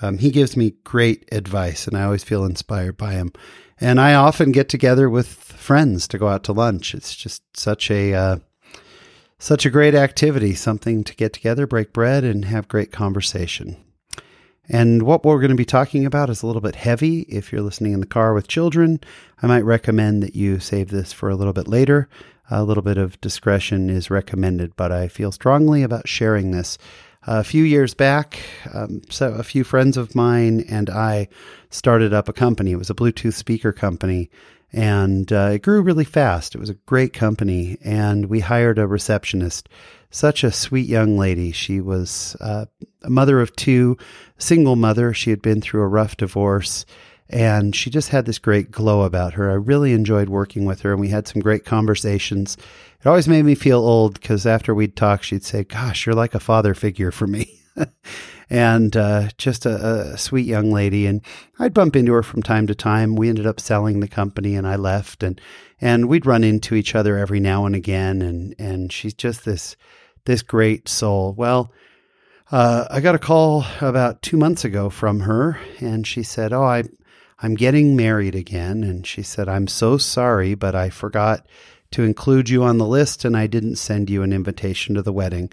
Um, 0.00 0.16
he 0.16 0.30
gives 0.30 0.56
me 0.56 0.74
great 0.84 1.28
advice, 1.30 1.86
and 1.86 1.96
I 1.96 2.04
always 2.04 2.24
feel 2.24 2.46
inspired 2.46 2.96
by 2.96 3.12
him. 3.12 3.32
And 3.78 4.00
I 4.00 4.14
often 4.14 4.52
get 4.52 4.70
together 4.70 5.10
with 5.10 5.28
friends 5.28 6.08
to 6.08 6.18
go 6.18 6.28
out 6.28 6.44
to 6.44 6.52
lunch. 6.52 6.94
It's 6.94 7.14
just 7.14 7.42
such 7.56 7.90
a 7.90 8.14
uh, 8.14 8.36
such 9.38 9.66
a 9.66 9.70
great 9.70 9.94
activity, 9.94 10.54
something 10.54 11.04
to 11.04 11.14
get 11.14 11.34
together, 11.34 11.66
break 11.66 11.92
bread, 11.92 12.24
and 12.24 12.46
have 12.46 12.68
great 12.68 12.90
conversation. 12.90 13.83
And 14.68 15.02
what 15.02 15.24
we're 15.24 15.40
going 15.40 15.50
to 15.50 15.56
be 15.56 15.64
talking 15.64 16.06
about 16.06 16.30
is 16.30 16.42
a 16.42 16.46
little 16.46 16.62
bit 16.62 16.76
heavy. 16.76 17.20
If 17.22 17.52
you're 17.52 17.62
listening 17.62 17.92
in 17.92 18.00
the 18.00 18.06
car 18.06 18.32
with 18.32 18.48
children, 18.48 19.00
I 19.42 19.46
might 19.46 19.64
recommend 19.64 20.22
that 20.22 20.34
you 20.34 20.58
save 20.58 20.88
this 20.88 21.12
for 21.12 21.28
a 21.28 21.36
little 21.36 21.52
bit 21.52 21.68
later. 21.68 22.08
A 22.50 22.64
little 22.64 22.82
bit 22.82 22.98
of 22.98 23.20
discretion 23.20 23.90
is 23.90 24.10
recommended, 24.10 24.74
but 24.76 24.92
I 24.92 25.08
feel 25.08 25.32
strongly 25.32 25.82
about 25.82 26.08
sharing 26.08 26.50
this. 26.50 26.78
A 27.26 27.42
few 27.42 27.64
years 27.64 27.94
back, 27.94 28.38
um, 28.74 29.00
so 29.08 29.32
a 29.32 29.42
few 29.42 29.64
friends 29.64 29.96
of 29.96 30.14
mine 30.14 30.60
and 30.68 30.90
I 30.90 31.28
started 31.70 32.12
up 32.12 32.28
a 32.28 32.34
company. 32.34 32.72
It 32.72 32.76
was 32.76 32.90
a 32.90 32.94
Bluetooth 32.94 33.32
speaker 33.32 33.72
company, 33.72 34.28
and 34.74 35.32
uh, 35.32 35.52
it 35.54 35.62
grew 35.62 35.80
really 35.80 36.04
fast. 36.04 36.54
It 36.54 36.58
was 36.58 36.68
a 36.68 36.74
great 36.74 37.14
company, 37.14 37.78
and 37.82 38.26
we 38.26 38.40
hired 38.40 38.78
a 38.78 38.86
receptionist 38.86 39.70
such 40.14 40.44
a 40.44 40.52
sweet 40.52 40.86
young 40.86 41.18
lady. 41.18 41.50
She 41.50 41.80
was 41.80 42.36
uh, 42.40 42.66
a 43.02 43.10
mother 43.10 43.40
of 43.40 43.54
two, 43.56 43.96
single 44.38 44.76
mother. 44.76 45.12
She 45.12 45.30
had 45.30 45.42
been 45.42 45.60
through 45.60 45.82
a 45.82 45.88
rough 45.88 46.16
divorce 46.16 46.86
and 47.28 47.74
she 47.74 47.90
just 47.90 48.10
had 48.10 48.26
this 48.26 48.38
great 48.38 48.70
glow 48.70 49.02
about 49.02 49.32
her. 49.32 49.50
I 49.50 49.54
really 49.54 49.92
enjoyed 49.92 50.28
working 50.28 50.66
with 50.66 50.82
her 50.82 50.92
and 50.92 51.00
we 51.00 51.08
had 51.08 51.26
some 51.26 51.42
great 51.42 51.64
conversations. 51.64 52.56
It 53.00 53.08
always 53.08 53.26
made 53.26 53.44
me 53.44 53.56
feel 53.56 53.80
old 53.80 54.14
because 54.14 54.46
after 54.46 54.72
we'd 54.72 54.94
talk, 54.94 55.24
she'd 55.24 55.44
say, 55.44 55.64
Gosh, 55.64 56.06
you're 56.06 56.14
like 56.14 56.34
a 56.34 56.40
father 56.40 56.74
figure 56.74 57.10
for 57.10 57.26
me. 57.26 57.60
and 58.50 58.96
uh, 58.96 59.28
just 59.36 59.66
a, 59.66 60.12
a, 60.12 60.18
sweet 60.18 60.46
young 60.46 60.70
lady. 60.70 61.06
And 61.06 61.22
I'd 61.58 61.74
bump 61.74 61.96
into 61.96 62.12
her 62.12 62.22
from 62.22 62.42
time 62.42 62.68
to 62.68 62.74
time. 62.74 63.16
We 63.16 63.28
ended 63.28 63.48
up 63.48 63.58
selling 63.58 63.98
the 63.98 64.06
company, 64.06 64.54
and 64.54 64.64
I 64.64 64.76
left, 64.76 65.24
and 65.24 65.40
and 65.80 66.08
we'd 66.08 66.24
run 66.24 66.44
into 66.44 66.76
each 66.76 66.94
other 66.94 67.18
every 67.18 67.40
now 67.40 67.66
and 67.66 67.74
again. 67.74 68.22
And 68.22 68.54
and 68.60 68.92
she's 68.92 69.14
just 69.14 69.44
this 69.44 69.76
this 70.24 70.42
great 70.42 70.88
soul. 70.88 71.34
Well. 71.34 71.72
Uh, 72.52 72.86
I 72.90 73.00
got 73.00 73.14
a 73.14 73.18
call 73.18 73.64
about 73.80 74.20
two 74.20 74.36
months 74.36 74.66
ago 74.66 74.90
from 74.90 75.20
her, 75.20 75.58
and 75.80 76.06
she 76.06 76.22
said, 76.22 76.52
"Oh, 76.52 76.62
I, 76.62 76.84
I'm 77.40 77.54
getting 77.54 77.96
married 77.96 78.34
again." 78.34 78.84
And 78.84 79.04
she 79.06 79.22
said, 79.22 79.48
"I'm 79.48 79.66
so 79.66 79.96
sorry, 79.96 80.54
but 80.54 80.74
I 80.74 80.90
forgot 80.90 81.46
to 81.92 82.04
include 82.04 82.50
you 82.50 82.62
on 82.62 82.76
the 82.76 82.86
list, 82.86 83.24
and 83.24 83.34
I 83.34 83.46
didn't 83.46 83.76
send 83.76 84.10
you 84.10 84.22
an 84.22 84.32
invitation 84.32 84.94
to 84.94 85.02
the 85.02 85.12
wedding." 85.12 85.50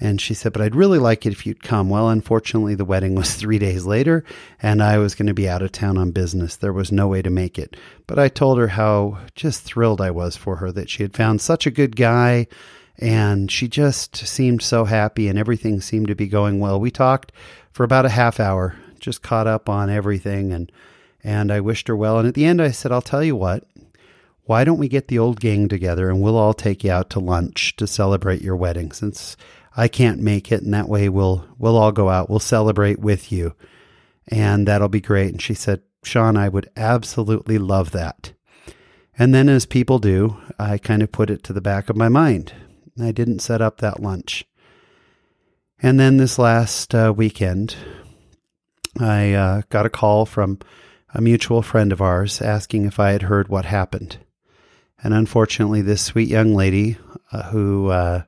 And 0.00 0.20
she 0.20 0.34
said, 0.34 0.52
But 0.52 0.62
I'd 0.62 0.76
really 0.76 0.98
like 0.98 1.26
it 1.26 1.32
if 1.32 1.44
you'd 1.46 1.62
come. 1.62 1.90
Well, 1.90 2.08
unfortunately, 2.08 2.74
the 2.74 2.84
wedding 2.84 3.14
was 3.14 3.34
three 3.36 3.58
days 3.58 3.84
later, 3.84 4.24
and 4.62 4.82
I 4.82 4.98
was 4.98 5.14
going 5.14 5.26
to 5.26 5.34
be 5.34 5.48
out 5.48 5.62
of 5.62 5.72
town 5.72 5.98
on 5.98 6.12
business. 6.12 6.56
There 6.56 6.72
was 6.72 6.92
no 6.92 7.08
way 7.08 7.22
to 7.22 7.30
make 7.30 7.58
it. 7.58 7.76
But 8.06 8.18
I 8.18 8.28
told 8.28 8.58
her 8.58 8.68
how 8.68 9.18
just 9.34 9.62
thrilled 9.64 10.00
I 10.00 10.10
was 10.10 10.36
for 10.36 10.56
her 10.56 10.70
that 10.72 10.88
she 10.88 11.02
had 11.02 11.16
found 11.16 11.40
such 11.40 11.66
a 11.66 11.72
good 11.72 11.96
guy, 11.96 12.46
and 12.98 13.50
she 13.50 13.68
just 13.68 14.16
seemed 14.16 14.62
so 14.62 14.84
happy, 14.84 15.28
and 15.28 15.38
everything 15.38 15.80
seemed 15.80 16.08
to 16.08 16.14
be 16.14 16.26
going 16.26 16.60
well. 16.60 16.80
We 16.80 16.90
talked 16.90 17.32
for 17.72 17.84
about 17.84 18.06
a 18.06 18.10
half 18.10 18.40
hour, 18.40 18.76
just 18.98 19.22
caught 19.22 19.46
up 19.46 19.68
on 19.68 19.90
everything, 19.90 20.52
and 20.52 20.70
and 21.22 21.52
I 21.52 21.60
wished 21.60 21.88
her 21.88 21.96
well. 21.96 22.18
And 22.18 22.28
at 22.28 22.34
the 22.34 22.44
end, 22.44 22.62
I 22.62 22.70
said, 22.70 22.92
I'll 22.92 23.02
tell 23.02 23.24
you 23.24 23.36
what. 23.36 23.64
Why 24.44 24.64
don't 24.64 24.78
we 24.78 24.88
get 24.88 25.08
the 25.08 25.18
old 25.18 25.40
gang 25.40 25.68
together 25.68 26.08
and 26.08 26.22
we'll 26.22 26.38
all 26.38 26.54
take 26.54 26.82
you 26.82 26.90
out 26.90 27.10
to 27.10 27.20
lunch 27.20 27.76
to 27.76 27.86
celebrate 27.86 28.40
your 28.40 28.56
wedding 28.56 28.92
since 28.92 29.36
I 29.76 29.88
can't 29.88 30.20
make 30.20 30.50
it, 30.50 30.62
and 30.62 30.72
that 30.74 30.88
way 30.88 31.08
we'll 31.08 31.44
we'll 31.58 31.76
all 31.76 31.92
go 31.92 32.08
out. 32.08 32.28
We'll 32.28 32.40
celebrate 32.40 32.98
with 32.98 33.30
you, 33.30 33.54
and 34.26 34.66
that'll 34.66 34.88
be 34.88 35.00
great." 35.00 35.30
And 35.30 35.40
she 35.40 35.54
said, 35.54 35.82
"Shawn, 36.02 36.36
I 36.36 36.48
would 36.48 36.68
absolutely 36.76 37.58
love 37.58 37.92
that." 37.92 38.32
And 39.16 39.32
then, 39.32 39.48
as 39.48 39.66
people 39.66 39.98
do, 39.98 40.36
I 40.58 40.78
kind 40.78 41.02
of 41.02 41.12
put 41.12 41.30
it 41.30 41.44
to 41.44 41.52
the 41.52 41.60
back 41.60 41.88
of 41.88 41.96
my 41.96 42.08
mind. 42.08 42.52
I 43.04 43.12
didn't 43.12 43.40
set 43.40 43.60
up 43.60 43.78
that 43.78 44.02
lunch. 44.02 44.44
And 45.80 45.98
then 45.98 46.16
this 46.16 46.38
last 46.38 46.94
uh, 46.94 47.12
weekend, 47.16 47.76
I 48.98 49.32
uh, 49.32 49.62
got 49.68 49.86
a 49.86 49.90
call 49.90 50.26
from 50.26 50.58
a 51.14 51.20
mutual 51.20 51.62
friend 51.62 51.92
of 51.92 52.02
ours 52.02 52.42
asking 52.42 52.84
if 52.84 52.98
I 52.98 53.12
had 53.12 53.22
heard 53.22 53.48
what 53.48 53.64
happened. 53.64 54.18
And 55.02 55.14
unfortunately, 55.14 55.82
this 55.82 56.02
sweet 56.02 56.28
young 56.28 56.54
lady 56.54 56.96
uh, 57.30 57.44
who 57.44 57.88
uh, 57.88 58.22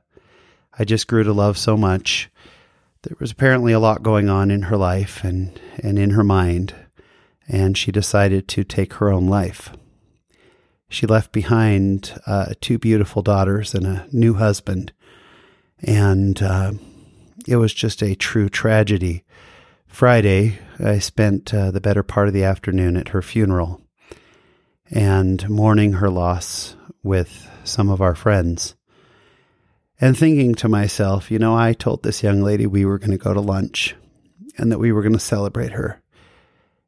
I 0.77 0.85
just 0.85 1.07
grew 1.07 1.23
to 1.23 1.33
love 1.33 1.57
so 1.57 1.75
much. 1.75 2.29
There 3.03 3.17
was 3.19 3.31
apparently 3.31 3.73
a 3.73 3.79
lot 3.79 4.03
going 4.03 4.29
on 4.29 4.51
in 4.51 4.63
her 4.63 4.77
life 4.77 5.23
and, 5.23 5.59
and 5.79 5.99
in 5.99 6.11
her 6.11 6.23
mind, 6.23 6.73
and 7.47 7.77
she 7.77 7.91
decided 7.91 8.47
to 8.49 8.63
take 8.63 8.93
her 8.93 9.11
own 9.11 9.27
life. 9.27 9.71
She 10.91 11.07
left 11.07 11.31
behind 11.31 12.19
uh, 12.27 12.53
two 12.59 12.77
beautiful 12.77 13.21
daughters 13.21 13.73
and 13.73 13.87
a 13.87 14.05
new 14.11 14.33
husband, 14.33 14.91
and 15.79 16.41
uh, 16.43 16.73
it 17.47 17.55
was 17.55 17.73
just 17.73 18.03
a 18.03 18.13
true 18.13 18.49
tragedy. 18.49 19.23
Friday, 19.87 20.59
I 20.79 20.99
spent 20.99 21.53
uh, 21.53 21.71
the 21.71 21.79
better 21.79 22.03
part 22.03 22.27
of 22.27 22.33
the 22.33 22.43
afternoon 22.43 22.97
at 22.97 23.07
her 23.07 23.21
funeral 23.21 23.81
and 24.89 25.49
mourning 25.49 25.93
her 25.93 26.09
loss 26.09 26.75
with 27.01 27.49
some 27.63 27.89
of 27.89 28.01
our 28.01 28.13
friends 28.13 28.75
and 30.01 30.17
thinking 30.17 30.55
to 30.55 30.67
myself, 30.67 31.31
you 31.31 31.39
know, 31.39 31.55
I 31.55 31.71
told 31.71 32.03
this 32.03 32.21
young 32.21 32.41
lady 32.41 32.67
we 32.67 32.83
were 32.83 32.99
going 32.99 33.11
to 33.11 33.17
go 33.17 33.33
to 33.33 33.39
lunch 33.39 33.95
and 34.57 34.69
that 34.73 34.79
we 34.79 34.91
were 34.91 35.03
going 35.03 35.13
to 35.13 35.19
celebrate 35.19 35.71
her. 35.71 36.01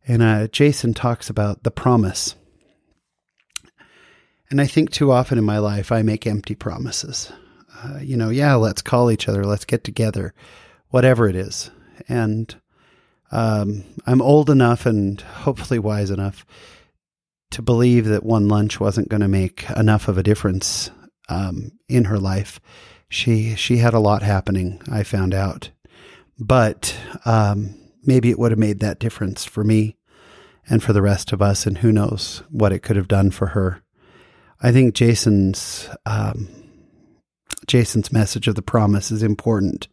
And 0.06 0.22
uh, 0.22 0.48
Jason 0.48 0.94
talks 0.94 1.30
about 1.30 1.64
the 1.64 1.72
promise. 1.72 2.36
And 4.54 4.62
I 4.62 4.68
think 4.68 4.92
too 4.92 5.12
often 5.12 5.40
in 5.40 5.44
my 5.44 5.58
life, 5.58 5.92
I 5.92 6.04
make 6.04 6.28
empty 6.28 6.54
promises. 6.54 7.32
Uh, 7.84 7.98
you 8.00 8.16
know, 8.16 8.30
yeah, 8.30 8.54
let's 8.54 8.84
call 8.84 9.10
each 9.10 9.28
other, 9.28 9.44
let's 9.46 9.66
get 9.66 9.84
together, 9.84 10.36
whatever 10.90 11.28
it 11.28 11.36
is. 11.36 11.72
And 12.08 12.56
um, 13.32 13.84
I'm 14.06 14.22
old 14.22 14.52
enough 14.52 14.86
and 14.86 15.20
hopefully 15.20 15.80
wise 15.80 16.12
enough 16.12 16.46
to 17.50 17.64
believe 17.64 18.06
that 18.06 18.24
one 18.24 18.48
lunch 18.48 18.80
wasn't 18.80 19.10
going 19.10 19.22
to 19.22 19.28
make 19.28 19.68
enough 19.72 20.08
of 20.08 20.20
a 20.20 20.24
difference 20.24 20.92
um, 21.30 21.72
in 21.90 22.06
her 22.06 22.20
life 22.20 22.60
she 23.14 23.56
she 23.56 23.78
had 23.78 23.94
a 23.94 24.00
lot 24.00 24.24
happening. 24.24 24.82
I 24.92 25.04
found 25.04 25.34
out, 25.34 25.70
but 26.40 26.98
um, 27.26 27.76
maybe 28.04 28.30
it 28.32 28.40
would 28.40 28.52
have 28.52 28.60
made 28.60 28.80
that 28.80 29.00
difference 29.00 29.46
for 29.46 29.64
me 29.64 29.98
and 30.68 30.82
for 30.82 30.94
the 30.94 31.02
rest 31.02 31.32
of 31.32 31.42
us, 31.42 31.68
and 31.68 31.78
who 31.78 31.92
knows 31.92 32.42
what 32.50 32.74
it 32.74 32.80
could 32.80 32.96
have 32.96 33.08
done 33.08 33.30
for 33.30 33.48
her. 33.48 33.83
I 34.66 34.72
think 34.72 34.96
Jason's 34.96 35.90
um, 36.06 36.48
Jason's 37.68 38.14
message 38.14 38.48
of 38.48 38.56
the 38.56 38.62
promise 38.62 39.12
is 39.12 39.22
important. 39.22 39.90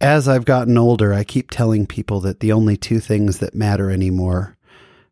As 0.00 0.26
I've 0.26 0.44
gotten 0.44 0.76
older, 0.76 1.14
I 1.14 1.22
keep 1.22 1.52
telling 1.52 1.86
people 1.86 2.18
that 2.20 2.40
the 2.40 2.50
only 2.50 2.76
two 2.76 2.98
things 2.98 3.38
that 3.38 3.54
matter 3.54 3.88
anymore 3.88 4.56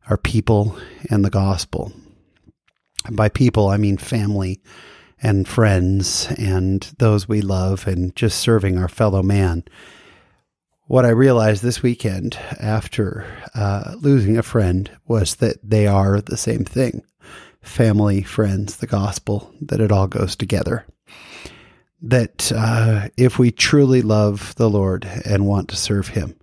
are 0.09 0.17
people 0.17 0.77
and 1.09 1.25
the 1.25 1.31
gospel. 1.31 1.93
And 3.07 3.17
by 3.17 3.29
people, 3.29 3.69
I 3.69 3.77
mean 3.77 3.99
family 3.99 4.61
and 5.23 5.47
friends 5.47 6.27
and 6.39 6.83
those 6.99 7.29
we 7.29 7.41
love 7.41 7.87
and 7.87 8.17
just 8.17 8.41
serving 8.41 8.79
our 8.79 8.89
fellow 8.89 9.23
man. 9.23 9.63
What 10.89 11.05
I 11.05 11.11
realized 11.11 11.63
this 11.63 11.85
weekend 11.85 12.37
after 12.59 13.25
uh, 13.55 13.95
losing 14.01 14.37
a 14.37 14.43
friend 14.43 14.91
was 15.07 15.37
that 15.37 15.59
they 15.63 15.87
are 15.87 16.21
the 16.21 16.37
same 16.37 16.65
thing 16.65 17.05
family, 17.63 18.23
friends, 18.23 18.77
the 18.77 18.87
gospel, 18.87 19.53
that 19.61 19.81
it 19.81 19.93
all 19.93 20.07
goes 20.07 20.37
together. 20.37 20.87
That 22.03 22.51
uh, 22.55 23.09
if 23.17 23.39
we 23.39 23.51
truly 23.51 24.03
love 24.03 24.55
the 24.57 24.71
Lord 24.71 25.05
and 25.25 25.47
want 25.47 25.69
to 25.69 25.77
serve 25.77 26.09
Him, 26.09 26.37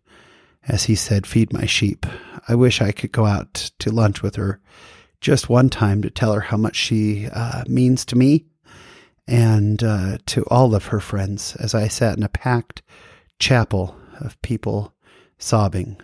as 0.68 0.84
He 0.84 0.95
said, 0.95 1.26
feed 1.26 1.51
my 1.51 1.65
sheep, 1.65 2.05
I 2.47 2.55
wish 2.55 2.82
I 2.82 2.91
could 2.91 3.11
go 3.11 3.26
out 3.26 3.72
to 3.80 3.91
lunch 3.91 4.22
with 4.22 4.36
her 4.36 4.59
just 5.20 5.49
one 5.49 5.70
time 5.70 6.01
to 6.03 6.09
tell 6.09 6.34
her 6.34 6.41
how 6.41 6.57
much 6.57 6.76
she 6.76 7.28
uh, 7.34 7.63
means 7.68 8.05
to 8.05 8.15
me 8.15 8.45
and 9.28 9.84
uh, 9.84 10.18
to 10.28 10.43
all 10.45 10.76
of 10.76 10.86
her 10.88 10.99
friends 10.99 11.55
as 11.57 11.74
I 11.74 11.88
sat 11.88 12.18
in 12.18 12.24
a 12.24 12.30
packed 12.30 12.82
chapel 13.39 13.95
of 14.20 14.41
people 14.41 14.93
sobbing. 15.38 15.99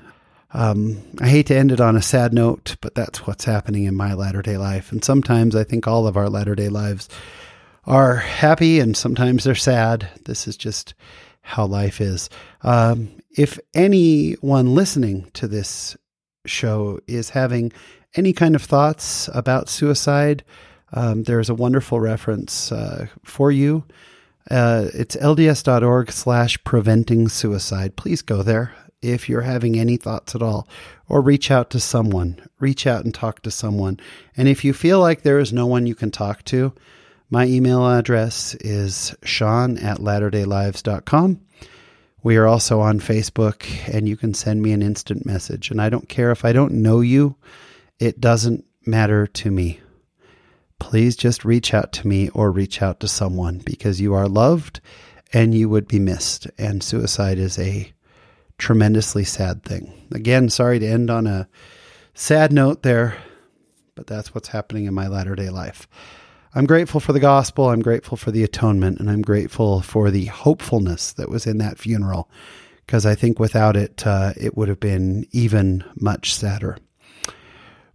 Um, 0.53 1.01
I 1.19 1.27
hate 1.27 1.47
to 1.47 1.57
end 1.57 1.71
it 1.71 1.81
on 1.81 1.95
a 1.95 2.01
sad 2.01 2.33
note, 2.33 2.75
but 2.79 2.93
that's 2.93 3.25
what's 3.25 3.45
happening 3.45 3.85
in 3.85 3.95
my 3.95 4.13
latter 4.13 4.41
day 4.41 4.57
life. 4.57 4.91
And 4.91 5.03
sometimes 5.03 5.55
I 5.55 5.63
think 5.63 5.87
all 5.87 6.05
of 6.05 6.15
our 6.15 6.29
latter 6.29 6.55
day 6.55 6.69
lives 6.69 7.09
are 7.85 8.17
happy 8.17 8.79
and 8.79 8.95
sometimes 8.95 9.43
they're 9.43 9.55
sad. 9.55 10.07
This 10.25 10.47
is 10.47 10.55
just 10.55 10.93
how 11.41 11.65
life 11.65 11.99
is. 11.99 12.29
Um, 12.61 13.09
if 13.35 13.59
anyone 13.73 14.75
listening 14.75 15.29
to 15.33 15.47
this 15.47 15.97
show 16.45 16.99
is 17.07 17.31
having 17.31 17.71
any 18.15 18.31
kind 18.31 18.55
of 18.55 18.61
thoughts 18.61 19.29
about 19.33 19.69
suicide, 19.69 20.43
um, 20.93 21.23
there's 21.23 21.49
a 21.49 21.55
wonderful 21.55 21.99
reference 21.99 22.71
uh, 22.71 23.07
for 23.23 23.51
you. 23.51 23.83
Uh, 24.51 24.85
it's 24.93 25.15
lds.org 25.15 26.11
slash 26.11 26.63
preventing 26.63 27.27
suicide. 27.27 27.95
Please 27.95 28.21
go 28.21 28.43
there 28.43 28.75
if 29.03 29.27
you're 29.27 29.41
having 29.41 29.77
any 29.77 29.97
thoughts 29.97 30.35
at 30.35 30.41
all, 30.41 30.67
or 31.07 31.21
reach 31.21 31.51
out 31.51 31.69
to 31.71 31.79
someone. 31.79 32.41
Reach 32.59 32.87
out 32.87 33.03
and 33.03 33.13
talk 33.13 33.41
to 33.41 33.51
someone. 33.51 33.99
And 34.37 34.47
if 34.47 34.63
you 34.63 34.73
feel 34.73 34.99
like 34.99 35.21
there 35.21 35.39
is 35.39 35.53
no 35.53 35.67
one 35.67 35.85
you 35.85 35.95
can 35.95 36.11
talk 36.11 36.43
to, 36.45 36.73
my 37.29 37.45
email 37.45 37.87
address 37.87 38.55
is 38.55 39.15
shawn 39.23 39.77
at 39.77 39.97
latterdaylives.com. 39.97 41.41
We 42.23 42.37
are 42.37 42.47
also 42.47 42.79
on 42.79 42.99
Facebook, 42.99 43.65
and 43.93 44.07
you 44.07 44.15
can 44.15 44.33
send 44.33 44.61
me 44.61 44.71
an 44.71 44.81
instant 44.81 45.25
message. 45.25 45.71
And 45.71 45.81
I 45.81 45.89
don't 45.89 46.07
care 46.07 46.31
if 46.31 46.45
I 46.45 46.53
don't 46.53 46.73
know 46.73 47.01
you, 47.01 47.35
it 47.99 48.21
doesn't 48.21 48.65
matter 48.85 49.27
to 49.27 49.51
me 49.51 49.80
please 50.84 51.15
just 51.15 51.45
reach 51.45 51.73
out 51.73 51.93
to 51.93 52.05
me 52.05 52.27
or 52.30 52.51
reach 52.51 52.81
out 52.81 52.99
to 52.99 53.07
someone 53.07 53.57
because 53.59 54.01
you 54.01 54.13
are 54.13 54.27
loved 54.27 54.81
and 55.31 55.55
you 55.55 55.69
would 55.69 55.88
be 55.88 55.97
missed. 55.97 56.45
And 56.57 56.84
suicide 56.84 57.38
is 57.38 57.57
a 57.57 57.91
tremendously 58.57 59.23
sad 59.23 59.63
thing. 59.63 60.07
Again, 60.11 60.49
sorry 60.49 60.80
to 60.80 60.88
end 60.88 61.09
on 61.09 61.27
a 61.27 61.47
sad 62.13 62.53
note 62.53 62.84
there, 62.84 63.17
but 63.95 64.07
that's 64.07 64.34
what's 64.34 64.49
happening 64.49 64.85
in 64.85 64.93
my 64.93 65.07
latter 65.07 65.35
day 65.35 65.49
life. 65.49 65.88
I'm 66.55 66.65
grateful 66.65 66.99
for 66.99 67.13
the 67.13 67.19
gospel. 67.19 67.69
I'm 67.69 67.81
grateful 67.81 68.15
for 68.15 68.31
the 68.31 68.43
atonement. 68.43 68.99
And 68.99 69.09
I'm 69.09 69.23
grateful 69.23 69.81
for 69.81 70.11
the 70.11 70.25
hopefulness 70.25 71.13
that 71.13 71.30
was 71.30 71.47
in 71.47 71.57
that 71.57 71.80
funeral 71.80 72.30
because 72.85 73.05
I 73.05 73.15
think 73.15 73.39
without 73.39 73.75
it, 73.75 74.05
uh, 74.05 74.34
it 74.38 74.55
would 74.55 74.67
have 74.67 74.80
been 74.80 75.25
even 75.31 75.84
much 75.95 76.35
sadder. 76.35 76.77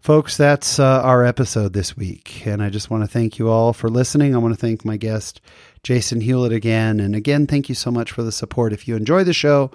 Folks, 0.01 0.37
that's 0.37 0.79
uh, 0.79 1.03
our 1.03 1.25
episode 1.25 1.73
this 1.73 1.97
week. 1.97 2.47
And 2.47 2.63
I 2.63 2.71
just 2.71 2.91
want 2.91 3.05
to 3.05 3.09
thank 3.09 3.39
you 3.39 3.49
all 3.49 3.73
for 3.73 3.89
listening. 3.89 4.35
I 4.35 4.39
want 4.39 4.55
to 4.55 4.61
thank 4.61 4.85
my 4.85 4.97
guest, 4.97 5.41
Jason 5.83 6.21
Hewlett, 6.21 6.53
again. 6.53 6.99
And 6.99 7.15
again, 7.15 7.47
thank 7.47 7.69
you 7.69 7.75
so 7.75 7.91
much 7.91 8.11
for 8.11 8.23
the 8.23 8.33
support. 8.33 8.73
If 8.73 8.89
you 8.89 8.97
enjoy 8.97 9.23
the 9.23 9.33
show, 9.33 9.71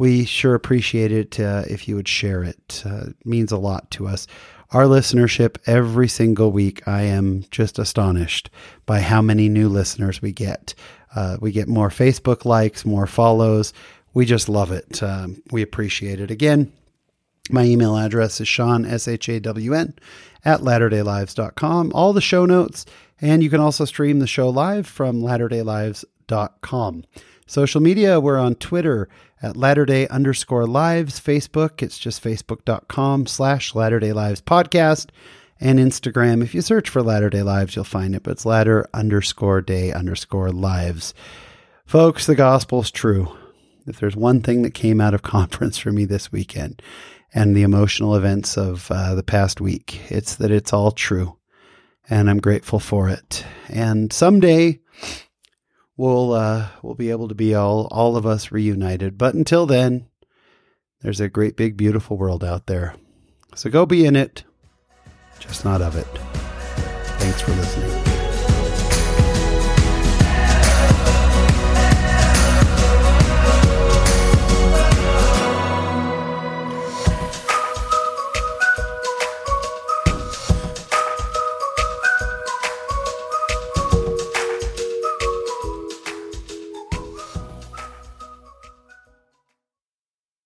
we 0.00 0.24
sure 0.24 0.54
appreciate 0.54 1.12
it 1.12 1.38
uh, 1.38 1.62
if 1.68 1.86
you 1.86 1.94
would 1.94 2.08
share 2.08 2.42
it. 2.42 2.82
Uh, 2.86 3.08
it 3.08 3.26
means 3.26 3.52
a 3.52 3.58
lot 3.58 3.90
to 3.90 4.08
us. 4.08 4.26
Our 4.70 4.84
listenership 4.84 5.58
every 5.66 6.08
single 6.08 6.52
week, 6.52 6.88
I 6.88 7.02
am 7.02 7.44
just 7.50 7.78
astonished 7.78 8.48
by 8.86 9.00
how 9.00 9.20
many 9.20 9.50
new 9.50 9.68
listeners 9.68 10.22
we 10.22 10.32
get. 10.32 10.72
Uh, 11.14 11.36
we 11.42 11.52
get 11.52 11.68
more 11.68 11.90
Facebook 11.90 12.46
likes, 12.46 12.86
more 12.86 13.06
follows. 13.06 13.74
We 14.14 14.24
just 14.24 14.48
love 14.48 14.72
it. 14.72 15.02
Um, 15.02 15.42
we 15.50 15.60
appreciate 15.60 16.18
it. 16.18 16.30
Again, 16.30 16.72
my 17.50 17.64
email 17.64 17.98
address 17.98 18.40
is 18.40 18.48
Shawn, 18.48 18.86
S 18.86 19.06
H 19.06 19.28
A 19.28 19.38
W 19.38 19.74
N, 19.74 19.92
at 20.46 20.60
latterdaylives.com. 20.60 21.92
All 21.94 22.14
the 22.14 22.22
show 22.22 22.46
notes, 22.46 22.86
and 23.20 23.42
you 23.42 23.50
can 23.50 23.60
also 23.60 23.84
stream 23.84 24.18
the 24.18 24.26
show 24.26 24.48
live 24.48 24.86
from 24.86 25.20
latterdaylives.com. 25.20 27.04
Social 27.46 27.80
media, 27.82 28.18
we're 28.18 28.38
on 28.38 28.54
Twitter 28.54 29.08
at 29.42 29.56
Latter 29.56 29.86
underscore 30.10 30.66
lives. 30.66 31.20
Facebook, 31.20 31.82
it's 31.82 31.98
just 31.98 32.22
facebook.com 32.22 33.26
slash 33.26 33.74
Latter 33.74 34.00
Day 34.00 34.12
Lives 34.12 34.40
podcast. 34.40 35.08
And 35.60 35.78
Instagram, 35.78 36.42
if 36.42 36.54
you 36.54 36.62
search 36.62 36.88
for 36.88 37.02
Latter 37.02 37.30
Day 37.30 37.42
Lives, 37.42 37.76
you'll 37.76 37.84
find 37.84 38.14
it, 38.14 38.22
but 38.22 38.32
it's 38.32 38.46
Latter 38.46 38.86
underscore 38.94 39.60
day 39.60 39.92
underscore 39.92 40.50
lives. 40.50 41.12
Folks, 41.84 42.26
the 42.26 42.34
gospel's 42.34 42.90
true. 42.90 43.36
If 43.86 43.98
there's 43.98 44.16
one 44.16 44.40
thing 44.40 44.62
that 44.62 44.74
came 44.74 45.00
out 45.00 45.14
of 45.14 45.22
conference 45.22 45.78
for 45.78 45.92
me 45.92 46.04
this 46.04 46.32
weekend, 46.32 46.82
and 47.32 47.56
the 47.56 47.62
emotional 47.62 48.16
events 48.16 48.56
of 48.56 48.90
uh, 48.90 49.14
the 49.14 49.22
past 49.22 49.60
week. 49.60 50.00
It's 50.08 50.36
that 50.36 50.50
it's 50.50 50.72
all 50.72 50.92
true, 50.92 51.36
and 52.08 52.28
I'm 52.28 52.40
grateful 52.40 52.80
for 52.80 53.08
it. 53.08 53.44
And 53.68 54.12
someday 54.12 54.80
we'll 56.00 56.32
uh, 56.32 56.68
we'll 56.82 56.94
be 56.94 57.10
able 57.10 57.28
to 57.28 57.34
be 57.34 57.54
all 57.54 57.86
all 57.90 58.16
of 58.16 58.26
us 58.26 58.50
reunited. 58.50 59.18
But 59.18 59.34
until 59.34 59.66
then, 59.66 60.06
there's 61.02 61.20
a 61.20 61.28
great 61.28 61.56
big 61.56 61.76
beautiful 61.76 62.16
world 62.16 62.42
out 62.42 62.66
there. 62.66 62.94
So 63.54 63.70
go 63.70 63.84
be 63.84 64.06
in 64.06 64.16
it, 64.16 64.44
just 65.38 65.64
not 65.64 65.82
of 65.82 65.96
it. 65.96 66.08
Thanks 67.18 67.42
for 67.42 67.52
listening. 67.52 68.09